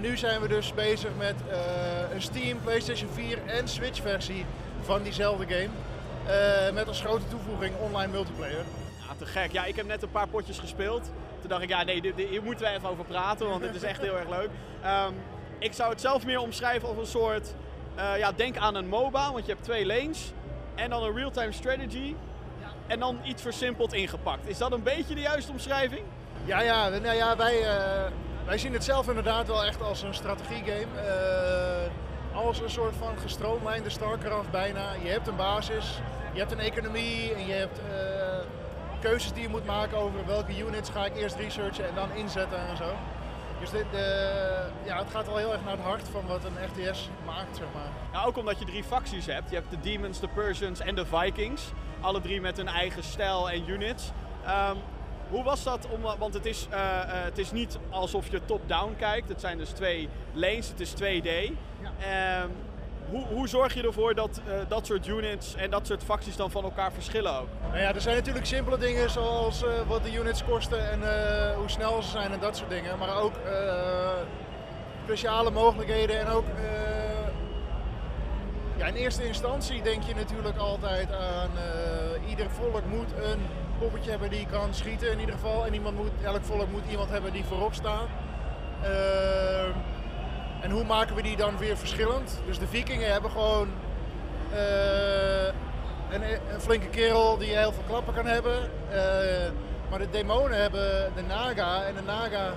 nu 0.00 0.16
zijn 0.16 0.40
we 0.40 0.48
dus 0.48 0.74
bezig 0.74 1.10
met 1.18 1.34
een 2.12 2.22
Steam, 2.22 2.60
PlayStation 2.60 3.10
4 3.12 3.38
en 3.46 3.68
Switch 3.68 4.00
versie 4.00 4.46
van 4.82 5.02
diezelfde 5.02 5.46
game. 5.48 6.72
met 6.72 6.88
als 6.88 7.00
grote 7.00 7.28
toevoeging 7.28 7.74
online 7.80 8.12
multiplayer. 8.12 8.64
Ja, 8.98 9.14
te 9.18 9.26
gek. 9.26 9.52
Ja, 9.52 9.64
ik 9.64 9.76
heb 9.76 9.86
net 9.86 10.02
een 10.02 10.10
paar 10.10 10.28
potjes 10.28 10.58
gespeeld. 10.58 11.10
Toen 11.40 11.48
dacht 11.48 11.62
ik, 11.62 11.68
ja 11.68 11.82
nee, 11.82 12.12
hier 12.16 12.42
moeten 12.42 12.66
we 12.66 12.72
even 12.72 12.88
over 12.88 13.04
praten, 13.04 13.48
want 13.48 13.62
dit 13.62 13.74
is 13.74 13.82
echt 13.82 14.00
heel 14.00 14.16
erg 14.16 14.28
leuk. 14.28 14.48
Um, 14.84 15.14
ik 15.62 15.72
zou 15.72 15.90
het 15.90 16.00
zelf 16.00 16.24
meer 16.24 16.40
omschrijven 16.40 16.88
als 16.88 16.96
een 16.96 17.06
soort, 17.06 17.54
eh, 17.94 18.18
ja, 18.18 18.32
denk 18.32 18.56
aan 18.56 18.74
een 18.74 18.88
MOBA, 18.88 19.32
want 19.32 19.46
je 19.46 19.52
hebt 19.52 19.64
twee 19.64 19.86
lanes. 19.86 20.32
En 20.74 20.90
dan 20.90 21.02
een 21.02 21.14
real-time 21.14 21.52
strategy. 21.52 22.14
En 22.86 22.98
dan 22.98 23.18
iets 23.24 23.42
versimpeld 23.42 23.92
ingepakt. 23.92 24.48
Is 24.48 24.58
dat 24.58 24.72
een 24.72 24.82
beetje 24.82 25.14
de 25.14 25.20
juiste 25.20 25.52
omschrijving? 25.52 26.02
Ja, 26.44 26.60
ja, 26.60 26.88
nou 26.88 27.16
ja 27.16 27.36
wij, 27.36 27.62
eh, 27.62 28.10
wij 28.44 28.58
zien 28.58 28.72
het 28.72 28.84
zelf 28.84 29.08
inderdaad 29.08 29.46
wel 29.46 29.64
echt 29.64 29.82
als 29.82 30.02
een 30.02 30.14
strategiegame. 30.14 30.86
Uh, 30.96 32.36
als 32.36 32.60
een 32.60 32.70
soort 32.70 32.94
van 32.98 33.18
gestroomlijnde 33.18 33.90
StarCraft 33.90 34.50
bijna. 34.50 34.92
Je 35.02 35.08
hebt 35.08 35.28
een 35.28 35.36
basis, 35.36 36.00
je 36.32 36.38
hebt 36.38 36.52
een 36.52 36.58
economie 36.58 37.34
en 37.34 37.46
je 37.46 37.52
hebt 37.52 37.80
keuzes 39.02 39.32
die 39.32 39.42
je 39.42 39.48
moet 39.48 39.66
maken 39.66 39.98
over 39.98 40.26
welke 40.26 40.58
units 40.58 40.90
ga 40.90 41.04
ik 41.04 41.16
eerst 41.16 41.36
researchen 41.36 41.88
en 41.88 41.94
dan 41.94 42.12
inzetten 42.14 42.58
en 42.68 42.76
zo. 42.76 42.94
Dus 43.62 43.70
dit, 43.70 43.86
ja, 44.84 44.98
het 44.98 45.10
gaat 45.10 45.26
wel 45.26 45.36
heel 45.36 45.52
erg 45.52 45.64
naar 45.64 45.76
het 45.76 45.80
hart 45.80 46.08
van 46.08 46.26
wat 46.26 46.44
een 46.44 46.66
RTS 46.66 47.08
maakt, 47.26 47.56
zeg 47.56 47.66
maar. 47.74 47.90
Ja, 48.12 48.24
ook 48.24 48.36
omdat 48.36 48.58
je 48.58 48.64
drie 48.64 48.84
facties 48.84 49.26
hebt. 49.26 49.50
Je 49.50 49.56
hebt 49.56 49.70
de 49.70 49.80
Demons, 49.80 50.20
de 50.20 50.28
Persians 50.28 50.80
en 50.80 50.94
de 50.94 51.06
Vikings. 51.06 51.72
Alle 52.00 52.20
drie 52.20 52.40
met 52.40 52.56
hun 52.56 52.68
eigen 52.68 53.02
stijl 53.02 53.50
en 53.50 53.70
units. 53.70 54.10
Um, 54.46 54.76
hoe 55.28 55.42
was 55.42 55.62
dat? 55.62 55.88
Om, 55.90 56.00
want 56.18 56.34
het 56.34 56.46
is, 56.46 56.66
uh, 56.70 56.76
uh, 56.76 57.04
het 57.06 57.38
is 57.38 57.52
niet 57.52 57.78
alsof 57.90 58.30
je 58.30 58.44
top-down 58.44 58.94
kijkt. 58.98 59.28
Het 59.28 59.40
zijn 59.40 59.58
dus 59.58 59.70
twee 59.70 60.08
lanes, 60.32 60.68
het 60.68 60.80
is 60.80 60.94
2D. 60.94 61.52
Ja. 61.80 62.42
Um, 62.42 62.50
hoe, 63.12 63.24
hoe, 63.26 63.48
zorg 63.48 63.74
je 63.74 63.82
ervoor 63.82 64.14
dat 64.14 64.40
uh, 64.46 64.54
dat 64.68 64.86
soort 64.86 65.06
units 65.06 65.54
en 65.54 65.70
dat 65.70 65.86
soort 65.86 66.04
facties 66.04 66.36
dan 66.36 66.50
van 66.50 66.64
elkaar 66.64 66.92
verschillen 66.92 67.38
ook? 67.38 67.48
Nou 67.62 67.78
ja, 67.78 67.94
er 67.94 68.00
zijn 68.00 68.16
natuurlijk 68.16 68.46
simpele 68.46 68.78
dingen 68.78 69.10
zoals 69.10 69.64
wat 69.86 70.04
de 70.04 70.12
units 70.14 70.44
kosten 70.44 70.90
en 70.90 71.00
hoe 71.56 71.68
snel 71.68 72.02
ze 72.02 72.10
zijn 72.10 72.32
en 72.32 72.40
dat 72.40 72.56
soort 72.56 72.70
dingen. 72.70 72.98
Maar 72.98 73.16
ook 73.16 73.34
speciale 75.04 75.50
mogelijkheden 75.50 76.20
en 76.20 76.26
ook 76.26 76.44
ja, 78.76 78.86
in 78.86 78.94
eerste 78.94 79.26
instantie 79.26 79.82
denk 79.82 80.02
je 80.02 80.14
natuurlijk 80.14 80.56
altijd 80.56 81.12
aan 81.12 81.50
ieder 82.28 82.50
volk 82.50 82.84
moet 82.86 83.12
een 83.24 83.40
poppetje 83.78 84.10
hebben 84.10 84.30
die 84.30 84.46
kan 84.46 84.74
schieten 84.74 85.12
in 85.12 85.20
ieder 85.20 85.34
geval. 85.34 85.66
En 85.66 85.74
iemand 85.74 85.96
moet, 85.96 86.10
elk 86.22 86.44
volk 86.44 86.70
moet 86.70 86.90
iemand 86.90 87.10
hebben 87.10 87.32
die 87.32 87.44
voorop 87.44 87.74
staat. 87.74 88.08
En 90.62 90.70
hoe 90.70 90.84
maken 90.84 91.14
we 91.14 91.22
die 91.22 91.36
dan 91.36 91.58
weer 91.58 91.76
verschillend? 91.76 92.40
Dus 92.46 92.58
de 92.58 92.66
vikingen 92.66 93.12
hebben 93.12 93.30
gewoon 93.30 93.68
uh, 94.52 95.46
een, 96.10 96.22
een, 96.22 96.60
flinke 96.60 96.88
kerel 96.88 97.38
die 97.38 97.56
heel 97.56 97.72
veel 97.72 97.82
klappen 97.88 98.14
kan 98.14 98.26
hebben. 98.26 98.70
maar 99.90 99.98
de 99.98 100.10
demonen 100.10 100.60
hebben 100.60 101.12
de 101.14 101.22
naga 101.22 101.84
en 101.84 101.94
de 101.94 102.02
naga 102.02 102.52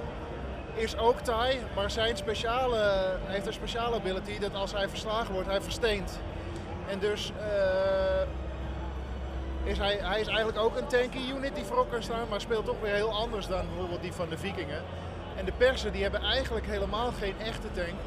is 0.76 0.97
ook 0.97 1.20
taai, 1.20 1.60
maar 1.76 1.91
zijn 1.91 2.18
speciale, 2.18 3.18
heeft 3.26 3.47
een 3.47 3.53
speciale 3.53 3.95
ability 3.95 4.39
dat 4.39 4.56
als 4.56 4.72
hij 4.72 4.89
verslagen 4.89 5.34
wordt, 5.34 5.47
hij 5.47 5.62
versteent. 5.62 6.20
En 6.89 6.99
dus 6.99 7.32
uh, 7.38 8.28
is 9.64 9.78
hij, 9.78 9.97
hij 10.01 10.20
is 10.20 10.28
eigenlijk 10.28 10.58
ook 10.58 10.78
een 10.78 10.88
tanky 10.88 11.32
unit 11.38 11.56
die 11.56 11.64
voorop 11.64 11.91
kan 11.91 12.03
staan, 12.03 12.28
maar 12.30 12.41
speelt 12.41 12.66
toch 12.66 12.82
weer 12.82 12.93
heel 12.93 13.14
anders 13.14 13.47
dan 13.47 13.66
bijvoorbeeld 13.68 14.01
die 14.01 14.14
van 14.14 14.30
de 14.30 14.38
Vikingen. 14.38 14.82
En 15.38 15.46
de 15.46 15.52
Persen 15.58 15.92
die 15.92 16.04
hebben 16.04 16.22
eigenlijk 16.22 16.66
helemaal 16.66 17.12
geen 17.12 17.36
echte 17.40 17.68
tank. 17.74 18.00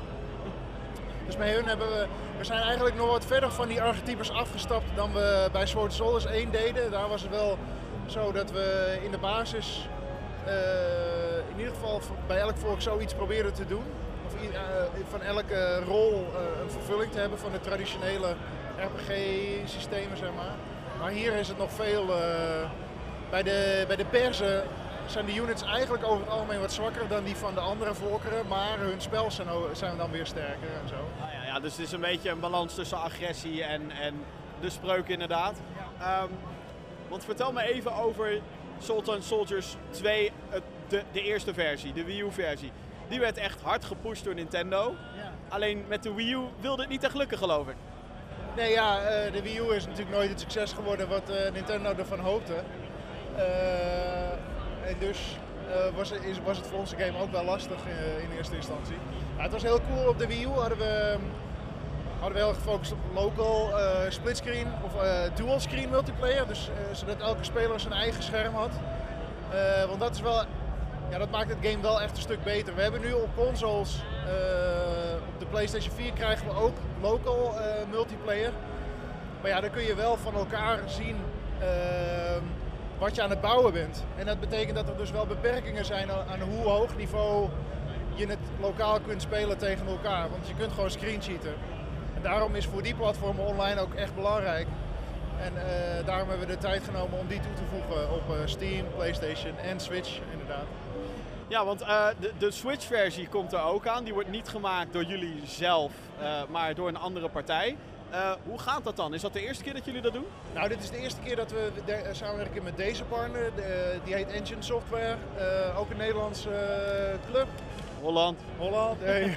Dus 1.27 1.37
met 1.37 1.51
hun 1.51 1.67
hebben 1.67 1.89
we, 1.89 2.07
we 2.39 2.45
zijn 2.45 2.63
eigenlijk 2.63 2.97
nog 2.97 3.11
wat 3.11 3.27
verder 3.27 3.53
van 3.53 3.69
die 3.69 3.83
archetypes 3.83 4.31
afgestapt 4.31 4.85
dan 4.95 5.13
we 5.13 5.49
bij 5.53 5.67
Sword 5.67 5.93
Soldiers 5.93 6.27
1 6.27 6.51
deden. 6.51 6.91
Daar 6.91 7.09
was 7.09 7.23
het 7.23 7.31
wel 7.31 7.59
zo 8.07 8.33
dat 8.33 8.51
we 8.51 8.99
in 9.03 9.11
de 9.11 9.19
basis 9.19 9.89
uh, 10.47 10.53
in 11.51 11.59
ieder 11.59 11.75
geval 11.75 12.01
bij 12.27 12.39
elk 12.39 12.57
volk 12.57 12.81
zoiets 12.81 13.15
proberen 13.15 13.53
te 13.55 13.67
doen. 13.67 13.85
Of 14.27 14.35
uh, 14.35 14.61
van 15.11 15.23
elke 15.23 15.81
rol 15.87 16.13
uh, 16.13 16.63
een 16.63 16.71
vervulling 16.71 17.13
te 17.13 17.19
hebben 17.19 17.39
van 17.39 17.53
de 17.53 17.61
traditionele 17.61 18.35
RPG-systemen, 18.77 20.17
zeg 20.17 20.31
maar. 20.37 20.55
Maar 21.01 21.11
hier 21.11 21.33
is 21.33 21.49
het 21.49 21.59
nog 21.59 21.71
veel. 21.73 22.07
bij, 23.31 23.43
de, 23.43 23.85
bij 23.87 23.97
de 23.97 24.05
Perzen 24.05 24.63
zijn 25.11 25.27
de 25.27 25.35
units 25.35 25.63
eigenlijk 25.63 26.05
over 26.05 26.25
het 26.25 26.33
algemeen 26.33 26.61
wat 26.61 26.73
zwakker 26.73 27.09
dan 27.09 27.25
die 27.25 27.37
van 27.37 27.55
de 27.55 27.61
andere 27.61 27.95
volkeren. 27.95 28.47
Maar 28.47 28.79
hun 28.79 29.01
spel 29.01 29.31
zijn, 29.31 29.49
zijn 29.73 29.97
dan 29.97 30.11
weer 30.11 30.27
sterker 30.27 30.69
en 30.83 30.89
zo. 30.89 30.95
Ah, 30.95 31.33
ja, 31.33 31.45
ja, 31.45 31.61
dus 31.61 31.73
het 31.73 31.87
is 31.87 31.93
een 31.93 32.01
beetje 32.01 32.31
een 32.31 32.41
balans 32.41 32.75
tussen 32.75 32.99
agressie 32.99 33.65
en, 33.65 33.91
en 33.91 34.15
de 34.61 34.71
spreuk 34.71 35.09
inderdaad. 35.09 35.61
Ja. 35.99 36.23
Um, 36.23 36.31
want 37.09 37.25
vertel 37.25 37.53
me 37.53 37.63
even 37.63 37.95
over 37.95 38.41
Sultan 38.79 39.23
Soldiers 39.23 39.77
2, 39.91 40.33
de, 40.89 41.03
de 41.13 41.23
eerste 41.23 41.55
versie, 41.55 41.93
de 41.93 42.05
Wii 42.05 42.21
U 42.21 42.33
versie. 42.33 42.73
Die 43.09 43.21
werd 43.21 43.37
echt 43.37 43.63
hard 43.63 43.85
gepusht 43.85 44.25
door 44.25 44.35
Nintendo. 44.35 44.95
Ja. 45.17 45.33
Alleen 45.49 45.85
met 45.89 46.03
de 46.03 46.15
Wii 46.15 46.33
U 46.33 46.41
wilde 46.61 46.83
het 46.83 46.91
niet 46.91 47.05
echt 47.05 47.15
lukken 47.15 47.39
geloof 47.39 47.69
ik. 47.69 47.77
Nee 48.57 48.71
ja, 48.71 49.01
uh, 49.01 49.33
de 49.33 49.43
Wii 49.43 49.59
U 49.59 49.75
is 49.75 49.87
natuurlijk 49.87 50.17
nooit 50.17 50.29
het 50.29 50.41
succes 50.41 50.73
geworden 50.73 51.09
wat 51.09 51.31
uh, 51.31 51.51
Nintendo 51.53 51.95
ervan 51.99 52.19
hoopte. 52.19 52.63
Uh, 53.37 53.43
en 54.89 54.97
dus 54.99 55.39
was, 55.97 56.11
het, 56.11 56.25
is, 56.25 56.37
was 56.45 56.57
het 56.57 56.67
voor 56.67 56.79
onze 56.79 56.97
game 56.97 57.19
ook 57.23 57.31
wel 57.31 57.45
lastig 57.45 57.77
in 58.23 58.37
eerste 58.37 58.57
instantie. 58.57 58.97
Het 59.37 59.53
was 59.53 59.63
heel 59.63 59.81
cool. 59.91 60.09
Op 60.09 60.19
de 60.19 60.27
Wii 60.27 60.43
U 60.43 60.47
hadden 60.47 60.79
we, 60.79 61.17
hadden 62.19 62.39
we 62.39 62.45
heel 62.45 62.55
gefocust 62.55 62.93
op 62.93 62.99
local 63.15 63.71
splitscreen 64.09 64.67
of 64.85 64.93
dual 65.35 65.61
screen 65.61 65.91
multiplayer. 65.91 66.47
Dus 66.47 66.71
zodat 66.93 67.21
elke 67.21 67.45
speler 67.45 67.81
zijn 67.81 67.93
eigen 67.93 68.23
scherm 68.23 68.55
had. 68.55 68.71
want 69.87 70.01
dat 70.01 70.15
is 70.15 70.21
wel 70.21 70.45
ja, 71.11 71.19
dat 71.19 71.31
maakt 71.31 71.49
het 71.49 71.59
game 71.63 71.83
wel 71.83 72.01
echt 72.01 72.17
een 72.17 72.23
stuk 72.23 72.43
beter. 72.45 72.75
We 72.75 72.83
hebben 72.83 73.01
nu 73.01 73.13
op 73.13 73.29
consoles, 73.37 74.03
op 75.29 75.41
de 75.41 75.47
PlayStation 75.51 75.95
4 75.95 76.13
krijgen 76.13 76.47
we 76.47 76.61
ook 76.61 76.77
local 77.01 77.55
multiplayer. 77.91 78.53
Maar 79.41 79.51
ja, 79.51 79.61
dan 79.61 79.71
kun 79.71 79.83
je 79.83 79.95
wel 79.95 80.17
van 80.17 80.35
elkaar 80.35 80.79
zien 80.87 81.17
uh, 81.61 81.67
wat 82.99 83.15
je 83.15 83.23
aan 83.23 83.31
het 83.31 83.41
bouwen 83.41 83.73
bent. 83.73 84.05
En 84.17 84.27
dat 84.27 84.41
betekent 84.41 84.77
dat 84.77 84.89
er 84.89 84.97
dus 84.97 85.11
wel 85.11 85.27
beperkingen 85.27 85.85
zijn 85.85 86.11
aan 86.11 86.41
hoe 86.41 86.69
hoog 86.69 86.97
niveau 86.97 87.49
je 88.15 88.27
het 88.27 88.39
lokaal 88.61 89.01
kunt 89.01 89.23
spelen 89.23 89.59
tegen 89.59 89.87
elkaar. 89.87 90.31
Want 90.31 90.49
je 90.49 90.55
kunt 90.55 90.73
gewoon 90.73 90.91
screensheeten. 90.91 91.55
En 92.15 92.23
daarom 92.23 92.55
is 92.55 92.67
voor 92.67 92.83
die 92.83 92.95
platformen 92.95 93.47
online 93.47 93.81
ook 93.81 93.95
echt 93.95 94.15
belangrijk. 94.15 94.67
En 95.41 95.53
daarom 96.05 96.29
hebben 96.29 96.47
we 96.47 96.53
de 96.53 96.61
tijd 96.61 96.85
genomen 96.85 97.19
om 97.19 97.27
die 97.27 97.41
toe 97.41 97.53
te 97.53 97.63
voegen 97.71 98.13
op 98.13 98.23
Steam, 98.45 98.87
PlayStation 98.97 99.59
en 99.59 99.81
Switch 99.81 100.19
inderdaad. 100.33 100.67
Ja, 101.49 101.65
want 101.65 101.83
uh, 101.83 102.07
de, 102.21 102.33
de 102.39 102.51
Switch-versie 102.51 103.29
komt 103.29 103.53
er 103.53 103.63
ook 103.63 103.87
aan. 103.87 104.05
Die 104.05 104.15
wordt 104.15 104.31
niet 104.31 104.49
gemaakt 104.49 104.93
door 104.93 105.05
jullie 105.05 105.41
zelf, 105.45 105.93
maar 106.49 106.75
door 106.75 106.89
een 106.89 106.97
andere 106.97 107.29
partij. 107.29 107.77
Uh, 108.13 108.33
hoe 108.45 108.59
gaat 108.59 108.85
dat 108.85 108.97
dan? 108.97 109.15
Is 109.15 109.21
dat 109.21 109.33
de 109.33 109.41
eerste 109.41 109.65
keer 109.65 109.75
dat 109.75 109.85
jullie 109.85 110.01
dat 110.01 110.13
doen? 110.13 110.27
Nou, 110.55 110.69
dit 110.69 110.83
is 110.83 110.91
de 110.91 110.99
eerste 110.99 111.21
keer 111.21 111.37
dat 111.37 111.51
we 111.51 111.71
de, 111.85 112.09
samenwerken 112.13 112.63
met 112.63 112.77
deze 112.77 113.05
partner. 113.05 113.55
De, 113.55 113.99
die 114.05 114.15
heet 114.15 114.29
Engine 114.29 114.63
Software. 114.63 115.17
ook 115.77 115.91
een 115.91 115.97
Nederlandse 115.97 116.51
club. 117.31 117.47
Holland. 118.01 118.41
Holland, 118.57 119.01
nee. 119.01 119.37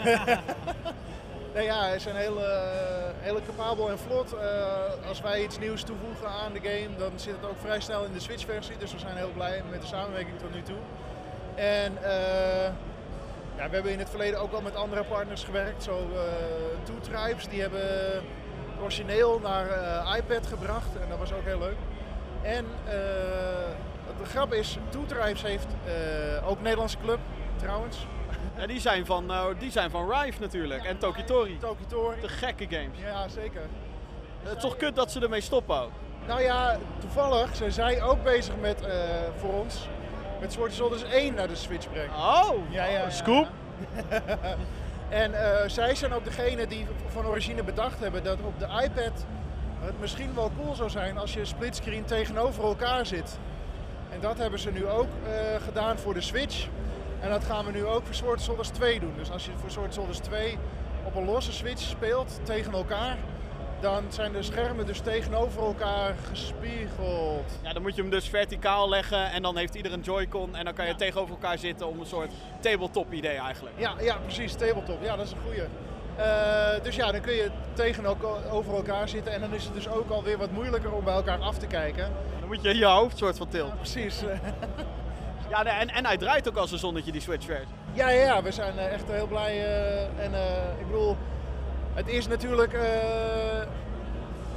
nee 1.54 1.66
ja, 1.66 1.94
ze 1.94 2.00
zijn 2.00 2.16
heel, 2.16 2.38
heel 3.20 3.40
capabel 3.46 3.90
en 3.90 4.00
vlot. 4.00 4.36
als 5.08 5.22
wij 5.22 5.44
iets 5.44 5.60
nieuws 5.60 5.84
toevoegen 5.84 6.28
aan 6.28 6.54
de 6.54 6.60
game, 6.60 6.98
dan 6.98 7.12
zit 7.16 7.36
het 7.36 7.50
ook 7.50 7.60
vrij 7.60 7.80
snel 7.80 8.04
in 8.04 8.14
de 8.14 8.20
Switch-versie. 8.20 8.78
Dus 8.78 8.94
we 8.94 9.00
zijn 9.00 9.18
heel 9.18 9.32
blij 9.34 9.64
met 9.70 9.82
de 9.82 9.88
samenwerking 9.88 10.40
tot 10.40 10.54
nu 10.54 10.62
toe. 10.62 10.80
En 11.56 11.98
ja, 13.62 13.70
we 13.70 13.76
hebben 13.76 13.92
in 13.92 14.00
het 14.00 14.10
verleden 14.10 14.40
ook 14.40 14.54
al 14.54 14.62
met 14.62 14.76
andere 14.76 15.04
partners 15.04 15.44
gewerkt. 15.44 15.84
Zo 15.84 16.08
uh, 16.14 16.22
Two 16.84 17.00
Tribes, 17.00 17.48
die 17.48 17.62
hebben 17.62 18.24
origineel 18.82 19.40
naar 19.40 19.68
uh, 19.68 20.16
iPad 20.18 20.48
gebracht. 20.48 20.96
En 21.02 21.10
dat 21.10 21.18
was 21.18 21.34
ook 21.34 21.44
heel 21.44 21.60
leuk. 21.60 21.78
En 22.42 22.66
de 24.18 24.26
grap 24.26 24.54
is, 24.54 24.78
Two 24.90 25.06
Tribes 25.06 25.42
heeft 25.42 25.68
ook 26.46 26.58
een 26.58 26.64
Nederlandse 26.64 26.98
club 27.04 27.20
trouwens. 27.56 28.06
Ja, 28.58 28.68
die 28.68 28.80
zijn 28.80 29.06
van, 29.06 29.32
die 29.60 29.72
zijn 29.72 29.90
van 29.90 30.12
Rive 30.12 30.42
natuurlijk. 30.42 30.84
Ja, 30.84 30.90
en 30.90 30.98
Tokitori. 30.98 31.58
Tokitori. 31.58 32.22
De 32.22 32.28
gekke 32.28 32.66
games. 32.70 32.98
Ja, 33.00 33.28
zeker. 33.28 33.62
Het 34.44 34.56
is 34.56 34.62
toch 34.62 34.78
kut 34.78 34.96
dat 34.96 35.12
ze 35.12 35.20
ermee 35.20 35.42
stoppen 35.42 35.82
ook? 35.82 35.92
Nou 36.28 36.42
ja, 36.42 36.78
toevallig 37.00 37.56
zijn 37.56 37.72
zij 37.72 38.02
ook 38.02 38.24
bezig 38.24 38.54
met, 38.62 38.84
voor 39.40 39.54
ons, 39.54 39.88
met 40.40 40.52
Sword 40.52 40.74
Soldiers 40.74 41.04
1 41.04 41.34
naar 41.34 41.48
de 41.48 41.56
Switch 41.56 41.92
brengen. 41.92 42.16
Oh, 42.16 42.50
ja, 42.70 42.86
ja, 42.86 43.10
scoop. 43.10 43.48
en 45.12 45.32
uh, 45.32 45.40
zij 45.68 45.96
zijn 45.96 46.14
ook 46.14 46.24
degene 46.24 46.68
die 46.68 46.86
van 47.08 47.26
origine 47.26 47.64
bedacht 47.64 48.00
hebben 48.00 48.24
dat 48.24 48.38
op 48.42 48.60
de 48.60 48.66
iPad 48.66 49.26
het 49.80 50.00
misschien 50.00 50.36
wel 50.36 50.52
cool 50.62 50.76
zou 50.76 50.90
zijn 50.90 51.18
als 51.18 51.34
je 51.34 51.46
splitscreen 51.46 52.06
tegenover 52.06 52.64
elkaar 52.64 53.06
zit. 53.06 53.40
En 54.10 54.20
dat 54.20 54.38
hebben 54.38 54.60
ze 54.60 54.72
nu 54.72 54.88
ook 54.88 55.08
uh, 55.24 55.64
gedaan 55.64 55.98
voor 55.98 56.14
de 56.14 56.22
Switch. 56.22 56.68
En 57.20 57.30
dat 57.30 57.44
gaan 57.44 57.66
we 57.66 57.72
nu 57.72 57.86
ook 57.86 58.06
voor 58.06 58.16
Sword 58.16 58.42
Soldiers 58.42 58.70
2 58.70 59.00
doen. 59.00 59.14
Dus 59.18 59.32
als 59.32 59.46
je 59.46 59.52
voor 59.56 59.72
Sword 59.72 59.94
Soldiers 59.94 60.18
2 60.18 60.58
op 61.04 61.16
een 61.16 61.26
losse 61.26 61.52
Switch 61.52 61.82
speelt 61.82 62.40
tegen 62.44 62.74
elkaar, 62.74 63.18
dan 63.82 64.04
zijn 64.10 64.32
de 64.32 64.44
schermen 64.44 64.86
dus 64.86 65.00
tegenover 65.00 65.64
elkaar 65.64 66.16
gespiegeld. 66.30 67.60
Ja, 67.64 67.74
dan 67.74 67.82
moet 67.82 67.96
je 67.96 68.02
hem 68.02 68.12
dus 68.12 68.30
verticaal 68.30 68.90
leggen 68.90 69.32
en 69.32 69.42
dan 69.42 69.58
heeft 69.58 69.76
ieder 69.76 69.94
een 69.94 70.02
Joy-Con 70.02 70.56
en 70.56 70.66
dan 70.66 70.74
kan 70.74 70.88
je 70.88 70.96
tegenover 70.96 71.32
elkaar 71.34 71.58
zitten 71.58 71.88
om 71.88 72.00
een 72.00 72.06
soort 72.06 72.32
tabletop 72.60 73.14
idee 73.14 73.38
eigenlijk. 73.38 73.76
Ja, 73.80 73.94
ja 74.02 74.18
precies, 74.24 74.54
tabletop. 74.54 75.04
Ja, 75.04 75.16
dat 75.16 75.26
is 75.26 75.32
een 75.32 75.38
goeie. 75.46 75.62
Eh, 76.16 76.84
dus 76.84 76.96
ja, 76.96 77.12
dan 77.12 77.22
kun 77.22 77.34
je 77.34 77.50
tegenover 77.74 78.76
elkaar 78.76 79.10
zitten 79.10 79.34
en 79.34 79.42
dan 79.42 79.54
is 79.54 79.64
het 79.64 79.74
dus 79.74 79.88
ook 79.90 80.10
alweer 80.10 80.38
wat 80.38 80.52
moeilijker 80.52 80.92
om 80.92 81.04
bij 81.04 81.14
elkaar 81.14 81.40
af 81.40 81.58
te 81.58 81.68
kijken. 81.68 82.12
Dan 82.40 82.48
moet 82.48 82.62
je 82.62 82.78
je 82.78 82.86
hoofd 82.86 83.18
soort 83.18 83.38
van 83.38 83.48
tilten. 83.48 83.78
Precies. 83.78 84.22
Ja, 85.50 85.66
en, 85.66 85.90
en 85.90 86.06
hij 86.06 86.18
draait 86.18 86.48
ook 86.50 86.56
als 86.56 86.72
een 86.72 86.78
zonnetje, 86.78 87.12
die 87.12 87.22
Switch 87.22 87.46
versie. 87.46 87.68
Ja, 87.94 88.10
ja, 88.10 88.24
ja, 88.24 88.44
we 88.44 88.52
zijn 88.52 88.78
eh, 88.78 88.94
echt 88.94 89.04
heel 89.12 89.28
blij. 89.28 89.66
eh, 89.66 90.26
en 90.26 90.32
ik 90.80 90.86
bedoel, 90.86 91.18
het 91.94 92.08
is 92.08 92.28
natuurlijk 92.28 92.74
eh, 92.74 93.62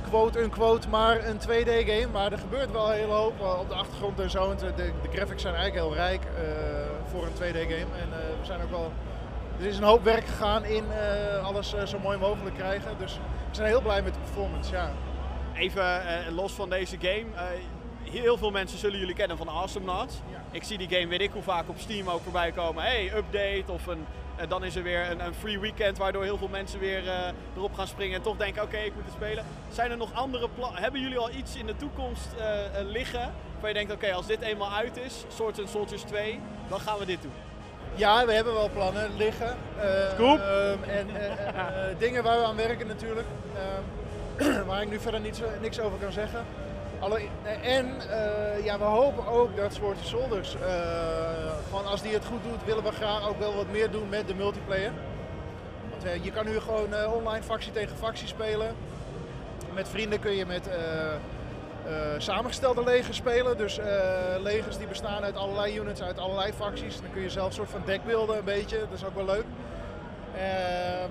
quote-unquote 0.08 0.88
maar 0.88 1.24
een 1.24 1.38
2D-game. 1.40 2.08
Maar 2.12 2.32
er 2.32 2.38
gebeurt 2.38 2.72
wel 2.72 2.88
een 2.88 2.98
hele 2.98 3.12
hoop 3.12 3.40
eh, 3.40 3.58
op 3.60 3.68
de 3.68 3.74
achtergrond 3.74 4.20
en 4.20 4.30
zo. 4.30 4.54
De, 4.54 4.74
de 4.76 4.92
graphics 5.12 5.42
zijn 5.42 5.54
eigenlijk 5.54 5.86
heel 5.86 5.94
rijk 5.94 6.22
eh, 6.22 7.10
voor 7.10 7.24
een 7.24 7.32
2D-game. 7.32 7.96
En 8.00 8.08
we 8.40 8.44
zijn 8.44 8.62
ook 8.62 8.70
wel... 8.70 8.92
Er 9.60 9.66
is 9.66 9.76
een 9.76 9.84
hoop 9.84 10.04
werk 10.04 10.26
gegaan 10.26 10.64
in 10.64 10.84
alles 11.42 11.74
zo 11.84 11.98
mooi 11.98 12.18
mogelijk 12.18 12.56
krijgen. 12.56 12.98
Dus 12.98 13.14
we 13.48 13.54
zijn 13.54 13.68
heel 13.68 13.82
blij 13.82 14.02
met 14.02 14.14
de 14.14 14.20
performance, 14.20 14.72
ja. 14.72 14.90
Even 15.54 16.02
los 16.34 16.52
van 16.52 16.70
deze 16.70 16.96
game. 17.00 17.26
heel 18.02 18.36
veel 18.36 18.50
mensen 18.50 18.78
zullen 18.78 18.98
jullie 18.98 19.14
kennen 19.14 19.36
van 19.36 19.48
Awesome 19.48 19.92
Nuts. 19.92 20.20
Ik 20.50 20.62
zie 20.62 20.78
die 20.78 20.88
game, 20.88 21.06
weet 21.06 21.20
ik 21.20 21.30
hoe 21.32 21.42
vaak, 21.42 21.68
op 21.68 21.78
Steam 21.78 22.08
ook 22.08 22.22
voorbij 22.22 22.52
komen. 22.52 22.82
Hey, 22.82 23.12
update 23.16 23.72
of 23.72 23.86
een, 23.86 24.06
eh, 24.36 24.48
dan 24.48 24.64
is 24.64 24.76
er 24.76 24.82
weer 24.82 25.10
een, 25.10 25.20
een 25.24 25.34
free 25.34 25.58
weekend 25.60 25.98
waardoor 25.98 26.22
heel 26.22 26.38
veel 26.38 26.48
mensen 26.48 26.80
weer 26.80 27.08
eh, 27.08 27.28
erop 27.56 27.74
gaan 27.74 27.86
springen 27.86 28.16
en 28.16 28.22
toch 28.22 28.36
denken, 28.36 28.62
oké, 28.62 28.76
ik 28.76 28.94
moet 28.94 29.04
het 29.04 29.14
spelen. 29.14 29.44
Zijn 29.72 29.90
er 29.90 29.96
nog 29.96 30.14
andere 30.14 30.48
plannen? 30.54 30.82
Hebben 30.82 31.00
jullie 31.00 31.18
al 31.18 31.30
iets 31.30 31.56
in 31.56 31.66
de 31.66 31.76
toekomst 31.76 32.28
eh, 32.38 32.64
eh, 32.64 32.86
liggen 32.86 33.34
waar 33.60 33.68
je 33.68 33.74
denkt, 33.74 33.92
oké, 33.92 34.12
als 34.12 34.26
dit 34.26 34.40
eenmaal 34.40 34.72
uit 34.72 34.96
is, 34.96 35.24
Swords 35.28 35.58
and 35.58 35.68
Soldiers 35.68 36.02
2, 36.02 36.40
dan 36.68 36.80
gaan 36.80 36.98
we 36.98 37.06
dit 37.06 37.22
doen? 37.22 37.32
Ja, 37.94 38.26
we 38.26 38.32
hebben 38.32 38.54
wel 38.54 38.70
plannen 38.70 39.16
liggen. 39.16 39.56
Scoop. 40.14 40.38
ehm, 40.38 40.82
en 40.82 41.06
dingen 41.98 42.22
waar 42.22 42.38
we 42.38 42.44
aan 42.44 42.56
werken 42.56 42.86
natuurlijk. 42.86 43.26
Ehm, 43.56 44.66
waar 44.68 44.82
ik 44.82 44.88
nu 44.88 44.98
verder 44.98 45.20
niets, 45.20 45.40
niks 45.60 45.80
over 45.80 45.98
kan 45.98 46.12
zeggen. 46.12 46.44
En 47.62 48.00
eh, 48.10 48.64
ja, 48.64 48.78
we 48.78 48.84
hopen 48.84 49.26
ook 49.26 49.56
dat 49.56 49.74
Sword 49.74 49.96
and 49.96 50.06
Soldiers, 50.06 50.54
eh, 50.54 51.90
als 51.90 52.02
die 52.02 52.12
het 52.12 52.24
goed 52.24 52.42
doet, 52.42 52.64
willen 52.64 52.82
we 52.82 52.92
graag 52.92 53.28
ook 53.28 53.38
wel 53.38 53.54
wat 53.54 53.70
meer 53.70 53.90
doen 53.90 54.08
met 54.08 54.28
de 54.28 54.34
multiplayer. 54.34 54.92
Want 55.90 56.04
eh, 56.04 56.24
je 56.24 56.30
kan 56.30 56.44
nu 56.44 56.58
gewoon 56.60 57.12
online 57.12 57.42
factie 57.42 57.72
tegen 57.72 57.96
factie 57.96 58.26
spelen. 58.26 58.74
Met 59.74 59.88
vrienden 59.88 60.20
kun 60.20 60.36
je 60.36 60.46
met 60.46 60.68
samengestelde 62.18 62.84
legers 62.84 63.16
spelen. 63.16 63.56
Dus 63.56 63.80
legers 64.40 64.76
die 64.78 64.86
bestaan 64.86 65.22
uit 65.22 65.36
allerlei 65.36 65.78
units, 65.78 66.02
uit 66.02 66.18
allerlei 66.18 66.52
facties. 66.52 67.00
Dan 67.00 67.10
kun 67.12 67.22
je 67.22 67.30
zelf 67.30 67.46
een 67.46 67.52
soort 67.52 67.70
van 67.70 67.82
deck 67.84 68.04
beelden 68.04 68.38
een 68.38 68.44
beetje. 68.44 68.78
Dat 68.78 68.98
is 68.98 69.04
ook 69.04 69.14
wel 69.14 69.24
leuk. 69.24 69.44
Ehm, 70.36 71.10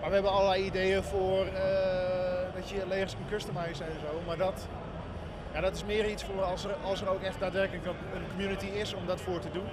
maar 0.00 0.08
we 0.08 0.14
hebben 0.14 0.32
allerlei 0.32 0.64
ideeën 0.64 1.02
voor 1.02 1.46
eh, 1.46 2.54
dat 2.54 2.68
je 2.68 2.82
legers 2.88 3.12
kan 3.12 3.28
customizen 3.30 3.86
en 3.86 4.00
zo. 4.00 4.20
Maar 4.26 4.36
dat, 4.36 4.66
ja, 5.58 5.64
dat 5.64 5.76
is 5.76 5.84
meer 5.84 6.10
iets 6.10 6.24
voor 6.24 6.42
als 6.42 6.64
er, 6.64 6.74
als 6.82 7.00
er 7.00 7.08
ook 7.08 7.22
echt 7.22 7.40
daadwerkelijk 7.40 7.86
een 7.86 8.28
community 8.30 8.66
is 8.66 8.94
om 8.94 9.06
dat 9.06 9.20
voor 9.20 9.40
te 9.40 9.50
doen. 9.50 9.68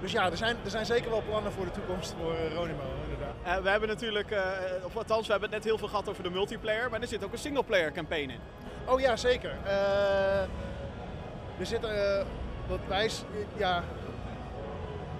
Dus 0.00 0.12
ja, 0.12 0.30
er 0.30 0.36
zijn, 0.36 0.56
er 0.64 0.70
zijn 0.70 0.86
zeker 0.86 1.10
wel 1.10 1.22
plannen 1.22 1.52
voor 1.52 1.64
de 1.64 1.70
toekomst 1.70 2.14
voor 2.20 2.32
uh, 2.32 2.54
Ronimo, 2.54 2.82
inderdaad. 3.02 3.34
Eh, 3.42 3.62
we 3.62 3.68
hebben 3.68 3.88
natuurlijk, 3.88 4.30
eh, 4.30 4.40
of 4.84 4.96
althans, 4.96 5.26
we 5.26 5.32
hebben 5.32 5.50
het 5.50 5.58
net 5.58 5.68
heel 5.68 5.78
veel 5.78 5.88
gehad 5.88 6.08
over 6.08 6.22
de 6.22 6.30
multiplayer, 6.30 6.90
maar 6.90 7.00
er 7.00 7.06
zit 7.06 7.24
ook 7.24 7.32
een 7.32 7.38
singleplayer 7.38 7.92
campaign 7.92 8.30
in. 8.30 8.40
Oh 8.86 9.00
ja, 9.00 9.16
zeker. 9.16 9.56
Eh, 9.64 10.40
er 11.58 11.84
eh, 11.84 12.24
wat 12.66 12.80
wij, 12.88 13.10
ja, 13.56 13.82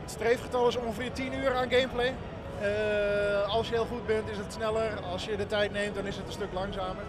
het 0.01 0.11
streefgetal 0.11 0.69
is 0.69 0.77
ongeveer 0.77 1.13
10 1.13 1.35
uur 1.35 1.55
aan 1.55 1.71
gameplay. 1.71 2.15
Eh, 2.61 3.55
als 3.55 3.69
je 3.69 3.75
heel 3.75 3.87
goed 3.87 4.07
bent 4.07 4.31
is 4.31 4.37
het 4.37 4.53
sneller, 4.53 5.01
als 5.13 5.25
je 5.25 5.37
de 5.37 5.47
tijd 5.47 5.73
neemt 5.73 5.95
dan 5.95 6.07
is 6.07 6.17
het 6.17 6.27
een 6.27 6.33
stuk 6.33 6.53
langzamer. 6.53 7.05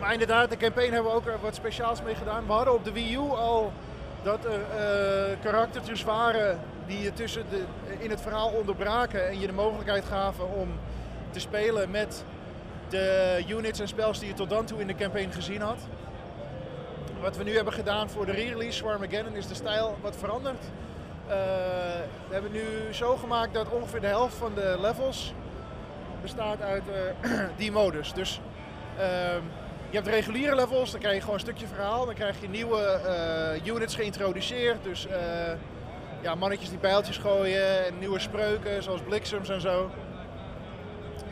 Maar 0.00 0.12
inderdaad, 0.12 0.50
de 0.50 0.56
campaign 0.56 0.92
hebben 0.92 1.10
we 1.10 1.16
ook 1.16 1.40
wat 1.40 1.54
speciaals 1.54 2.02
mee 2.02 2.14
gedaan. 2.14 2.46
We 2.46 2.52
hadden 2.52 2.74
op 2.74 2.84
de 2.84 2.92
Wii 2.92 3.14
U 3.14 3.18
al 3.18 3.72
dat 4.22 4.44
er 4.44 4.60
eh, 4.60 5.36
karaktertjes 5.42 6.04
waren 6.04 6.60
die 6.86 7.00
je 7.00 7.12
tussen 7.12 7.44
de, 7.50 7.64
in 7.98 8.10
het 8.10 8.20
verhaal 8.20 8.48
onderbraken 8.48 9.28
en 9.28 9.40
je 9.40 9.46
de 9.46 9.52
mogelijkheid 9.52 10.04
gaven 10.04 10.54
om 10.54 10.68
te 11.30 11.40
spelen 11.40 11.90
met 11.90 12.24
de 12.88 13.44
units 13.48 13.80
en 13.80 13.88
spels 13.88 14.18
die 14.18 14.28
je 14.28 14.34
tot 14.34 14.50
dan 14.50 14.64
toe 14.64 14.80
in 14.80 14.86
de 14.86 14.94
campaign 14.94 15.30
gezien 15.30 15.60
had. 15.60 15.78
Wat 17.20 17.36
we 17.36 17.44
nu 17.44 17.54
hebben 17.54 17.72
gedaan 17.72 18.10
voor 18.10 18.26
de 18.26 18.32
re-release 18.32 18.76
Swarmageddon 18.76 19.36
is 19.36 19.46
de 19.46 19.54
stijl 19.54 19.96
wat 20.00 20.16
veranderd. 20.16 20.64
Eh, 21.26 21.34
we 22.28 22.32
hebben 22.32 22.52
nu 22.52 22.92
zo 22.92 23.16
gemaakt 23.16 23.54
dat 23.54 23.68
ongeveer 23.68 24.00
de 24.00 24.06
helft 24.06 24.34
van 24.34 24.54
de 24.54 24.76
levels 24.80 25.34
bestaat 26.22 26.62
uit 26.62 26.82
eh, 26.88 27.30
die 27.56 27.72
modus. 27.72 28.12
Dus 28.12 28.40
ehm, 28.98 29.42
je 29.90 29.96
hebt 29.96 30.08
reguliere 30.08 30.54
levels, 30.54 30.90
dan 30.90 31.00
krijg 31.00 31.14
je 31.14 31.20
gewoon 31.20 31.34
een 31.34 31.40
stukje 31.40 31.66
verhaal. 31.66 32.04
Dan 32.06 32.14
krijg 32.14 32.40
je 32.40 32.48
nieuwe 32.48 32.80
eh, 32.82 33.66
units 33.74 33.94
geïntroduceerd. 33.94 34.84
Dus 34.84 35.06
eh, 35.06 35.18
ja, 36.20 36.34
mannetjes 36.34 36.68
die 36.68 36.78
pijltjes 36.78 37.16
gooien 37.16 37.86
en 37.86 37.98
nieuwe 37.98 38.18
spreuken 38.18 38.82
zoals 38.82 39.00
bliksems 39.00 39.48
en 39.48 39.60
zo. 39.60 39.90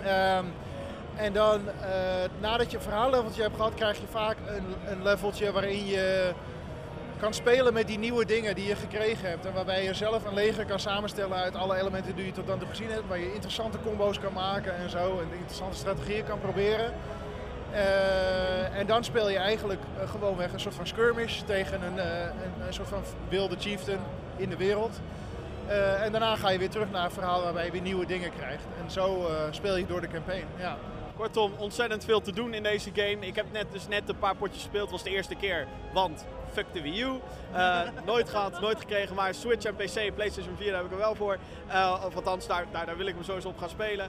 Ehm, 0.04 0.44
en 1.16 1.32
dan, 1.32 1.60
eh, 1.68 1.90
nadat 2.40 2.70
je 2.70 2.76
een 2.76 2.82
verhaalleveltje 2.82 3.42
hebt 3.42 3.56
gehad, 3.56 3.74
krijg 3.74 4.00
je 4.00 4.06
vaak 4.10 4.36
een, 4.46 4.74
een 4.86 5.02
leveltje 5.02 5.52
waarin 5.52 5.86
je 5.86 6.32
kan 7.20 7.34
spelen 7.34 7.72
met 7.72 7.86
die 7.86 7.98
nieuwe 7.98 8.24
dingen 8.24 8.54
die 8.54 8.66
je 8.66 8.76
gekregen 8.76 9.28
hebt. 9.28 9.46
En 9.46 9.52
waarbij 9.52 9.84
je 9.84 9.94
zelf 9.94 10.24
een 10.24 10.34
leger 10.34 10.64
kan 10.64 10.80
samenstellen 10.80 11.36
uit 11.36 11.54
alle 11.54 11.76
elementen 11.76 12.16
die 12.16 12.26
je 12.26 12.32
tot 12.32 12.46
dan 12.46 12.58
toe 12.58 12.68
gezien 12.68 12.90
hebt. 12.90 13.08
Waar 13.08 13.18
je 13.18 13.34
interessante 13.34 13.78
combo's 13.84 14.18
kan 14.18 14.32
maken 14.32 14.76
en 14.76 14.90
zo. 14.90 15.18
En 15.18 15.38
interessante 15.38 15.76
strategieën 15.76 16.24
kan 16.24 16.40
proberen. 16.40 16.92
Eh, 17.76 18.78
en 18.78 18.86
dan 18.86 19.04
speel 19.04 19.28
je 19.28 19.36
eigenlijk 19.36 19.80
uh, 19.80 20.10
gewoonweg 20.10 20.52
een 20.52 20.60
soort 20.60 20.74
van 20.74 20.86
skirmish 20.86 21.40
tegen 21.40 21.82
een, 21.82 21.96
uh, 21.96 22.20
een, 22.20 22.66
een, 22.66 22.74
soort 22.74 22.88
van 22.88 23.02
wilde 23.28 23.56
chieftain 23.58 23.98
in 24.36 24.48
de 24.48 24.56
wereld. 24.56 25.00
En 26.02 26.12
daarna 26.12 26.36
ga 26.36 26.50
je 26.50 26.58
weer 26.58 26.70
terug 26.70 26.90
naar 26.90 27.04
een 27.04 27.10
verhaal 27.10 27.42
waarbij 27.42 27.64
je 27.64 27.70
weer 27.70 27.80
nieuwe 27.80 28.06
dingen 28.06 28.30
krijgt. 28.36 28.64
En 28.84 28.90
zo 28.90 29.30
speel 29.50 29.76
je 29.76 29.86
door 29.86 30.00
de 30.00 30.08
campaign. 30.08 30.46
Ja. 30.58 30.76
Kortom, 31.16 31.52
ontzettend 31.56 32.04
veel 32.04 32.20
te 32.20 32.32
doen 32.32 32.54
in 32.54 32.62
deze 32.62 32.90
game. 32.94 33.26
Ik 33.26 33.34
heb 33.34 33.46
net, 33.52 33.66
dus 33.72 33.88
net 33.88 34.08
een 34.08 34.18
paar 34.18 34.36
potjes 34.36 34.62
gespeeld. 34.62 34.90
Was 34.90 35.02
de 35.02 35.10
eerste 35.10 35.34
keer, 35.34 35.66
want 35.92 36.26
fuck 36.52 36.66
de 36.72 36.82
Wii 36.82 37.02
U. 37.02 37.20
Nooit 38.04 38.28
gehad, 38.28 38.60
nooit 38.60 38.78
gekregen. 38.78 39.14
Maar 39.14 39.34
Switch 39.34 39.64
en 39.64 39.74
PC, 39.74 40.14
PlayStation 40.14 40.56
4, 40.56 40.66
daar 40.66 40.76
heb 40.76 40.86
ik 40.86 40.92
er 40.92 40.98
wel 40.98 41.14
voor. 41.14 41.38
Of 42.06 42.16
althans, 42.16 42.46
daar, 42.46 42.64
daar, 42.70 42.96
wil 42.96 43.06
ik 43.06 43.16
me 43.16 43.24
sowieso 43.24 43.48
op 43.48 43.58
gaan 43.58 43.68
spelen. 43.68 44.08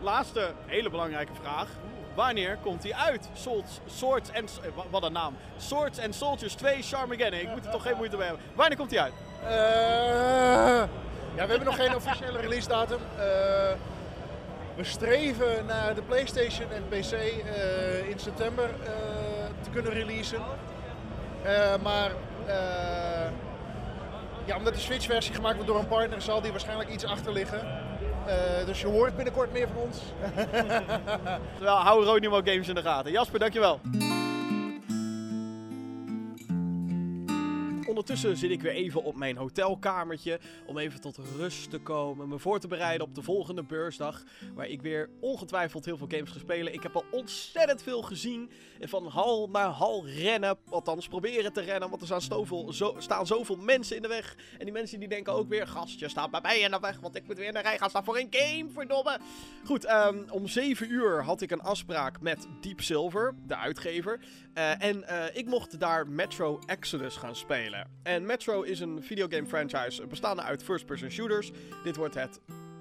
Laatste, 0.00 0.52
hele 0.66 0.90
belangrijke 0.90 1.34
vraag. 1.42 1.68
Wanneer 2.14 2.58
komt 2.62 2.82
hij 2.82 2.94
uit? 2.94 3.28
Swords, 3.32 3.80
Swords 3.86 4.30
en... 4.30 4.44
Wat 4.90 5.02
een 5.02 5.12
naam. 5.12 5.36
Swords 5.56 6.00
and 6.00 6.14
Soldiers 6.14 6.54
2 6.54 6.82
Charmageddon. 6.82 7.40
Ik 7.40 7.48
moet 7.48 7.64
er 7.64 7.70
toch 7.70 7.82
geen 7.82 7.96
moeite 7.96 8.16
mee 8.16 8.26
hebben. 8.26 8.44
Wanneer 8.54 8.76
komt 8.78 8.90
hij 8.90 9.00
uit? 9.00 9.12
Uh, 9.42 9.48
ja, 11.34 11.44
we 11.44 11.50
hebben 11.50 11.64
nog 11.64 11.76
geen 11.76 11.94
officiële 11.94 12.40
release 12.40 12.68
datum. 12.68 12.98
Uh, 13.16 13.22
we 14.76 14.84
streven 14.84 15.66
naar 15.66 15.94
de 15.94 16.02
PlayStation 16.02 16.70
en 16.70 16.84
PC 16.88 17.12
in 18.08 18.18
september 18.18 18.70
te 19.62 19.70
kunnen 19.70 19.92
releasen. 19.92 20.38
Maar 21.82 22.10
ja, 24.44 24.56
omdat 24.56 24.74
de 24.74 24.80
Switch-versie 24.80 25.34
gemaakt 25.34 25.54
wordt 25.54 25.70
door 25.70 25.78
een 25.78 25.88
partner, 25.88 26.22
zal 26.22 26.40
die 26.40 26.50
waarschijnlijk 26.50 26.90
iets 26.90 27.04
achter 27.04 27.32
liggen. 28.26 28.66
dus 28.66 28.80
je 28.80 28.86
hoort 28.86 29.16
binnenkort 29.16 29.52
meer 29.52 29.68
van 29.68 29.82
ons. 29.82 29.98
Terwijl 31.56 31.76
hou 31.76 32.04
Ronimo 32.04 32.40
Games 32.44 32.68
in 32.68 32.74
de 32.74 32.82
gaten. 32.82 33.12
Jasper, 33.12 33.38
dankjewel. 33.38 33.80
Ondertussen 37.90 38.36
zit 38.36 38.50
ik 38.50 38.62
weer 38.62 38.72
even 38.72 39.02
op 39.02 39.16
mijn 39.16 39.36
hotelkamertje 39.36 40.40
om 40.66 40.78
even 40.78 41.00
tot 41.00 41.18
rust 41.36 41.70
te 41.70 41.78
komen. 41.78 42.28
Me 42.28 42.38
voor 42.38 42.60
te 42.60 42.68
bereiden 42.68 43.06
op 43.06 43.14
de 43.14 43.22
volgende 43.22 43.62
beursdag. 43.62 44.22
Waar 44.54 44.66
ik 44.66 44.82
weer 44.82 45.10
ongetwijfeld 45.20 45.84
heel 45.84 45.96
veel 45.96 46.06
games 46.10 46.30
ga 46.30 46.38
spelen. 46.38 46.72
Ik 46.72 46.82
heb 46.82 46.96
al 46.96 47.04
ontzettend 47.10 47.82
veel 47.82 48.02
gezien. 48.02 48.50
Van 48.80 49.06
hal 49.06 49.48
naar 49.48 49.68
hal 49.68 50.06
rennen. 50.06 50.58
Althans, 50.68 51.08
proberen 51.08 51.52
te 51.52 51.60
rennen. 51.60 51.88
Want 51.88 52.00
er 52.00 52.06
staan, 52.06 52.22
zoveel, 52.22 52.72
zo, 52.72 52.94
staan 52.98 53.26
zoveel 53.26 53.56
mensen 53.56 53.96
in 53.96 54.02
de 54.02 54.08
weg. 54.08 54.36
En 54.58 54.64
die 54.64 54.72
mensen 54.72 54.98
die 54.98 55.08
denken 55.08 55.32
ook 55.32 55.48
weer: 55.48 55.66
gastje 55.66 56.08
staat 56.08 56.30
bij 56.30 56.40
mij 56.40 56.60
in 56.60 56.70
de 56.70 56.78
weg. 56.80 57.00
Want 57.00 57.16
ik 57.16 57.26
moet 57.26 57.36
weer 57.36 57.46
in 57.46 57.54
de 57.54 57.60
rij 57.60 57.78
gaan 57.78 57.90
staan 57.90 58.04
voor 58.04 58.18
een 58.18 58.28
game. 58.30 58.70
Verdomme. 58.72 59.18
Goed, 59.64 59.90
um, 59.90 60.26
om 60.30 60.46
7 60.46 60.92
uur 60.92 61.22
had 61.22 61.40
ik 61.40 61.50
een 61.50 61.62
afspraak 61.62 62.20
met 62.20 62.46
Deep 62.60 62.80
Silver, 62.80 63.34
de 63.46 63.56
uitgever. 63.56 64.20
Uh, 64.54 64.82
en 64.82 65.04
uh, 65.10 65.24
ik 65.32 65.46
mocht 65.46 65.80
daar 65.80 66.08
Metro 66.08 66.60
Exodus 66.66 67.16
gaan 67.16 67.36
spelen. 67.36 67.79
En 68.02 68.26
Metro 68.26 68.62
is 68.62 68.80
een 68.80 69.02
videogame 69.02 69.46
franchise 69.46 70.06
bestaande 70.06 70.42
uit 70.42 70.62
first-person 70.62 71.10
shooters. 71.10 71.50
Dit 71.84 71.96
wordt 71.96 72.14
het 72.14 72.40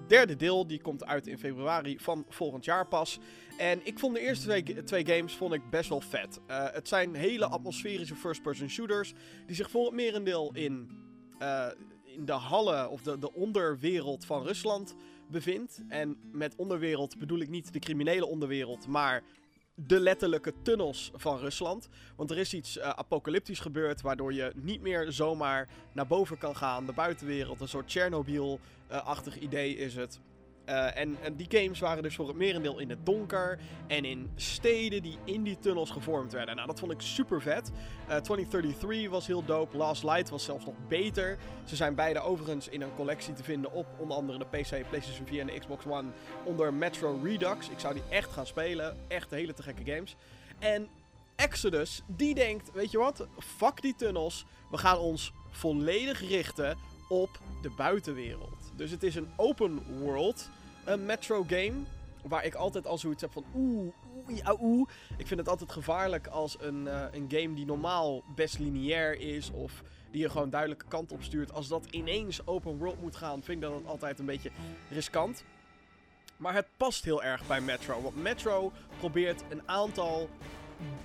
derde 0.10 0.36
deel. 0.36 0.68
Die 0.68 0.82
komt 0.82 1.06
uit 1.06 1.28
in 1.28 1.38
februari 1.38 2.00
van 2.00 2.26
volgend 2.30 2.66
jaar 2.66 2.88
pas. 2.88 3.20
En 3.58 3.80
ik 3.84 4.00
vond 4.00 4.16
de 4.16 4.22
eerste 4.22 4.64
twee, 4.84 5.06
games 5.06 5.36
vond 5.36 5.54
ik 5.54 5.70
best 5.70 5.90
wel 5.90 6.02
vet. 6.02 6.40
Eh, 6.48 6.66
het 6.72 6.88
zijn 6.88 7.16
hele 7.16 7.46
atmosferische 7.46 8.16
first-person 8.16 8.70
shooters. 8.70 9.14
Die 9.46 9.56
zich 9.56 9.70
voor 9.70 9.86
het 9.86 9.94
merendeel 9.94 10.52
in, 10.54 10.90
eh, 11.40 11.68
in 12.04 12.26
de 12.26 12.32
hallen 12.32 12.90
of 12.90 13.02
de, 13.02 13.20
de 13.20 13.34
onderwereld 13.34 14.26
van 14.26 14.44
Rusland 14.44 14.96
bevindt. 15.28 15.82
En 15.88 16.18
met 16.32 16.56
onderwereld 16.56 17.18
bedoel 17.18 17.40
ik 17.40 17.50
niet 17.50 17.74
de 17.74 17.80
criminele 17.80 18.26
onderwereld, 18.26 18.88
maar 18.88 19.24
de 19.88 20.00
letterlijke 20.00 20.54
tunnels 20.62 21.12
van 21.16 21.38
Rusland. 21.38 21.90
Want 22.16 22.32
er 22.32 22.38
is 22.38 22.54
iets 22.54 22.78
uh, 22.78 22.90
apocalyptisch 22.90 23.60
gebeurd, 23.60 24.02
waardoor 24.02 24.34
je 24.34 24.52
niet 24.56 24.82
meer 24.82 25.12
zomaar 25.12 25.70
naar 25.94 26.08
boven 26.08 26.38
kan 26.38 26.56
gaan. 26.56 26.86
De 26.86 26.94
buitenwereld, 26.94 27.62
een 27.62 27.68
soort 27.68 27.92
Chernobyl-achtig 27.92 29.40
idee 29.40 29.78
is 29.78 29.96
het. 29.96 30.20
Uh, 30.70 30.98
en, 30.98 31.18
en, 31.22 31.36
die 31.36 31.48
games 31.50 31.80
waren 31.80 32.04
dus 32.04 32.16
voor 32.16 32.28
het 32.28 32.38
merendeel 32.38 32.80
in 32.80 32.90
het 32.90 33.06
donker 33.06 33.60
en 33.88 34.06
in 34.06 34.32
steden 34.36 35.02
die 35.02 35.18
in 35.24 35.44
die 35.44 35.60
tunnels 35.60 35.90
gevormd 35.90 36.32
werden. 36.32 36.56
Nou, 36.56 36.68
dat 36.68 36.80
vond 36.80 36.92
ik 36.92 37.02
super 37.02 37.42
vet. 37.42 37.72
Uh, 38.10 38.16
eh, 38.16 38.22
2033 38.22 39.10
was 39.10 39.28
heel 39.28 39.46
dope. 39.46 39.78
Last 39.78 40.04
Light 40.04 40.30
was 40.30 40.44
zelfs 40.44 40.66
nog 40.66 40.76
beter. 40.88 41.38
Ze 41.66 41.76
zijn 41.76 41.96
beide 41.96 42.20
overigens 42.20 42.68
in 42.68 42.82
een 42.82 42.96
collectie 42.96 43.34
te 43.34 43.44
vinden 43.44 43.72
op 43.72 43.88
onder 43.98 44.18
andere 44.18 44.38
de 44.38 44.46
PC, 44.46 44.90
PlayStation 44.90 45.28
4 45.28 45.40
en 45.40 45.48
de 45.48 45.60
Xbox 45.60 45.86
One 45.86 46.10
onder 46.44 46.74
Metro 46.74 47.20
Redux. 47.24 47.70
Ik 47.70 47.80
zou 47.80 47.94
die 47.94 48.04
echt 48.10 48.32
gaan 48.32 48.48
spelen. 48.48 48.98
Echt 49.08 49.32
hele 49.32 49.54
te 49.54 49.64
gekke 49.64 49.92
games. 49.92 50.16
En 50.60 50.88
Exodus, 51.36 52.02
die 52.08 52.36
denkt, 52.36 52.72
weet 52.72 52.92
je 52.92 52.98
wat? 52.98 53.28
Fuck 53.38 53.82
die 53.82 53.96
tunnels. 53.96 54.46
We 54.72 54.78
gaan 54.78 54.98
ons 54.98 55.34
volledig 55.50 56.28
richten 56.28 56.78
op 57.10 57.40
de 57.62 57.70
buitenwereld. 57.70 58.72
Dus 58.76 58.92
het 58.92 59.04
is 59.04 59.16
een 59.16 59.30
open 59.36 60.00
world 60.00 60.50
een 60.90 61.06
Metro 61.06 61.46
game. 61.48 61.74
Waar 62.24 62.46
ik 62.46 62.56
altijd 62.56 62.88
al 62.88 62.98
zoiets 62.98 63.22
heb 63.22 63.32
van 63.32 63.46
oeh, 63.56 63.94
oeh, 64.30 64.62
oeh. 64.62 64.90
Ik 65.18 65.28
vind 65.28 65.40
het 65.40 65.50
altijd 65.50 65.72
gevaarlijk 65.72 66.28
als 66.28 66.58
een, 66.60 66.86
uh, 66.86 67.04
een 67.12 67.26
game 67.30 67.54
die 67.54 67.66
normaal 67.66 68.24
best 68.36 68.60
lineair 68.60 69.20
is. 69.20 69.52
Of 69.52 69.84
die 70.12 70.22
je 70.22 70.30
gewoon 70.30 70.50
duidelijke 70.50 70.86
kant 70.88 71.12
op 71.12 71.24
stuurt. 71.24 71.54
Als 71.54 71.68
dat 71.68 71.86
ineens 71.90 72.48
open 72.48 72.78
world 72.78 73.02
moet 73.02 73.16
gaan, 73.16 73.44
vind 73.44 73.64
ik 73.64 73.70
dat 73.70 73.86
altijd 73.86 74.20
een 74.20 74.26
beetje 74.26 74.52
riskant. 74.90 75.44
Maar 76.38 76.54
het 76.54 76.68
past 76.78 77.04
heel 77.04 77.24
erg 77.24 77.48
bij 77.48 77.62
Metro. 77.62 78.02
Want 78.02 78.16
Metro 78.16 78.72
probeert 78.98 79.44
een 79.50 79.62
aantal 79.66 80.30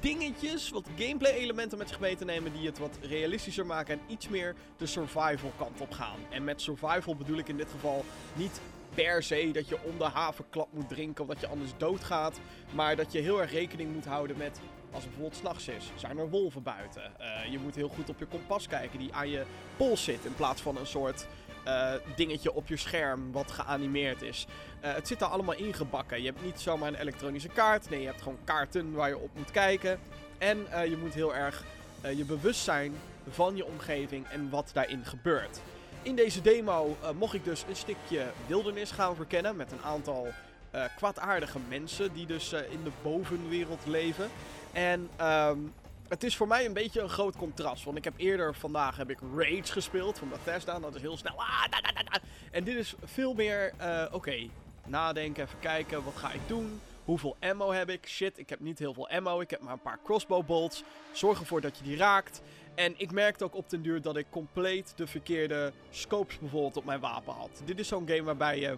dingetjes, 0.01 0.71
wat 0.71 0.87
gameplay 0.97 1.33
elementen 1.33 1.79
met 1.79 1.89
zich 1.89 2.01
mee 2.01 2.17
te 2.17 2.25
nemen 2.25 2.53
die 2.53 2.67
het 2.67 2.79
wat 2.79 2.99
realistischer 3.01 3.67
maken 3.67 3.95
en 3.95 4.01
iets 4.07 4.29
meer 4.29 4.55
de 4.77 4.87
survival 4.87 5.53
kant 5.57 5.81
op 5.81 5.91
gaan. 5.91 6.19
En 6.31 6.45
met 6.45 6.61
survival 6.61 7.17
bedoel 7.17 7.39
ik 7.39 7.49
in 7.49 7.57
dit 7.57 7.71
geval 7.71 8.05
niet 8.35 8.61
per 8.95 9.23
se 9.23 9.51
dat 9.53 9.69
je 9.69 9.79
om 9.83 9.99
de 9.99 10.05
havenklap 10.05 10.69
moet 10.73 10.89
drinken 10.89 11.25
of 11.25 11.31
dat 11.31 11.41
je 11.41 11.47
anders 11.47 11.73
doodgaat. 11.77 12.41
Maar 12.71 12.97
dat 12.97 13.13
je 13.13 13.21
heel 13.21 13.41
erg 13.41 13.53
rekening 13.53 13.93
moet 13.93 14.05
houden 14.05 14.37
met 14.37 14.61
als 14.91 15.03
het 15.03 15.13
bijvoorbeeld 15.13 15.41
s'nachts 15.41 15.69
is, 15.69 15.91
zijn 15.95 16.19
er 16.19 16.31
wolven 16.31 16.63
buiten. 16.63 17.13
Uh, 17.21 17.53
je 17.53 17.59
moet 17.59 17.75
heel 17.75 17.89
goed 17.89 18.09
op 18.09 18.19
je 18.19 18.27
kompas 18.27 18.67
kijken 18.67 18.99
die 18.99 19.15
aan 19.15 19.29
je 19.29 19.45
pols 19.77 20.05
zit 20.05 20.25
in 20.25 20.35
plaats 20.35 20.63
van 20.63 20.77
een 20.77 20.87
soort 20.87 21.27
uh, 21.67 21.93
dingetje 22.17 22.53
op 22.55 22.69
je 22.69 22.77
scherm 22.77 23.33
wat 23.33 23.51
geanimeerd 23.51 24.23
is. 24.23 24.47
Uh, 24.85 24.95
het 24.95 25.09
zit 25.09 25.19
daar 25.19 25.29
allemaal 25.29 25.55
ingebakken. 25.55 26.23
Je 26.23 26.27
hebt 26.27 26.45
niet 26.45 26.61
zomaar 26.61 26.89
een 26.89 26.95
elektronische 27.01 27.49
kaart. 27.49 27.91
Nee, 27.91 28.01
je 28.01 28.07
hebt 28.07 28.23
gewoon 28.23 28.39
kaarten 28.45 28.93
waar 28.93 29.09
je 29.09 29.19
op 29.19 29.31
moet 29.37 29.51
kijken. 29.51 29.99
En 30.39 30.59
je 30.89 30.97
moet 31.03 31.15
heel 31.15 31.35
erg 31.35 31.65
je 32.17 32.25
bewust 32.25 32.61
zijn 32.61 32.95
van 33.29 33.57
je 33.57 33.67
omgeving 33.67 34.27
en 34.27 34.51
wat 34.51 34.71
daarin 34.73 35.05
gebeurt. 35.05 35.61
In 36.05 36.17
deze 36.17 36.41
demo 36.41 36.97
uh, 37.03 37.11
mocht 37.11 37.35
ik 37.35 37.45
dus 37.45 37.65
een 37.69 37.77
stukje 37.77 38.33
wildernis 38.47 38.91
gaan 38.91 39.17
verkennen 39.17 39.57
met 39.57 39.73
een 39.73 39.83
aantal 39.83 40.27
uh, 40.75 40.85
kwaadaardige 40.97 41.59
mensen 41.69 42.13
die 42.13 42.27
dus 42.27 42.53
uh, 42.53 42.73
in 42.73 42.83
de 42.85 42.91
bovenwereld 43.03 43.87
leven. 43.87 44.31
En 44.73 45.11
um, 45.21 45.73
het 46.09 46.25
is 46.25 46.37
voor 46.37 46.47
mij 46.47 46.67
een 46.67 46.73
beetje 46.73 47.01
een 47.01 47.09
groot 47.09 47.37
contrast. 47.37 47.85
Want 47.85 47.97
ik 47.97 48.05
heb 48.05 48.13
eerder 48.17 48.55
vandaag 48.55 48.97
heb 48.97 49.11
ik 49.11 49.19
Rage 49.37 49.73
gespeeld 49.73 50.19
van 50.19 50.29
Bethesda. 50.29 50.79
Dat 50.79 50.95
is 50.95 51.01
heel 51.01 51.17
snel. 51.17 51.35
Ah, 51.37 51.65
en 52.51 52.65
dit 52.65 52.77
is 52.77 52.95
veel 53.05 53.35
meer, 53.35 53.73
oké, 54.13 54.49
nadenken, 54.87 55.45
even 55.45 55.59
kijken, 55.59 56.05
wat 56.05 56.17
ga 56.17 56.33
ik 56.33 56.41
doen? 56.47 56.81
Hoeveel 57.05 57.37
ammo 57.41 57.73
heb 57.73 57.91
ik? 57.91 58.07
Shit, 58.09 58.39
ik 58.39 58.49
heb 58.49 58.61
niet 58.61 58.79
heel 58.79 58.95
veel 58.95 59.09
ammo. 59.09 59.41
Ik 59.41 59.51
heb 59.51 59.61
maar 59.61 59.73
een 59.73 59.81
paar 59.81 59.99
crossbow 60.05 60.47
bolts. 60.47 60.83
Zorg 61.13 61.41
ervoor 61.41 61.61
dat 61.61 61.79
je 61.79 61.85
die 61.85 61.97
raakt. 61.97 62.41
En 62.75 62.95
ik 62.97 63.13
merkte 63.13 63.45
ook 63.45 63.55
op 63.55 63.71
den 63.71 63.83
duur 63.83 64.03
dat 64.03 64.17
ik 64.17 64.27
compleet 64.31 64.93
de 64.97 65.07
verkeerde 65.07 65.73
scopes 65.91 66.39
bijvoorbeeld 66.39 66.77
op 66.77 66.85
mijn 66.85 67.01
wapen 67.01 67.35
had. 67.35 67.63
Dit 67.65 67.79
is 67.79 67.89
zo'n 67.89 68.09
game 68.09 68.23
waarbij 68.23 68.61
je 68.61 68.77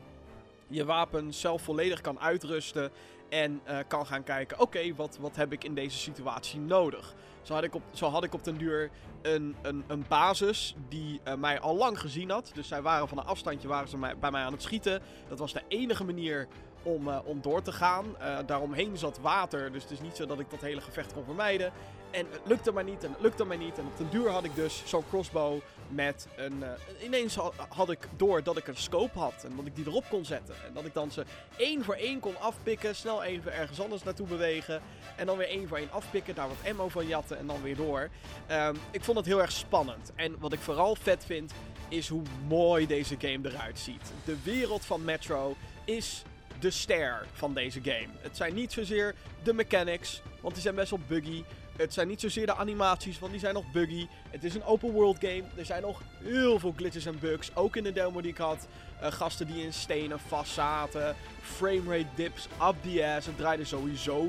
je 0.67 0.85
wapen 0.85 1.35
zelf 1.35 1.63
volledig 1.63 2.01
kan 2.01 2.21
uitrusten. 2.21 2.91
En 3.29 3.61
uh, 3.69 3.79
kan 3.89 4.07
gaan 4.07 4.23
kijken, 4.23 4.61
oké, 4.61 4.95
wat, 4.95 5.19
wat 5.21 5.37
heb 5.37 5.53
ik 5.53 5.65
in 5.65 5.75
deze 5.75 5.99
situatie 5.99 6.61
nodig? 6.61 7.15
Zo 7.43 7.55
had 7.55 7.65
ik 7.65 7.75
op, 7.75 7.83
zo 7.91 8.09
had 8.09 8.25
ik 8.25 8.35
op 8.35 8.45
den 8.45 8.57
duur 8.57 8.91
een, 9.23 9.57
een, 9.63 9.85
een 9.87 10.05
basis 10.09 10.75
die 10.89 11.21
uh, 11.25 11.35
mij 11.35 11.61
al 11.61 11.77
lang 11.77 12.01
gezien 12.01 12.31
had. 12.31 12.51
Dus 12.55 12.69
zij 12.69 12.83
waren 12.83 13.09
van 13.09 13.19
een 13.19 13.25
afstandje 13.25 13.69
waren 13.69 13.89
ze 13.89 13.97
bij 14.21 14.31
mij 14.31 14.43
aan 14.43 14.53
het 14.53 14.63
schieten. 14.63 15.03
Dat 15.29 15.39
was 15.39 15.53
de 15.53 15.63
enige 15.69 16.05
manier 16.05 16.49
om, 16.83 17.09
uh, 17.09 17.19
om 17.25 17.41
door 17.41 17.63
te 17.63 17.73
gaan. 17.73 18.05
Daaromheen 18.47 18.99
zat 18.99 19.19
water, 19.19 19.73
dus 19.73 19.83
het 19.83 19.93
is 19.93 20.01
niet 20.01 20.17
zo 20.17 20.27
dat 20.27 20.41
ik 20.41 20.51
dat 20.51 20.61
hele 20.61 20.81
gevecht 20.81 21.13
kon 21.13 21.25
vermijden. 21.25 21.73
En 22.17 22.27
het 22.31 22.41
lukte 22.45 22.73
maar 22.73 22.85
niet 22.85 23.05
en 23.05 23.11
het 23.11 23.21
lukte 23.21 23.45
maar 23.45 23.57
niet. 23.57 23.79
En 23.79 23.87
op 23.87 23.97
den 23.97 24.11
duur 24.11 24.29
had 24.29 24.45
ik 24.45 24.55
dus 24.55 24.83
zo'n 24.85 25.05
crossbow 25.09 25.61
met 25.89 26.27
een... 26.37 26.63
Uh, 26.63 27.05
ineens 27.05 27.37
had 27.69 27.91
ik 27.91 28.09
door 28.17 28.43
dat 28.43 28.57
ik 28.57 28.67
een 28.67 28.77
scope 28.77 29.19
had 29.19 29.45
en 29.45 29.57
dat 29.57 29.67
ik 29.67 29.77
die 29.77 29.87
erop 29.87 30.05
kon 30.09 30.25
zetten. 30.25 30.55
En 30.67 30.73
dat 30.75 30.85
ik 30.85 30.95
dan 30.95 31.11
ze 31.11 31.25
één 31.57 31.85
voor 31.85 31.95
één 31.95 32.21
kon 32.21 32.41
afpikken, 32.41 32.97
snel 32.97 33.23
even 33.23 33.53
ergens 33.53 33.81
anders 33.81 34.03
naartoe 34.03 34.27
bewegen. 34.27 34.83
En 35.17 35.27
dan 35.27 35.37
weer 35.37 35.49
één 35.49 35.69
voor 35.69 35.79
één 35.79 35.93
afpikken, 35.93 36.35
daar 36.35 36.49
wat 36.49 36.71
ammo 36.71 36.89
van 36.89 37.07
jatten 37.07 37.39
en 37.39 37.47
dan 37.47 37.63
weer 37.63 37.77
door. 37.77 38.09
Um, 38.51 38.77
ik 38.91 39.05
vond 39.05 39.17
het 39.17 39.27
heel 39.27 39.41
erg 39.41 39.53
spannend. 39.53 40.13
En 40.15 40.37
wat 40.39 40.53
ik 40.53 40.61
vooral 40.61 40.95
vet 40.95 41.25
vind, 41.25 41.53
is 41.89 42.09
hoe 42.09 42.23
mooi 42.49 42.87
deze 42.87 43.17
game 43.19 43.49
eruit 43.49 43.79
ziet. 43.79 44.13
De 44.25 44.37
wereld 44.43 44.85
van 44.85 45.05
Metro 45.05 45.57
is 45.85 46.23
de 46.61 46.71
ster 46.71 47.27
van 47.33 47.55
deze 47.55 47.81
game. 47.83 48.09
Het 48.21 48.37
zijn 48.37 48.55
niet 48.55 48.73
zozeer 48.73 49.15
de 49.43 49.53
mechanics, 49.53 50.23
want 50.41 50.55
die 50.55 50.63
zijn 50.63 50.75
best 50.75 50.91
wel 50.91 51.01
buggy. 51.07 51.45
Het 51.77 51.93
zijn 51.93 52.09
niet 52.09 52.21
zozeer 52.21 52.47
de 52.47 52.55
animaties, 52.55 53.19
want 53.19 53.33
die 53.33 53.41
zijn 53.41 53.55
nog 53.55 53.73
buggy. 53.73 54.07
Het 54.31 54.45
is 54.45 54.55
een 54.55 54.65
open 54.65 54.91
world 54.91 55.17
game. 55.21 55.43
Er 55.57 55.65
zijn 55.65 55.83
nog 55.83 56.03
heel 56.23 56.59
veel 56.59 56.75
glitches 56.77 57.07
en 57.07 57.19
bugs. 57.19 57.57
Ook 57.57 57.77
in 57.77 57.83
de 57.83 57.93
demo 57.93 58.21
die 58.21 58.31
ik 58.31 58.37
had. 58.37 58.67
Uh, 59.03 59.13
gasten 59.13 59.47
die 59.47 59.63
in 59.63 59.73
stenen 59.73 60.19
vast 60.21 60.53
zaten. 60.53 61.17
Framerate 61.43 62.07
dips 62.15 62.45
up 62.45 62.75
the 62.83 63.07
ass. 63.07 63.27
Het 63.27 63.37
draaide 63.37 63.65
sowieso 63.65 64.21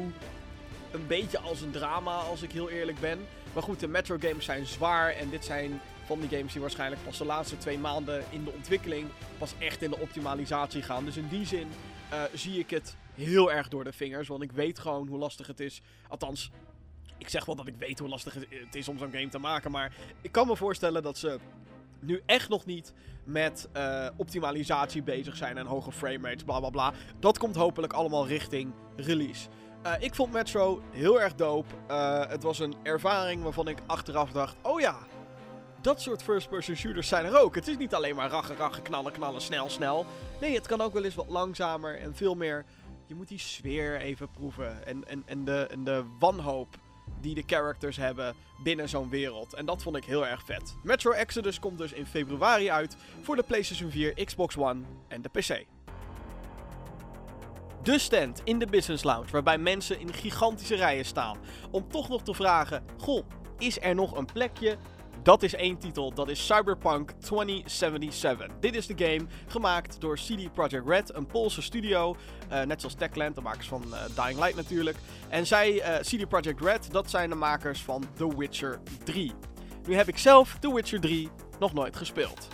een 0.92 1.08
beetje 1.08 1.40
als 1.40 1.62
een 1.62 1.72
drama, 1.72 2.16
als 2.16 2.42
ik 2.42 2.52
heel 2.52 2.70
eerlijk 2.70 3.00
ben. 3.00 3.20
Maar 3.54 3.64
goed, 3.64 3.80
de 3.80 3.88
Metro 3.88 4.18
games 4.20 4.46
zijn 4.46 4.66
zwaar. 4.66 5.12
En 5.12 5.30
dit 5.30 5.46
zijn 5.46 5.82
van 6.06 6.20
die 6.20 6.30
games 6.30 6.52
die 6.52 6.62
waarschijnlijk 6.62 7.04
pas 7.04 7.18
de 7.18 7.26
laatste 7.26 7.58
twee 7.58 7.78
maanden 7.78 8.24
in 8.30 8.44
de 8.44 8.52
ontwikkeling 8.52 9.08
pas 9.38 9.54
echt 9.58 9.82
in 9.82 9.90
de 9.90 10.00
optimalisatie 10.00 10.82
gaan. 10.82 11.06
Dus 11.06 11.18
in 11.18 11.28
die 11.28 11.46
zin 11.46 11.68
uh, 12.14 12.22
zie 12.34 12.60
ik 12.60 12.70
het 12.70 12.96
heel 13.14 13.52
erg 13.52 13.68
door 13.68 13.84
de 13.84 13.94
vingers. 13.94 14.28
Want 14.28 14.42
ik 14.42 14.52
weet 14.52 14.80
gewoon 14.80 15.08
hoe 15.08 15.18
lastig 15.18 15.48
het 15.48 15.60
is. 15.60 15.82
Althans, 16.08 16.52
ik 17.18 17.30
zeg 17.30 17.46
wel 17.46 17.56
dat 17.56 17.68
ik 17.68 17.76
weet 17.78 18.00
hoe 18.00 18.10
lastig 18.10 18.34
het 18.34 18.76
is 18.76 18.88
om 18.88 18.98
zo'n 18.98 19.12
game 19.12 19.30
te 19.30 19.40
maken. 19.40 19.72
Maar 19.72 19.94
ik 20.22 20.32
kan 20.32 20.48
me 20.48 20.56
voorstellen 20.56 21.04
dat 21.04 21.18
ze 21.18 21.40
nu 22.00 22.22
echt 22.26 22.50
nog 22.50 22.66
niet 22.66 22.94
met 23.24 23.70
uh, 23.78 24.08
optimalisatie 24.16 25.04
bezig 25.04 25.36
zijn 25.36 25.58
en 25.58 25.66
hoge 25.66 25.92
framerates, 25.92 26.44
bla 26.44 26.60
bla 26.60 26.70
bla. 26.70 26.94
Dat 27.20 27.38
komt 27.38 27.56
hopelijk 27.56 27.94
allemaal 27.94 28.28
richting 28.28 28.74
release. 28.96 29.48
Uh, 29.86 29.94
ik 30.00 30.16
vond 30.16 30.32
Metro 30.32 30.82
heel 30.92 31.22
erg 31.22 31.36
dope. 31.36 31.74
Uh, 31.90 32.26
het 32.28 32.44
was 32.44 32.60
een 32.60 32.76
ervaring 32.84 33.44
waarvan 33.44 33.68
ik 33.68 33.78
achteraf 33.86 34.32
dacht: 34.32 34.56
oh 34.62 34.80
ja, 34.80 34.98
dat 35.82 36.02
soort 36.02 36.24
first-person 36.24 36.76
shooters 36.76 37.08
zijn 37.08 37.26
er 37.26 37.40
ook. 37.40 37.56
Het 37.56 37.68
is 37.68 37.78
niet 37.78 37.94
alleen 37.94 38.16
maar 38.16 38.30
rachen, 38.30 38.56
rachen, 38.56 38.84
knallen, 38.84 39.12
knallen, 39.12 39.42
snel, 39.42 39.70
snel. 39.70 40.06
Nee, 40.42 40.56
het 40.56 40.68
kan 40.68 40.82
ook 40.82 40.94
wel 40.94 41.04
eens 41.04 41.16
wat 41.16 41.30
langzamer 41.30 42.00
en 42.00 42.16
veel 42.16 42.36
meer. 42.36 42.66
Je 43.06 43.16
moet 43.16 43.28
die 43.28 43.40
sfeer 43.40 44.00
even 44.00 44.32
proeven. 44.32 44.86
En, 44.86 45.08
en, 45.08 45.24
en, 45.26 45.46
de, 45.46 45.68
en 45.72 45.84
de 45.84 46.04
wanhoop 46.20 46.78
die 47.22 47.36
de 47.36 47.44
characters 47.46 47.98
hebben 47.98 48.36
binnen 48.64 48.90
zo'n 48.90 49.10
wereld. 49.10 49.54
En 49.54 49.66
dat 49.66 49.84
vond 49.84 49.96
ik 49.96 50.06
heel 50.06 50.28
erg 50.28 50.46
vet. 50.46 50.76
Metro 50.84 51.12
Exodus 51.12 51.60
komt 51.60 51.78
dus 51.78 51.92
in 51.92 52.06
februari 52.06 52.70
uit 52.70 52.98
voor 53.22 53.36
de 53.36 53.44
PlayStation 53.44 53.92
4, 53.92 54.26
Xbox 54.26 54.58
One 54.58 54.82
en 55.08 55.22
de 55.22 55.30
PC. 55.30 55.66
De 57.84 58.00
stand 58.00 58.42
in 58.44 58.60
de 58.60 58.66
Business 58.66 59.04
Lounge, 59.04 59.32
waarbij 59.32 59.58
mensen 59.58 60.00
in 60.00 60.14
gigantische 60.14 60.76
rijen 60.76 61.06
staan. 61.06 61.38
Om 61.72 61.90
toch 61.90 62.10
nog 62.10 62.22
te 62.22 62.34
vragen: 62.34 62.84
Goh, 62.98 63.26
is 63.58 63.82
er 63.82 63.96
nog 63.96 64.18
een 64.18 64.26
plekje? 64.26 64.78
Dat 65.28 65.44
is 65.44 65.56
één 65.56 65.78
titel, 65.78 66.14
dat 66.14 66.30
is 66.30 66.46
Cyberpunk 66.46 67.12
2077. 67.12 68.48
Dit 68.60 68.76
is 68.76 68.88
de 68.88 68.94
game 68.98 69.26
gemaakt 69.48 70.02
door 70.02 70.16
CD 70.16 70.54
Projekt 70.54 70.88
Red, 70.88 71.16
een 71.16 71.26
Poolse 71.26 71.62
studio. 71.62 72.16
Uh, 72.52 72.62
net 72.62 72.80
zoals 72.80 72.96
Techland, 72.96 73.36
de 73.36 73.42
makers 73.42 73.68
van 73.68 73.84
uh, 73.88 74.24
Dying 74.24 74.40
Light 74.40 74.56
natuurlijk. 74.56 74.98
En 75.30 75.48
zij, 75.48 75.82
eh, 75.82 76.00
CD 76.00 76.28
Projekt 76.28 76.62
Red, 76.62 76.92
dat 76.92 77.10
zijn 77.10 77.30
de 77.30 77.36
makers 77.36 77.82
van 77.82 78.04
The 78.14 78.38
Witcher 78.38 78.80
3. 79.04 79.32
Nu 79.88 79.96
heb 79.96 80.08
ik 80.08 80.18
zelf 80.18 80.58
The 80.60 80.74
Witcher 80.74 81.00
3 81.00 81.30
nog 81.60 81.74
nooit 81.74 81.96
gespeeld. 81.96 82.48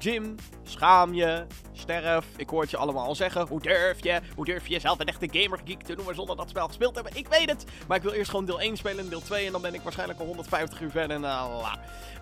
Jim, 0.00 0.34
schaam 0.62 1.14
je, 1.14 1.46
sterf. 1.72 2.26
Ik 2.36 2.48
hoor 2.48 2.60
het 2.60 2.70
je 2.70 2.76
allemaal 2.76 3.06
al 3.06 3.14
zeggen. 3.14 3.46
Hoe 3.46 3.60
durf 3.60 4.02
je? 4.02 4.20
Hoe 4.34 4.44
durf 4.44 4.66
je 4.66 4.72
jezelf 4.72 4.98
een 4.98 5.06
echte 5.06 5.28
gamergeek 5.30 5.82
te 5.82 5.94
noemen 5.94 6.14
zonder 6.14 6.36
dat 6.36 6.48
spel 6.48 6.66
gespeeld 6.66 6.94
te 6.94 7.00
hebben? 7.00 7.20
Ik 7.20 7.28
weet 7.28 7.50
het. 7.50 7.64
Maar 7.88 7.96
ik 7.96 8.02
wil 8.02 8.12
eerst 8.12 8.30
gewoon 8.30 8.44
deel 8.44 8.60
1 8.60 8.76
spelen 8.76 9.04
en 9.04 9.08
deel 9.08 9.20
2. 9.20 9.46
En 9.46 9.52
dan 9.52 9.62
ben 9.62 9.74
ik 9.74 9.80
waarschijnlijk 9.80 10.20
al 10.20 10.26
150 10.26 10.80
uur 10.80 10.90
verder. 10.90 11.16
En 11.16 11.22
uh, 11.22 11.74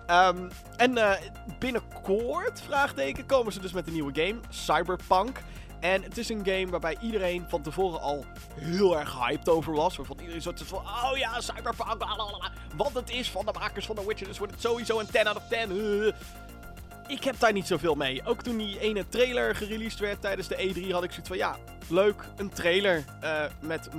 um, 0.09 0.49
en 0.77 0.97
uh, 0.97 1.11
binnenkort, 1.59 2.61
vraagteken, 2.61 3.25
komen 3.25 3.53
ze 3.53 3.59
dus 3.59 3.71
met 3.71 3.87
een 3.87 3.93
nieuwe 3.93 4.13
game. 4.13 4.39
Cyberpunk. 4.49 5.41
En 5.79 6.03
het 6.03 6.17
is 6.17 6.29
een 6.29 6.45
game 6.45 6.67
waarbij 6.69 6.97
iedereen 7.01 7.45
van 7.47 7.61
tevoren 7.61 8.01
al 8.01 8.25
heel 8.55 8.99
erg 8.99 9.19
hyped 9.19 9.49
over 9.49 9.73
was. 9.73 9.97
Waarvan 9.97 10.19
iedereen 10.19 10.41
zo 10.41 10.51
van, 10.55 10.79
oh 10.79 11.17
ja, 11.17 11.41
Cyberpunk, 11.41 11.97
blablabla. 11.97 12.51
Want 12.75 12.93
het 12.93 13.09
is 13.09 13.31
van 13.31 13.45
de 13.45 13.53
makers 13.59 13.85
van 13.85 13.95
The 13.95 14.07
Witcher, 14.07 14.27
dus 14.27 14.37
wordt 14.37 14.53
het 14.53 14.61
sowieso 14.61 14.99
een 14.99 15.09
10 15.11 15.27
out 15.27 15.35
of 15.35 15.43
10. 15.47 15.75
Uh. 15.75 16.11
Ik 17.09 17.23
heb 17.23 17.39
daar 17.39 17.53
niet 17.53 17.67
zoveel 17.67 17.95
mee. 17.95 18.25
Ook 18.25 18.41
toen 18.41 18.57
die 18.57 18.79
ene 18.79 19.07
trailer 19.07 19.55
gereleased 19.55 19.99
werd 19.99 20.21
tijdens 20.21 20.47
de 20.47 20.55
E3 20.55 20.91
had 20.91 21.03
ik 21.03 21.11
zoiets 21.11 21.27
van, 21.27 21.37
ja, 21.37 21.57
leuk, 21.87 22.23
een 22.35 22.49
trailer 22.49 23.03
uh, 23.23 23.43
met 23.59 23.89
0,0 23.89 23.95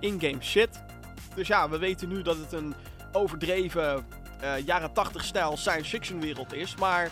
in-game 0.00 0.42
shit. 0.42 0.68
Dus 1.34 1.46
ja, 1.46 1.68
we 1.68 1.78
weten 1.78 2.08
nu 2.08 2.22
dat 2.22 2.36
het 2.36 2.52
een 2.52 2.74
overdreven 3.12 4.06
uh, 4.42 4.66
jaren 4.66 4.92
80 4.92 5.24
stijl 5.24 5.56
science 5.56 5.90
fiction 5.90 6.20
wereld 6.20 6.52
is. 6.52 6.74
Maar 6.74 7.10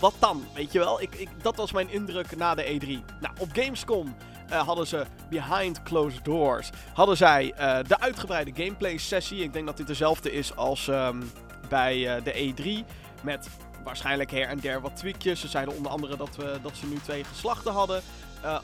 wat 0.00 0.14
dan? 0.18 0.44
Weet 0.54 0.72
je 0.72 0.78
wel? 0.78 1.00
Ik, 1.02 1.14
ik, 1.14 1.28
dat 1.42 1.56
was 1.56 1.72
mijn 1.72 1.90
indruk 1.90 2.36
na 2.36 2.54
de 2.54 2.64
E3. 2.64 3.18
Nou, 3.20 3.34
op 3.38 3.48
Gamescom 3.52 4.16
uh, 4.50 4.66
hadden 4.66 4.86
ze 4.86 5.04
behind 5.30 5.82
closed 5.82 6.24
doors. 6.24 6.70
Hadden 6.92 7.16
zij 7.16 7.54
de 7.86 8.00
uitgebreide 8.00 8.52
gameplay 8.54 8.96
sessie. 8.96 9.42
Ik 9.42 9.52
denk 9.52 9.66
dat 9.66 9.76
dit 9.76 9.86
dezelfde 9.86 10.32
is 10.32 10.56
als 10.56 10.86
um, 10.86 11.30
bij 11.68 12.22
de 12.22 12.54
E3. 12.54 12.90
Met 13.22 13.48
waarschijnlijk 13.86 14.30
her 14.30 14.48
en 14.48 14.58
der 14.58 14.80
wat 14.80 14.96
tweakjes. 14.96 15.40
Ze 15.40 15.48
zeiden 15.48 15.76
onder 15.76 15.92
andere 15.92 16.16
dat, 16.16 16.36
we, 16.36 16.58
dat 16.62 16.76
ze 16.76 16.86
nu 16.86 16.96
twee 16.96 17.24
geslachten 17.24 17.72
hadden 17.72 18.02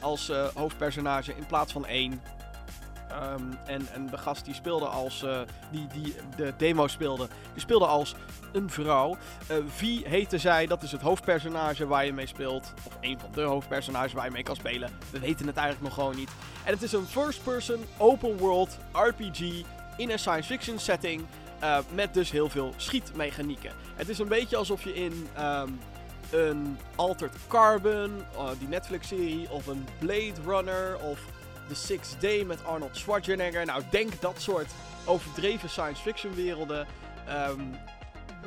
als 0.01 0.31
hoofdpersonage 0.53 1.35
in 1.35 1.45
plaats 1.45 1.71
van 1.71 1.85
één. 1.85 2.21
Um, 3.21 3.57
en, 3.65 3.87
en 3.93 4.07
de 4.07 4.17
gast 4.17 4.45
die 4.45 4.53
speelde 4.53 4.85
als. 4.85 5.23
Uh, 5.23 5.39
die, 5.71 5.87
die 5.87 6.15
de 6.35 6.53
demo 6.57 6.87
speelde. 6.87 7.27
Die 7.53 7.61
speelde 7.61 7.85
als 7.85 8.15
een 8.51 8.69
vrouw. 8.69 9.17
Vie 9.67 10.07
heette 10.07 10.37
zij. 10.37 10.67
Dat 10.67 10.83
is 10.83 10.91
het 10.91 11.01
hoofdpersonage 11.01 11.87
waar 11.87 12.05
je 12.05 12.13
mee 12.13 12.27
speelt. 12.27 12.73
Of 12.83 12.97
een 13.01 13.19
van 13.19 13.29
de 13.31 13.41
hoofdpersonages 13.41 14.13
waar 14.13 14.25
je 14.25 14.31
mee 14.31 14.43
kan 14.43 14.55
spelen. 14.55 14.89
We 15.11 15.19
weten 15.19 15.47
het 15.47 15.57
eigenlijk 15.57 15.87
nog 15.87 15.93
gewoon 15.93 16.15
niet. 16.15 16.29
En 16.65 16.73
het 16.73 16.81
is 16.81 16.93
een 16.93 17.05
first-person, 17.05 17.85
open 17.97 18.37
world 18.37 18.77
RPG. 18.91 19.39
In 19.97 20.11
een 20.11 20.19
science 20.19 20.49
fiction 20.49 20.79
setting. 20.79 21.25
Uh, 21.63 21.77
met 21.93 22.13
dus 22.13 22.31
heel 22.31 22.49
veel 22.49 22.73
schietmechanieken. 22.77 23.71
Het 23.95 24.09
is 24.09 24.19
een 24.19 24.27
beetje 24.27 24.57
alsof 24.57 24.83
je 24.83 24.93
in. 24.93 25.27
Um, 25.39 25.79
een 26.31 26.77
Altered 26.95 27.35
Carbon, 27.47 28.25
die 28.59 28.67
Netflix-serie, 28.67 29.49
of 29.49 29.67
een 29.67 29.87
Blade 29.99 30.33
Runner, 30.45 30.97
of 30.99 31.19
The 31.67 31.75
Sixth 31.75 32.21
Day 32.21 32.43
met 32.43 32.65
Arnold 32.65 32.97
Schwarzenegger. 32.97 33.65
Nou, 33.65 33.83
denk 33.89 34.21
dat 34.21 34.41
soort 34.41 34.71
overdreven 35.05 35.69
science 35.69 36.01
fiction 36.01 36.33
werelden. 36.33 36.87
Um, 37.49 37.75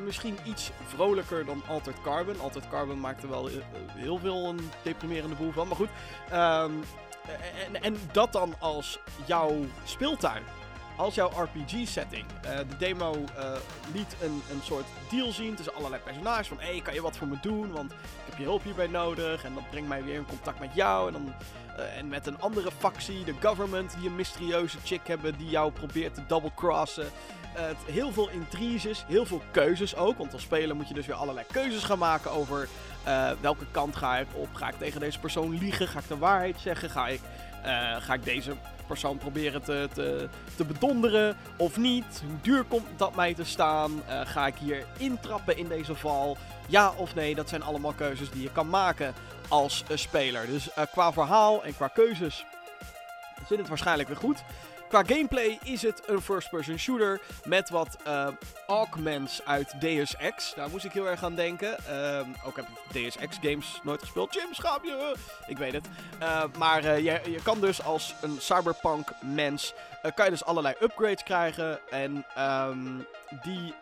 misschien 0.04 0.38
iets 0.44 0.70
vrolijker 0.86 1.44
dan 1.44 1.62
Altered 1.68 2.02
Carbon. 2.02 2.40
Altered 2.40 2.68
Carbon 2.68 3.00
maakte 3.00 3.28
wel 3.28 3.48
heel 3.86 4.18
veel 4.18 4.48
een 4.48 4.70
deprimerende 4.82 5.36
boel 5.36 5.52
van. 5.52 5.68
Maar 5.68 5.76
goed. 5.76 5.90
Um, 6.32 6.84
en, 7.64 7.82
en 7.82 7.96
dat 8.12 8.32
dan 8.32 8.54
als 8.58 8.98
jouw 9.26 9.64
speeltuin 9.84 10.42
als 10.96 11.14
jouw 11.14 11.30
RPG-setting. 11.36 12.24
Uh, 12.44 12.56
de 12.56 12.76
demo 12.78 13.14
uh, 13.14 13.52
liet 13.94 14.16
een, 14.22 14.42
een 14.50 14.60
soort 14.62 14.86
deal 15.10 15.32
zien 15.32 15.54
tussen 15.54 15.74
allerlei 15.74 16.02
personages. 16.02 16.48
Van, 16.48 16.60
hé, 16.60 16.70
hey, 16.70 16.80
kan 16.80 16.94
je 16.94 17.02
wat 17.02 17.16
voor 17.16 17.28
me 17.28 17.36
doen? 17.40 17.72
Want 17.72 17.92
ik 17.92 17.98
heb 18.26 18.38
je 18.38 18.44
hulp 18.44 18.62
hierbij 18.62 18.86
nodig. 18.86 19.44
En 19.44 19.54
dat 19.54 19.70
brengt 19.70 19.88
mij 19.88 20.04
weer 20.04 20.14
in 20.14 20.26
contact 20.26 20.58
met 20.58 20.74
jou. 20.74 21.06
En, 21.06 21.12
dan, 21.12 21.34
uh, 21.78 21.98
en 21.98 22.08
met 22.08 22.26
een 22.26 22.40
andere 22.40 22.70
factie, 22.78 23.24
de 23.24 23.34
government, 23.40 23.96
die 23.98 24.08
een 24.08 24.14
mysterieuze 24.14 24.78
chick 24.84 25.06
hebben 25.06 25.36
die 25.38 25.48
jou 25.48 25.72
probeert 25.72 26.14
te 26.14 26.26
double-crossen. 26.26 27.06
heel 27.84 28.12
veel 28.12 28.28
intriges, 28.28 29.04
heel 29.08 29.26
veel 29.26 29.42
keuzes 29.50 29.96
ook. 29.96 30.18
Want 30.18 30.32
als 30.32 30.42
speler 30.42 30.76
moet 30.76 30.88
je 30.88 30.94
dus 30.94 31.06
weer 31.06 31.16
allerlei 31.16 31.46
keuzes 31.52 31.84
gaan 31.84 31.98
maken 31.98 32.30
over 32.30 32.68
welke 33.40 33.66
kant 33.70 33.96
ga 33.96 34.18
ik 34.18 34.26
op. 34.32 34.54
Ga 34.54 34.68
ik 34.68 34.78
tegen 34.78 35.00
deze 35.00 35.18
persoon 35.18 35.58
liegen? 35.58 35.88
Ga 35.88 35.98
ik 35.98 36.08
de 36.08 36.18
waarheid 36.18 36.60
zeggen? 36.60 36.90
Ga 36.90 37.08
ik, 37.08 37.20
ga 38.00 38.14
ik 38.14 38.24
deze 38.24 38.52
persoon 38.86 39.18
proberen 39.18 39.62
te, 39.62 39.88
te, 39.92 40.28
te 40.56 40.64
bedonderen 40.64 41.36
of 41.56 41.76
niet? 41.76 42.22
Hoe 42.26 42.40
duur 42.42 42.64
komt 42.64 42.86
dat 42.96 43.14
mij 43.14 43.34
te 43.34 43.44
staan? 43.44 44.02
Uh, 44.08 44.20
ga 44.24 44.46
ik 44.46 44.54
hier 44.56 44.84
intrappen 44.98 45.56
in 45.56 45.68
deze 45.68 45.94
val? 45.94 46.36
Ja 46.68 46.92
of 46.96 47.14
nee, 47.14 47.34
dat 47.34 47.48
zijn 47.48 47.62
allemaal 47.62 47.92
keuzes 47.92 48.30
die 48.30 48.42
je 48.42 48.52
kan 48.52 48.68
maken 48.68 49.14
als 49.48 49.84
speler. 49.94 50.46
Dus 50.46 50.68
uh, 50.68 50.84
qua 50.92 51.12
verhaal 51.12 51.64
en 51.64 51.74
qua 51.74 51.88
keuzes 51.88 52.44
zit 53.48 53.58
het 53.58 53.68
waarschijnlijk 53.68 54.08
weer 54.08 54.18
goed. 54.18 54.44
Qua 54.88 55.04
gameplay 55.04 55.58
is 55.62 55.82
het 55.82 56.02
een 56.06 56.20
first-person 56.20 56.78
shooter 56.78 57.20
met 57.44 57.70
wat 57.70 57.96
uh, 58.06 58.28
augments 58.66 59.44
uit 59.44 59.80
Deus 59.80 60.16
Ex. 60.16 60.54
Daar 60.54 60.70
moest 60.70 60.84
ik 60.84 60.92
heel 60.92 61.08
erg 61.08 61.24
aan 61.24 61.34
denken. 61.34 61.76
Uh, 61.90 62.46
ook 62.46 62.56
heb 62.56 62.68
ik 62.68 62.92
Deus 62.92 63.16
Ex 63.16 63.36
games 63.42 63.80
nooit 63.82 64.00
gespeeld. 64.00 64.34
Jim, 64.34 64.54
schaam 64.54 64.84
je! 64.84 65.14
Ik 65.46 65.58
weet 65.58 65.72
het. 65.72 65.88
Uh, 66.22 66.44
maar 66.58 66.82
je, 66.82 67.20
je, 67.24 67.42
kan 67.42 67.60
dus 67.60 67.82
als 67.82 68.14
een 68.20 68.36
cyberpunk 68.40 69.10
mens, 69.20 69.74
kan 70.14 70.24
je 70.24 70.30
dus 70.30 70.44
allerlei 70.44 70.74
upgrades 70.80 71.22
krijgen. 71.22 71.80
En 71.90 72.24
um, 72.38 73.06
die 73.42 73.74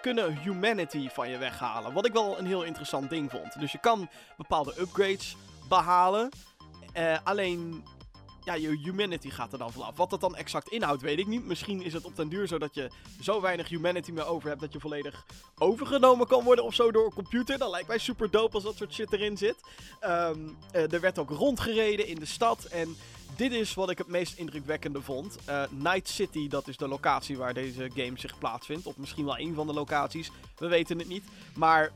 kunnen 0.00 0.38
humanity 0.38 1.08
van 1.08 1.28
je 1.28 1.38
weghalen. 1.38 1.92
Wat 1.92 2.06
ik 2.06 2.12
wel 2.12 2.38
een 2.38 2.46
heel 2.46 2.62
interessant 2.62 3.10
ding 3.10 3.30
vond. 3.30 3.60
Dus 3.60 3.72
je 3.72 3.78
kan 3.78 4.08
bepaalde 4.36 4.74
upgrades 4.80 5.36
behalen. 5.68 6.28
alleen 7.24 7.84
ja, 8.44 8.54
je 8.54 8.78
humanity 8.82 9.30
gaat 9.30 9.52
er 9.52 9.58
dan 9.58 9.72
vanaf. 9.72 9.96
Wat 9.96 10.10
dat 10.10 10.20
dan 10.20 10.36
exact 10.36 10.68
inhoudt, 10.68 11.02
weet 11.02 11.18
ik 11.18 11.26
niet. 11.26 11.46
Misschien 11.46 11.82
is 11.82 11.92
het 11.92 12.04
op 12.04 12.16
den 12.16 12.28
duur 12.28 12.46
zo 12.46 12.58
dat 12.58 12.74
je 12.74 12.90
zo 13.20 13.40
weinig 13.40 13.68
humanity 13.68 14.10
meer 14.10 14.26
over 14.26 14.48
hebt 14.48 14.60
dat 14.60 14.72
je 14.72 14.80
volledig 14.80 15.26
overgenomen 15.58 16.26
kan 16.26 16.44
worden 16.44 16.64
of 16.64 16.74
zo 16.74 16.90
door 16.90 17.04
een 17.04 17.14
computer. 17.14 17.58
Dat 17.58 17.70
lijkt 17.70 17.88
mij 17.88 17.98
super 17.98 18.30
dope 18.30 18.54
als 18.54 18.64
dat 18.64 18.76
soort 18.76 18.92
shit 18.92 19.12
erin 19.12 19.36
zit. 19.36 19.56
Um, 20.04 20.56
uh, 20.74 20.92
er 20.92 21.00
werd 21.00 21.18
ook 21.18 21.30
rondgereden 21.30 22.06
in 22.06 22.18
de 22.18 22.26
stad 22.26 22.64
en 22.64 22.96
dit 23.36 23.52
is 23.52 23.74
wat 23.74 23.90
ik 23.90 23.98
het 23.98 24.06
meest 24.06 24.38
indrukwekkende 24.38 25.02
vond. 25.02 25.36
Uh, 25.48 25.62
Night 25.70 26.08
City, 26.08 26.48
dat 26.48 26.68
is 26.68 26.76
de 26.76 26.88
locatie 26.88 27.36
waar 27.36 27.54
deze 27.54 27.90
game 27.94 28.18
zich 28.18 28.38
plaatsvindt. 28.38 28.86
Of 28.86 28.96
misschien 28.96 29.24
wel 29.24 29.38
een 29.38 29.54
van 29.54 29.66
de 29.66 29.72
locaties. 29.72 30.30
We 30.58 30.66
weten 30.66 30.98
het 30.98 31.08
niet. 31.08 31.24
Maar 31.54 31.92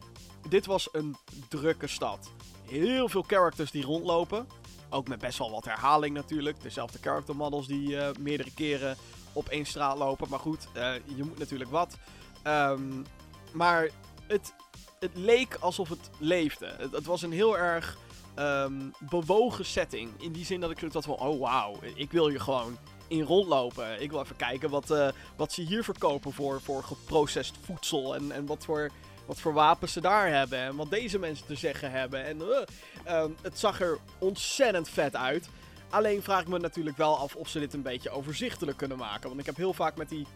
dit 0.49 0.67
was 0.67 0.89
een 0.93 1.17
drukke 1.49 1.87
stad. 1.87 2.31
Heel 2.69 3.09
veel 3.09 3.23
characters 3.23 3.71
die 3.71 3.85
rondlopen. 3.85 4.47
Ook 4.91 5.09
met 5.09 5.19
best 5.19 5.39
wel 5.39 5.51
wat 5.51 5.65
herhaling 5.65 6.15
natuurlijk. 6.15 6.63
Dezelfde 6.63 6.99
character 6.99 7.37
models 7.37 7.67
die 7.67 7.89
uh, 7.89 8.09
meerdere 8.21 8.55
keren 8.55 8.97
op 9.33 9.49
één 9.49 9.67
straat 9.67 9.99
lopen. 9.99 10.29
Maar 10.31 10.39
goed, 10.39 10.69
uh, 10.77 10.93
je 11.17 11.25
moet 11.25 11.39
natuurlijk 11.39 11.71
wat. 11.71 11.97
Um, 12.45 13.07
maar 13.53 13.89
het, 14.27 14.55
het 15.01 15.17
leek 15.17 15.55
alsof 15.61 15.89
het 15.89 16.11
leefde. 16.19 16.75
Het, 16.93 17.07
was 17.07 17.23
een 17.23 17.33
heel 17.33 17.59
erg 17.59 17.99
um, 18.39 18.93
bewogen 18.99 19.65
setting. 19.65 20.11
In 20.19 20.33
die 20.33 20.45
zin 20.45 20.61
dat 20.61 20.71
ik 20.71 20.79
zoiets 20.79 20.97
had 20.97 21.05
van, 21.05 21.29
oh 21.29 21.41
wauw, 21.41 21.77
ik 21.95 22.13
wil 22.13 22.29
hier 22.29 22.41
gewoon 22.41 22.77
in 23.09 23.23
rondlopen. 23.23 24.03
Ik 24.03 24.11
wil 24.11 24.21
even 24.21 24.37
kijken 24.37 24.71
wat, 24.71 24.91
uh, 24.91 25.09
wat 25.37 25.53
ze 25.53 25.63
hier 25.63 25.85
verkopen 25.85 26.33
voor, 26.33 26.61
voor 26.61 26.83
geprocessed 26.83 27.57
voedsel. 27.65 28.15
En, 28.15 28.33
en 28.33 28.47
wat 28.47 28.65
voor 28.65 28.91
wat 29.29 29.41
voor 29.41 29.53
wapens 29.53 29.93
ze 29.93 30.01
daar 30.01 30.29
hebben 30.29 30.59
en 30.59 30.77
wat 30.77 30.91
deze 30.91 31.19
mensen 31.19 31.47
te 31.47 31.55
zeggen 31.55 31.91
hebben. 31.91 32.25
En 32.25 32.37
uh, 32.37 33.23
um, 33.23 33.37
het 33.43 33.59
zag 33.59 33.81
er 33.81 33.99
ontzettend 34.19 34.89
vet 34.89 35.17
uit. 35.17 35.49
Alleen 35.91 36.23
vraag 36.23 36.41
ik 36.41 36.49
me 36.49 36.59
natuurlijk 36.59 36.97
wel 36.97 37.19
af 37.19 37.35
of 37.35 37.49
ze 37.49 37.59
dit 37.59 37.75
een 37.75 37.83
beetje 37.83 38.11
overzichtelijk 38.11 38.77
kunnen 38.77 38.99
maken. 38.99 39.29
Want 39.29 39.41
ik 39.41 39.47
heb 39.47 39.57
heel 39.57 39.73
vaak 39.73 39.97
met 39.97 40.09
die 40.09 40.27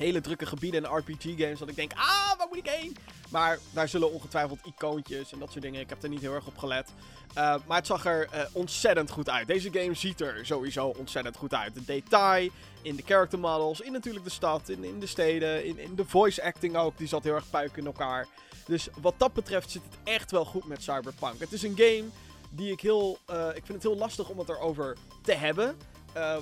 hele 0.00 0.20
drukke 0.20 0.46
gebieden 0.46 0.84
en 0.84 0.96
RPG-games 0.96 1.58
dat 1.58 1.68
ik 1.68 1.76
denk, 1.76 1.92
ah, 1.92 2.38
waar 2.38 2.46
moet 2.48 2.58
ik 2.58 2.68
heen? 2.68 2.96
Maar 3.30 3.58
daar 3.70 3.88
zullen 3.88 4.12
ongetwijfeld 4.12 4.58
icoontjes 4.64 5.32
en 5.32 5.38
dat 5.38 5.50
soort 5.50 5.62
dingen. 5.62 5.80
Ik 5.80 5.88
heb 5.88 6.02
er 6.02 6.08
niet 6.08 6.20
heel 6.20 6.34
erg 6.34 6.46
op 6.46 6.58
gelet. 6.58 6.88
Uh, 7.28 7.54
maar 7.66 7.76
het 7.76 7.86
zag 7.86 8.06
er 8.06 8.28
uh, 8.34 8.40
ontzettend 8.52 9.10
goed 9.10 9.28
uit. 9.28 9.46
Deze 9.46 9.72
game 9.72 9.94
ziet 9.94 10.20
er 10.20 10.46
sowieso 10.46 10.86
ontzettend 10.86 11.36
goed 11.36 11.54
uit. 11.54 11.74
De 11.74 11.84
detail 11.84 12.48
in 12.82 12.96
de 12.96 13.02
character 13.06 13.38
models, 13.38 13.80
in 13.80 13.92
natuurlijk 13.92 14.24
de 14.24 14.30
stad, 14.30 14.68
in, 14.68 14.84
in 14.84 15.00
de 15.00 15.06
steden, 15.06 15.64
in, 15.64 15.78
in 15.78 15.94
de 15.94 16.04
voice 16.04 16.42
acting 16.42 16.76
ook. 16.76 16.98
Die 16.98 17.08
zat 17.08 17.24
heel 17.24 17.34
erg 17.34 17.50
puik 17.50 17.76
in 17.76 17.86
elkaar. 17.86 18.26
Dus 18.66 18.88
wat 19.00 19.14
dat 19.16 19.32
betreft 19.32 19.70
zit 19.70 19.82
het 19.84 19.98
echt 20.04 20.30
wel 20.30 20.44
goed 20.44 20.66
met 20.66 20.82
Cyberpunk. 20.82 21.40
Het 21.40 21.52
is 21.52 21.62
een 21.62 21.76
game 21.76 22.04
die 22.50 22.72
ik 22.72 22.80
heel... 22.80 23.18
Uh, 23.30 23.48
ik 23.48 23.64
vind 23.64 23.82
het 23.82 23.82
heel 23.82 23.96
lastig 23.96 24.28
om 24.28 24.38
het 24.38 24.48
erover 24.48 24.96
te 25.22 25.32
hebben. 25.32 25.76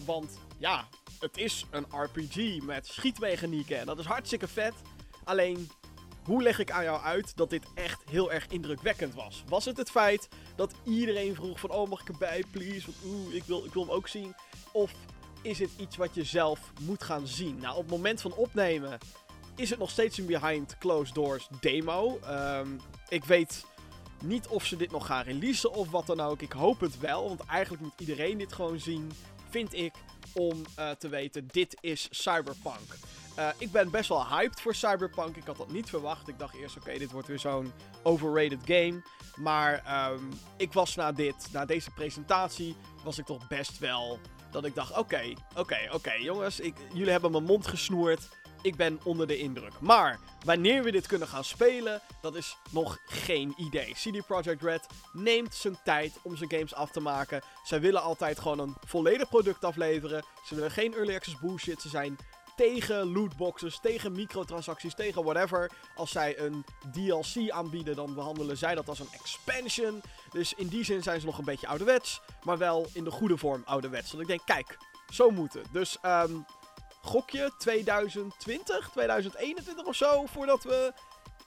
want 0.04 0.38
ja, 0.58 0.88
het 1.20 1.36
is 1.36 1.64
een 1.70 1.86
RPG 1.90 2.62
met 2.62 2.86
schietmechanieken 2.86 3.78
en 3.78 3.86
dat 3.86 3.98
is 3.98 4.04
hartstikke 4.04 4.48
vet. 4.48 4.74
Alleen, 5.24 5.70
hoe 6.24 6.42
leg 6.42 6.58
ik 6.58 6.70
aan 6.70 6.84
jou 6.84 7.02
uit 7.02 7.36
dat 7.36 7.50
dit 7.50 7.66
echt 7.74 8.02
heel 8.10 8.32
erg 8.32 8.46
indrukwekkend 8.48 9.14
was? 9.14 9.44
Was 9.46 9.64
het 9.64 9.76
het 9.76 9.90
feit 9.90 10.28
dat 10.56 10.74
iedereen 10.84 11.34
vroeg 11.34 11.60
van, 11.60 11.70
oh 11.70 11.88
mag 11.88 12.00
ik 12.00 12.08
erbij, 12.08 12.44
please? 12.50 12.86
Want 12.86 12.96
oeh, 13.04 13.34
ik 13.34 13.44
wil, 13.44 13.64
ik 13.64 13.72
wil 13.72 13.82
hem 13.82 13.92
ook 13.92 14.08
zien. 14.08 14.34
Of 14.72 14.92
is 15.42 15.58
het 15.58 15.70
iets 15.76 15.96
wat 15.96 16.14
je 16.14 16.24
zelf 16.24 16.72
moet 16.80 17.02
gaan 17.02 17.26
zien? 17.26 17.58
Nou, 17.58 17.76
op 17.76 17.82
het 17.82 17.90
moment 17.90 18.20
van 18.20 18.34
opnemen 18.34 18.98
is 19.56 19.70
het 19.70 19.78
nog 19.78 19.90
steeds 19.90 20.18
een 20.18 20.26
behind 20.26 20.78
closed 20.78 21.14
doors 21.14 21.48
demo. 21.60 22.18
Um, 22.30 22.80
ik 23.08 23.24
weet 23.24 23.64
Niet 24.22 24.48
of 24.48 24.64
ze 24.66 24.76
dit 24.76 24.90
nog 24.90 25.06
gaan 25.06 25.22
releasen 25.22 25.72
of 25.72 25.90
wat 25.90 26.06
dan 26.06 26.20
ook. 26.20 26.42
Ik 26.42 26.52
hoop 26.52 26.80
het 26.80 26.98
wel, 26.98 27.28
want 27.28 27.44
eigenlijk 27.44 27.82
moet 27.82 28.00
iedereen 28.00 28.38
dit 28.38 28.52
gewoon 28.52 28.80
zien, 28.80 29.12
vind 29.48 29.74
ik, 29.74 29.92
om 30.32 30.62
uh, 30.78 30.90
te 30.90 31.08
weten, 31.08 31.48
dit 31.50 31.76
is 31.80 32.08
Cyberpunk. 32.10 32.96
Uh, 33.38 33.48
ik 33.58 33.72
ben 33.72 33.90
best 33.90 34.08
wel 34.08 34.26
hyped 34.26 34.60
voor 34.60 34.74
Cyberpunk. 34.74 35.36
Ik 35.36 35.46
had 35.46 35.56
dat 35.56 35.70
niet 35.70 35.88
verwacht. 35.88 36.28
Ik 36.28 36.38
dacht 36.38 36.54
eerst, 36.54 36.76
oké, 36.76 36.98
dit 36.98 37.12
wordt 37.12 37.28
weer 37.28 37.38
zo'n 37.38 37.72
overrated 38.02 38.60
game. 38.64 39.02
Maar 39.36 40.10
um, 40.12 40.28
ik 40.56 40.72
was 40.72 40.94
na 40.94 41.12
dit, 41.12 41.48
na 41.52 41.64
deze 41.64 41.90
presentatie, 41.90 42.76
was 43.04 43.18
ik 43.18 43.26
toch 43.26 43.48
best 43.48 43.78
wel 43.78 44.18
dat 44.50 44.64
ik 44.64 44.74
dacht, 44.74 44.98
oké, 44.98 45.32
oké, 45.56 45.78
oké, 45.92 46.12
jongens, 46.12 46.60
ik, 46.60 46.74
jullie 46.92 47.10
hebben 47.10 47.30
mijn 47.30 47.44
mond 47.44 47.66
gesnoerd. 47.66 48.28
Ik 48.62 48.76
ben 48.76 49.00
onder 49.02 49.26
de 49.26 49.38
indruk. 49.38 49.72
Maar 49.80 50.18
wanneer 50.44 50.82
we 50.82 50.90
dit 50.90 51.06
kunnen 51.06 51.28
gaan 51.28 51.44
spelen, 51.44 52.02
dat 52.20 52.34
is 52.34 52.56
nog 52.70 52.98
geen 53.06 53.54
idee. 53.56 53.92
CD 53.92 54.26
Projekt 54.26 54.62
Red 54.62 54.86
neemt 55.12 55.54
zijn 55.54 55.78
tijd 55.84 56.18
om 56.22 56.36
zijn 56.36 56.50
games 56.50 56.74
af 56.74 56.90
te 56.90 57.00
maken. 57.00 57.42
Zij 57.64 57.80
willen 57.80 58.02
altijd 58.02 58.38
gewoon 58.38 58.58
een 58.58 58.76
volledig 58.84 59.28
product 59.28 59.64
afleveren. 59.64 60.24
Ze 60.44 60.54
willen 60.54 60.70
geen 60.70 60.94
early 60.94 61.14
access 61.14 61.38
bullshit. 61.38 61.82
Ze 61.82 61.88
zijn 61.88 62.18
tegen 62.58 63.12
lootboxes, 63.12 63.78
tegen 63.80 64.12
microtransacties, 64.12 64.94
tegen 64.94 65.24
whatever. 65.24 65.70
Als 65.96 66.10
zij 66.10 66.38
een 66.38 66.64
DLC 66.92 67.50
aanbieden, 67.50 67.96
dan 67.96 68.14
behandelen 68.14 68.56
zij 68.56 68.74
dat 68.74 68.88
als 68.88 68.98
een 68.98 69.12
expansion. 69.12 70.02
Dus 70.32 70.54
in 70.54 70.66
die 70.66 70.84
zin 70.84 71.02
zijn 71.02 71.20
ze 71.20 71.26
nog 71.26 71.38
een 71.38 71.44
beetje 71.44 71.66
ouderwets, 71.66 72.20
maar 72.42 72.58
wel 72.58 72.86
in 72.92 73.04
de 73.04 73.10
goede 73.10 73.36
vorm 73.36 73.62
ouderwets. 73.64 74.10
Want 74.10 74.22
ik 74.22 74.28
denk, 74.28 74.40
kijk, 74.44 74.78
zo 75.08 75.30
moet 75.30 75.52
het. 75.52 75.66
Dus 75.72 75.98
um, 76.02 76.46
gokje 77.08 77.50
2020, 77.58 78.90
2021 78.90 79.86
of 79.86 79.94
zo, 79.94 80.26
voordat 80.26 80.62
we 80.62 80.92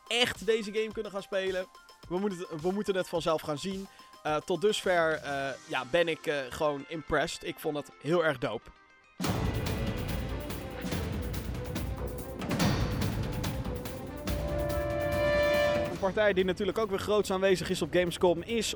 echt 0.08 0.46
deze 0.46 0.74
game 0.74 0.92
kunnen 0.92 1.12
gaan 1.12 1.22
spelen. 1.22 1.66
We 2.10 2.20
moeten, 2.20 2.40
het, 2.40 2.62
we 2.62 2.72
moeten 2.72 2.96
het 2.96 3.10
vanzelf 3.10 3.42
gaan 3.42 3.58
zien. 3.58 3.88
Uh, 4.26 4.36
tot 4.36 4.62
dusver 4.62 5.22
uh, 5.24 5.50
ja, 5.68 5.86
ben 5.92 6.08
ik 6.08 6.28
uh, 6.28 6.36
gewoon 6.50 6.86
impressed. 6.88 7.44
Ik 7.44 7.60
vond 7.60 7.78
het 7.78 7.92
heel 8.02 8.26
erg 8.26 8.38
dope. 8.38 8.70
partij 16.00 16.34
die 16.34 16.46
natuurlijk 16.46 16.78
ook 16.78 16.90
weer 16.90 17.00
groots 17.00 17.32
aanwezig 17.32 17.70
is 17.70 17.82
op 17.82 17.94
Gamescom 17.94 18.42
is 18.42 18.76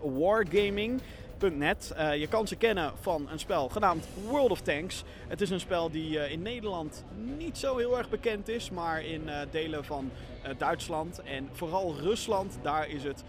Wargaming.net. 1.39 1.93
Uh, 1.97 2.15
je 2.19 2.27
kan 2.27 2.47
ze 2.47 2.55
kennen 2.55 2.91
van 3.01 3.27
een 3.31 3.39
spel 3.39 3.69
genaamd 3.69 4.07
World 4.27 4.51
of 4.51 4.61
Tanks. 4.61 5.03
Het 5.27 5.41
is 5.41 5.49
een 5.49 5.59
spel 5.59 5.91
die 5.91 6.09
uh, 6.09 6.31
in 6.31 6.41
Nederland 6.41 7.03
niet 7.37 7.57
zo 7.57 7.77
heel 7.77 7.97
erg 7.97 8.09
bekend 8.09 8.47
is, 8.47 8.69
maar 8.69 9.05
in 9.05 9.21
uh, 9.25 9.37
delen 9.51 9.85
van 9.85 10.11
Duitsland 10.57 11.21
en 11.21 11.49
vooral 11.51 11.95
Rusland, 12.01 12.57
daar 12.61 12.89
is 12.89 13.03
het 13.03 13.23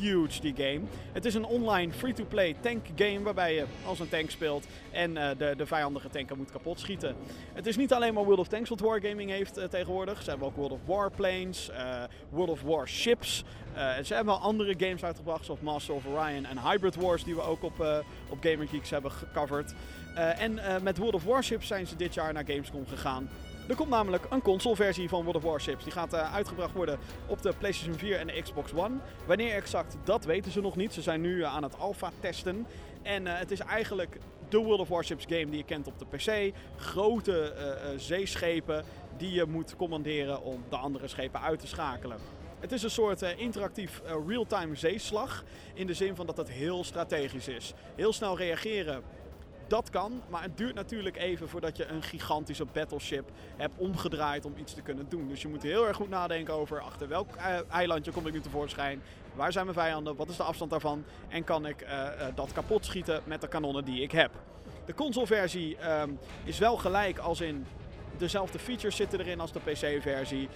huge, 0.00 0.40
die 0.40 0.54
game. 0.56 0.80
Het 1.12 1.24
is 1.24 1.34
een 1.34 1.44
online 1.44 1.92
free-to-play 1.92 2.56
tank 2.60 2.86
game 2.96 3.22
waarbij 3.22 3.54
je 3.54 3.64
als 3.86 4.00
een 4.00 4.08
tank 4.08 4.30
speelt 4.30 4.66
en 4.90 5.10
uh, 5.10 5.28
de, 5.38 5.54
de 5.56 5.66
vijandige 5.66 6.08
tanker 6.08 6.36
moet 6.36 6.50
kapot 6.50 6.80
schieten. 6.80 7.16
Het 7.52 7.66
is 7.66 7.76
niet 7.76 7.92
alleen 7.92 8.14
maar 8.14 8.24
World 8.24 8.38
of 8.38 8.48
Tanks 8.48 8.68
wat 8.68 8.80
Wargaming 8.80 9.30
heeft 9.30 9.58
uh, 9.58 9.64
tegenwoordig. 9.64 10.22
Ze 10.22 10.30
hebben 10.30 10.48
ook 10.48 10.56
World 10.56 10.72
of 10.72 10.80
Warplanes, 10.84 11.70
uh, 11.70 12.02
World 12.30 12.50
of 12.50 12.62
Warships. 12.62 13.44
ze 14.02 14.14
hebben 14.14 14.34
wel 14.34 14.42
andere 14.42 14.74
games 14.78 15.04
uitgebracht 15.04 15.44
zoals 15.44 15.60
Master 15.60 15.94
of 15.94 16.06
Orion 16.06 16.44
en 16.44 16.58
Hybrid 16.58 16.94
Wars 16.94 17.24
die 17.24 17.34
we 17.34 17.42
ook 17.42 17.62
op, 17.62 18.04
op 18.28 18.38
Gamer 18.40 18.68
Geeks 18.68 18.90
hebben 18.90 19.10
gecoverd. 19.10 19.74
en 20.14 20.58
met 20.82 20.98
World 20.98 21.14
of 21.14 21.24
Warships 21.24 21.66
zijn 21.66 21.86
ze 21.86 21.96
dit 21.96 22.14
jaar 22.14 22.32
naar 22.32 22.44
Gamescom 22.46 22.86
gegaan. 22.86 23.28
Er 23.70 23.76
komt 23.76 23.88
namelijk 23.88 24.26
een 24.30 24.42
consoleversie 24.42 25.08
van 25.08 25.24
World 25.24 25.36
of 25.36 25.42
Warships. 25.50 25.84
Die 25.84 25.92
gaat 25.92 26.14
uh, 26.14 26.34
uitgebracht 26.34 26.72
worden 26.72 26.98
op 27.26 27.42
de 27.42 27.52
PlayStation 27.58 27.98
4 27.98 28.18
en 28.18 28.26
de 28.26 28.42
Xbox 28.42 28.72
One. 28.74 28.96
Wanneer 29.26 29.54
exact, 29.54 29.96
dat 30.04 30.24
weten 30.24 30.52
ze 30.52 30.60
nog 30.60 30.76
niet. 30.76 30.92
Ze 30.92 31.02
zijn 31.02 31.20
nu 31.20 31.36
uh, 31.36 31.54
aan 31.54 31.62
het 31.62 31.78
alpha 31.78 32.10
testen. 32.20 32.66
En 33.02 33.26
uh, 33.26 33.38
het 33.38 33.50
is 33.50 33.58
eigenlijk 33.58 34.18
de 34.48 34.58
World 34.58 34.80
of 34.80 34.88
Warships 34.88 35.24
game 35.28 35.46
die 35.46 35.56
je 35.56 35.64
kent 35.64 35.86
op 35.86 35.98
de 35.98 36.04
PC. 36.04 36.54
Grote 36.76 37.54
zeeschepen 37.96 38.84
die 39.16 39.32
je 39.32 39.44
moet 39.44 39.76
commanderen 39.76 40.42
om 40.42 40.64
de 40.68 40.76
andere 40.76 41.08
schepen 41.08 41.40
uit 41.40 41.60
te 41.60 41.66
schakelen. 41.66 42.18
Het 42.60 42.72
is 42.72 42.82
een 42.82 42.90
soort 42.90 43.22
interactief 43.22 44.02
real-time 44.26 44.74
zeeslag. 44.74 45.44
In 45.74 45.86
de 45.86 45.94
zin 45.94 46.16
van 46.16 46.26
dat 46.26 46.36
het 46.36 46.50
heel 46.50 46.84
strategisch 46.84 47.48
is. 47.48 47.74
Heel 47.96 48.12
snel 48.12 48.36
reageren 48.36 49.02
dat 49.70 49.90
kan, 49.90 50.22
maar 50.28 50.42
het 50.42 50.56
duurt 50.56 50.74
natuurlijk 50.74 51.16
even 51.16 51.48
voordat 51.48 51.76
je 51.76 51.86
een 51.86 52.02
gigantische 52.02 52.64
battleship 52.72 53.30
hebt 53.56 53.74
omgedraaid 53.76 54.44
om 54.44 54.52
iets 54.56 54.74
te 54.74 54.82
kunnen 54.82 55.06
doen. 55.08 55.28
Dus 55.28 55.42
je 55.42 55.48
moet 55.48 55.62
heel 55.62 55.86
erg 55.86 55.96
goed 55.96 56.08
nadenken 56.08 56.54
over 56.54 56.80
achter 56.80 57.08
welk 57.08 57.34
eilandje 57.70 58.12
kom 58.12 58.26
ik 58.26 58.32
nu 58.32 58.40
tevoorschijn. 58.40 59.02
Waar 59.34 59.52
zijn 59.52 59.64
mijn 59.64 59.76
vijanden? 59.76 60.16
Wat 60.16 60.28
is 60.28 60.36
de 60.36 60.42
afstand 60.42 60.70
daarvan? 60.70 61.04
En 61.28 61.44
kan 61.44 61.66
ik 61.66 61.82
uh, 61.82 61.88
uh, 61.88 62.26
dat 62.34 62.52
kapot 62.52 62.84
schieten 62.84 63.22
met 63.24 63.40
de 63.40 63.48
kanonnen 63.48 63.84
die 63.84 64.02
ik 64.02 64.12
heb? 64.12 64.30
De 64.86 64.94
consoleversie 64.94 65.90
um, 65.90 66.18
is 66.44 66.58
wel 66.58 66.76
gelijk 66.76 67.18
als 67.18 67.40
in 67.40 67.66
dezelfde 68.18 68.58
features 68.58 68.96
zitten 68.96 69.20
erin 69.20 69.40
als 69.40 69.52
de 69.52 69.60
PC-versie. 69.60 70.48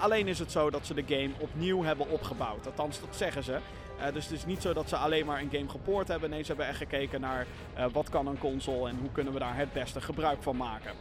Alleen 0.00 0.28
is 0.28 0.38
het 0.38 0.52
zo 0.52 0.70
dat 0.70 0.86
ze 0.86 0.94
de 0.94 1.04
game 1.06 1.30
opnieuw 1.38 1.82
hebben 1.82 2.08
opgebouwd. 2.08 2.66
Althans, 2.66 3.00
dat 3.00 3.16
zeggen 3.16 3.44
ze. 3.44 3.58
Uh, 3.98 4.12
dus 4.12 4.24
het 4.24 4.32
is 4.32 4.46
niet 4.46 4.62
zo 4.62 4.72
dat 4.72 4.88
ze 4.88 4.96
alleen 4.96 5.26
maar 5.26 5.40
een 5.40 5.50
game 5.52 5.68
gepoord 5.68 6.08
hebben. 6.08 6.30
Nee, 6.30 6.40
ze 6.40 6.46
hebben 6.46 6.66
echt 6.66 6.76
gekeken 6.76 7.20
naar 7.20 7.46
uh, 7.78 7.84
wat 7.92 8.08
kan 8.08 8.26
een 8.26 8.38
console 8.38 8.88
en 8.88 8.98
hoe 9.00 9.10
kunnen 9.12 9.32
we 9.32 9.38
daar 9.38 9.56
het 9.56 9.72
beste 9.72 10.00
gebruik 10.00 10.42
van 10.42 10.56
maken. 10.56 10.92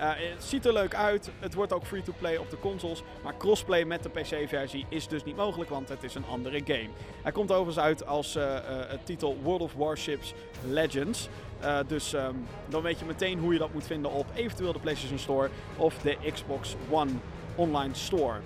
Uh, 0.00 0.10
het 0.14 0.44
ziet 0.44 0.66
er 0.66 0.72
leuk 0.72 0.94
uit. 0.94 1.30
Het 1.38 1.54
wordt 1.54 1.72
ook 1.72 1.84
free-to-play 1.84 2.36
op 2.36 2.50
de 2.50 2.58
consoles. 2.58 3.02
Maar 3.22 3.36
crossplay 3.36 3.84
met 3.84 4.02
de 4.02 4.08
PC-versie 4.08 4.86
is 4.88 5.08
dus 5.08 5.24
niet 5.24 5.36
mogelijk, 5.36 5.70
want 5.70 5.88
het 5.88 6.02
is 6.02 6.14
een 6.14 6.24
andere 6.26 6.60
game. 6.64 6.88
Hij 7.22 7.32
komt 7.32 7.50
overigens 7.50 7.84
uit 7.84 8.06
als 8.06 8.38
titel 9.04 9.38
World 9.42 9.60
of 9.60 9.74
Warships 9.74 10.34
Legends. 10.68 11.28
dus 11.86 12.12
um, 12.12 12.46
dan 12.68 12.82
weet 12.82 12.98
je 12.98 13.04
meteen 13.04 13.38
hoe 13.38 13.52
je 13.52 13.58
dat 13.58 13.72
moet 13.72 13.86
vinden 13.86 14.10
op 14.10 14.26
eventueel 14.34 14.72
de 14.72 14.78
PlayStation 14.78 15.18
Store 15.18 15.50
of 15.76 15.98
de 15.98 16.16
Xbox 16.32 16.76
One 16.90 17.10
Online 17.56 17.94
Store. 17.94 18.40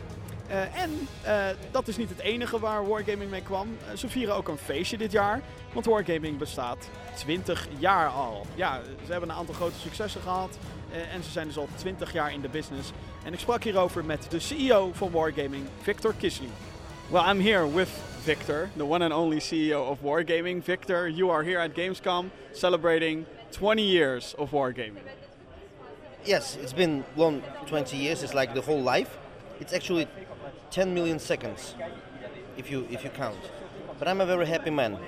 Uh, 0.51 0.83
en 0.83 1.09
uh, 1.25 1.45
dat 1.71 1.89
is 1.89 1.97
niet 1.97 2.09
het 2.09 2.19
enige 2.19 2.59
waar 2.59 2.89
Wargaming 2.89 3.31
mee 3.31 3.43
kwam. 3.43 3.69
Uh, 3.69 3.97
ze 3.97 4.09
vieren 4.09 4.35
ook 4.35 4.49
een 4.49 4.59
feestje 4.59 4.97
dit 4.97 5.13
jaar. 5.13 5.41
Want 5.73 5.87
Wargaming 5.87 6.39
bestaat 6.39 6.89
20 7.15 7.69
jaar 7.79 8.09
al. 8.09 8.47
Ja, 8.55 8.81
ze 9.05 9.13
hebben 9.13 9.29
een 9.31 9.37
aantal 9.37 9.55
grote 9.55 9.79
successen 9.79 10.21
gehad. 10.21 10.59
en 11.13 11.23
ze 11.23 11.31
zijn 11.31 11.47
dus 11.47 11.57
al 11.57 11.69
20 11.75 12.13
jaar 12.13 12.33
in 12.33 12.41
de 12.41 12.49
business. 12.49 12.91
En 13.25 13.33
ik 13.33 13.39
sprak 13.39 13.63
hierover 13.63 14.05
met 14.05 14.27
de 14.31 14.39
CEO 14.39 14.91
van 14.93 15.11
Wargaming, 15.11 15.65
Victor 15.83 16.15
Kisley. 16.19 16.49
Well, 17.11 17.23
I'm 17.31 17.41
here 17.41 17.75
with 17.75 17.89
Victor, 18.23 18.69
the 18.77 18.85
one 18.85 19.05
and 19.05 19.13
only 19.13 19.41
CEO 19.41 19.89
of 19.91 19.99
Wargaming. 20.01 20.65
Victor, 20.65 21.09
you 21.09 21.31
are 21.31 21.45
here 21.45 21.61
at 21.61 21.71
Gamescom 21.75 22.31
celebrating 22.53 23.27
20 23.51 23.83
years 23.83 24.35
of 24.35 24.51
Wargaming. 24.51 25.05
Yes, 26.25 26.57
it's 26.57 26.73
been 26.73 27.05
long 27.15 27.43
20 27.67 27.97
years. 27.97 28.23
It's 28.23 28.35
like 28.35 28.55
the 28.55 28.61
whole 28.61 28.83
life. 28.83 29.17
It's 29.61 29.73
actually 29.73 30.09
10 30.71 30.95
million 30.95 31.19
seconds 31.19 31.75
if 32.57 32.71
you 32.71 32.87
if 32.91 33.05
you 33.05 33.11
count. 33.11 33.39
But 33.99 34.09
i'm 34.09 34.21
a 34.21 34.27
very 34.27 34.47
happy 34.47 34.71
man. 34.71 34.99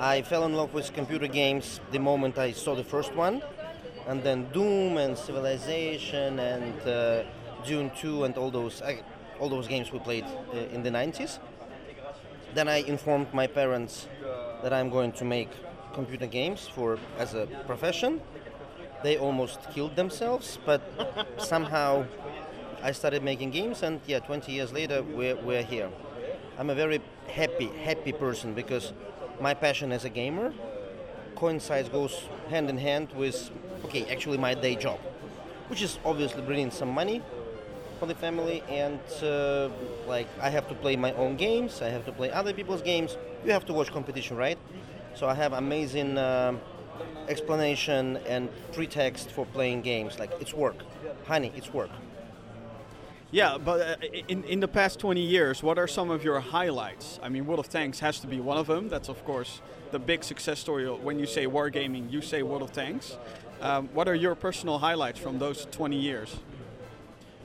I 0.00 0.22
fell 0.22 0.44
in 0.44 0.54
love 0.54 0.74
with 0.74 0.92
computer 0.92 1.28
games 1.28 1.80
the 1.92 1.98
moment 1.98 2.36
i 2.38 2.52
saw 2.52 2.74
the 2.74 2.84
first 2.84 3.14
one 3.14 3.42
and 4.08 4.22
then 4.22 4.50
doom 4.52 4.98
and 4.98 5.16
civilization 5.16 6.38
and 6.38 6.80
uh, 6.82 7.22
dune 7.64 7.90
2 7.96 8.24
and 8.24 8.36
all 8.36 8.50
those 8.50 8.82
all 9.40 9.48
those 9.48 9.68
games 9.68 9.92
we 9.92 9.98
played 10.00 10.24
uh, 10.24 10.74
in 10.74 10.82
the 10.82 10.90
90s 10.90 11.38
then 12.54 12.68
i 12.68 12.78
informed 12.78 13.32
my 13.32 13.46
parents 13.46 14.08
that 14.62 14.72
i'm 14.72 14.90
going 14.90 15.12
to 15.12 15.24
make 15.24 15.50
computer 15.94 16.26
games 16.26 16.68
for 16.68 16.98
as 17.18 17.34
a 17.34 17.46
profession. 17.66 18.20
They 19.02 19.16
almost 19.16 19.58
killed 19.70 19.96
themselves 19.96 20.58
but 20.66 20.82
somehow 21.38 22.04
I 22.84 22.92
started 22.92 23.22
making 23.22 23.50
games, 23.50 23.82
and 23.82 23.98
yeah, 24.06 24.18
20 24.18 24.52
years 24.52 24.70
later, 24.70 25.02
we're, 25.02 25.36
we're 25.36 25.62
here. 25.62 25.88
I'm 26.58 26.68
a 26.68 26.74
very 26.74 27.00
happy, 27.28 27.68
happy 27.82 28.12
person 28.12 28.52
because 28.52 28.92
my 29.40 29.54
passion 29.54 29.90
as 29.90 30.04
a 30.04 30.10
gamer 30.10 30.52
coincides, 31.34 31.88
goes 31.88 32.28
hand 32.50 32.68
in 32.68 32.76
hand 32.76 33.08
with, 33.16 33.50
okay, 33.86 34.04
actually 34.12 34.36
my 34.36 34.52
day 34.52 34.76
job, 34.76 34.98
which 35.68 35.80
is 35.80 35.98
obviously 36.04 36.42
bringing 36.42 36.70
some 36.70 36.90
money 36.90 37.22
for 37.98 38.04
the 38.04 38.14
family, 38.14 38.62
and 38.68 39.00
uh, 39.22 39.70
like 40.06 40.28
I 40.38 40.50
have 40.50 40.68
to 40.68 40.74
play 40.74 40.94
my 40.94 41.14
own 41.14 41.36
games, 41.36 41.80
I 41.80 41.88
have 41.88 42.04
to 42.04 42.12
play 42.12 42.30
other 42.30 42.52
people's 42.52 42.82
games. 42.82 43.16
You 43.46 43.52
have 43.52 43.64
to 43.64 43.72
watch 43.72 43.90
competition, 43.90 44.36
right? 44.36 44.58
So 45.14 45.26
I 45.26 45.34
have 45.34 45.54
amazing 45.54 46.18
uh, 46.18 46.58
explanation 47.28 48.18
and 48.26 48.50
pretext 48.72 49.30
for 49.30 49.46
playing 49.46 49.80
games. 49.80 50.18
Like 50.18 50.32
it's 50.38 50.52
work, 50.52 50.76
honey, 51.24 51.50
it's 51.56 51.72
work. 51.72 51.90
Yeah, 53.34 53.58
but 53.58 53.80
uh, 53.80 54.06
in, 54.28 54.44
in 54.44 54.60
the 54.60 54.68
past 54.68 55.00
20 55.00 55.20
years, 55.20 55.60
what 55.60 55.76
are 55.76 55.88
some 55.88 56.08
of 56.08 56.22
your 56.22 56.38
highlights? 56.38 57.18
I 57.20 57.28
mean, 57.28 57.46
World 57.46 57.58
of 57.58 57.68
Tanks 57.68 57.98
has 57.98 58.20
to 58.20 58.28
be 58.28 58.38
one 58.38 58.56
of 58.58 58.68
them. 58.68 58.88
That's, 58.88 59.08
of 59.08 59.24
course, 59.24 59.60
the 59.90 59.98
big 59.98 60.22
success 60.22 60.60
story. 60.60 60.86
When 60.86 61.18
you 61.18 61.26
say 61.26 61.44
wargaming, 61.46 62.12
you 62.12 62.22
say 62.22 62.44
World 62.44 62.62
of 62.62 62.70
Tanks. 62.70 63.16
Um, 63.60 63.88
what 63.92 64.06
are 64.06 64.14
your 64.14 64.36
personal 64.36 64.78
highlights 64.78 65.18
from 65.18 65.40
those 65.40 65.66
20 65.72 65.96
years? 65.96 66.36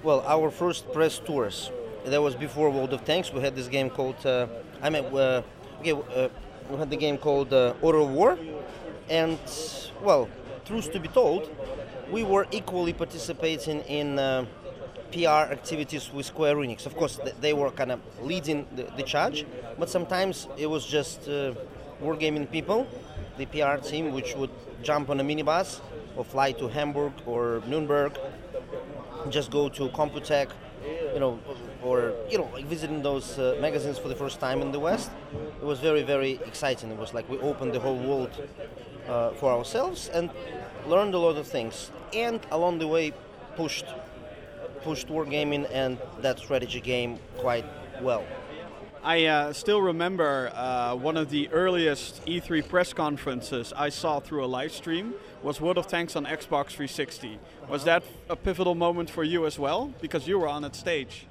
Well, 0.04 0.24
our 0.28 0.52
first 0.52 0.94
press 0.94 1.18
tours, 1.18 1.72
that 2.06 2.22
was 2.22 2.36
before 2.36 2.70
World 2.70 2.94
of 2.94 3.04
Tanks. 3.04 3.34
We 3.34 3.42
had 3.42 3.56
this 3.56 3.68
game 3.68 3.90
called, 3.90 4.24
uh, 4.28 4.46
I 4.84 4.92
mean, 4.92 5.06
uh, 5.06 5.42
okay, 5.80 5.94
uh, 5.94 6.30
we 6.70 6.78
had 6.78 6.92
the 6.92 6.98
game 6.98 7.18
called 7.18 7.52
uh, 7.52 7.74
Order 7.82 8.02
of 8.02 8.12
War, 8.12 8.38
and 9.10 9.40
well, 10.04 10.30
truth 10.66 10.92
to 10.92 11.00
be 11.00 11.08
told, 11.08 11.50
we 12.12 12.24
were 12.24 12.46
equally 12.52 12.94
participating 12.94 13.82
in 13.82 14.20
uh, 14.20 14.46
PR 15.12 15.52
activities 15.52 16.12
with 16.14 16.26
Square 16.26 16.58
Enix. 16.58 16.86
Of 16.86 16.96
course, 16.96 17.20
they 17.42 17.54
were 17.54 17.72
kind 17.72 17.92
of 17.92 18.00
leading 18.22 18.66
the, 18.76 18.84
the 18.98 19.04
charge, 19.04 19.46
but 19.78 19.90
sometimes 19.90 20.48
it 20.58 20.68
was 20.68 20.86
just 20.86 21.28
uh, 21.28 21.54
wargaming 22.02 22.50
people, 22.52 22.88
the 23.38 23.46
PR 23.46 23.78
team, 23.78 24.12
which 24.14 24.36
would 24.36 24.52
jump 24.84 25.10
on 25.10 25.20
a 25.20 25.24
minibus 25.24 25.82
or 26.16 26.24
fly 26.24 26.52
to 26.54 26.68
Hamburg 26.68 27.14
or 27.26 27.62
Nuremberg, 27.68 28.18
just 29.30 29.52
go 29.52 29.70
to 29.70 29.90
Computech, 29.90 30.50
you 31.14 31.20
know, 31.20 31.40
or 31.84 32.14
you 32.30 32.38
know, 32.38 32.50
like 32.54 32.66
visiting 32.66 33.02
those 33.02 33.38
uh, 33.38 33.58
magazines 33.60 33.98
for 33.98 34.08
the 34.08 34.16
first 34.16 34.40
time 34.40 34.62
in 34.62 34.72
the 34.72 34.80
West. 34.80 35.12
It 35.62 35.66
was 35.66 35.80
very, 35.80 36.04
very 36.04 36.40
exciting. 36.46 36.92
It 36.92 36.98
was 36.98 37.14
like 37.14 37.30
we 37.30 37.38
opened 37.40 37.74
the 37.74 37.80
whole 37.80 37.98
world 37.98 38.32
uh, 39.08 39.32
for 39.32 39.52
ourselves 39.52 40.10
and 40.10 40.30
learned 40.88 41.14
a 41.14 41.20
lot 41.20 41.38
of 41.38 41.48
things, 41.48 41.92
and 42.14 42.40
along 42.52 42.80
the 42.80 42.88
way 42.88 43.14
pushed 43.56 43.86
pushed 44.82 45.08
wargaming 45.08 45.70
and 45.72 45.98
that 46.22 46.40
strategy 46.40 46.82
game 46.82 47.20
quite 47.38 47.66
well. 48.02 48.24
I 49.02 49.26
uh, 49.26 49.54
still 49.54 49.82
remember 49.82 50.52
uh, 50.54 50.94
one 50.96 51.16
of 51.16 51.30
the 51.30 51.48
earliest 51.50 52.26
E3 52.26 52.68
press 52.68 52.92
conferences 52.92 53.72
I 53.76 53.90
saw 53.90 54.20
through 54.20 54.44
a 54.44 54.48
live 54.48 54.74
stream 54.74 55.14
was 55.42 55.62
World 55.62 55.78
of 55.78 55.88
Tanks 55.88 56.18
on 56.18 56.26
Xbox 56.26 56.72
360. 56.72 57.40
Was 57.70 57.86
that 57.86 58.04
a 58.30 58.36
pivotal 58.36 58.76
moment 58.76 59.10
for 59.10 59.24
you 59.24 59.46
as 59.46 59.58
well? 59.58 59.94
Because 60.02 60.28
you 60.28 60.38
were 60.38 60.50
on 60.50 60.64
that 60.64 60.76
stage. 60.76 61.28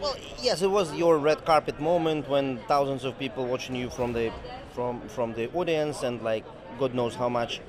Well, 0.00 0.16
yes, 0.40 0.62
it 0.62 0.70
was 0.70 0.94
your 0.94 1.18
red 1.18 1.44
carpet 1.44 1.78
moment 1.78 2.28
when 2.28 2.58
thousands 2.68 3.04
of 3.04 3.18
people 3.18 3.46
watching 3.46 3.76
you 3.76 3.90
from 3.90 4.12
the 4.12 4.32
from 4.74 5.00
from 5.08 5.34
the 5.34 5.50
audience 5.52 6.02
and 6.02 6.20
like 6.22 6.44
God 6.78 6.94
knows 6.94 7.14
how 7.14 7.28
much 7.28 7.60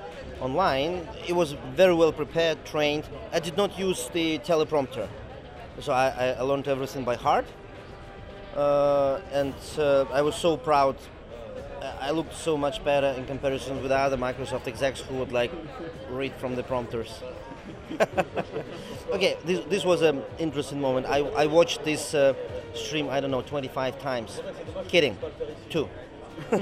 online. 0.41 1.07
It 1.27 1.33
was 1.33 1.53
very 1.75 1.93
well 1.93 2.11
prepared, 2.11 2.63
trained. 2.65 3.05
I 3.31 3.39
did 3.39 3.57
not 3.57 3.77
use 3.79 4.09
the 4.13 4.39
teleprompter, 4.39 5.07
so 5.79 5.93
I, 5.93 6.07
I- 6.37 6.41
learned 6.41 6.67
everything 6.67 7.03
by 7.03 7.15
heart. 7.15 7.45
Uh, 8.55 9.19
and 9.33 9.53
uh, 9.77 10.05
I 10.13 10.21
was 10.21 10.35
so 10.35 10.57
proud. 10.57 10.95
I- 11.81 12.07
I 12.07 12.11
looked 12.11 12.35
so 12.35 12.57
much 12.57 12.83
better 12.83 13.07
in 13.17 13.25
comparison 13.25 13.81
with 13.81 13.91
other 13.91 14.17
Microsoft 14.17 14.67
execs 14.67 15.01
who 15.01 15.15
would 15.15 15.31
like 15.31 15.51
read 16.09 16.33
from 16.35 16.55
the 16.55 16.63
prompters. 16.63 17.21
okay, 19.11 19.37
this, 19.45 19.63
this 19.65 19.85
was 19.85 20.01
an 20.01 20.21
interesting 20.39 20.79
moment. 20.81 21.05
I, 21.07 21.19
I 21.19 21.45
watched 21.47 21.83
this 21.83 22.13
uh, 22.13 22.33
stream, 22.73 23.09
I 23.09 23.19
don't 23.19 23.31
know, 23.31 23.41
25 23.41 23.99
times. 23.99 24.41
Kidding, 24.87 25.17
two. 25.69 25.89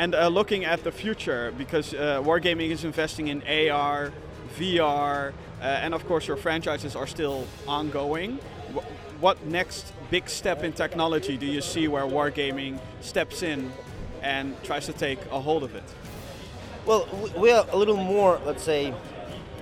And 0.00 0.14
uh, 0.14 0.28
looking 0.28 0.64
at 0.64 0.82
the 0.82 0.90
future, 0.90 1.52
because 1.58 1.92
uh, 1.92 2.22
Wargaming 2.22 2.70
is 2.70 2.84
investing 2.84 3.28
in 3.28 3.42
AR, 3.42 4.10
VR, 4.56 5.34
uh, 5.60 5.62
and 5.62 5.92
of 5.92 6.06
course 6.06 6.26
your 6.26 6.38
franchises 6.38 6.96
are 6.96 7.06
still 7.06 7.46
ongoing. 7.68 8.38
Wh- 8.74 9.22
what 9.22 9.44
next 9.44 9.92
big 10.10 10.30
step 10.30 10.64
in 10.64 10.72
technology 10.72 11.36
do 11.36 11.44
you 11.44 11.60
see 11.60 11.86
where 11.86 12.04
Wargaming 12.04 12.80
steps 13.02 13.42
in 13.42 13.70
and 14.22 14.56
tries 14.62 14.86
to 14.86 14.94
take 14.94 15.18
a 15.30 15.38
hold 15.38 15.64
of 15.64 15.74
it? 15.74 15.84
Well, 16.86 17.06
we 17.36 17.52
are 17.52 17.66
a 17.70 17.76
little 17.76 17.98
more, 17.98 18.40
let's 18.46 18.62
say, 18.62 18.94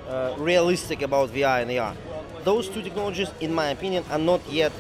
uh, 0.09 0.37
realistic 0.39 1.03
about 1.03 1.31
VR 1.31 1.63
and 1.63 1.71
AR. 1.77 1.97
Those 2.45 2.69
two 2.69 2.83
technologies, 2.83 3.29
in 3.41 3.53
my 3.53 3.71
opinion, 3.71 4.05
are 4.09 4.21
not 4.21 4.41
yet 4.49 4.71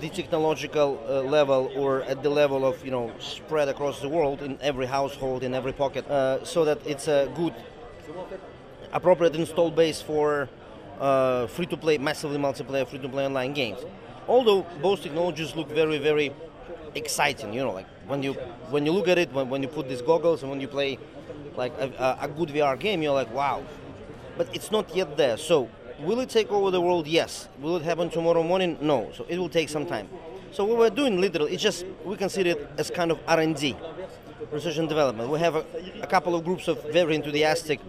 the 0.00 0.08
technological 0.08 1.00
uh, 1.08 1.22
level 1.22 1.70
or 1.76 2.02
at 2.02 2.22
the 2.22 2.30
level 2.30 2.64
of 2.66 2.84
you 2.84 2.90
know 2.90 3.12
spread 3.18 3.68
across 3.68 4.00
the 4.00 4.08
world 4.08 4.42
in 4.42 4.58
every 4.62 4.86
household, 4.86 5.42
in 5.42 5.54
every 5.54 5.72
pocket, 5.72 6.08
uh, 6.10 6.44
so 6.44 6.64
that 6.64 6.78
it's 6.86 7.08
a 7.08 7.30
good, 7.36 7.54
appropriate 8.92 9.34
install 9.36 9.70
base 9.70 10.00
for 10.00 10.48
uh, 11.00 11.46
free-to-play, 11.48 11.98
massively 11.98 12.38
multiplayer 12.38 12.86
free-to-play 12.86 13.24
online 13.26 13.52
games. 13.52 13.78
Although 14.28 14.66
both 14.82 15.02
technologies 15.02 15.54
look 15.56 15.68
very, 15.68 15.98
very 15.98 16.32
exciting, 16.94 17.52
you 17.52 17.60
know, 17.62 17.72
like 17.72 17.86
when 18.06 18.22
you 18.22 18.34
when 18.70 18.84
you 18.86 18.92
look 18.92 19.08
at 19.08 19.18
it, 19.18 19.32
when, 19.32 19.48
when 19.48 19.62
you 19.62 19.68
put 19.68 19.88
these 19.88 20.02
goggles 20.02 20.42
and 20.42 20.50
when 20.50 20.60
you 20.60 20.68
play 20.68 20.98
like 21.56 21.72
a- 21.80 22.18
a 22.22 22.28
good 22.28 22.50
VR 22.50 22.76
game, 22.76 23.02
you're 23.02 23.14
like, 23.14 23.32
wow. 23.34 23.62
But 24.36 24.48
it's 24.54 24.70
not 24.70 24.94
yet 24.94 25.16
there. 25.16 25.36
So 25.36 25.68
will 26.02 26.20
it 26.20 26.30
take 26.30 26.50
over 26.50 26.70
the 26.70 26.80
world? 26.80 27.06
Yes. 27.06 27.48
Will 27.60 27.76
it 27.76 27.82
happen 27.82 28.10
tomorrow 28.10 28.42
morning? 28.42 28.78
No. 28.80 29.10
So 29.14 29.26
it 29.28 29.38
will 29.38 29.48
take 29.48 29.68
some 29.68 29.86
time. 29.86 30.08
So 30.52 30.64
what 30.64 30.78
we're 30.78 30.90
doing 30.90 31.20
literally, 31.20 31.52
it's 31.52 31.62
just 31.62 31.84
we 32.04 32.16
consider 32.16 32.50
it 32.50 32.70
as 32.76 32.90
kind 32.90 33.10
of 33.10 33.20
R&D, 33.26 33.76
research 34.50 34.78
and 34.78 34.88
development. 34.88 35.30
We 35.30 35.38
have 35.38 35.56
a, 35.56 35.64
a 36.02 36.06
couple 36.06 36.34
of 36.34 36.44
groups 36.44 36.66
of 36.66 36.82
very 36.92 37.14
enthusiastic 37.14 37.80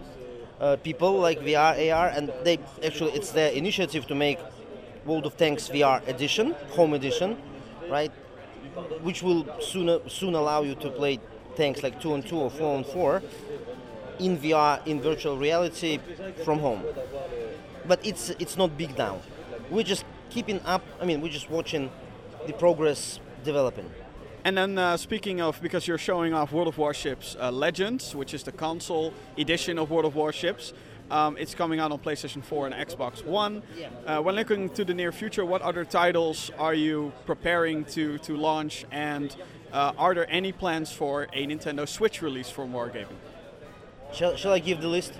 uh, 0.60 0.76
people 0.76 1.18
like 1.18 1.40
VR, 1.40 1.92
AR, 1.92 2.08
and 2.08 2.32
they 2.44 2.58
actually 2.84 3.12
it's 3.12 3.32
their 3.32 3.50
initiative 3.50 4.06
to 4.06 4.14
make 4.14 4.38
World 5.04 5.26
of 5.26 5.36
Tanks 5.36 5.68
VR 5.68 6.06
edition, 6.06 6.54
home 6.70 6.94
edition, 6.94 7.36
right? 7.90 8.12
Which 9.02 9.22
will 9.24 9.44
soon 9.60 10.00
soon 10.08 10.34
allow 10.34 10.62
you 10.62 10.76
to 10.76 10.90
play 10.90 11.18
tanks 11.56 11.82
like 11.82 12.00
two 12.00 12.12
on 12.12 12.22
two 12.22 12.38
or 12.38 12.50
four 12.50 12.76
on 12.76 12.84
four 12.84 13.22
in 14.20 14.38
VR 14.38 14.86
in 14.86 15.00
virtual 15.00 15.36
reality 15.36 15.98
from 16.44 16.60
home. 16.60 16.84
But 17.92 18.06
it's 18.06 18.30
it's 18.38 18.56
not 18.56 18.78
big 18.78 18.96
now. 18.96 19.20
We're 19.68 19.90
just 19.94 20.06
keeping 20.30 20.60
up. 20.64 20.82
I 20.98 21.04
mean, 21.04 21.20
we're 21.20 21.36
just 21.40 21.50
watching 21.50 21.90
the 22.46 22.54
progress 22.54 23.20
developing. 23.44 23.90
And 24.46 24.56
then 24.56 24.78
uh, 24.78 24.96
speaking 24.96 25.42
of, 25.42 25.60
because 25.60 25.86
you're 25.86 25.98
showing 25.98 26.32
off 26.32 26.52
World 26.52 26.68
of 26.68 26.78
Warships 26.78 27.36
uh, 27.38 27.50
Legends, 27.52 28.14
which 28.14 28.32
is 28.32 28.44
the 28.44 28.52
console 28.52 29.12
edition 29.36 29.78
of 29.78 29.90
World 29.90 30.06
of 30.06 30.14
Warships. 30.14 30.72
Um, 31.10 31.36
it's 31.36 31.54
coming 31.54 31.80
out 31.80 31.92
on 31.92 31.98
PlayStation 31.98 32.42
4 32.42 32.68
and 32.68 32.74
Xbox 32.74 33.26
One. 33.26 33.62
Uh, 34.06 34.22
when 34.22 34.36
looking 34.36 34.70
to 34.70 34.86
the 34.86 34.94
near 34.94 35.12
future, 35.12 35.44
what 35.44 35.60
other 35.60 35.84
titles 35.84 36.50
are 36.58 36.72
you 36.72 37.12
preparing 37.26 37.84
to, 37.96 38.16
to 38.20 38.38
launch? 38.38 38.86
And 38.90 39.36
uh, 39.70 39.92
are 39.98 40.14
there 40.14 40.30
any 40.30 40.52
plans 40.52 40.90
for 40.90 41.24
a 41.34 41.46
Nintendo 41.46 41.86
Switch 41.86 42.22
release 42.22 42.48
for 42.48 42.64
Wargaming? 42.64 43.18
Shall, 44.14 44.36
shall 44.36 44.52
I 44.52 44.60
give 44.60 44.80
the 44.80 44.88
list? 44.88 45.12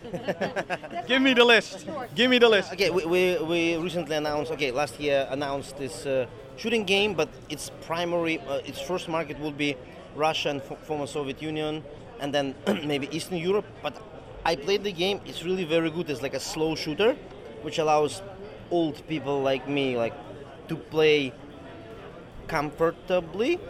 Give 1.06 1.20
me 1.20 1.34
the 1.34 1.44
list. 1.44 1.86
Give 2.14 2.30
me 2.30 2.38
the 2.38 2.48
list. 2.48 2.72
Okay, 2.72 2.90
we, 2.90 3.04
we, 3.04 3.38
we 3.38 3.76
recently 3.76 4.16
announced, 4.16 4.50
okay, 4.52 4.70
last 4.70 4.98
year 4.98 5.26
announced 5.30 5.76
this 5.76 6.06
uh, 6.06 6.26
shooting 6.56 6.84
game, 6.84 7.14
but 7.14 7.28
its 7.48 7.70
primary, 7.82 8.40
uh, 8.40 8.60
its 8.64 8.80
first 8.80 9.08
market 9.08 9.38
will 9.38 9.52
be 9.52 9.76
Russia 10.14 10.50
and 10.50 10.62
former 10.62 11.06
Soviet 11.06 11.42
Union, 11.42 11.84
and 12.20 12.34
then 12.34 12.54
maybe 12.84 13.08
Eastern 13.14 13.38
Europe. 13.38 13.66
But 13.82 14.00
I 14.44 14.56
played 14.56 14.84
the 14.84 14.92
game, 14.92 15.20
it's 15.26 15.44
really 15.44 15.64
very 15.64 15.90
good. 15.90 16.08
It's 16.10 16.22
like 16.22 16.34
a 16.34 16.40
slow 16.40 16.74
shooter, 16.74 17.16
which 17.62 17.78
allows 17.78 18.22
old 18.70 19.06
people 19.06 19.42
like 19.42 19.68
me, 19.68 19.96
like, 19.96 20.14
to 20.68 20.76
play 20.76 21.32
comfortably. 22.46 23.60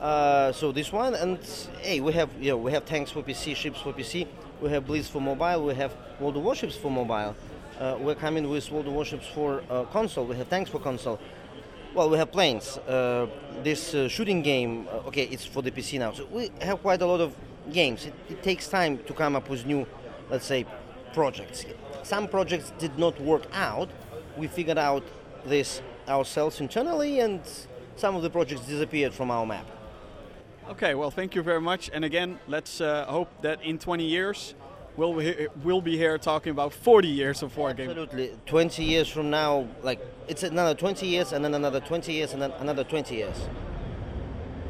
Uh, 0.00 0.50
so 0.50 0.72
this 0.72 0.92
one, 0.92 1.14
and 1.14 1.38
hey, 1.80 2.00
we 2.00 2.12
have 2.12 2.28
you 2.40 2.50
know 2.50 2.56
we 2.56 2.72
have 2.72 2.84
tanks 2.84 3.12
for 3.12 3.22
PC, 3.22 3.54
ships 3.54 3.80
for 3.80 3.92
PC, 3.92 4.26
we 4.62 4.70
have 4.70 4.86
Blitz 4.86 5.08
for 5.08 5.20
mobile, 5.20 5.64
we 5.64 5.74
have 5.74 5.92
World 6.20 6.36
of 6.36 6.44
Warships 6.44 6.76
for 6.76 6.90
mobile. 6.90 7.34
Uh, 7.80 7.96
we're 7.98 8.14
coming 8.14 8.48
with 8.48 8.70
World 8.70 8.86
of 8.86 8.92
Warships 8.92 9.26
for 9.26 9.60
uh, 9.68 9.82
console. 9.86 10.24
We 10.24 10.36
have 10.36 10.48
tanks 10.48 10.70
for 10.70 10.78
console. 10.78 11.18
Well, 11.94 12.08
we 12.08 12.16
have 12.16 12.30
planes. 12.30 12.78
Uh, 12.78 13.26
this 13.64 13.92
uh, 13.92 14.08
shooting 14.08 14.40
game, 14.40 14.86
uh, 14.86 15.08
okay, 15.08 15.24
it's 15.24 15.44
for 15.44 15.62
the 15.62 15.72
PC 15.72 15.98
now. 15.98 16.12
So 16.12 16.26
we 16.30 16.52
have 16.60 16.80
quite 16.80 17.02
a 17.02 17.06
lot 17.06 17.20
of 17.20 17.34
games. 17.72 18.06
It, 18.06 18.14
it 18.28 18.42
takes 18.44 18.68
time 18.68 18.98
to 18.98 19.12
come 19.12 19.34
up 19.34 19.50
with 19.50 19.66
new, 19.66 19.84
let's 20.30 20.46
say, 20.46 20.64
projects. 21.12 21.66
Some 22.04 22.28
projects 22.28 22.72
did 22.78 22.96
not 22.96 23.20
work 23.20 23.48
out. 23.52 23.90
We 24.36 24.46
figured 24.46 24.78
out 24.78 25.02
this 25.44 25.82
ourselves 26.08 26.60
internally, 26.60 27.18
and 27.18 27.40
some 27.96 28.14
of 28.14 28.22
the 28.22 28.30
projects 28.30 28.60
disappeared 28.60 29.12
from 29.12 29.32
our 29.32 29.44
map. 29.44 29.66
Okay, 30.72 30.94
well, 30.94 31.10
thank 31.10 31.34
you 31.34 31.42
very 31.42 31.60
much. 31.60 31.90
And 31.92 32.02
again, 32.02 32.38
let's 32.48 32.80
uh, 32.80 33.04
hope 33.04 33.28
that 33.42 33.62
in 33.62 33.78
20 33.78 34.06
years, 34.06 34.54
we'll 34.96 35.12
be, 35.12 35.46
we'll 35.62 35.82
be 35.82 35.98
here 35.98 36.16
talking 36.16 36.50
about 36.50 36.72
40 36.72 37.08
years 37.08 37.42
of 37.42 37.54
Wargaming. 37.56 37.90
Absolutely. 37.90 38.30
20 38.46 38.82
years 38.82 39.06
from 39.06 39.28
now, 39.28 39.68
like 39.82 40.00
it's 40.28 40.42
another 40.42 40.74
20 40.74 41.06
years, 41.06 41.32
and 41.32 41.44
then 41.44 41.52
another 41.52 41.78
20 41.78 42.14
years, 42.14 42.32
and 42.32 42.40
then 42.40 42.52
another 42.52 42.84
20 42.84 43.14
years. 43.14 43.36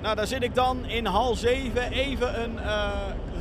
Nou, 0.03 0.16
daar 0.16 0.27
zit 0.27 0.43
ik 0.43 0.55
dan 0.55 0.85
in 0.87 1.07
hal 1.07 1.37
7 1.37 1.93
even 1.93 2.43
een 2.43 2.59
eh, 2.59 2.91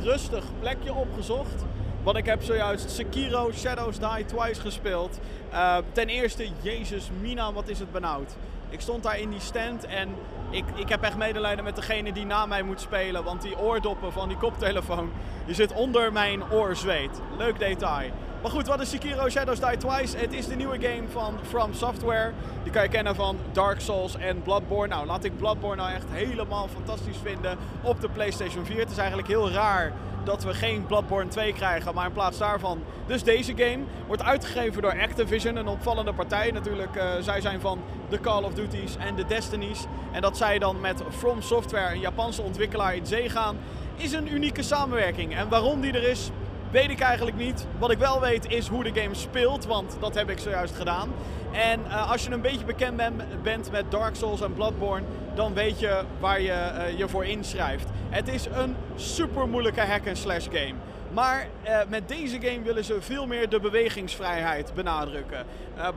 rustig 0.02 0.44
plekje 0.60 0.94
opgezocht. 0.94 1.64
Want 2.02 2.16
ik 2.16 2.26
heb 2.26 2.42
zojuist 2.42 2.90
Sekiro 2.90 3.50
Shadows 3.52 3.98
Die 3.98 4.24
Twice 4.24 4.60
gespeeld. 4.60 5.18
Eh, 5.50 5.76
ten 5.92 6.08
eerste, 6.08 6.48
Jezus 6.60 7.10
Mina, 7.20 7.52
wat 7.52 7.68
is 7.68 7.78
het 7.78 7.92
benauwd. 7.92 8.36
Ik 8.72 8.80
stond 8.80 9.02
daar 9.02 9.18
in 9.18 9.30
die 9.30 9.40
stand 9.40 9.84
en 9.84 10.08
ik, 10.50 10.64
ik 10.74 10.88
heb 10.88 11.02
echt 11.02 11.16
medelijden 11.16 11.64
met 11.64 11.76
degene 11.76 12.12
die 12.12 12.26
na 12.26 12.46
mij 12.46 12.62
moet 12.62 12.80
spelen. 12.80 13.24
Want 13.24 13.42
die 13.42 13.58
oordoppen 13.58 14.12
van 14.12 14.28
die 14.28 14.36
koptelefoon, 14.36 15.12
die 15.46 15.54
zit 15.54 15.72
onder 15.72 16.12
mijn 16.12 16.50
oorzweet. 16.50 17.20
Leuk 17.38 17.58
detail. 17.58 18.10
Maar 18.42 18.50
goed, 18.50 18.66
wat 18.66 18.80
is 18.80 18.90
Sekiro 18.90 19.28
Shadows 19.28 19.60
Die 19.60 19.76
Twice? 19.76 20.16
Het 20.16 20.32
is 20.32 20.46
de 20.46 20.54
nieuwe 20.54 20.80
game 20.80 21.08
van 21.08 21.38
From 21.42 21.74
Software. 21.74 22.32
Die 22.62 22.72
kan 22.72 22.82
je 22.82 22.88
kennen 22.88 23.14
van 23.14 23.38
Dark 23.52 23.80
Souls 23.80 24.16
en 24.16 24.42
Bloodborne. 24.42 24.94
Nou, 24.94 25.06
laat 25.06 25.24
ik 25.24 25.36
Bloodborne 25.36 25.82
nou 25.82 25.94
echt 25.94 26.06
helemaal 26.10 26.68
fantastisch 26.68 27.18
vinden 27.22 27.58
op 27.82 28.00
de 28.00 28.08
PlayStation 28.08 28.64
4. 28.64 28.78
Het 28.78 28.90
is 28.90 28.96
eigenlijk 28.96 29.28
heel 29.28 29.50
raar 29.50 29.92
dat 30.24 30.44
we 30.44 30.54
geen 30.54 30.86
Bloodborne 30.86 31.30
2 31.30 31.52
krijgen, 31.52 31.94
maar 31.94 32.06
in 32.06 32.12
plaats 32.12 32.38
daarvan 32.38 32.82
dus 33.06 33.22
deze 33.22 33.52
game. 33.56 33.78
Wordt 34.06 34.22
uitgegeven 34.22 34.82
door 34.82 35.00
Activision, 35.00 35.56
een 35.56 35.68
opvallende 35.68 36.12
partij. 36.12 36.50
Natuurlijk, 36.50 36.96
uh, 36.96 37.02
zij 37.20 37.40
zijn 37.40 37.60
van 37.60 37.80
de 38.08 38.20
Call 38.20 38.42
of 38.42 38.54
Duties 38.54 38.96
en 38.96 39.14
de 39.14 39.26
Destinies. 39.26 39.84
En 40.12 40.22
dat 40.22 40.36
zij 40.36 40.58
dan 40.58 40.80
met 40.80 41.02
From 41.10 41.42
Software, 41.42 41.94
een 41.94 42.00
Japanse 42.00 42.42
ontwikkelaar, 42.42 42.96
in 42.96 43.06
zee 43.06 43.28
gaan, 43.28 43.56
is 43.96 44.12
een 44.12 44.34
unieke 44.34 44.62
samenwerking. 44.62 45.36
En 45.36 45.48
waarom 45.48 45.80
die 45.80 45.92
er 45.92 46.08
is, 46.08 46.30
weet 46.70 46.90
ik 46.90 47.00
eigenlijk 47.00 47.36
niet. 47.36 47.66
Wat 47.78 47.90
ik 47.90 47.98
wel 47.98 48.20
weet 48.20 48.50
is 48.50 48.68
hoe 48.68 48.84
de 48.84 49.00
game 49.00 49.14
speelt, 49.14 49.66
want 49.66 49.96
dat 50.00 50.14
heb 50.14 50.30
ik 50.30 50.38
zojuist 50.38 50.76
gedaan. 50.76 51.08
En 51.52 51.80
uh, 51.86 52.10
als 52.10 52.24
je 52.24 52.30
een 52.30 52.40
beetje 52.40 52.64
bekend 52.64 52.96
ben, 52.96 53.20
bent 53.42 53.70
met 53.70 53.90
Dark 53.90 54.14
Souls 54.14 54.40
en 54.40 54.54
Bloodborne, 54.54 55.06
dan 55.34 55.54
weet 55.54 55.80
je 55.80 56.02
waar 56.20 56.40
je 56.40 56.70
uh, 56.88 56.98
je 56.98 57.08
voor 57.08 57.24
inschrijft. 57.24 57.88
Het 58.08 58.28
is 58.28 58.46
een 58.46 58.76
super 58.96 59.48
moeilijke 59.48 59.80
hack-and-slash 59.80 60.46
game. 60.50 60.74
Maar 61.12 61.46
uh, 61.64 61.78
met 61.88 62.08
deze 62.08 62.40
game 62.40 62.62
willen 62.62 62.84
ze 62.84 62.96
veel 63.00 63.26
meer 63.26 63.48
de 63.48 63.60
bewegingsvrijheid 63.60 64.74
benadrukken. 64.74 65.44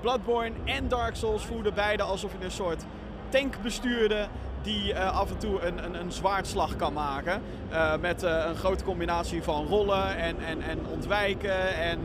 Bloodborne 0.02 0.52
en 0.66 0.88
Dark 0.88 1.16
Souls 1.16 1.46
voelden 1.46 1.74
beide 1.74 2.04
alsof 2.04 2.32
je 2.40 2.46
een 2.46 2.52
soort 2.52 2.84
tank 3.30 3.62
bestuurde 3.62 4.28
die 4.62 4.94
uh, 4.94 5.20
af 5.20 5.30
en 5.30 5.38
toe 5.38 5.62
een, 5.62 5.84
een, 5.84 6.00
een 6.00 6.12
zwaardslag 6.12 6.76
kan 6.76 6.94
maken. 6.94 7.42
Uh, 7.72 7.98
met 7.98 8.24
uh, 8.24 8.44
een 8.48 8.56
grote 8.56 8.84
combinatie 8.84 9.44
van 9.44 9.66
rollen 9.66 10.18
en, 10.18 10.36
en, 10.46 10.62
en 10.62 10.80
ontwijken 10.92 11.76
en 11.76 12.00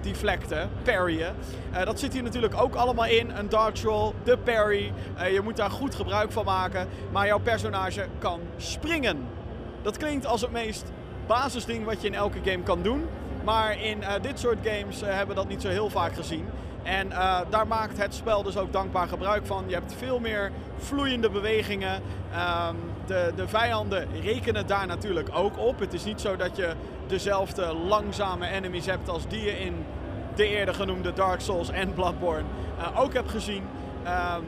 deflecten, 0.00 0.70
parryen. 0.82 1.34
dat 1.84 2.00
zit 2.00 2.12
hier 2.12 2.22
natuurlijk 2.22 2.60
ook 2.60 2.74
allemaal 2.74 3.06
in. 3.06 3.36
Een 3.36 3.48
dodge 3.48 3.86
roll, 3.86 4.12
de 4.24 4.38
parry. 4.38 4.92
je 5.32 5.40
moet 5.42 5.56
daar 5.56 5.70
goed 5.70 5.94
gebruik 5.94 6.32
van 6.32 6.44
maken. 6.44 6.88
Maar 7.12 7.26
jouw 7.26 7.40
personage 7.40 8.06
kan 8.18 8.40
springen. 8.56 9.26
Dat 9.82 9.96
klinkt 9.96 10.26
als 10.26 10.40
het 10.40 10.52
meest 10.52 10.92
basisding 11.26 11.84
wat 11.84 12.00
je 12.00 12.06
in 12.06 12.14
elke 12.14 12.38
game 12.44 12.62
kan 12.62 12.82
doen. 12.82 13.06
Maar 13.44 13.80
in 13.80 14.02
dit 14.20 14.38
soort 14.38 14.58
games 14.62 15.00
hebben 15.00 15.28
we 15.28 15.34
dat 15.34 15.48
niet 15.48 15.62
zo 15.62 15.68
heel 15.68 15.90
vaak 15.90 16.14
gezien. 16.14 16.46
En 16.84 17.06
uh, 17.06 17.40
daar 17.50 17.66
maakt 17.66 17.98
het 17.98 18.14
spel 18.14 18.42
dus 18.42 18.56
ook 18.56 18.72
dankbaar 18.72 19.08
gebruik 19.08 19.46
van. 19.46 19.64
Je 19.66 19.74
hebt 19.74 19.94
veel 19.98 20.20
meer 20.20 20.50
vloeiende 20.76 21.30
bewegingen. 21.30 21.94
Um, 21.94 22.76
de, 23.06 23.32
de 23.36 23.48
vijanden 23.48 24.08
rekenen 24.22 24.66
daar 24.66 24.86
natuurlijk 24.86 25.28
ook 25.32 25.58
op. 25.58 25.78
Het 25.78 25.92
is 25.92 26.04
niet 26.04 26.20
zo 26.20 26.36
dat 26.36 26.56
je 26.56 26.72
dezelfde 27.06 27.74
langzame 27.74 28.46
enemies 28.46 28.86
hebt 28.86 29.08
als 29.08 29.28
die 29.28 29.42
je 29.42 29.60
in 29.60 29.84
de 30.34 30.48
eerder 30.48 30.74
genoemde 30.74 31.12
Dark 31.12 31.40
Souls 31.40 31.70
en 31.70 31.94
Bloodborne 31.94 32.44
uh, 32.78 33.00
ook 33.00 33.12
hebt 33.12 33.30
gezien. 33.30 33.62
Um, 34.06 34.44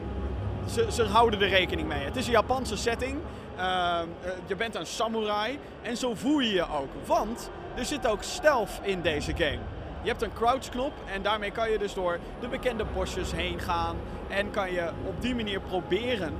ze, 0.69 0.87
ze, 0.91 1.03
houden 1.03 1.41
er 1.41 1.49
rekening 1.49 1.87
mee. 1.87 2.03
Het 2.03 2.15
is 2.15 2.25
een 2.25 2.31
Japanse 2.31 2.77
setting. 2.77 3.17
Uh, 3.57 3.99
je 4.45 4.55
bent 4.55 4.75
een 4.75 4.85
samurai 4.85 5.59
en 5.81 5.97
zo 5.97 6.15
voel 6.15 6.39
je 6.39 6.53
je 6.53 6.69
ook. 6.69 6.89
Want 7.05 7.49
er 7.75 7.85
zit 7.85 8.07
ook 8.07 8.23
stealth 8.23 8.79
in 8.81 9.01
deze 9.01 9.31
game. 9.31 9.59
Je 10.01 10.09
hebt 10.09 10.21
een 10.21 10.33
crouch 10.33 10.69
knop 10.69 10.93
en 11.13 11.21
daarmee 11.21 11.51
kan 11.51 11.71
je 11.71 11.77
dus 11.77 11.93
door 11.93 12.19
de 12.39 12.47
bekende 12.47 12.85
bosjes 12.93 13.31
heen 13.31 13.59
gaan. 13.59 13.95
En 14.27 14.51
kan 14.51 14.71
je 14.71 14.89
op 15.05 15.21
die 15.21 15.35
manier 15.35 15.59
proberen 15.59 16.33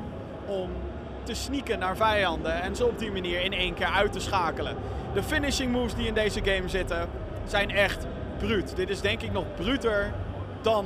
om 0.45 0.69
te 1.27 1.33
sneaken 1.33 1.79
naar 1.79 1.95
vijanden. 1.95 2.61
En 2.61 2.75
zo 2.75 2.85
op 2.85 2.99
die 2.99 3.11
manier 3.11 3.41
in 3.41 3.53
één 3.53 3.73
keer 3.73 3.87
uit 3.87 4.11
te 4.11 4.19
schakelen. 4.19 4.75
De 5.13 5.23
finishing 5.23 5.71
moves 5.71 5.95
die 5.95 6.07
in 6.07 6.13
deze 6.13 6.41
game 6.43 6.69
zitten 6.69 7.09
zijn 7.45 7.71
echt 7.71 8.05
bruut. 8.37 8.75
Dit 8.75 8.89
is 8.89 9.01
denk 9.01 9.21
ik 9.21 9.31
nog 9.31 9.45
bruter 9.55 10.13
dan 10.61 10.85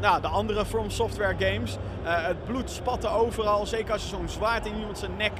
nou, 0.00 0.20
de 0.20 0.28
andere 0.28 0.66
From 0.66 0.90
Software 0.90 1.34
games. 1.38 1.76
Uh, 2.04 2.26
het 2.26 2.44
bloed 2.44 2.70
spatte 2.70 3.08
overal. 3.08 3.66
Zeker 3.66 3.92
als 3.92 4.02
je 4.02 4.08
zo'n 4.08 4.28
zwaard 4.28 4.66
in 4.66 4.78
iemand 4.78 4.98
zijn 4.98 5.16
nek 5.16 5.32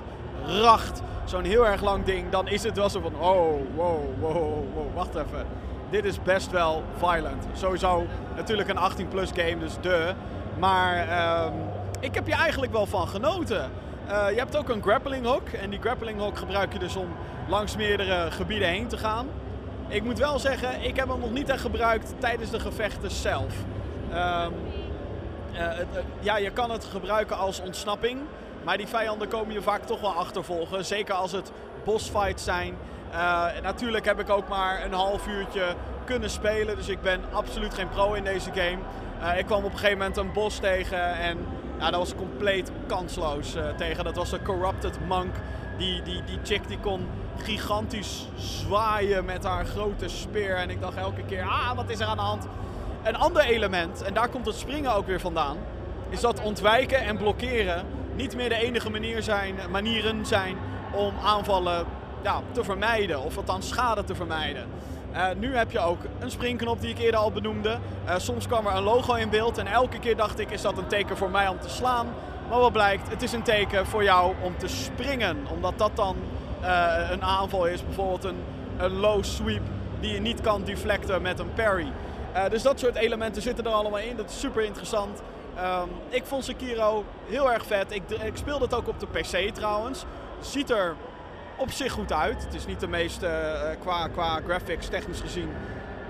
racht. 0.46 1.02
Zo'n 1.24 1.44
heel 1.44 1.66
erg 1.66 1.82
lang 1.82 2.04
ding. 2.04 2.30
Dan 2.30 2.48
is 2.48 2.62
het 2.62 2.76
wel 2.76 2.88
zo 2.88 3.00
van, 3.00 3.14
oh, 3.14 3.60
wow, 3.74 4.00
wow, 4.20 4.64
wow, 4.74 4.94
wacht 4.94 5.14
even 5.14 5.46
dit 5.90 6.04
is 6.04 6.22
best 6.22 6.50
wel 6.50 6.82
violent. 6.96 7.44
Sowieso 7.52 8.06
natuurlijk 8.36 8.68
een 8.68 8.90
18-plus 8.90 9.30
game, 9.34 9.58
dus 9.58 9.72
de. 9.80 10.14
Maar 10.58 10.98
um, 11.46 11.52
ik 12.00 12.14
heb 12.14 12.26
je 12.26 12.34
eigenlijk 12.34 12.72
wel 12.72 12.86
van 12.86 13.08
genoten. 13.08 13.70
Uh, 14.08 14.30
je 14.30 14.38
hebt 14.38 14.56
ook 14.56 14.68
een 14.68 14.82
grappling 14.82 15.26
hook. 15.26 15.48
En 15.48 15.70
die 15.70 15.80
grappling 15.80 16.20
hook 16.20 16.38
gebruik 16.38 16.72
je 16.72 16.78
dus 16.78 16.96
om 16.96 17.08
langs 17.48 17.76
meerdere 17.76 18.30
gebieden 18.30 18.68
heen 18.68 18.88
te 18.88 18.96
gaan. 18.96 19.28
Ik 19.88 20.02
moet 20.02 20.18
wel 20.18 20.38
zeggen, 20.38 20.82
ik 20.82 20.96
heb 20.96 21.08
hem 21.08 21.20
nog 21.20 21.32
niet 21.32 21.48
echt 21.48 21.60
gebruikt 21.60 22.14
tijdens 22.18 22.50
de 22.50 22.60
gevechten 22.60 23.10
zelf. 23.10 23.54
Uh, 24.10 24.46
het, 25.52 25.86
uh, 25.94 26.00
ja, 26.20 26.36
je 26.36 26.50
kan 26.50 26.70
het 26.70 26.84
gebruiken 26.84 27.36
als 27.36 27.60
ontsnapping. 27.60 28.20
Maar 28.64 28.76
die 28.76 28.86
vijanden 28.86 29.28
komen 29.28 29.52
je 29.52 29.62
vaak 29.62 29.82
toch 29.82 30.00
wel 30.00 30.12
achtervolgen. 30.14 30.84
Zeker 30.84 31.14
als 31.14 31.32
het 31.32 31.52
bossfights 31.84 32.44
zijn. 32.44 32.76
Natuurlijk 33.62 34.04
heb 34.04 34.20
ik 34.20 34.30
ook 34.30 34.48
maar 34.48 34.84
een 34.84 34.92
half 34.92 35.26
uurtje 35.26 35.74
kunnen 36.04 36.30
spelen. 36.30 36.76
Dus 36.76 36.88
ik 36.88 37.02
ben 37.02 37.20
absoluut 37.32 37.74
geen 37.74 37.88
pro 37.88 38.12
in 38.12 38.24
deze 38.24 38.50
game. 38.54 38.78
Ik 39.38 39.46
kwam 39.46 39.64
op 39.64 39.72
een 39.72 39.78
gegeven 39.78 39.98
moment 39.98 40.16
een 40.16 40.32
bos 40.32 40.58
tegen 40.58 41.14
en 41.14 41.46
ja, 41.78 41.90
dat 41.90 41.98
was 42.00 42.14
compleet 42.14 42.70
kansloos 42.86 43.56
uh, 43.56 43.68
tegen. 43.68 44.04
Dat 44.04 44.16
was 44.16 44.32
een 44.32 44.42
Corrupted 44.42 44.98
Monk. 45.06 45.34
Die, 45.78 46.02
die, 46.02 46.24
die 46.24 46.38
chick 46.42 46.68
die 46.68 46.78
kon 46.78 47.06
gigantisch 47.38 48.28
zwaaien 48.36 49.24
met 49.24 49.44
haar 49.44 49.66
grote 49.66 50.08
speer. 50.08 50.56
En 50.56 50.70
ik 50.70 50.80
dacht 50.80 50.96
elke 50.96 51.22
keer, 51.22 51.42
ah, 51.42 51.76
wat 51.76 51.90
is 51.90 52.00
er 52.00 52.06
aan 52.06 52.16
de 52.16 52.22
hand? 52.22 52.46
Een 53.02 53.16
ander 53.16 53.42
element, 53.42 54.02
en 54.02 54.14
daar 54.14 54.28
komt 54.28 54.46
het 54.46 54.54
springen 54.54 54.94
ook 54.94 55.06
weer 55.06 55.20
vandaan, 55.20 55.56
is 56.08 56.20
dat 56.20 56.42
ontwijken 56.42 56.98
en 56.98 57.16
blokkeren 57.16 57.84
niet 58.14 58.36
meer 58.36 58.48
de 58.48 58.54
enige 58.54 58.90
manier 58.90 59.22
zijn, 59.22 59.54
manieren 59.70 60.26
zijn 60.26 60.56
om 60.92 61.14
aanvallen 61.24 61.86
ja, 62.22 62.40
te 62.52 62.64
vermijden. 62.64 63.20
Of 63.20 63.36
althans 63.36 63.68
schade 63.68 64.04
te 64.04 64.14
vermijden. 64.14 64.66
Uh, 65.16 65.26
nu 65.36 65.56
heb 65.56 65.70
je 65.70 65.78
ook 65.78 65.98
een 66.18 66.30
springknop 66.30 66.80
die 66.80 66.90
ik 66.90 66.98
eerder 66.98 67.20
al 67.20 67.30
benoemde. 67.30 67.78
Uh, 68.06 68.14
soms 68.16 68.46
kwam 68.46 68.66
er 68.66 68.74
een 68.74 68.82
logo 68.82 69.14
in 69.14 69.30
beeld 69.30 69.58
en 69.58 69.66
elke 69.66 69.98
keer 69.98 70.16
dacht 70.16 70.38
ik, 70.38 70.50
is 70.50 70.62
dat 70.62 70.78
een 70.78 70.86
teken 70.86 71.16
voor 71.16 71.30
mij 71.30 71.48
om 71.48 71.60
te 71.60 71.68
slaan? 71.68 72.06
Maar 72.48 72.58
wat 72.58 72.72
blijkt, 72.72 73.08
het 73.08 73.22
is 73.22 73.32
een 73.32 73.42
teken 73.42 73.86
voor 73.86 74.02
jou 74.02 74.34
om 74.42 74.58
te 74.58 74.68
springen. 74.68 75.36
Omdat 75.50 75.78
dat 75.78 75.90
dan 75.94 76.16
uh, 76.62 77.10
een 77.10 77.22
aanval 77.22 77.66
is, 77.66 77.84
bijvoorbeeld 77.84 78.24
een, 78.24 78.38
een 78.76 78.92
low 78.92 79.24
sweep 79.24 79.62
die 80.00 80.12
je 80.12 80.20
niet 80.20 80.40
kan 80.40 80.64
deflecten 80.64 81.22
met 81.22 81.38
een 81.38 81.52
parry. 81.54 81.92
dus 82.50 82.62
dat 82.62 82.78
soort 82.78 82.94
elementen 82.94 83.42
zitten 83.42 83.64
er 83.64 83.72
allemaal 83.72 84.00
in. 84.00 84.16
Dat 84.16 84.30
is 84.30 84.40
super 84.40 84.62
interessant. 84.62 85.22
Um, 85.58 85.88
ik 86.08 86.24
vond 86.24 86.44
Sekiro 86.44 87.04
heel 87.28 87.52
erg 87.52 87.66
vet. 87.66 87.92
Ik, 87.92 88.02
ik 88.10 88.36
speelde 88.36 88.64
het 88.64 88.74
ook 88.74 88.88
op 88.88 89.00
de 89.00 89.06
PC 89.06 89.54
trouwens. 89.54 90.04
Ziet 90.40 90.70
er 90.70 90.96
op 91.56 91.70
zich 91.70 91.92
goed 91.92 92.12
uit. 92.12 92.44
Het 92.44 92.54
is 92.54 92.66
niet 92.66 92.80
de 92.80 92.88
meest, 92.88 93.22
uh, 93.22 93.30
qua, 93.80 94.08
qua 94.08 94.40
graphics 94.46 94.88
technisch 94.88 95.20
gezien, 95.20 95.48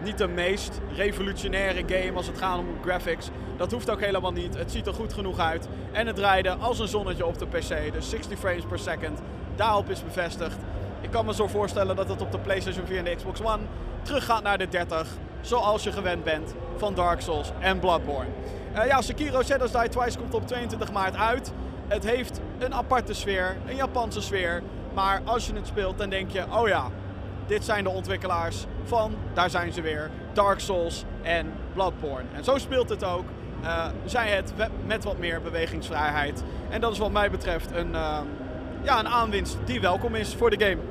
niet 0.03 0.19
de 0.19 0.29
meest 0.29 0.81
revolutionaire 0.95 1.83
game 1.87 2.17
als 2.17 2.27
het 2.27 2.39
gaat 2.39 2.59
om 2.59 2.67
graphics. 2.83 3.29
Dat 3.57 3.73
hoeft 3.73 3.91
ook 3.91 4.01
helemaal 4.01 4.33
niet. 4.33 4.57
Het 4.57 4.73
ziet 4.73 4.87
er 4.87 4.95
goed 4.95 5.13
genoeg 5.13 5.39
uit. 5.39 5.69
En 5.93 6.07
het 6.07 6.17
draaide 6.17 6.51
als 6.51 6.79
een 6.79 6.89
zonnetje 6.89 7.27
op 7.27 7.39
de 7.39 7.47
PC. 7.47 7.93
Dus 7.93 8.11
60 8.11 8.39
frames 8.39 8.65
per 8.65 8.79
second. 8.79 9.21
Daarop 9.57 9.91
is 9.91 10.05
bevestigd. 10.05 10.57
Ik 11.01 11.11
kan 11.11 11.25
me 11.25 11.35
zo 11.35 11.47
voorstellen 11.47 11.97
dat 11.97 12.09
het 12.09 12.23
op 12.23 12.33
de 12.33 12.39
PlayStation 12.39 12.87
4 12.87 12.99
en 12.99 13.05
de 13.05 13.15
Xbox 13.15 13.43
One 13.43 13.63
teruggaat 14.03 14.43
naar 14.43 14.59
de 14.59 14.69
30. 14.69 15.09
Zoals 15.41 15.83
je 15.83 15.93
gewend 15.93 16.25
bent 16.25 16.55
van 16.77 16.95
Dark 16.95 17.21
Souls 17.21 17.53
en 17.61 17.79
Bloodborne. 17.79 18.31
Uh, 18.77 18.87
ja, 18.87 19.03
Sekiro 19.03 19.43
Shadows 19.43 19.73
Die 19.73 19.89
Twice 19.89 20.19
komt 20.19 20.35
op 20.35 20.47
22 20.47 20.93
maart 20.93 21.17
uit. 21.17 21.53
Het 21.89 22.05
heeft 22.05 22.41
een 22.59 22.75
aparte 22.75 23.15
sfeer, 23.15 23.57
een 23.67 23.77
Japanse 23.77 24.21
sfeer. 24.21 24.63
Maar 24.97 25.23
als 25.25 25.47
je 25.47 25.53
het 25.55 25.67
speelt, 25.67 25.99
dan 25.99 26.11
denk 26.11 26.31
je, 26.31 26.45
oh 26.51 26.69
ja, 26.69 26.91
dit 27.47 27.65
zijn 27.65 27.85
de 27.85 27.91
ontwikkelaars 27.91 28.65
van, 28.85 29.15
daar 29.35 29.51
zijn 29.51 29.73
ze 29.73 29.81
weer, 29.81 30.11
Dark 30.33 30.61
Souls 30.61 31.05
en 31.23 31.53
Bloodborne. 31.73 32.29
En 32.33 32.45
zo 32.45 32.59
speelt 32.59 32.89
het 32.89 33.05
ook. 33.05 33.25
Uh, 33.63 33.87
zij 34.05 34.31
het 34.31 34.53
met 34.87 35.05
wat 35.05 35.19
meer 35.19 35.43
bewegingsvrijheid. 35.43 36.43
En 36.71 36.81
dat 36.81 36.93
is 36.93 36.99
wat 36.99 37.11
mij 37.11 37.31
betreft 37.31 37.71
een, 37.71 37.91
uh, 37.91 38.21
ja, 38.83 38.99
een 38.99 39.09
aanwinst 39.09 39.57
die 39.65 39.81
welkom 39.81 40.15
is 40.15 40.35
voor 40.35 40.51
de 40.51 40.65
game. 40.65 40.83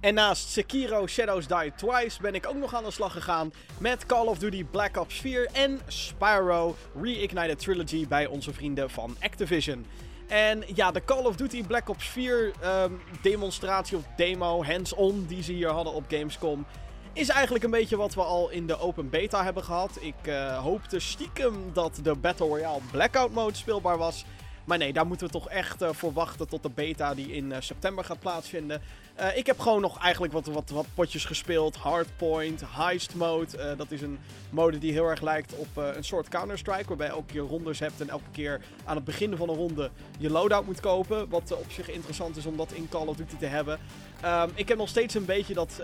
En 0.00 0.14
naast 0.14 0.48
Sekiro 0.48 1.06
Shadows 1.06 1.46
Die 1.46 1.72
Twice 1.76 2.22
ben 2.22 2.34
ik 2.34 2.46
ook 2.48 2.56
nog 2.56 2.74
aan 2.74 2.84
de 2.84 2.90
slag 2.90 3.12
gegaan 3.12 3.52
met 3.78 4.06
Call 4.06 4.26
of 4.26 4.38
Duty 4.38 4.64
Black 4.64 4.96
Ops 4.96 5.20
4 5.20 5.48
en 5.52 5.80
Spyro 5.86 6.76
Reignited 7.02 7.58
Trilogy 7.58 8.08
bij 8.08 8.26
onze 8.26 8.52
vrienden 8.52 8.90
van 8.90 9.16
Activision. 9.20 9.86
En 10.26 10.62
ja, 10.74 10.90
de 10.90 11.04
Call 11.04 11.24
of 11.24 11.36
Duty 11.36 11.64
Black 11.64 11.88
Ops 11.88 12.08
4 12.08 12.52
um, 12.64 13.00
demonstratie 13.22 13.96
of 13.96 14.04
demo, 14.16 14.64
hands-on, 14.64 15.26
die 15.28 15.42
ze 15.42 15.52
hier 15.52 15.68
hadden 15.68 15.92
op 15.92 16.04
Gamescom, 16.08 16.66
is 17.12 17.28
eigenlijk 17.28 17.64
een 17.64 17.70
beetje 17.70 17.96
wat 17.96 18.14
we 18.14 18.22
al 18.22 18.50
in 18.50 18.66
de 18.66 18.78
open 18.78 19.10
beta 19.10 19.44
hebben 19.44 19.64
gehad. 19.64 19.98
Ik 20.00 20.14
uh, 20.26 20.58
hoopte 20.58 20.98
stiekem 20.98 21.70
dat 21.72 21.98
de 22.02 22.14
Battle 22.14 22.46
Royale 22.46 22.80
Blackout 22.90 23.32
mode 23.32 23.56
speelbaar 23.56 23.98
was. 23.98 24.24
Maar 24.64 24.78
nee, 24.78 24.92
daar 24.92 25.06
moeten 25.06 25.26
we 25.26 25.32
toch 25.32 25.48
echt 25.48 25.82
eh, 25.82 25.88
voor 25.92 26.12
wachten 26.12 26.48
tot 26.48 26.62
de 26.62 26.70
beta 26.70 27.14
die 27.14 27.32
in 27.32 27.52
eh, 27.52 27.60
september 27.60 28.04
gaat 28.04 28.20
plaatsvinden. 28.20 28.82
Eh, 29.16 29.36
ik 29.36 29.46
heb 29.46 29.58
gewoon 29.58 29.80
nog 29.80 29.98
eigenlijk 29.98 30.32
wat, 30.32 30.46
wat, 30.46 30.70
wat 30.70 30.86
potjes 30.94 31.24
gespeeld. 31.24 31.76
Hardpoint, 31.76 32.62
Heist 32.66 33.14
Mode. 33.14 33.58
Eh, 33.58 33.76
dat 33.76 33.90
is 33.90 34.02
een 34.02 34.18
mode 34.50 34.78
die 34.78 34.92
heel 34.92 35.04
erg 35.04 35.20
lijkt 35.20 35.54
op 35.54 35.66
eh, 35.74 35.88
een 35.94 36.04
soort 36.04 36.28
Counter-Strike. 36.28 36.88
Waarbij 36.88 37.06
je 37.06 37.12
elke 37.12 37.32
keer 37.32 37.40
rondes 37.40 37.78
hebt 37.78 38.00
en 38.00 38.08
elke 38.08 38.30
keer 38.32 38.60
aan 38.84 38.96
het 38.96 39.04
begin 39.04 39.36
van 39.36 39.48
een 39.48 39.54
ronde 39.54 39.90
je 40.18 40.30
loadout 40.30 40.66
moet 40.66 40.80
kopen. 40.80 41.28
Wat 41.28 41.52
op 41.52 41.70
zich 41.70 41.90
interessant 41.90 42.36
is 42.36 42.46
om 42.46 42.56
dat 42.56 42.72
in 42.72 42.88
Call 42.88 43.06
of 43.06 43.16
Duty 43.16 43.36
te 43.36 43.46
hebben. 43.46 43.78
Ehm, 44.20 44.48
ik 44.54 44.68
heb 44.68 44.78
nog 44.78 44.88
steeds 44.88 45.14
een 45.14 45.24
beetje 45.24 45.54
dat 45.54 45.82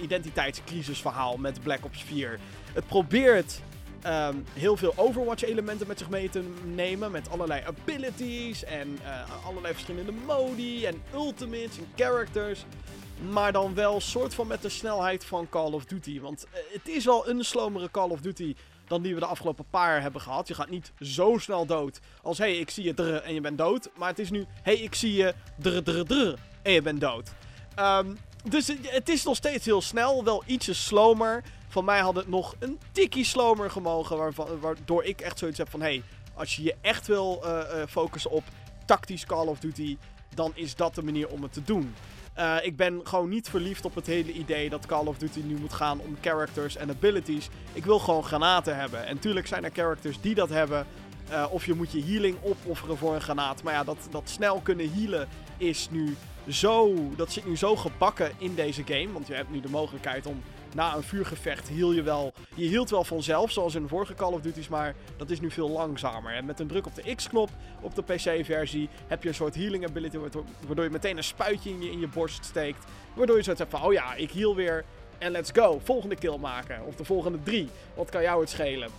identiteitscrisisverhaal 0.00 1.36
met 1.36 1.62
Black 1.62 1.84
Ops 1.84 2.02
4. 2.02 2.38
Het 2.72 2.86
probeert 2.86 3.60
ehm, 4.04 4.36
heel 4.52 4.76
veel 4.76 4.92
Overwatch-elementen 4.96 5.86
met 5.86 5.98
zich 5.98 6.10
mee 6.10 6.28
te 6.30 6.42
nemen. 6.64 7.10
Met 7.10 7.30
allerlei 7.30 7.62
abilities 7.66 8.64
en 8.64 8.98
eh, 9.04 9.46
allerlei 9.46 9.72
verschillende 9.72 10.12
modi 10.12 10.84
en 10.84 11.02
ultimates 11.14 11.78
en 11.78 11.86
characters. 11.96 12.64
Maar 13.30 13.52
dan 13.52 13.74
wel 13.74 14.00
soort 14.00 14.34
van 14.34 14.46
met 14.46 14.62
de 14.62 14.68
snelheid 14.68 15.24
van 15.24 15.48
Call 15.48 15.72
of 15.72 15.84
Duty. 15.84 16.20
Want 16.20 16.46
eh, 16.50 16.60
het 16.72 16.88
is 16.88 17.04
wel 17.04 17.28
een 17.28 17.44
slomere 17.44 17.90
Call 17.90 18.08
of 18.10 18.20
Duty 18.20 18.54
dan 18.86 19.02
die 19.02 19.14
we 19.14 19.20
de 19.20 19.26
afgelopen 19.26 19.64
paar 19.70 19.90
jaar 19.90 20.02
hebben 20.02 20.20
gehad. 20.20 20.48
Je 20.48 20.54
gaat 20.54 20.70
niet 20.70 20.92
zo 21.00 21.38
snel 21.38 21.66
dood 21.66 22.00
als 22.22 22.38
hé, 22.38 22.44
hey, 22.44 22.58
ik 22.58 22.70
zie 22.70 22.84
je 22.84 22.94
drr 22.94 23.14
en 23.14 23.34
je 23.34 23.40
bent 23.40 23.58
dood. 23.58 23.90
Maar 23.96 24.08
het 24.08 24.18
is 24.18 24.30
nu 24.30 24.40
hé, 24.40 24.46
hey, 24.62 24.76
ik 24.76 24.94
zie 24.94 25.14
je 25.14 25.34
drr 25.58 25.82
drr 25.82 26.04
drr 26.04 26.34
en 26.62 26.72
je 26.72 26.82
bent 26.82 27.00
dood. 27.00 27.30
Ehm, 27.74 28.14
dus 28.48 28.72
het 28.82 29.08
is 29.08 29.24
nog 29.24 29.36
steeds 29.36 29.64
heel 29.64 29.82
snel, 29.82 30.24
wel 30.24 30.42
ietsje 30.46 30.74
slomer. 30.74 31.42
Van 31.74 31.84
mij 31.84 32.00
had 32.00 32.16
het 32.16 32.28
nog 32.28 32.54
een 32.58 32.78
tikkie 32.92 33.24
slomer 33.24 33.70
gemogen. 33.70 34.32
Waardoor 34.60 35.04
ik 35.04 35.20
echt 35.20 35.38
zoiets 35.38 35.58
heb 35.58 35.70
van: 35.70 35.80
hé, 35.80 35.86
hey, 35.86 36.02
als 36.34 36.56
je 36.56 36.62
je 36.62 36.74
echt 36.80 37.06
wil 37.06 37.40
eh, 37.44 37.60
eh, 37.60 37.88
focussen 37.88 38.30
op 38.30 38.42
tactisch 38.86 39.26
Call 39.26 39.46
of 39.46 39.58
Duty, 39.58 39.96
dan 40.34 40.52
is 40.54 40.74
dat 40.76 40.94
de 40.94 41.02
manier 41.02 41.28
om 41.28 41.42
het 41.42 41.52
te 41.52 41.62
doen. 41.62 41.94
Uh, 42.38 42.56
ik 42.62 42.76
ben 42.76 43.00
gewoon 43.04 43.28
niet 43.28 43.48
verliefd 43.48 43.84
op 43.84 43.94
het 43.94 44.06
hele 44.06 44.32
idee 44.32 44.70
dat 44.70 44.86
Call 44.86 45.06
of 45.06 45.18
Duty 45.18 45.40
nu 45.40 45.56
moet 45.56 45.72
gaan 45.72 46.00
om 46.00 46.16
characters 46.20 46.76
en 46.76 46.90
abilities. 46.90 47.48
Ik 47.72 47.84
wil 47.84 47.98
gewoon 47.98 48.24
granaten 48.24 48.76
hebben. 48.76 49.06
En 49.06 49.18
tuurlijk 49.18 49.46
zijn 49.46 49.64
er 49.64 49.70
characters 49.72 50.20
die 50.20 50.34
dat 50.34 50.48
hebben. 50.48 50.86
Of 51.50 51.66
je 51.66 51.74
moet 51.74 51.92
je 51.92 52.04
healing 52.04 52.36
opofferen 52.42 52.96
voor 52.96 53.14
een 53.14 53.20
granaat. 53.20 53.62
Maar 53.62 53.72
ja, 53.72 53.84
dat, 53.84 54.08
dat 54.10 54.28
snel 54.28 54.60
kunnen 54.60 54.92
healen 54.92 55.28
is 55.56 55.88
nu 55.90 56.16
zo. 56.48 56.94
Dat 57.16 57.32
zit 57.32 57.46
nu 57.46 57.56
zo 57.56 57.76
gebakken 57.76 58.32
in 58.38 58.54
deze 58.54 58.82
game. 58.84 59.12
Want 59.12 59.26
je 59.26 59.34
hebt 59.34 59.50
nu 59.50 59.60
de 59.60 59.70
mogelijkheid 59.70 60.26
om 60.26 60.42
na 60.74 60.94
een 60.94 61.02
vuurgevecht 61.02 61.68
heal 61.68 61.92
je 61.92 62.02
wel. 62.02 62.32
Je 62.54 62.66
hield 62.66 62.90
wel 62.90 63.04
vanzelf, 63.04 63.50
zoals 63.50 63.74
in 63.74 63.82
de 63.82 63.88
vorige 63.88 64.14
Call 64.14 64.32
of 64.32 64.40
Duty's, 64.40 64.68
maar 64.68 64.94
dat 65.16 65.30
is 65.30 65.40
nu 65.40 65.50
veel 65.50 65.70
langzamer. 65.70 66.34
En 66.34 66.44
met 66.44 66.60
een 66.60 66.66
druk 66.66 66.86
op 66.86 66.94
de 66.94 67.14
X-knop 67.14 67.50
op 67.80 67.94
de 67.94 68.02
PC-versie 68.02 68.88
heb 69.06 69.22
je 69.22 69.28
een 69.28 69.34
soort 69.34 69.54
healing 69.54 69.86
ability, 69.86 70.18
waardoor 70.66 70.84
je 70.84 70.90
meteen 70.90 71.16
een 71.16 71.24
spuitje 71.24 71.70
in 71.70 71.82
je, 71.82 71.90
in 71.90 72.00
je 72.00 72.08
borst 72.08 72.44
steekt. 72.44 72.84
Waardoor 73.14 73.36
je 73.36 73.42
zoiets 73.42 73.60
hebt 73.60 73.74
van: 73.74 73.84
oh 73.84 73.92
ja, 73.92 74.14
ik 74.14 74.30
heal 74.30 74.54
weer 74.54 74.84
en 75.18 75.30
let's 75.30 75.50
go. 75.52 75.80
Volgende 75.84 76.16
kill 76.16 76.36
maken. 76.36 76.84
Of 76.86 76.94
de 76.94 77.04
volgende 77.04 77.38
drie. 77.42 77.68
Wat 77.94 78.10
kan 78.10 78.22
jou 78.22 78.40
het 78.40 78.50
schelen? 78.50 78.90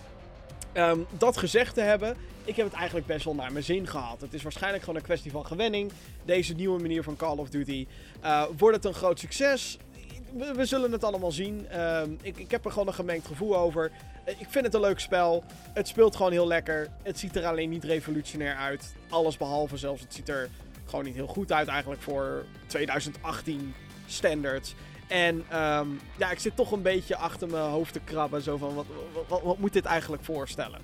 Um, 0.74 1.06
dat 1.18 1.36
gezegd 1.36 1.74
te 1.74 1.80
hebben, 1.80 2.16
ik 2.44 2.56
heb 2.56 2.66
het 2.66 2.74
eigenlijk 2.74 3.06
best 3.06 3.24
wel 3.24 3.34
naar 3.34 3.52
mijn 3.52 3.64
zin 3.64 3.86
gehad. 3.86 4.20
Het 4.20 4.34
is 4.34 4.42
waarschijnlijk 4.42 4.82
gewoon 4.82 4.98
een 4.98 5.04
kwestie 5.04 5.30
van 5.30 5.46
gewenning. 5.46 5.92
Deze 6.24 6.54
nieuwe 6.54 6.80
manier 6.80 7.02
van 7.02 7.16
Call 7.16 7.36
of 7.36 7.48
Duty. 7.48 7.86
Uh, 8.24 8.44
wordt 8.56 8.76
het 8.76 8.84
een 8.84 8.94
groot 8.94 9.18
succes? 9.18 9.78
We, 10.36 10.64
zullen 10.64 10.92
het 10.92 11.04
allemaal 11.04 11.32
zien. 11.32 11.66
Uh, 11.72 12.02
ik, 12.22 12.36
ik, 12.36 12.50
heb 12.50 12.64
er 12.64 12.70
gewoon 12.70 12.86
een 12.86 12.94
gemengd 12.94 13.26
gevoel 13.26 13.56
over. 13.56 13.90
Uh, 14.28 14.40
ik 14.40 14.46
vind 14.48 14.64
het 14.64 14.74
een 14.74 14.80
leuk 14.80 15.00
spel. 15.00 15.44
Het 15.72 15.88
speelt 15.88 16.16
gewoon 16.16 16.32
heel 16.32 16.46
lekker. 16.46 16.88
Het 17.02 17.18
ziet 17.18 17.36
er 17.36 17.46
alleen 17.46 17.70
niet 17.70 17.84
revolutionair 17.84 18.56
uit. 18.56 18.94
Alles 19.08 19.36
behalve 19.36 19.76
zelfs. 19.76 20.02
Het 20.02 20.14
ziet 20.14 20.28
er 20.28 20.48
gewoon 20.84 21.04
niet 21.04 21.14
heel 21.14 21.26
goed 21.26 21.52
uit 21.52 21.68
eigenlijk 21.68 22.02
voor 22.02 22.44
2018 22.66 23.74
standards. 24.06 24.74
En 25.08 25.34
um, 25.36 26.00
ja, 26.18 26.30
ik 26.30 26.38
zit 26.38 26.56
toch 26.56 26.72
een 26.72 26.82
beetje 26.82 27.16
achter 27.16 27.48
mijn 27.48 27.70
hoofd 27.70 27.92
te 27.92 28.00
krabben. 28.00 28.42
Zo 28.42 28.56
van, 28.56 28.74
wat, 28.74 28.86
wat, 29.28 29.42
wat, 29.42 29.58
moet 29.58 29.72
dit 29.72 29.84
eigenlijk 29.84 30.24
voorstellen? 30.24 30.80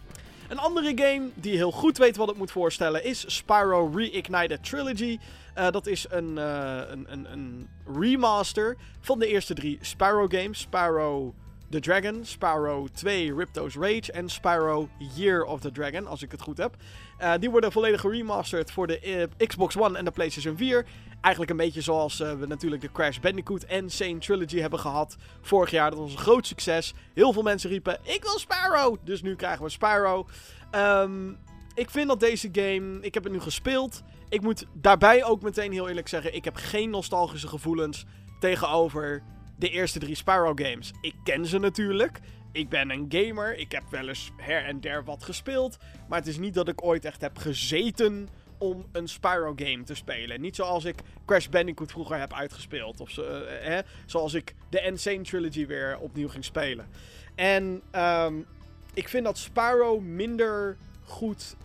Een 0.52 0.58
andere 0.58 0.92
game 0.96 1.30
die 1.34 1.56
heel 1.56 1.70
goed 1.70 1.98
weet 1.98 2.16
wat 2.16 2.28
het 2.28 2.36
moet 2.36 2.50
voorstellen 2.50 3.04
is 3.04 3.36
Spyro 3.36 3.90
Reignited 3.94 4.64
Trilogy. 4.64 5.18
Uh, 5.58 5.70
dat 5.70 5.86
is 5.86 6.06
een, 6.10 6.36
uh, 6.36 6.80
een, 6.88 7.12
een, 7.12 7.32
een, 7.32 7.68
remaster 7.96 8.76
van 9.00 9.18
de 9.18 9.26
eerste 9.26 9.54
drie 9.54 9.78
Spyro 9.80 10.26
games. 10.28 10.60
Spyro 10.60 11.34
the 11.70 11.80
Dragon, 11.80 12.24
Spyro 12.24 12.86
2 12.92 13.34
Ripto's 13.34 13.74
Rage 13.74 14.12
en 14.12 14.28
Spyro 14.28 14.88
Year 15.14 15.44
of 15.44 15.60
the 15.60 15.70
Dragon, 15.70 16.06
als 16.06 16.22
ik 16.22 16.30
het 16.30 16.42
goed 16.42 16.58
heb. 16.58 16.76
Uh, 17.20 17.32
die 17.40 17.50
worden 17.50 17.72
volledig 17.72 18.00
geremasterd 18.00 18.70
voor 18.70 18.86
de 18.86 19.28
Xbox 19.46 19.76
One 19.76 19.98
en 19.98 20.04
de 20.04 20.10
PlayStation 20.10 20.56
4. 20.56 20.86
Eigenlijk 21.22 21.50
een 21.50 21.66
beetje 21.66 21.80
zoals 21.80 22.20
uh, 22.20 22.32
we 22.32 22.46
natuurlijk 22.46 22.82
de 22.82 22.92
Crash 22.92 23.18
Bandicoot 23.18 23.62
en 23.62 23.90
Sane 23.90 24.18
Trilogy 24.18 24.58
hebben 24.58 24.78
gehad 24.78 25.16
vorig 25.40 25.70
jaar. 25.70 25.90
Dat 25.90 25.98
was 25.98 26.12
een 26.12 26.18
groot 26.18 26.46
succes. 26.46 26.94
Heel 27.14 27.32
veel 27.32 27.42
mensen 27.42 27.70
riepen, 27.70 27.98
ik 28.02 28.22
wil 28.22 28.38
Spyro! 28.38 28.98
Dus 29.04 29.22
nu 29.22 29.36
krijgen 29.36 29.64
we 29.64 29.70
Spyro. 29.70 30.26
Um, 30.74 31.38
ik 31.74 31.90
vind 31.90 32.08
dat 32.08 32.20
deze 32.20 32.48
game, 32.52 33.00
ik 33.00 33.14
heb 33.14 33.24
het 33.24 33.32
nu 33.32 33.40
gespeeld. 33.40 34.02
Ik 34.28 34.40
moet 34.40 34.66
daarbij 34.72 35.24
ook 35.24 35.42
meteen 35.42 35.72
heel 35.72 35.88
eerlijk 35.88 36.08
zeggen, 36.08 36.34
ik 36.34 36.44
heb 36.44 36.56
geen 36.56 36.90
nostalgische 36.90 37.48
gevoelens 37.48 38.04
tegenover 38.40 39.22
de 39.58 39.68
eerste 39.68 39.98
drie 39.98 40.14
Spyro 40.14 40.52
games. 40.54 40.92
Ik 41.00 41.14
ken 41.24 41.46
ze 41.46 41.58
natuurlijk. 41.58 42.20
Ik 42.52 42.68
ben 42.68 42.90
een 42.90 43.06
gamer. 43.08 43.56
Ik 43.56 43.72
heb 43.72 43.82
wel 43.90 44.08
eens 44.08 44.30
her 44.36 44.64
en 44.64 44.80
der 44.80 45.04
wat 45.04 45.24
gespeeld. 45.24 45.76
Maar 46.08 46.18
het 46.18 46.28
is 46.28 46.38
niet 46.38 46.54
dat 46.54 46.68
ik 46.68 46.84
ooit 46.84 47.04
echt 47.04 47.20
heb 47.20 47.38
gezeten 47.38 48.28
om 48.62 48.86
een 48.92 49.08
Spyro 49.08 49.52
game 49.56 49.82
te 49.84 49.94
spelen. 49.94 50.40
Niet 50.40 50.56
zoals 50.56 50.84
ik 50.84 50.98
Crash 51.26 51.46
Bandicoot 51.46 51.90
vroeger 51.90 52.18
heb 52.18 52.32
uitgespeeld. 52.32 53.00
Of 53.00 53.16
hè, 53.60 53.80
zoals 54.06 54.34
ik 54.34 54.54
de 54.68 54.80
Insane 54.80 55.20
Trilogy 55.20 55.66
weer 55.66 55.98
opnieuw 55.98 56.28
ging 56.28 56.44
spelen. 56.44 56.88
En 57.34 57.82
um, 57.94 58.46
ik 58.94 59.08
vind 59.08 59.24
dat 59.24 59.38
Spyro 59.38 60.00
minder 60.00 60.76
goed 61.04 61.56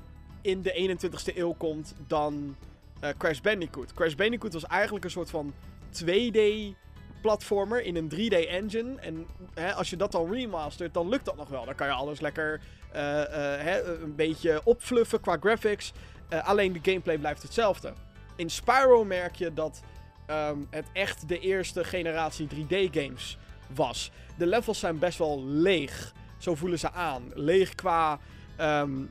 in 0.42 0.62
de 0.62 0.98
21ste 0.98 1.38
eeuw 1.38 1.54
komt 1.54 1.96
dan 2.08 2.56
uh, 3.04 3.10
Crash 3.18 3.40
Bandicoot. 3.40 3.94
Crash 3.94 4.14
Bandicoot 4.14 4.54
was 4.54 4.66
eigenlijk 4.66 5.06
een 5.06 5.12
soort 5.12 5.30
van 5.30 5.54
2D 6.04 6.40
platformer 7.22 7.84
in 7.84 7.96
een 7.96 8.12
3D 8.12 8.48
engine. 8.50 9.00
En 9.00 9.26
hè, 9.54 9.74
als 9.74 9.90
je 9.90 9.96
dat 9.96 10.12
dan 10.12 10.32
remastert, 10.32 10.94
dan 10.94 11.10
lukt 11.10 11.26
dat 11.26 11.36
nog 11.36 11.50
wel. 11.50 11.66
Dan 11.66 11.76
kan 11.76 11.88
je 11.88 11.94
alles 11.94 12.20
lekker 12.20 12.62
uh, 12.90 12.96
hè, 13.64 13.84
een 14.02 14.16
beetje 14.16 14.62
opfluffen 14.64 15.22
qua 15.22 15.38
graphics. 15.40 15.94
Uh, 16.30 16.48
alleen 16.48 16.74
de 16.74 16.80
gameplay 16.82 17.18
blijft 17.18 17.42
hetzelfde. 17.42 17.94
In 18.36 18.50
Spyro 18.50 19.04
merk 19.04 19.36
je 19.36 19.54
dat 19.54 19.82
um, 20.30 20.68
het 20.70 20.86
echt 20.94 21.28
de 21.28 21.40
eerste 21.40 21.84
generatie 21.84 22.48
3D 22.48 22.92
games 22.92 23.38
was. 23.76 24.12
De 24.38 24.48
levels 24.48 24.80
zijn 24.80 25.00
best 25.00 25.18
wel 25.18 25.44
leeg. 25.46 26.14
Zo 26.38 26.56
voelen 26.56 26.80
ze 26.80 26.92
aan. 26.92 27.24
Leeg 27.34 27.76
qua, 27.76 28.20
um, 28.60 29.10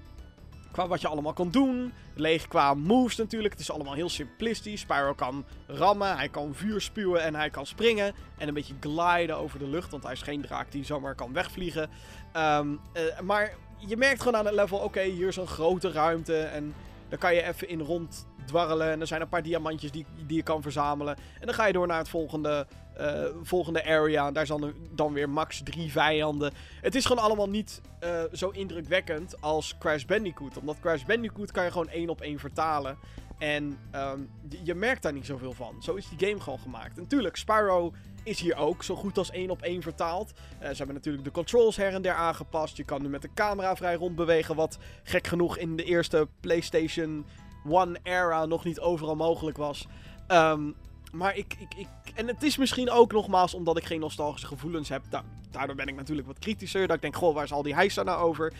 qua 0.73 0.89
wat 0.89 1.01
je 1.01 1.09
allemaal 1.09 1.33
kan 1.33 1.51
doen. 1.51 1.93
Leeg 2.15 2.49
qua 2.49 2.75
moves 2.75 3.17
natuurlijk. 3.17 3.53
Het 3.53 3.63
is 3.63 3.71
allemaal 3.71 3.95
heel 3.95 4.09
simplistisch. 4.09 4.81
Spyro 4.81 5.15
kan 5.15 5.45
rammen, 5.67 6.17
hij 6.17 6.29
kan 6.29 6.55
vuur 6.55 6.81
spuwen 6.81 7.23
en 7.23 7.35
hij 7.35 7.51
kan 7.51 7.67
springen. 7.67 8.15
En 8.39 8.49
een 8.49 8.55
beetje 8.55 8.75
gliden 8.81 9.37
over 9.37 9.59
de 9.59 9.69
lucht. 9.69 9.91
Want 9.91 10.03
hij 10.03 10.13
is 10.13 10.23
geen 10.23 10.43
draak 10.43 10.73
die 10.73 10.85
zomaar 10.85 11.15
kan 11.15 11.33
wegvliegen. 11.33 11.91
Um, 12.37 12.81
uh, 12.95 13.21
maar 13.21 13.55
je 13.77 13.97
merkt 13.97 14.19
gewoon 14.19 14.37
aan 14.37 14.47
het 14.47 14.55
level, 14.55 14.79
oké, 14.79 15.03
hier 15.03 15.29
is 15.29 15.37
een 15.37 15.47
grote 15.47 15.91
ruimte. 15.91 16.39
En 16.39 16.75
daar 17.09 17.19
kan 17.19 17.35
je 17.35 17.43
even 17.43 17.69
in 17.69 17.81
rond 17.81 18.27
dwarrelen. 18.47 18.91
En 18.91 19.01
er 19.01 19.07
zijn 19.07 19.20
een 19.20 19.28
paar 19.28 19.43
diamantjes 19.43 19.91
die, 19.91 20.07
die 20.27 20.37
je 20.37 20.43
kan 20.43 20.62
verzamelen. 20.62 21.16
En 21.16 21.47
dan 21.47 21.55
ga 21.55 21.66
je 21.66 21.73
door 21.73 21.87
naar 21.87 21.99
het 21.99 22.09
volgende, 22.09 22.66
uh, 23.01 23.24
volgende 23.43 23.85
area. 23.85 24.31
Daar 24.31 24.47
zijn 24.47 24.74
dan 24.95 25.12
weer 25.12 25.28
max 25.28 25.61
drie 25.65 25.93
vijanden. 25.93 26.53
Het 26.81 26.95
is 26.95 27.05
gewoon 27.05 27.23
allemaal 27.23 27.49
niet 27.49 27.81
uh, 28.05 28.23
zo 28.33 28.49
indrukwekkend 28.49 29.41
als 29.41 29.74
Crash 29.78 30.05
Bandicoot. 30.05 30.59
Omdat 30.59 30.81
Crash 30.81 31.03
Bandicoot 31.03 31.51
kan 31.51 31.65
je 31.65 31.70
gewoon 31.70 31.89
één 31.89 32.09
op 32.09 32.20
één 32.20 32.39
vertalen. 32.39 32.99
En 33.39 33.79
um, 33.95 34.31
je 34.65 34.75
merkt 34.75 35.03
daar 35.03 35.13
niet 35.13 35.27
zoveel 35.27 35.53
van. 35.53 35.83
Zo 35.83 35.95
is 35.95 36.09
die 36.09 36.29
game 36.29 36.41
gewoon 36.41 36.59
gemaakt. 36.59 36.99
En 36.99 37.07
tuurlijk, 37.07 37.37
Spyro 37.37 37.93
is 38.23 38.41
hier 38.41 38.57
ook 38.57 38.83
zo 38.83 38.95
goed 38.95 39.19
als 39.19 39.31
één 39.31 39.51
op 39.51 39.63
één 39.63 39.83
vertaald. 39.83 40.33
Uh, 40.37 40.69
ze 40.69 40.77
hebben 40.77 40.95
natuurlijk 40.95 41.25
de 41.25 41.31
controls 41.31 41.77
her 41.77 41.95
en 41.95 42.03
der 42.03 42.15
aangepast. 42.15 42.77
Je 42.77 42.85
kan 42.85 43.03
nu 43.03 43.09
met 43.09 43.23
de 43.23 43.31
camera 43.35 43.77
vrij 43.77 43.95
rondbewegen. 43.95 44.55
Wat 44.55 44.79
gek 45.03 45.27
genoeg 45.27 45.59
in 45.59 45.77
de 45.77 45.85
eerste 45.85 46.29
PlayStation 46.41 47.27
One 47.69 47.99
era 48.03 48.47
nog 48.47 48.65
niet 48.65 48.81
overal 48.81 49.17
mogelijk 49.17 49.57
was. 49.57 49.87
Um, 50.29 50.75
maar 51.13 51.37
ik, 51.37 51.57
ik, 51.59 51.75
ik. 51.77 51.89
En 52.15 52.27
het 52.27 52.43
is 52.43 52.57
misschien 52.57 52.91
ook 52.91 53.13
nogmaals 53.13 53.55
omdat 53.55 53.77
ik 53.77 53.85
geen 53.85 54.01
nostalgische 54.01 54.47
gevoelens 54.47 54.89
heb. 54.89 55.03
Da 55.11 55.25
daardoor 55.51 55.77
ben 55.77 55.89
ik 55.89 55.95
natuurlijk 55.95 56.27
wat 56.27 56.39
kritischer. 56.39 56.87
Dat 56.87 56.97
ik 56.97 57.03
denk, 57.03 57.17
goh, 57.17 57.35
waar 57.35 57.45
is 57.45 57.53
al 57.53 57.63
die 57.63 57.75
heisa 57.75 58.03
nou 58.03 58.21
over? 58.21 58.53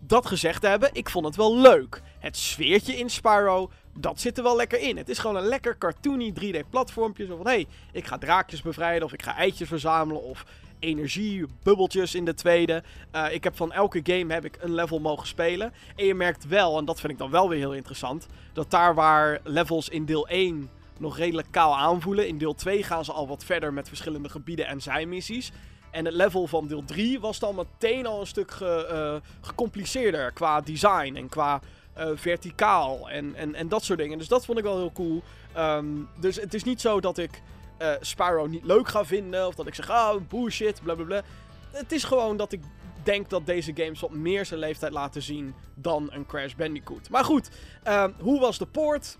Dat 0.00 0.26
gezegd 0.26 0.62
hebben, 0.62 0.90
ik 0.92 1.10
vond 1.10 1.24
het 1.24 1.36
wel 1.36 1.60
leuk. 1.60 2.02
Het 2.18 2.36
sfeertje 2.36 2.96
in 2.96 3.10
Spyro, 3.10 3.70
dat 3.98 4.20
zit 4.20 4.36
er 4.36 4.42
wel 4.42 4.56
lekker 4.56 4.80
in. 4.80 4.96
Het 4.96 5.08
is 5.08 5.18
gewoon 5.18 5.36
een 5.36 5.48
lekker 5.48 5.78
cartoony 5.78 6.34
3D 6.40 6.68
platformpje. 6.70 7.26
Zo 7.26 7.36
van, 7.36 7.46
hé, 7.46 7.52
hey, 7.52 7.66
ik 7.92 8.06
ga 8.06 8.18
draakjes 8.18 8.62
bevrijden 8.62 9.04
of 9.04 9.12
ik 9.12 9.22
ga 9.22 9.36
eitjes 9.36 9.68
verzamelen 9.68 10.22
of 10.22 10.44
energiebubbeltjes 10.78 12.14
in 12.14 12.24
de 12.24 12.34
tweede. 12.34 12.82
Eh, 13.10 13.32
ik 13.32 13.44
heb 13.44 13.56
van 13.56 13.72
elke 13.72 14.00
game 14.02 14.32
heb 14.32 14.44
ik 14.44 14.58
een 14.60 14.74
level 14.74 14.98
mogen 14.98 15.26
spelen. 15.26 15.72
En 15.96 16.06
je 16.06 16.14
merkt 16.14 16.46
wel, 16.46 16.78
en 16.78 16.84
dat 16.84 17.00
vind 17.00 17.12
ik 17.12 17.18
dan 17.18 17.30
wel 17.30 17.48
weer 17.48 17.58
heel 17.58 17.74
interessant, 17.74 18.26
dat 18.52 18.70
daar 18.70 18.94
waar 18.94 19.40
levels 19.44 19.88
in 19.88 20.04
deel 20.04 20.28
1 20.28 20.70
nog 20.98 21.16
redelijk 21.16 21.48
kaal 21.50 21.76
aanvoelen, 21.76 22.28
in 22.28 22.38
deel 22.38 22.54
2 22.54 22.82
gaan 22.82 23.04
ze 23.04 23.12
al 23.12 23.28
wat 23.28 23.44
verder 23.44 23.72
met 23.72 23.88
verschillende 23.88 24.28
gebieden 24.28 24.66
en 24.66 24.82
zijmissies. 24.82 25.52
En 25.90 26.04
het 26.04 26.14
level 26.14 26.46
van 26.46 26.66
deel 26.66 26.84
3 26.84 27.20
was 27.20 27.38
dan 27.38 27.54
meteen 27.54 28.06
al 28.06 28.20
een 28.20 28.26
stuk 28.26 28.50
ge, 28.50 28.88
uh, 28.92 29.30
gecompliceerder 29.40 30.32
qua 30.32 30.60
design 30.60 31.14
en 31.16 31.28
qua 31.28 31.60
uh, 31.98 32.08
verticaal 32.14 33.10
en, 33.10 33.34
en, 33.34 33.54
en 33.54 33.68
dat 33.68 33.84
soort 33.84 33.98
dingen. 33.98 34.18
Dus 34.18 34.28
dat 34.28 34.44
vond 34.44 34.58
ik 34.58 34.64
wel 34.64 34.76
heel 34.76 34.92
cool. 34.92 35.22
Um, 35.56 36.08
dus 36.20 36.36
het 36.36 36.54
is 36.54 36.64
niet 36.64 36.80
zo 36.80 37.00
dat 37.00 37.18
ik 37.18 37.42
uh, 37.78 37.92
Spyro 38.00 38.46
niet 38.46 38.64
leuk 38.64 38.88
ga 38.88 39.04
vinden 39.04 39.46
of 39.46 39.54
dat 39.54 39.66
ik 39.66 39.74
zeg, 39.74 39.90
ah, 39.90 40.14
oh, 40.14 40.20
bullshit, 40.28 40.80
blablabla. 40.82 41.22
Het 41.70 41.92
is 41.92 42.04
gewoon 42.04 42.36
dat 42.36 42.52
ik 42.52 42.60
denk 43.02 43.30
dat 43.30 43.46
deze 43.46 43.72
games 43.74 44.00
wat 44.00 44.10
meer 44.10 44.46
zijn 44.46 44.60
leeftijd 44.60 44.92
laten 44.92 45.22
zien 45.22 45.54
dan 45.74 46.08
een 46.12 46.26
Crash 46.26 46.54
Bandicoot. 46.54 47.10
Maar 47.10 47.24
goed, 47.24 47.50
uh, 47.86 48.04
hoe 48.18 48.40
was 48.40 48.58
de 48.58 48.66
poort? 48.66 49.18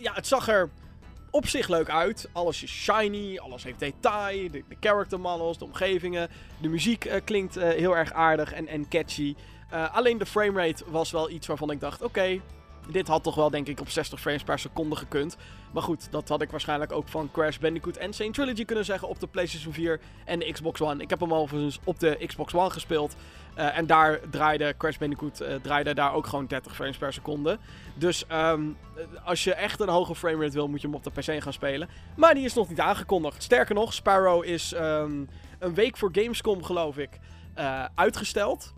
Ja, 0.00 0.12
het 0.12 0.26
zag 0.26 0.48
er 0.48 0.70
op 1.30 1.46
zich 1.46 1.68
leuk 1.68 1.90
uit. 1.90 2.28
Alles 2.32 2.62
is 2.62 2.70
shiny, 2.70 3.38
alles 3.38 3.64
heeft 3.64 3.78
detail, 3.78 4.50
de, 4.50 4.64
character 4.80 5.20
models, 5.20 5.58
de 5.58 5.64
omgevingen. 5.64 6.28
De 6.60 6.68
muziek 6.68 7.04
uh, 7.04 7.14
klinkt 7.24 7.54
heel 7.54 7.96
erg 7.96 8.12
aardig 8.12 8.52
en, 8.52 8.66
en 8.66 8.88
catchy. 8.88 9.34
Uh, 9.72 9.94
alleen 9.94 10.18
de 10.18 10.26
framerate 10.26 10.84
was 10.86 11.10
wel 11.10 11.30
iets 11.30 11.46
waarvan 11.46 11.70
ik 11.70 11.80
dacht, 11.80 12.02
oké, 12.02 12.40
dit 12.88 13.08
had 13.08 13.22
toch 13.22 13.34
wel 13.34 13.50
denk 13.50 13.68
ik 13.68 13.80
op 13.80 13.88
60 13.88 14.20
frames 14.20 14.42
per 14.42 14.58
seconde 14.58 14.96
gekund. 14.96 15.36
Maar 15.72 15.82
goed, 15.82 16.10
dat 16.10 16.28
had 16.28 16.42
ik 16.42 16.50
waarschijnlijk 16.50 16.92
ook 16.92 17.08
van 17.08 17.30
Crash 17.32 17.58
Bandicoot 17.58 17.96
en 17.96 18.12
Saint 18.12 18.34
Trilogy 18.34 18.64
kunnen 18.64 18.84
zeggen 18.84 19.08
op 19.08 19.20
de 19.20 19.26
PlayStation 19.26 19.72
4 19.72 20.00
en 20.24 20.38
de 20.38 20.52
Xbox 20.52 20.80
One. 20.80 21.02
Ik 21.02 21.10
heb 21.10 21.20
hem 21.20 21.34
overigens 21.34 21.80
op 21.84 21.98
de 21.98 22.24
Xbox 22.26 22.54
One 22.54 22.70
gespeeld. 22.70 23.16
Uh, 23.58 23.78
en 23.78 23.86
daar 23.86 24.20
draaide 24.30 24.74
Crash 24.76 24.96
Bandicoot 24.96 25.42
uh, 25.42 25.54
draaide 25.54 25.94
daar 25.94 26.14
ook 26.14 26.26
gewoon 26.26 26.46
30 26.46 26.74
frames 26.74 26.96
per 26.96 27.12
seconde. 27.12 27.58
Dus 27.94 28.24
um, 28.32 28.76
als 29.24 29.44
je 29.44 29.54
echt 29.54 29.80
een 29.80 29.88
hoge 29.88 30.14
framerate 30.14 30.54
wil, 30.54 30.68
moet 30.68 30.80
je 30.80 30.86
hem 30.86 30.96
op 30.96 31.04
de 31.04 31.10
PC 31.10 31.42
gaan 31.42 31.52
spelen. 31.52 31.88
Maar 32.16 32.34
die 32.34 32.44
is 32.44 32.54
nog 32.54 32.68
niet 32.68 32.80
aangekondigd. 32.80 33.42
Sterker 33.42 33.74
nog, 33.74 33.92
Sparrow 33.92 34.44
is 34.44 34.74
um, 34.74 35.28
een 35.58 35.74
week 35.74 35.96
voor 35.96 36.08
Gamescom, 36.12 36.62
geloof 36.62 36.98
ik, 36.98 37.18
uitgesteld. 37.94 38.74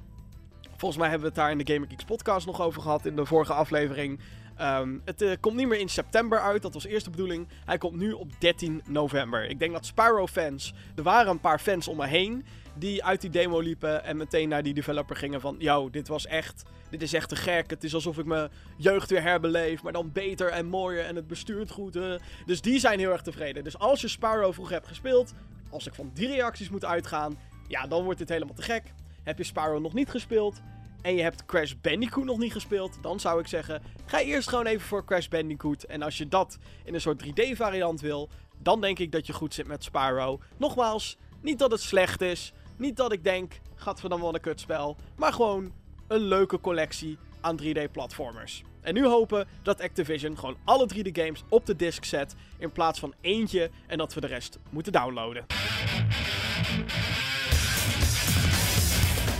Volgens 0.76 1.00
mij 1.00 1.10
hebben 1.10 1.28
we 1.28 1.34
het 1.34 1.44
daar 1.44 1.50
in 1.50 1.58
de 1.58 1.72
Gaming 1.72 1.90
Geeks 1.90 2.04
podcast 2.04 2.46
nog 2.46 2.60
over 2.60 2.82
gehad 2.82 3.06
in 3.06 3.16
de 3.16 3.24
vorige 3.24 3.52
aflevering. 3.52 4.20
Um, 4.60 5.02
het 5.04 5.22
uh, 5.22 5.32
komt 5.40 5.56
niet 5.56 5.68
meer 5.68 5.78
in 5.78 5.88
september 5.88 6.40
uit, 6.40 6.62
dat 6.62 6.74
was 6.74 6.86
eerst 6.86 7.04
de 7.04 7.10
bedoeling. 7.10 7.48
Hij 7.64 7.78
komt 7.78 7.96
nu 7.96 8.12
op 8.12 8.30
13 8.38 8.82
november. 8.86 9.50
Ik 9.50 9.58
denk 9.58 9.72
dat 9.72 9.86
Spyro-fans, 9.86 10.74
er 10.96 11.02
waren 11.02 11.30
een 11.30 11.40
paar 11.40 11.58
fans 11.58 11.88
om 11.88 11.96
me 11.96 12.06
heen 12.06 12.44
die 12.74 13.04
uit 13.04 13.20
die 13.20 13.30
demo 13.30 13.60
liepen 13.60 14.04
en 14.04 14.16
meteen 14.16 14.48
naar 14.48 14.62
die 14.62 14.74
developer 14.74 15.16
gingen 15.16 15.40
van... 15.40 15.56
Yo, 15.58 15.90
dit 15.90 16.08
was 16.08 16.26
echt, 16.26 16.62
dit 16.90 17.02
is 17.02 17.12
echt 17.12 17.28
te 17.28 17.36
gek. 17.36 17.70
Het 17.70 17.84
is 17.84 17.94
alsof 17.94 18.18
ik 18.18 18.24
mijn 18.24 18.50
jeugd 18.76 19.10
weer 19.10 19.22
herbeleef, 19.22 19.82
maar 19.82 19.92
dan 19.92 20.12
beter 20.12 20.48
en 20.48 20.66
mooier 20.66 21.04
en 21.04 21.16
het 21.16 21.26
bestuurt 21.26 21.70
goed. 21.70 21.96
Uh. 21.96 22.14
Dus 22.46 22.60
die 22.60 22.78
zijn 22.78 22.98
heel 22.98 23.12
erg 23.12 23.22
tevreden. 23.22 23.64
Dus 23.64 23.78
als 23.78 24.00
je 24.00 24.08
Spyro 24.08 24.52
vroeger 24.52 24.74
hebt 24.74 24.88
gespeeld, 24.88 25.34
als 25.70 25.86
ik 25.86 25.94
van 25.94 26.10
die 26.14 26.28
reacties 26.28 26.70
moet 26.70 26.84
uitgaan, 26.84 27.38
ja, 27.68 27.86
dan 27.86 28.04
wordt 28.04 28.18
dit 28.18 28.28
helemaal 28.28 28.54
te 28.54 28.62
gek. 28.62 28.82
Heb 29.26 29.38
je 29.38 29.44
Spyro 29.44 29.78
nog 29.78 29.92
niet 29.92 30.10
gespeeld 30.10 30.60
en 31.02 31.14
je 31.14 31.22
hebt 31.22 31.44
Crash 31.44 31.72
Bandicoot 31.80 32.24
nog 32.24 32.38
niet 32.38 32.52
gespeeld, 32.52 32.98
dan 33.00 33.20
zou 33.20 33.40
ik 33.40 33.46
zeggen: 33.46 33.82
ga 34.04 34.20
eerst 34.20 34.48
gewoon 34.48 34.66
even 34.66 34.86
voor 34.86 35.04
Crash 35.04 35.28
Bandicoot. 35.28 35.82
En 35.82 36.02
als 36.02 36.18
je 36.18 36.28
dat 36.28 36.58
in 36.84 36.94
een 36.94 37.00
soort 37.00 37.24
3D-variant 37.24 38.00
wil, 38.00 38.28
dan 38.58 38.80
denk 38.80 38.98
ik 38.98 39.12
dat 39.12 39.26
je 39.26 39.32
goed 39.32 39.54
zit 39.54 39.66
met 39.66 39.84
Spyro. 39.84 40.40
Nogmaals, 40.56 41.16
niet 41.40 41.58
dat 41.58 41.70
het 41.70 41.80
slecht 41.80 42.20
is, 42.20 42.52
niet 42.76 42.96
dat 42.96 43.12
ik 43.12 43.24
denk: 43.24 43.60
gadverdamme 43.74 44.24
wat 44.24 44.34
een 44.34 44.40
kutspel, 44.40 44.96
maar 45.16 45.32
gewoon 45.32 45.72
een 46.08 46.22
leuke 46.22 46.60
collectie 46.60 47.18
aan 47.40 47.60
3D-platformers. 47.62 48.62
En 48.80 48.94
nu 48.94 49.06
hopen 49.06 49.48
dat 49.62 49.80
Activision 49.80 50.38
gewoon 50.38 50.56
alle 50.64 50.88
3D-games 50.94 51.44
op 51.48 51.66
de 51.66 51.76
disc 51.76 52.04
zet 52.04 52.34
in 52.58 52.72
plaats 52.72 52.98
van 52.98 53.14
eentje 53.20 53.70
en 53.86 53.98
dat 53.98 54.14
we 54.14 54.20
de 54.20 54.26
rest 54.26 54.58
moeten 54.70 54.92
downloaden. 54.92 55.46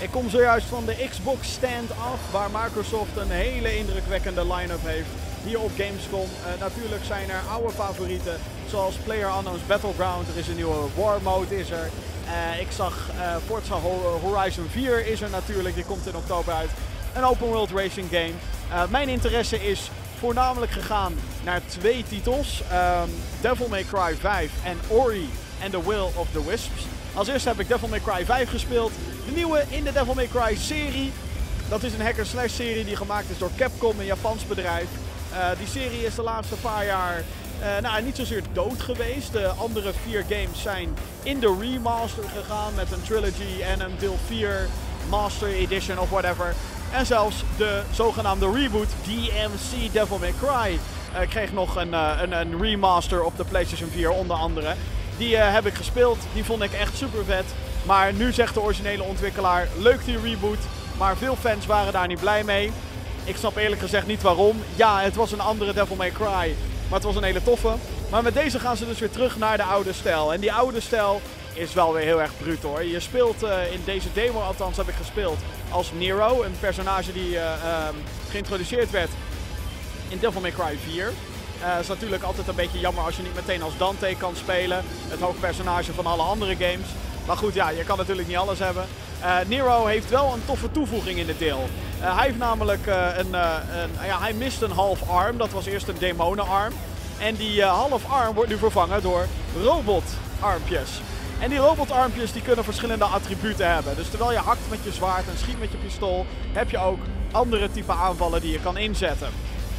Ik 0.00 0.10
kom 0.10 0.30
zojuist 0.30 0.66
van 0.66 0.84
de 0.84 1.06
Xbox 1.10 1.52
stand 1.52 1.90
af, 1.90 2.30
waar 2.30 2.50
Microsoft 2.52 3.16
een 3.16 3.30
hele 3.30 3.76
indrukwekkende 3.78 4.54
line-up 4.54 4.82
heeft 4.82 5.08
hier 5.44 5.60
op 5.60 5.70
Gamescom. 5.76 6.28
Uh, 6.46 6.60
natuurlijk 6.60 7.04
zijn 7.04 7.30
er 7.30 7.40
oude 7.50 7.72
favorieten, 7.72 8.38
zoals 8.68 8.94
PlayerUnknown's 8.94 9.66
Battleground. 9.66 10.28
Er 10.28 10.36
is 10.38 10.48
een 10.48 10.54
nieuwe 10.54 10.86
War 10.96 11.22
Mode, 11.22 11.58
is 11.58 11.70
er. 11.70 11.90
Uh, 12.24 12.60
ik 12.60 12.66
zag 12.70 13.10
uh, 13.16 13.36
Forza 13.46 13.74
Horizon 14.22 14.66
4 14.70 15.06
is 15.06 15.20
er 15.20 15.30
natuurlijk, 15.30 15.74
die 15.74 15.84
komt 15.84 16.06
in 16.06 16.16
oktober 16.16 16.54
uit. 16.54 16.70
Een 17.14 17.24
open 17.24 17.46
world 17.46 17.70
racing 17.70 18.08
game. 18.10 18.88
mijn 18.90 19.08
interesse 19.08 19.68
is 19.68 19.90
voornamelijk 20.18 20.72
gegaan 20.72 21.14
naar 21.44 21.60
twee 21.66 22.04
titels. 22.08 22.62
Um, 22.72 23.10
Devil 23.40 23.68
May 23.68 23.84
Cry 23.84 24.16
5 24.20 24.50
en 24.64 24.78
Ori 24.88 25.28
and 25.62 25.70
the 25.70 25.88
Will 25.88 26.08
of 26.14 26.26
the 26.32 26.44
Wisps. 26.46 26.95
Als 27.16 27.28
eerste 27.28 27.48
heb 27.48 27.60
ik 27.60 27.68
Devil 27.68 27.88
May 27.88 28.00
Cry 28.00 28.24
5 28.24 28.50
gespeeld. 28.50 28.92
De 29.26 29.32
nieuwe 29.34 29.64
in 29.68 29.84
de 29.84 29.92
Devil 29.92 30.14
May 30.14 30.28
Cry 30.28 30.56
serie. 30.56 31.12
Dat 31.68 31.82
is 31.82 31.92
een 31.92 32.00
hacker 32.00 32.26
slash 32.26 32.52
serie 32.52 32.84
die 32.84 32.96
gemaakt 32.96 33.30
is 33.30 33.38
door 33.38 33.50
Capcom, 33.56 33.98
een 33.98 34.06
Japans 34.06 34.46
bedrijf. 34.46 34.86
Uh, 35.32 35.48
die 35.58 35.66
serie 35.66 36.04
is 36.04 36.14
de 36.14 36.22
laatste 36.22 36.54
paar 36.54 36.84
jaar 36.84 37.22
uh, 37.60 37.78
nou, 37.82 38.02
niet 38.02 38.16
zozeer 38.16 38.42
dood 38.52 38.82
geweest. 38.82 39.32
De 39.32 39.46
andere 39.46 39.92
vier 40.02 40.24
games 40.28 40.62
zijn 40.62 40.96
in 41.22 41.40
de 41.40 41.56
remaster 41.60 42.24
gegaan 42.36 42.74
met 42.74 42.92
een 42.92 43.02
trilogy 43.02 43.62
en 43.62 43.80
een 43.80 43.98
deel 43.98 44.18
4 44.26 44.68
master 45.08 45.48
edition 45.48 45.98
of 45.98 46.10
whatever. 46.10 46.54
En 46.92 47.06
zelfs 47.06 47.44
de 47.56 47.82
zogenaamde 47.92 48.52
reboot 48.52 48.88
DMC 49.04 49.92
Devil 49.92 50.18
May 50.18 50.34
Cry 50.40 50.78
uh, 51.12 51.28
kreeg 51.28 51.52
nog 51.52 51.76
een, 51.76 51.92
een, 51.92 52.32
een 52.32 52.60
remaster 52.60 53.22
op 53.22 53.36
de 53.36 53.44
PlayStation 53.44 53.90
4 53.90 54.10
onder 54.10 54.36
andere. 54.36 54.74
Die 55.16 55.34
uh, 55.34 55.52
heb 55.52 55.66
ik 55.66 55.74
gespeeld. 55.74 56.18
Die 56.32 56.44
vond 56.44 56.62
ik 56.62 56.72
echt 56.72 56.96
super 56.96 57.24
vet. 57.24 57.44
Maar 57.82 58.12
nu 58.12 58.32
zegt 58.32 58.54
de 58.54 58.60
originele 58.60 59.02
ontwikkelaar: 59.02 59.68
leuk 59.78 60.04
die 60.04 60.20
reboot. 60.20 60.58
Maar 60.98 61.16
veel 61.16 61.36
fans 61.36 61.66
waren 61.66 61.92
daar 61.92 62.06
niet 62.06 62.20
blij 62.20 62.44
mee. 62.44 62.72
Ik 63.24 63.36
snap 63.36 63.56
eerlijk 63.56 63.80
gezegd 63.80 64.06
niet 64.06 64.22
waarom. 64.22 64.62
Ja, 64.74 65.00
het 65.00 65.14
was 65.14 65.32
een 65.32 65.40
andere 65.40 65.72
Devil 65.72 65.96
May 65.96 66.10
Cry. 66.10 66.54
Maar 66.88 66.98
het 66.98 67.02
was 67.02 67.16
een 67.16 67.22
hele 67.22 67.42
toffe. 67.42 67.74
Maar 68.10 68.22
met 68.22 68.34
deze 68.34 68.58
gaan 68.58 68.76
ze 68.76 68.86
dus 68.86 68.98
weer 68.98 69.10
terug 69.10 69.36
naar 69.38 69.56
de 69.56 69.62
oude 69.62 69.92
stijl. 69.92 70.32
En 70.32 70.40
die 70.40 70.52
oude 70.52 70.80
stijl 70.80 71.20
is 71.52 71.74
wel 71.74 71.92
weer 71.92 72.04
heel 72.04 72.20
erg 72.20 72.36
bruut 72.38 72.62
hoor. 72.62 72.84
Je 72.84 73.00
speelt 73.00 73.42
uh, 73.42 73.72
in 73.72 73.80
deze 73.84 74.08
demo, 74.12 74.40
althans 74.40 74.76
heb 74.76 74.88
ik 74.88 74.94
gespeeld, 74.94 75.38
als 75.70 75.92
Nero. 75.98 76.42
Een 76.42 76.56
personage 76.60 77.12
die 77.12 77.30
uh, 77.30 77.42
um, 77.88 77.96
geïntroduceerd 78.30 78.90
werd 78.90 79.10
in 80.08 80.18
Devil 80.18 80.40
May 80.40 80.50
Cry 80.50 80.78
4. 80.84 81.12
Het 81.66 81.74
uh, 81.74 81.80
is 81.80 81.88
natuurlijk 81.88 82.22
altijd 82.22 82.48
een 82.48 82.54
beetje 82.54 82.78
jammer 82.78 83.04
als 83.04 83.16
je 83.16 83.22
niet 83.22 83.34
meteen 83.34 83.62
als 83.62 83.76
Dante 83.76 84.14
kan 84.18 84.36
spelen. 84.36 84.84
Het 85.08 85.20
hoofdpersonage 85.20 85.92
van 85.92 86.06
alle 86.06 86.22
andere 86.22 86.56
games. 86.56 86.86
Maar 87.26 87.36
goed, 87.36 87.54
ja, 87.54 87.70
je 87.70 87.84
kan 87.84 87.98
natuurlijk 87.98 88.28
niet 88.28 88.36
alles 88.36 88.58
hebben. 88.58 88.86
Uh, 89.20 89.36
Nero 89.46 89.86
heeft 89.86 90.10
wel 90.10 90.32
een 90.32 90.44
toffe 90.44 90.70
toevoeging 90.70 91.18
in 91.18 91.28
het 91.28 91.38
deel. 91.38 91.68
Uh, 92.00 92.16
hij 92.16 92.26
heeft 92.26 92.38
namelijk 92.38 92.86
een, 92.86 93.34
een, 93.34 93.90
ja, 94.04 94.20
hij 94.20 94.32
mist 94.32 94.62
een 94.62 94.70
half 94.70 95.10
arm. 95.10 95.36
Dat 95.36 95.50
was 95.50 95.66
eerst 95.66 95.88
een 95.88 95.98
demonenarm. 95.98 96.72
En 97.18 97.34
die 97.34 97.64
half 97.64 98.10
arm 98.10 98.34
wordt 98.34 98.50
nu 98.50 98.56
vervangen 98.56 99.02
door 99.02 99.26
robotarmpjes. 99.62 101.00
En 101.38 101.48
die 101.48 101.58
robotarmpjes 101.58 102.32
die 102.32 102.42
kunnen 102.42 102.64
verschillende 102.64 103.04
attributen 103.04 103.74
hebben. 103.74 103.96
Dus 103.96 104.08
terwijl 104.08 104.32
je 104.32 104.38
hakt 104.38 104.70
met 104.70 104.78
je 104.82 104.92
zwaard 104.92 105.28
en 105.28 105.38
schiet 105.38 105.60
met 105.60 105.70
je 105.70 105.78
pistool, 105.78 106.26
heb 106.52 106.70
je 106.70 106.78
ook 106.78 107.00
andere 107.32 107.70
type 107.70 107.92
aanvallen 107.92 108.40
die 108.40 108.52
je 108.52 108.60
kan 108.60 108.76
inzetten. 108.76 109.28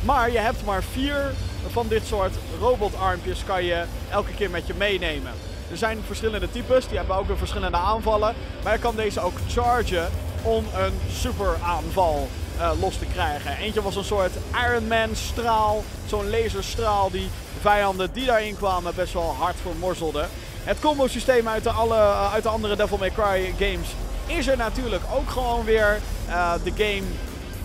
Maar 0.04 0.32
je 0.32 0.40
hebt 0.40 0.66
maar 0.66 0.84
vier 0.84 1.34
van 1.70 1.88
dit 1.88 2.06
soort 2.06 2.34
robotarmpjes 2.60 3.44
kan 3.44 3.64
je 3.64 3.84
elke 4.12 4.34
keer 4.34 4.50
met 4.50 4.68
je 4.68 4.74
meenemen. 4.74 5.32
Er 5.72 5.78
zijn 5.78 6.00
verschillende 6.06 6.52
types, 6.52 6.88
die 6.88 6.98
hebben 6.98 7.16
ook 7.16 7.28
weer 7.28 7.38
verschillende 7.38 7.78
aanvallen. 7.78 8.36
Maar 8.64 8.74
je 8.74 8.80
kan 8.80 8.96
deze 8.96 9.22
ook 9.22 9.38
chargen 9.48 10.10
om 10.42 10.66
een 10.76 10.94
super 11.12 11.58
aanval 11.64 12.28
uh, 12.58 12.72
los 12.82 12.98
te 12.98 13.06
krijgen. 13.06 13.58
Eentje 13.58 13.82
was 13.82 13.96
een 13.96 14.04
soort 14.04 14.32
Iron 14.70 14.88
Man 14.88 15.16
straal, 15.16 15.84
zo'n 16.06 16.30
laserstraal 16.30 17.12
die 17.12 17.30
vijanden 17.62 18.10
die 18.14 18.26
daarin 18.26 18.56
kwamen 18.56 18.96
best 18.96 19.14
wel 19.14 19.36
hard 19.40 19.56
vermorzelde. 19.62 20.26
Het 20.64 20.80
combo 20.80 21.08
systeem 21.08 21.48
uit 21.48 21.64
de, 21.64 21.70
alle, 21.70 21.96
uh, 21.96 22.34
uit 22.34 22.44
de 22.44 22.50
andere 22.50 22.76
Devil 22.76 22.98
May 22.98 23.12
Cry 23.12 23.54
games 23.58 23.88
is 24.26 24.48
er 24.48 24.58
natuurlijk 24.58 25.04
ook 25.16 25.30
gewoon 25.30 25.66
weer. 25.66 26.00
Uh, 26.30 26.54
de 26.64 26.72
game 26.76 27.04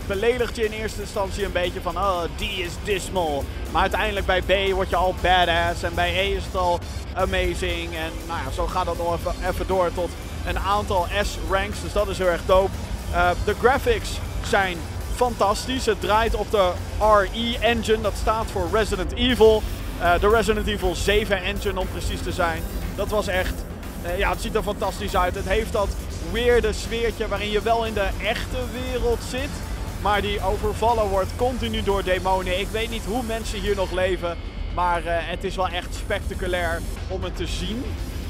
beledigt 0.07 0.57
je 0.57 0.65
in 0.65 0.73
eerste 0.73 1.01
instantie 1.01 1.45
een 1.45 1.53
beetje 1.53 1.81
van, 1.81 1.97
oh, 1.97 2.23
die 2.37 2.63
is 2.63 2.73
dismal. 2.85 3.45
Maar 3.71 3.83
uiteindelijk 3.83 4.27
bij 4.27 4.43
B 4.43 4.73
word 4.73 4.91
je 4.91 4.97
al 4.97 5.15
badass 5.21 5.83
en 5.83 5.95
bij 5.95 6.19
E 6.19 6.35
is 6.35 6.45
het 6.45 6.57
al 6.57 6.81
amazing. 7.15 7.95
En 7.95 8.11
nou 8.27 8.41
ja, 8.45 8.51
zo 8.55 8.67
gaat 8.67 8.87
dat 8.87 8.97
nog 8.97 9.15
even, 9.15 9.35
even 9.49 9.67
door 9.67 9.91
tot 9.95 10.11
een 10.47 10.59
aantal 10.59 11.07
S-ranks. 11.23 11.83
Dus 11.83 11.93
dat 11.93 12.09
is 12.09 12.19
heel 12.19 12.27
erg 12.27 12.43
dope. 12.47 12.71
Uh, 13.13 13.31
de 13.45 13.55
graphics 13.55 14.11
zijn 14.49 14.77
fantastisch. 15.15 15.87
Het 15.87 16.01
draait 16.01 16.35
op 16.35 16.51
de 16.51 16.73
RE-engine, 16.99 18.01
dat 18.01 18.15
staat 18.21 18.47
voor 18.51 18.69
Resident 18.73 19.13
Evil. 19.13 19.63
Uh, 20.01 20.21
de 20.21 20.29
Resident 20.29 20.67
Evil 20.67 20.95
7 20.95 21.43
engine 21.43 21.81
om 21.81 21.89
precies 21.89 22.23
te 22.23 22.33
zijn. 22.33 22.63
Dat 22.97 23.09
was 23.09 23.27
echt 23.27 23.55
Eh, 24.03 24.19
ja, 24.19 24.31
het 24.31 24.41
ziet 24.41 24.55
er 24.55 24.63
fantastisch 24.63 25.17
uit. 25.17 25.35
Het 25.35 25.49
heeft 25.49 25.73
dat 25.73 25.89
weirde 26.33 26.73
sfeertje 26.73 27.29
waarin 27.29 27.51
je 27.51 27.63
wel 27.63 27.85
in 27.85 27.95
de 27.95 28.09
echte 28.23 28.59
wereld 28.73 29.21
zit. 29.31 29.51
Maar 30.03 30.23
die 30.23 30.41
overvallen 30.41 31.09
wordt 31.09 31.37
continu 31.37 31.83
door 31.83 32.05
demonen. 32.05 32.61
Ik 32.61 32.69
weet 32.69 32.91
niet 32.91 33.05
hoe 33.05 33.23
mensen 33.23 33.61
hier 33.61 33.77
nog 33.77 33.93
leven. 33.93 34.37
Maar 34.75 35.05
eh, 35.05 35.17
het 35.19 35.45
is 35.45 35.57
wel 35.57 35.69
echt 35.69 35.95
spectaculair 35.95 36.81
om 37.09 37.25
het 37.25 37.37
te 37.37 37.47
zien. 37.47 37.85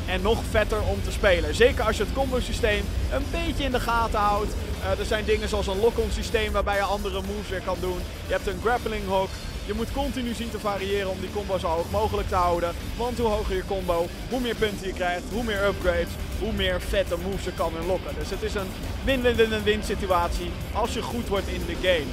En 0.07 0.23
nog 0.23 0.43
vetter 0.51 0.83
om 0.83 1.03
te 1.03 1.13
spelen. 1.13 1.55
Zeker 1.55 1.85
als 1.85 1.97
je 1.97 2.03
het 2.03 2.13
combo 2.13 2.41
systeem 2.41 2.85
een 3.13 3.25
beetje 3.31 3.65
in 3.65 3.73
de 3.73 3.81
gaten 3.81 4.19
houdt. 4.19 4.53
Eh, 4.83 4.99
er 4.99 5.05
zijn 5.05 5.25
dingen 5.25 5.49
zoals 5.49 5.67
een 5.67 5.81
lock-on 5.81 6.11
systeem 6.11 6.53
waarbij 6.53 6.77
je 6.77 6.83
andere 6.83 7.21
moves 7.23 7.49
weer 7.49 7.63
kan 7.65 7.77
doen. 7.81 7.99
Je 8.27 8.33
hebt 8.33 8.47
een 8.47 8.61
grappling 8.65 9.07
hook. 9.07 9.31
Je 9.67 9.75
moet 9.75 9.93
continu 9.93 10.35
zien 10.35 10.51
te 10.51 10.59
variëren 10.59 11.11
om 11.11 11.21
die 11.21 11.33
combo 11.35 11.59
zo 11.59 11.67
hoog 11.67 11.91
mogelijk 11.91 12.29
te 12.29 12.35
houden. 12.35 12.75
Want 12.97 13.19
hoe 13.19 13.29
hoger 13.29 13.57
je 13.57 13.67
combo, 13.67 14.07
hoe 14.31 14.41
meer 14.41 14.55
punten 14.55 14.87
je 14.87 14.93
krijgt, 14.93 15.23
hoe 15.33 15.45
meer 15.45 15.67
upgrades, 15.67 16.13
hoe 16.39 16.53
meer 16.53 16.81
vette 16.81 17.17
moves 17.25 17.45
je 17.45 17.53
kan 17.53 17.73
unlocken. 17.81 18.15
Dus 18.19 18.31
het 18.31 18.43
is 18.43 18.55
een 18.55 18.71
win-win-win-win 19.05 19.83
situatie 19.83 20.51
als 20.73 20.95
je 20.95 21.03
goed 21.03 21.29
wordt 21.29 21.49
in 21.49 21.63
de 21.67 21.77
game. 21.81 22.11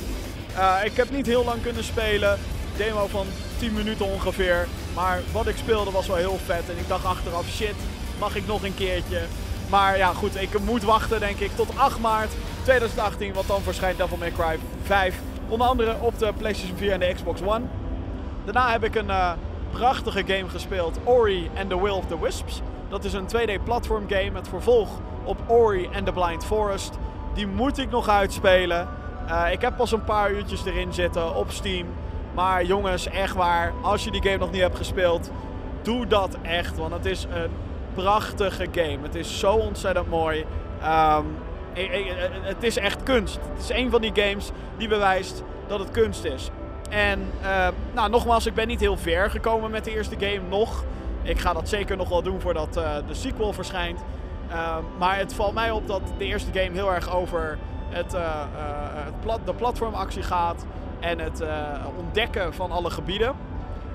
Uh, 0.58 0.86
ik 0.86 0.96
heb 0.96 1.12
niet 1.12 1.26
heel 1.26 1.46
lang 1.46 1.62
kunnen 1.62 1.84
spelen. 1.84 2.40
Demo 2.78 3.08
van 3.08 3.28
10 3.58 3.74
minuten 3.74 4.06
ongeveer. 4.06 4.68
Maar 4.96 5.22
wat 5.32 5.48
ik 5.48 5.58
speelde 5.58 5.92
was 5.92 6.08
wel 6.08 6.16
heel 6.16 6.40
vet. 6.46 6.70
En 6.70 6.78
ik 6.78 6.88
dacht 6.88 7.06
achteraf, 7.06 7.46
shit, 7.50 7.76
mag 8.20 8.36
ik 8.36 8.48
nog 8.48 8.64
een 8.64 8.76
keertje? 8.76 9.22
Maar 9.70 9.98
ja, 9.98 10.14
goed, 10.14 10.42
ik 10.42 10.60
moet 10.60 10.84
wachten 10.84 11.20
denk 11.20 11.40
ik 11.40 11.56
tot 11.56 11.68
8 11.76 12.00
maart 12.00 12.32
2018. 12.64 13.34
Want 13.34 13.48
dan 13.48 13.62
verschijnt 13.62 13.98
Devil 13.98 14.18
May 14.18 14.32
Cry 14.32 14.60
5 14.84 15.16
Onder 15.50 15.68
andere 15.68 15.96
op 16.00 16.20
de 16.20 16.34
PlayStation 16.38 16.78
4 16.78 16.92
en 16.92 17.00
de 17.00 17.14
Xbox 17.14 17.42
One. 17.42 17.66
Daarna 18.44 18.72
heb 18.72 18.84
ik 18.84 18.96
een 18.96 19.08
uh, 19.08 19.32
prachtige 19.72 20.24
game 20.28 20.50
gespeeld, 20.50 21.00
Ori 21.04 21.50
and 21.60 21.70
the 21.70 21.82
Will 21.82 21.92
of 21.92 22.06
the 22.06 22.20
Wisps. 22.20 22.62
Dat 22.90 23.04
is 23.04 23.14
een 23.14 23.28
2D 23.28 23.64
platform 23.64 24.06
game, 24.08 24.32
het 24.34 24.48
vervolg 24.48 24.90
op 25.24 25.38
Ori 25.48 25.90
and 25.96 26.06
the 26.06 26.12
Blind 26.12 26.46
Forest. 26.46 26.98
Die 27.34 27.48
moet 27.48 27.78
ik 27.78 27.90
nog 27.90 28.10
uitspelen. 28.10 28.88
Uh, 29.30 29.52
ik 29.52 29.62
heb 29.62 29.76
pas 29.76 29.92
een 29.92 30.04
paar 30.04 30.32
uurtjes 30.32 30.66
erin 30.66 30.94
zitten 30.94 31.36
op 31.36 31.52
Steam. 31.52 31.88
Maar 32.34 32.64
jongens, 32.64 33.08
echt 33.08 33.36
waar, 33.36 33.74
als 33.82 34.04
je 34.04 34.12
die 34.12 34.22
game 34.22 34.38
nog 34.38 34.52
niet 34.52 34.62
hebt 34.62 34.78
gespeeld, 34.78 35.32
doe 35.82 36.08
dat 36.08 36.38
echt. 36.42 36.78
Want 36.78 36.94
het 36.94 37.06
is 37.06 37.24
een 37.24 37.52
prachtige 37.94 38.68
game. 38.72 38.98
Het 39.02 39.16
is 39.16 39.40
zo 39.40 39.54
ontzettend 39.54 40.10
mooi. 40.10 40.46
Um, 40.84 41.26
het 42.42 42.64
is 42.64 42.78
echt 42.78 43.04
kunst. 43.04 43.40
Het 43.54 43.64
is 43.64 43.70
een 43.70 43.90
van 43.90 44.02
die 44.02 44.12
games 44.14 44.52
die 44.78 44.88
bewijst 44.88 45.44
dat 45.68 45.80
het 45.80 45.92
kunst 45.92 46.24
is. 46.24 46.50
En 46.90 47.32
nou, 47.94 48.10
nogmaals, 48.10 48.46
ik 48.46 48.54
ben 48.54 48.68
niet 48.68 48.80
heel 48.80 48.98
ver 48.98 49.30
gekomen 49.30 49.72
met 49.72 49.84
de 49.84 49.92
eerste 49.92 50.16
game 50.20 50.42
nog. 50.50 50.84
Ik 51.22 51.40
ga 51.40 51.54
dat 51.54 51.70
zeker 51.70 51.98
nog 51.98 52.10
wel 52.10 52.24
doen 52.24 52.42
voordat 52.42 52.74
de 52.74 53.02
sequel 53.12 53.54
verschijnt. 53.54 54.00
Uh, 54.50 54.78
maar 54.98 55.18
het 55.18 55.34
valt 55.34 55.54
mij 55.54 55.72
op 55.72 55.88
dat 55.88 56.02
de 56.18 56.26
eerste 56.26 56.52
game 56.54 56.74
heel 56.74 56.94
erg 56.94 57.16
over 57.16 57.58
het, 57.90 58.16
het 59.04 59.20
plat 59.22 59.40
de 59.46 59.54
platformactie 59.54 60.24
gaat. 60.24 60.66
En 61.00 61.20
het 61.20 61.44
ontdekken 61.98 62.54
van 62.54 62.72
alle 62.72 62.90
gebieden. 62.90 63.36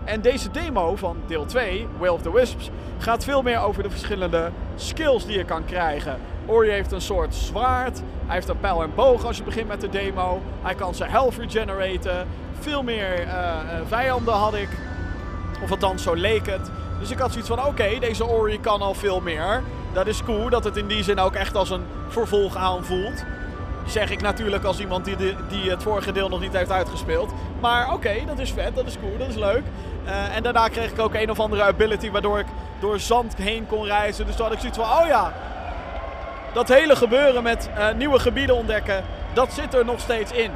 En 0.05 0.21
deze 0.21 0.51
demo 0.51 0.97
van 0.97 1.17
deel 1.27 1.45
2, 1.45 1.89
Will 1.99 2.09
of 2.09 2.23
the 2.23 2.33
Wisps, 2.33 2.71
gaat 2.99 3.25
veel 3.25 3.43
meer 3.43 3.59
over 3.59 3.83
de 3.83 3.91
verschillende 3.91 4.51
skills 4.77 5.27
die 5.27 5.39
je 5.39 5.45
kan 5.45 5.65
krijgen. 5.65 6.19
Ori 6.47 6.71
heeft 6.71 6.93
een 6.93 7.01
soort 7.01 7.35
zwaard. 7.35 8.03
Hij 8.27 8.35
heeft 8.35 8.49
een 8.49 8.61
pijl 8.61 8.83
en 8.83 8.95
boog 8.95 9.25
als 9.25 9.37
je 9.37 9.43
begint 9.43 9.69
met 9.69 9.81
de 9.81 9.89
demo. 9.89 10.43
Hij 10.63 10.75
kan 10.75 10.95
zijn 10.95 11.11
health 11.11 11.37
regeneraten. 11.37 12.27
Veel 12.61 12.83
meer 12.83 13.27
uh, 13.27 13.59
vijanden 13.87 14.35
had 14.35 14.55
ik. 14.55 14.69
Of 15.63 15.71
althans, 15.71 16.03
zo 16.03 16.15
leek 16.15 16.47
het. 16.47 16.71
Dus 16.99 17.11
ik 17.11 17.19
had 17.19 17.31
zoiets 17.31 17.49
van, 17.49 17.67
oké, 17.67 17.99
deze 18.01 18.27
Ori 18.27 18.61
kan 18.61 18.81
al 18.81 18.95
veel 18.95 19.21
meer. 19.21 19.63
Dat 19.93 20.07
is 20.07 20.25
cool, 20.25 20.49
dat 20.49 20.65
het 20.65 20.77
in 20.77 20.87
die 20.87 21.03
zin 21.03 21.19
ook 21.19 21.35
echt 21.35 21.57
als 21.57 21.71
een 21.71 21.85
vervolg 22.09 22.57
aanvoelt. 22.57 23.25
Zeg 23.87 24.11
ik 24.11 24.21
natuurlijk 24.21 24.65
als 24.65 24.81
iemand 24.81 25.05
die, 25.05 25.17
die 25.49 25.71
het 25.71 25.83
vorige 25.83 26.13
deel 26.13 26.29
nog 26.29 26.41
niet 26.41 26.53
heeft 26.53 26.71
uitgespeeld. 26.71 27.33
Maar 27.61 27.93
oké, 27.93 28.15
dat 28.27 28.39
is 28.39 28.53
vet, 28.53 28.75
dat 28.75 28.87
is 28.87 28.99
cool, 28.99 29.19
dat 29.19 29.29
is 29.29 29.35
leuk. 29.35 29.63
Uh, 30.07 30.37
en 30.37 30.43
daarna 30.43 30.69
kreeg 30.69 30.91
ik 30.91 30.99
ook 30.99 31.15
een 31.15 31.31
of 31.31 31.41
andere 31.41 31.63
ability 31.63 32.11
waardoor 32.11 32.39
ik 32.39 32.47
door 32.81 33.01
zand 33.01 33.37
heen 33.37 33.67
kon 33.67 33.85
reizen. 33.85 34.27
Dus 34.27 34.35
toen 34.37 34.45
had 34.45 34.55
ik 34.55 34.61
zoiets 34.61 34.79
van, 34.79 34.87
oh 34.89 35.07
ja, 35.07 35.33
dat 36.53 36.69
hele 36.69 36.97
gebeuren 36.97 37.43
met 37.43 37.71
uh, 37.79 37.93
nieuwe 37.93 38.19
gebieden 38.19 38.57
ontdekken, 38.57 39.05
dat 39.33 39.53
zit 39.53 39.75
er 39.75 39.85
nog 39.85 40.01
steeds 40.01 40.33
in. 40.33 40.51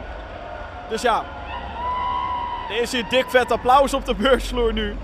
Dus 0.88 1.02
ja, 1.02 1.24
er 2.68 2.80
is 2.80 2.92
hier 2.92 3.04
dik 3.08 3.30
vet 3.30 3.52
applaus 3.52 3.94
op 3.94 4.04
de 4.04 4.14
beursvloer 4.14 4.72
nu. 4.72 4.96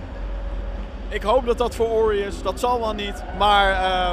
Ik 1.09 1.23
hoop 1.23 1.47
dat 1.47 1.59
dat 1.59 1.75
voor 1.75 1.89
Ori 1.89 2.19
is. 2.19 2.43
Dat 2.43 2.61
zal 2.61 2.81
wel 2.81 2.93
niet. 2.93 3.23
Maar 3.39 3.71
uh, 3.71 4.13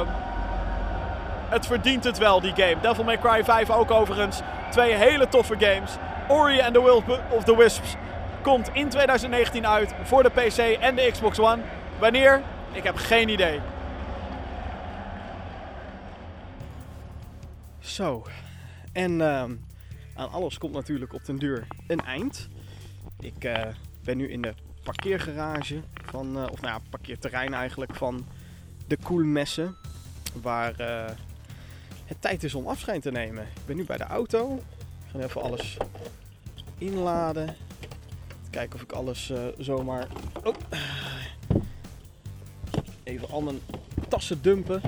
het 1.52 1.66
verdient 1.66 2.04
het 2.04 2.18
wel, 2.18 2.40
die 2.40 2.54
game. 2.54 2.80
Devil 2.80 3.04
May 3.04 3.18
Cry 3.18 3.44
5 3.44 3.70
ook 3.70 3.90
overigens. 3.90 4.40
Twee 4.70 4.94
hele 4.94 5.28
toffe 5.28 5.56
games. 5.58 5.90
Ori 6.28 6.60
and 6.60 6.74
the 6.74 6.82
Will 6.82 7.02
of 7.30 7.44
the 7.44 7.56
Wisps 7.56 7.96
komt 8.42 8.70
in 8.72 8.88
2019 8.88 9.66
uit 9.66 9.94
voor 10.02 10.22
de 10.22 10.30
PC 10.30 10.58
en 10.80 10.94
de 10.94 11.08
Xbox 11.12 11.38
One. 11.38 11.62
Wanneer? 11.98 12.42
Ik 12.72 12.82
heb 12.82 12.96
geen 12.96 13.28
idee. 13.28 13.60
Zo. 17.78 18.26
En 18.92 19.12
uh, 19.12 19.42
aan 20.14 20.30
alles 20.30 20.58
komt 20.58 20.72
natuurlijk 20.72 21.12
op 21.12 21.24
den 21.24 21.38
duur 21.38 21.66
een 21.86 22.00
eind. 22.00 22.48
Ik 23.20 23.44
uh, 23.44 23.66
ben 24.04 24.16
nu 24.16 24.30
in 24.30 24.42
de 24.42 24.54
parkeergarage 24.82 25.82
van, 26.04 26.36
uh, 26.36 26.42
of 26.50 26.60
nou 26.60 26.74
ja, 26.74 26.80
parkeerterrein 26.90 27.54
eigenlijk 27.54 27.94
van 27.94 28.26
de 28.86 28.96
Koelmessen. 29.02 29.76
Waar 30.42 30.80
uh, 30.80 31.04
het 32.04 32.20
tijd 32.20 32.44
is 32.44 32.54
om 32.54 32.66
afscheid 32.66 33.02
te 33.02 33.10
nemen. 33.10 33.42
Ik 33.42 33.66
ben 33.66 33.76
nu 33.76 33.84
bij 33.84 33.96
de 33.96 34.04
auto. 34.04 34.54
Ik 34.54 34.62
ga 35.12 35.18
even 35.18 35.42
alles 35.42 35.76
inladen. 36.78 37.56
Kijken 38.50 38.74
of 38.74 38.82
ik 38.82 38.92
alles 38.92 39.32
zomaar... 39.58 40.06
Oh. 40.44 40.54
Even 43.02 43.28
al 43.30 43.40
mijn 43.40 43.60
tassen 44.08 44.42
dumpen. 44.42 44.80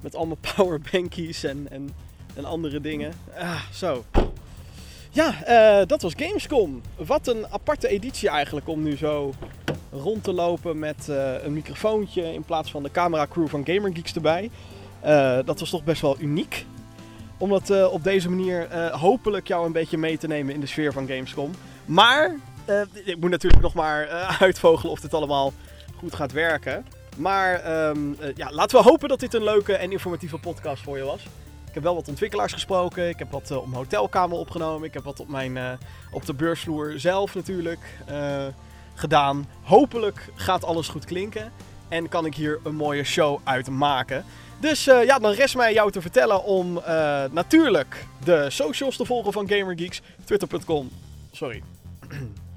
Met 0.00 0.14
al 0.14 0.26
mijn 0.26 0.40
powerbankies 0.54 1.44
en, 1.44 1.66
en 1.70 1.94
en 2.38 2.44
andere 2.44 2.80
dingen. 2.80 3.12
Ah, 3.38 3.62
zo. 3.72 4.04
Ja, 5.10 5.34
uh, 5.80 5.86
dat 5.86 6.02
was 6.02 6.12
Gamescom. 6.16 6.82
Wat 6.96 7.26
een 7.26 7.46
aparte 7.50 7.88
editie 7.88 8.28
eigenlijk 8.28 8.68
om 8.68 8.82
nu 8.82 8.96
zo 8.96 9.32
rond 9.90 10.24
te 10.24 10.32
lopen 10.32 10.78
met 10.78 11.06
uh, 11.10 11.42
een 11.42 11.52
microfoontje 11.52 12.32
in 12.32 12.44
plaats 12.44 12.70
van 12.70 12.82
de 12.82 12.90
cameracrew 12.90 13.48
van 13.48 13.64
GamerGeeks 13.64 14.14
erbij. 14.14 14.50
Uh, 15.04 15.38
dat 15.44 15.60
was 15.60 15.70
toch 15.70 15.84
best 15.84 16.02
wel 16.02 16.16
uniek. 16.18 16.66
Om 17.38 17.50
dat 17.50 17.90
op 17.90 18.04
deze 18.04 18.30
manier 18.30 18.90
hopelijk 18.90 19.48
jou 19.48 19.66
een 19.66 19.72
beetje 19.72 19.98
mee 19.98 20.18
te 20.18 20.26
nemen 20.26 20.54
in 20.54 20.60
de 20.60 20.66
sfeer 20.66 20.92
van 20.92 21.06
Gamescom. 21.06 21.50
Maar 21.84 22.34
ik 23.04 23.16
moet 23.20 23.30
natuurlijk 23.30 23.62
nog 23.62 23.74
maar 23.74 24.08
uitvogelen 24.40 24.92
of 24.92 25.00
dit 25.00 25.14
allemaal 25.14 25.52
goed 25.96 26.14
gaat 26.14 26.32
werken. 26.32 26.86
Maar 27.16 27.86
um, 27.88 28.16
ja, 28.34 28.50
laten 28.50 28.78
we 28.78 28.84
hopen 28.84 29.08
dat 29.08 29.20
dit 29.20 29.34
een 29.34 29.44
leuke 29.44 29.76
en 29.76 29.92
informatieve 29.92 30.38
podcast 30.38 30.82
voor 30.82 30.96
je 30.96 31.04
was. 31.04 31.22
Ik 31.68 31.74
heb 31.74 31.82
wel 31.82 31.94
wat 31.94 32.08
ontwikkelaars 32.08 32.52
gesproken. 32.52 33.08
Ik 33.08 33.18
heb 33.18 33.30
wat 33.30 33.50
uh, 33.50 33.56
op 33.56 33.64
mijn 33.64 33.76
hotelkamer 33.76 34.38
opgenomen. 34.38 34.88
Ik 34.88 34.94
heb 34.94 35.04
wat 35.04 35.20
op, 35.20 35.28
mijn, 35.28 35.78
op 36.12 36.26
de 36.26 36.34
beursvloer 36.34 36.92
zelf 36.96 37.34
natuurlijk 37.34 37.80
gedaan. 38.98 39.46
Hopelijk 39.62 40.28
gaat 40.34 40.64
alles 40.64 40.88
goed 40.88 41.04
klinken. 41.04 41.52
En 41.88 42.08
kan 42.08 42.26
ik 42.26 42.34
hier 42.34 42.60
een 42.64 42.74
mooie 42.74 43.04
show 43.04 43.40
uit 43.44 43.70
maken. 43.70 44.24
Dus 44.60 44.84
ja, 44.84 45.18
dan 45.18 45.32
rest 45.32 45.56
mij 45.56 45.72
jou 45.72 45.90
te 45.90 46.00
vertellen 46.00 46.44
om 46.44 46.80
natuurlijk 47.30 48.04
de 48.24 48.50
socials 48.50 48.96
te 48.96 49.04
volgen 49.04 49.32
van 49.32 49.48
GamerGeeks. 49.48 50.00
Twitter.com. 50.24 50.90
Sorry. 51.32 51.62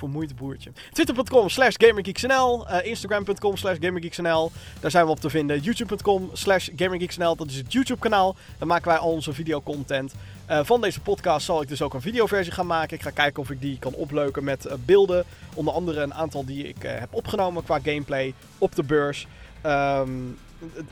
vermoeid 0.00 0.36
boertje. 0.36 0.70
Twitter.com 0.92 1.48
slash 1.48 1.74
GamerGeeksNL. 1.78 2.66
Uh, 2.68 2.84
Instagram.com 2.84 3.56
slash 3.56 3.76
GamerGeeksNL. 3.80 4.52
Daar 4.80 4.90
zijn 4.90 5.04
we 5.04 5.10
op 5.10 5.20
te 5.20 5.30
vinden. 5.30 5.60
YouTube.com 5.60 6.30
slash 6.32 6.68
GamerGeeksNL. 6.76 7.36
Dat 7.36 7.46
is 7.46 7.56
het 7.56 7.72
YouTube 7.72 8.00
kanaal. 8.00 8.36
Daar 8.58 8.68
maken 8.68 8.88
wij 8.88 8.96
al 8.96 9.12
onze 9.12 9.32
videocontent. 9.32 10.14
Uh, 10.50 10.60
van 10.62 10.80
deze 10.80 11.00
podcast 11.00 11.46
zal 11.46 11.62
ik 11.62 11.68
dus 11.68 11.82
ook 11.82 11.94
een 11.94 12.00
videoversie 12.00 12.52
gaan 12.52 12.66
maken. 12.66 12.96
Ik 12.96 13.02
ga 13.02 13.10
kijken 13.10 13.42
of 13.42 13.50
ik 13.50 13.60
die 13.60 13.78
kan 13.78 13.94
opleuken 13.94 14.44
met 14.44 14.68
beelden. 14.84 15.24
Onder 15.54 15.74
andere 15.74 16.02
een 16.02 16.14
aantal 16.14 16.44
die 16.44 16.68
ik 16.68 16.82
heb 16.82 17.14
opgenomen 17.14 17.64
qua 17.64 17.78
gameplay 17.82 18.34
op 18.58 18.74
de 18.74 18.82
beurs. 18.82 19.26
Um, 19.66 20.38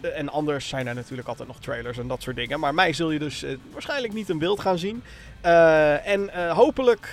en 0.00 0.28
anders 0.28 0.68
zijn 0.68 0.86
er 0.86 0.94
natuurlijk 0.94 1.28
altijd 1.28 1.48
nog 1.48 1.60
trailers 1.60 1.98
en 1.98 2.08
dat 2.08 2.22
soort 2.22 2.36
dingen. 2.36 2.60
Maar 2.60 2.74
mij 2.74 2.92
zul 2.92 3.10
je 3.10 3.18
dus 3.18 3.44
uh, 3.44 3.56
waarschijnlijk 3.72 4.12
niet 4.12 4.28
in 4.28 4.38
beeld 4.38 4.60
gaan 4.60 4.78
zien. 4.78 5.02
Uh, 5.48 6.06
en 6.06 6.30
uh, 6.36 6.50
hopelijk 6.50 7.06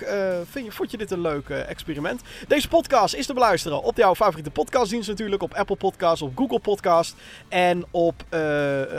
vind 0.44 0.64
je, 0.64 0.72
vond 0.72 0.90
je 0.90 0.96
dit 0.96 1.10
een 1.10 1.20
leuk 1.20 1.48
experiment. 1.48 2.22
Deze 2.48 2.68
podcast 2.68 3.14
is 3.14 3.26
te 3.26 3.34
beluisteren 3.34 3.82
op 3.82 3.96
jouw 3.96 4.14
favoriete 4.14 4.50
podcastdienst 4.50 5.08
natuurlijk. 5.08 5.42
Op 5.42 5.54
Apple 5.54 5.76
Podcasts, 5.76 6.22
op 6.22 6.36
Google 6.36 6.58
Podcast 6.58 7.16
en 7.48 7.84
op 7.90 8.24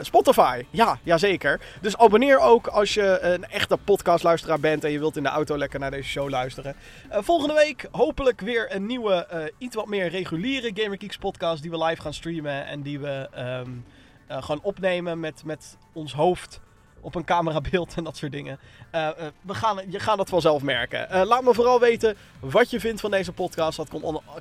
Spotify. 0.02 0.66
Ja, 0.70 1.00
jazeker. 1.04 1.60
Dus 1.82 1.98
abonneer 1.98 2.40
ook 2.40 2.68
als 2.68 2.94
je 2.94 3.20
een 3.22 3.46
echte 3.46 3.78
podcastluisteraar 3.84 4.60
bent 4.60 4.84
en 4.84 4.92
je 4.92 5.00
wilt 5.00 5.18
in 5.18 5.24
de 5.24 5.30
auto 5.30 5.58
lekker 5.58 5.80
naar 5.80 5.92
deze 5.92 6.10
show 6.10 6.30
luisteren. 6.30 6.76
volgende 7.10 7.54
week 7.54 7.88
hopelijk 7.92 8.42
weer 8.42 8.76
een 8.76 8.86
nieuwe, 8.86 9.52
iets 9.58 9.76
wat 9.76 9.88
meer 9.88 10.10
reguliere 10.10 10.72
Gamer 10.74 10.98
Geeks 11.00 11.18
podcast 11.18 11.62
die 11.62 11.72
we 11.72 11.84
live 11.84 12.02
gaan 12.02 12.14
streamen 12.14 12.66
en 12.66 12.82
die 12.82 13.00
we... 13.00 13.30
Um, 13.38 13.86
eh, 14.28 14.44
gewoon 14.44 14.62
opnemen 14.62 15.20
met, 15.20 15.44
met 15.46 15.78
ons 15.94 16.14
hoofd 16.14 16.60
op 17.08 17.16
een 17.16 17.24
camerabeeld 17.24 17.94
en 17.96 18.04
dat 18.04 18.18
soort 18.18 18.32
dingen. 18.32 18.60
Eh, 18.92 19.10
we 19.42 19.54
gaan, 19.54 19.80
je 19.90 20.00
gaat 20.00 20.18
het 20.18 20.30
vanzelf 20.30 20.62
merken. 20.62 21.10
Eh, 21.10 21.26
laat 21.26 21.44
me 21.44 21.54
vooral 21.54 21.80
weten 21.80 22.16
wat 22.40 22.70
je 22.70 22.80
vindt 22.80 23.02
van 23.02 23.12
deze 23.12 23.32
podcast. 23.32 23.78
Dat 23.78 23.90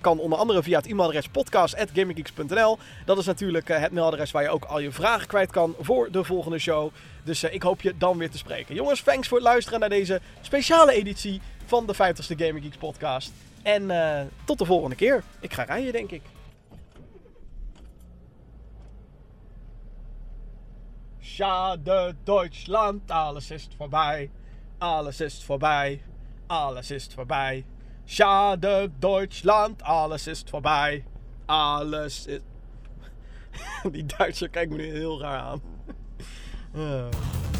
kan 0.01 0.19
onder, 0.19 0.39
andere 0.39 0.63
via 0.63 0.77
het 0.77 0.87
e-mailadres 0.87 1.29
podcast.gaminggeeks.nl. 1.29 2.79
Dat 3.05 3.19
is 3.19 3.27
natuurlijk 3.27 3.69
het 3.69 3.93
mailadres 3.93 4.31
waar 4.31 4.43
je 4.43 4.49
ook 4.49 4.65
al 4.65 4.79
je 4.79 4.93
vragen 4.93 5.27
kwijt 5.27 5.51
kan 5.51 5.75
voor 5.81 6.11
de 6.11 6.25
volgende 6.25 6.59
show. 6.59 6.91
Dus 7.25 7.45
ik 7.45 7.63
hoop 7.63 7.81
je 7.81 7.97
dan 7.99 8.19
weer 8.19 8.31
te 8.31 8.39
spreken. 8.39 8.75
Jongens, 8.75 9.03
thanks 9.03 9.29
voor 9.29 9.39
het 9.39 9.47
luisteren 9.47 9.81
naar 9.81 9.89
deze 9.89 10.21
speciale 10.41 10.93
editie 10.93 11.41
van 11.67 11.87
de 11.87 11.95
50ste 11.95 12.37
Gaming 12.37 12.65
Geeks 12.65 12.77
podcast. 12.77 13.33
En 13.63 13.91
tot 14.45 14.59
de 14.59 14.65
volgende 14.65 14.97
keer. 14.97 15.23
Ik 15.41 15.53
ga 15.53 15.63
rijden, 15.63 15.93
denk 15.93 16.11
ik. 16.11 16.23
Schade 21.37 22.17
Deutschland, 22.25 23.11
alles 23.11 23.51
ist 23.51 23.75
vorbei. 23.75 24.31
Alles 24.81 25.21
ist 25.21 25.45
vorbei. 25.45 26.01
Alles 26.49 26.91
ist 26.91 27.13
vorbei. 27.13 27.65
Schade 28.07 28.89
Deutschland, 28.89 29.83
alles 29.83 30.29
ist 30.29 30.49
vorbei. 30.49 31.05
Alles 31.47 32.27
is. 32.27 32.41
Die 33.85 34.07
Duitser 34.07 34.49
kijkt 34.49 34.73
me 34.73 34.79
nu 34.79 34.85
heel 34.85 35.21
raar 35.21 35.43
aan. 35.43 35.63
Eh. 36.75 37.56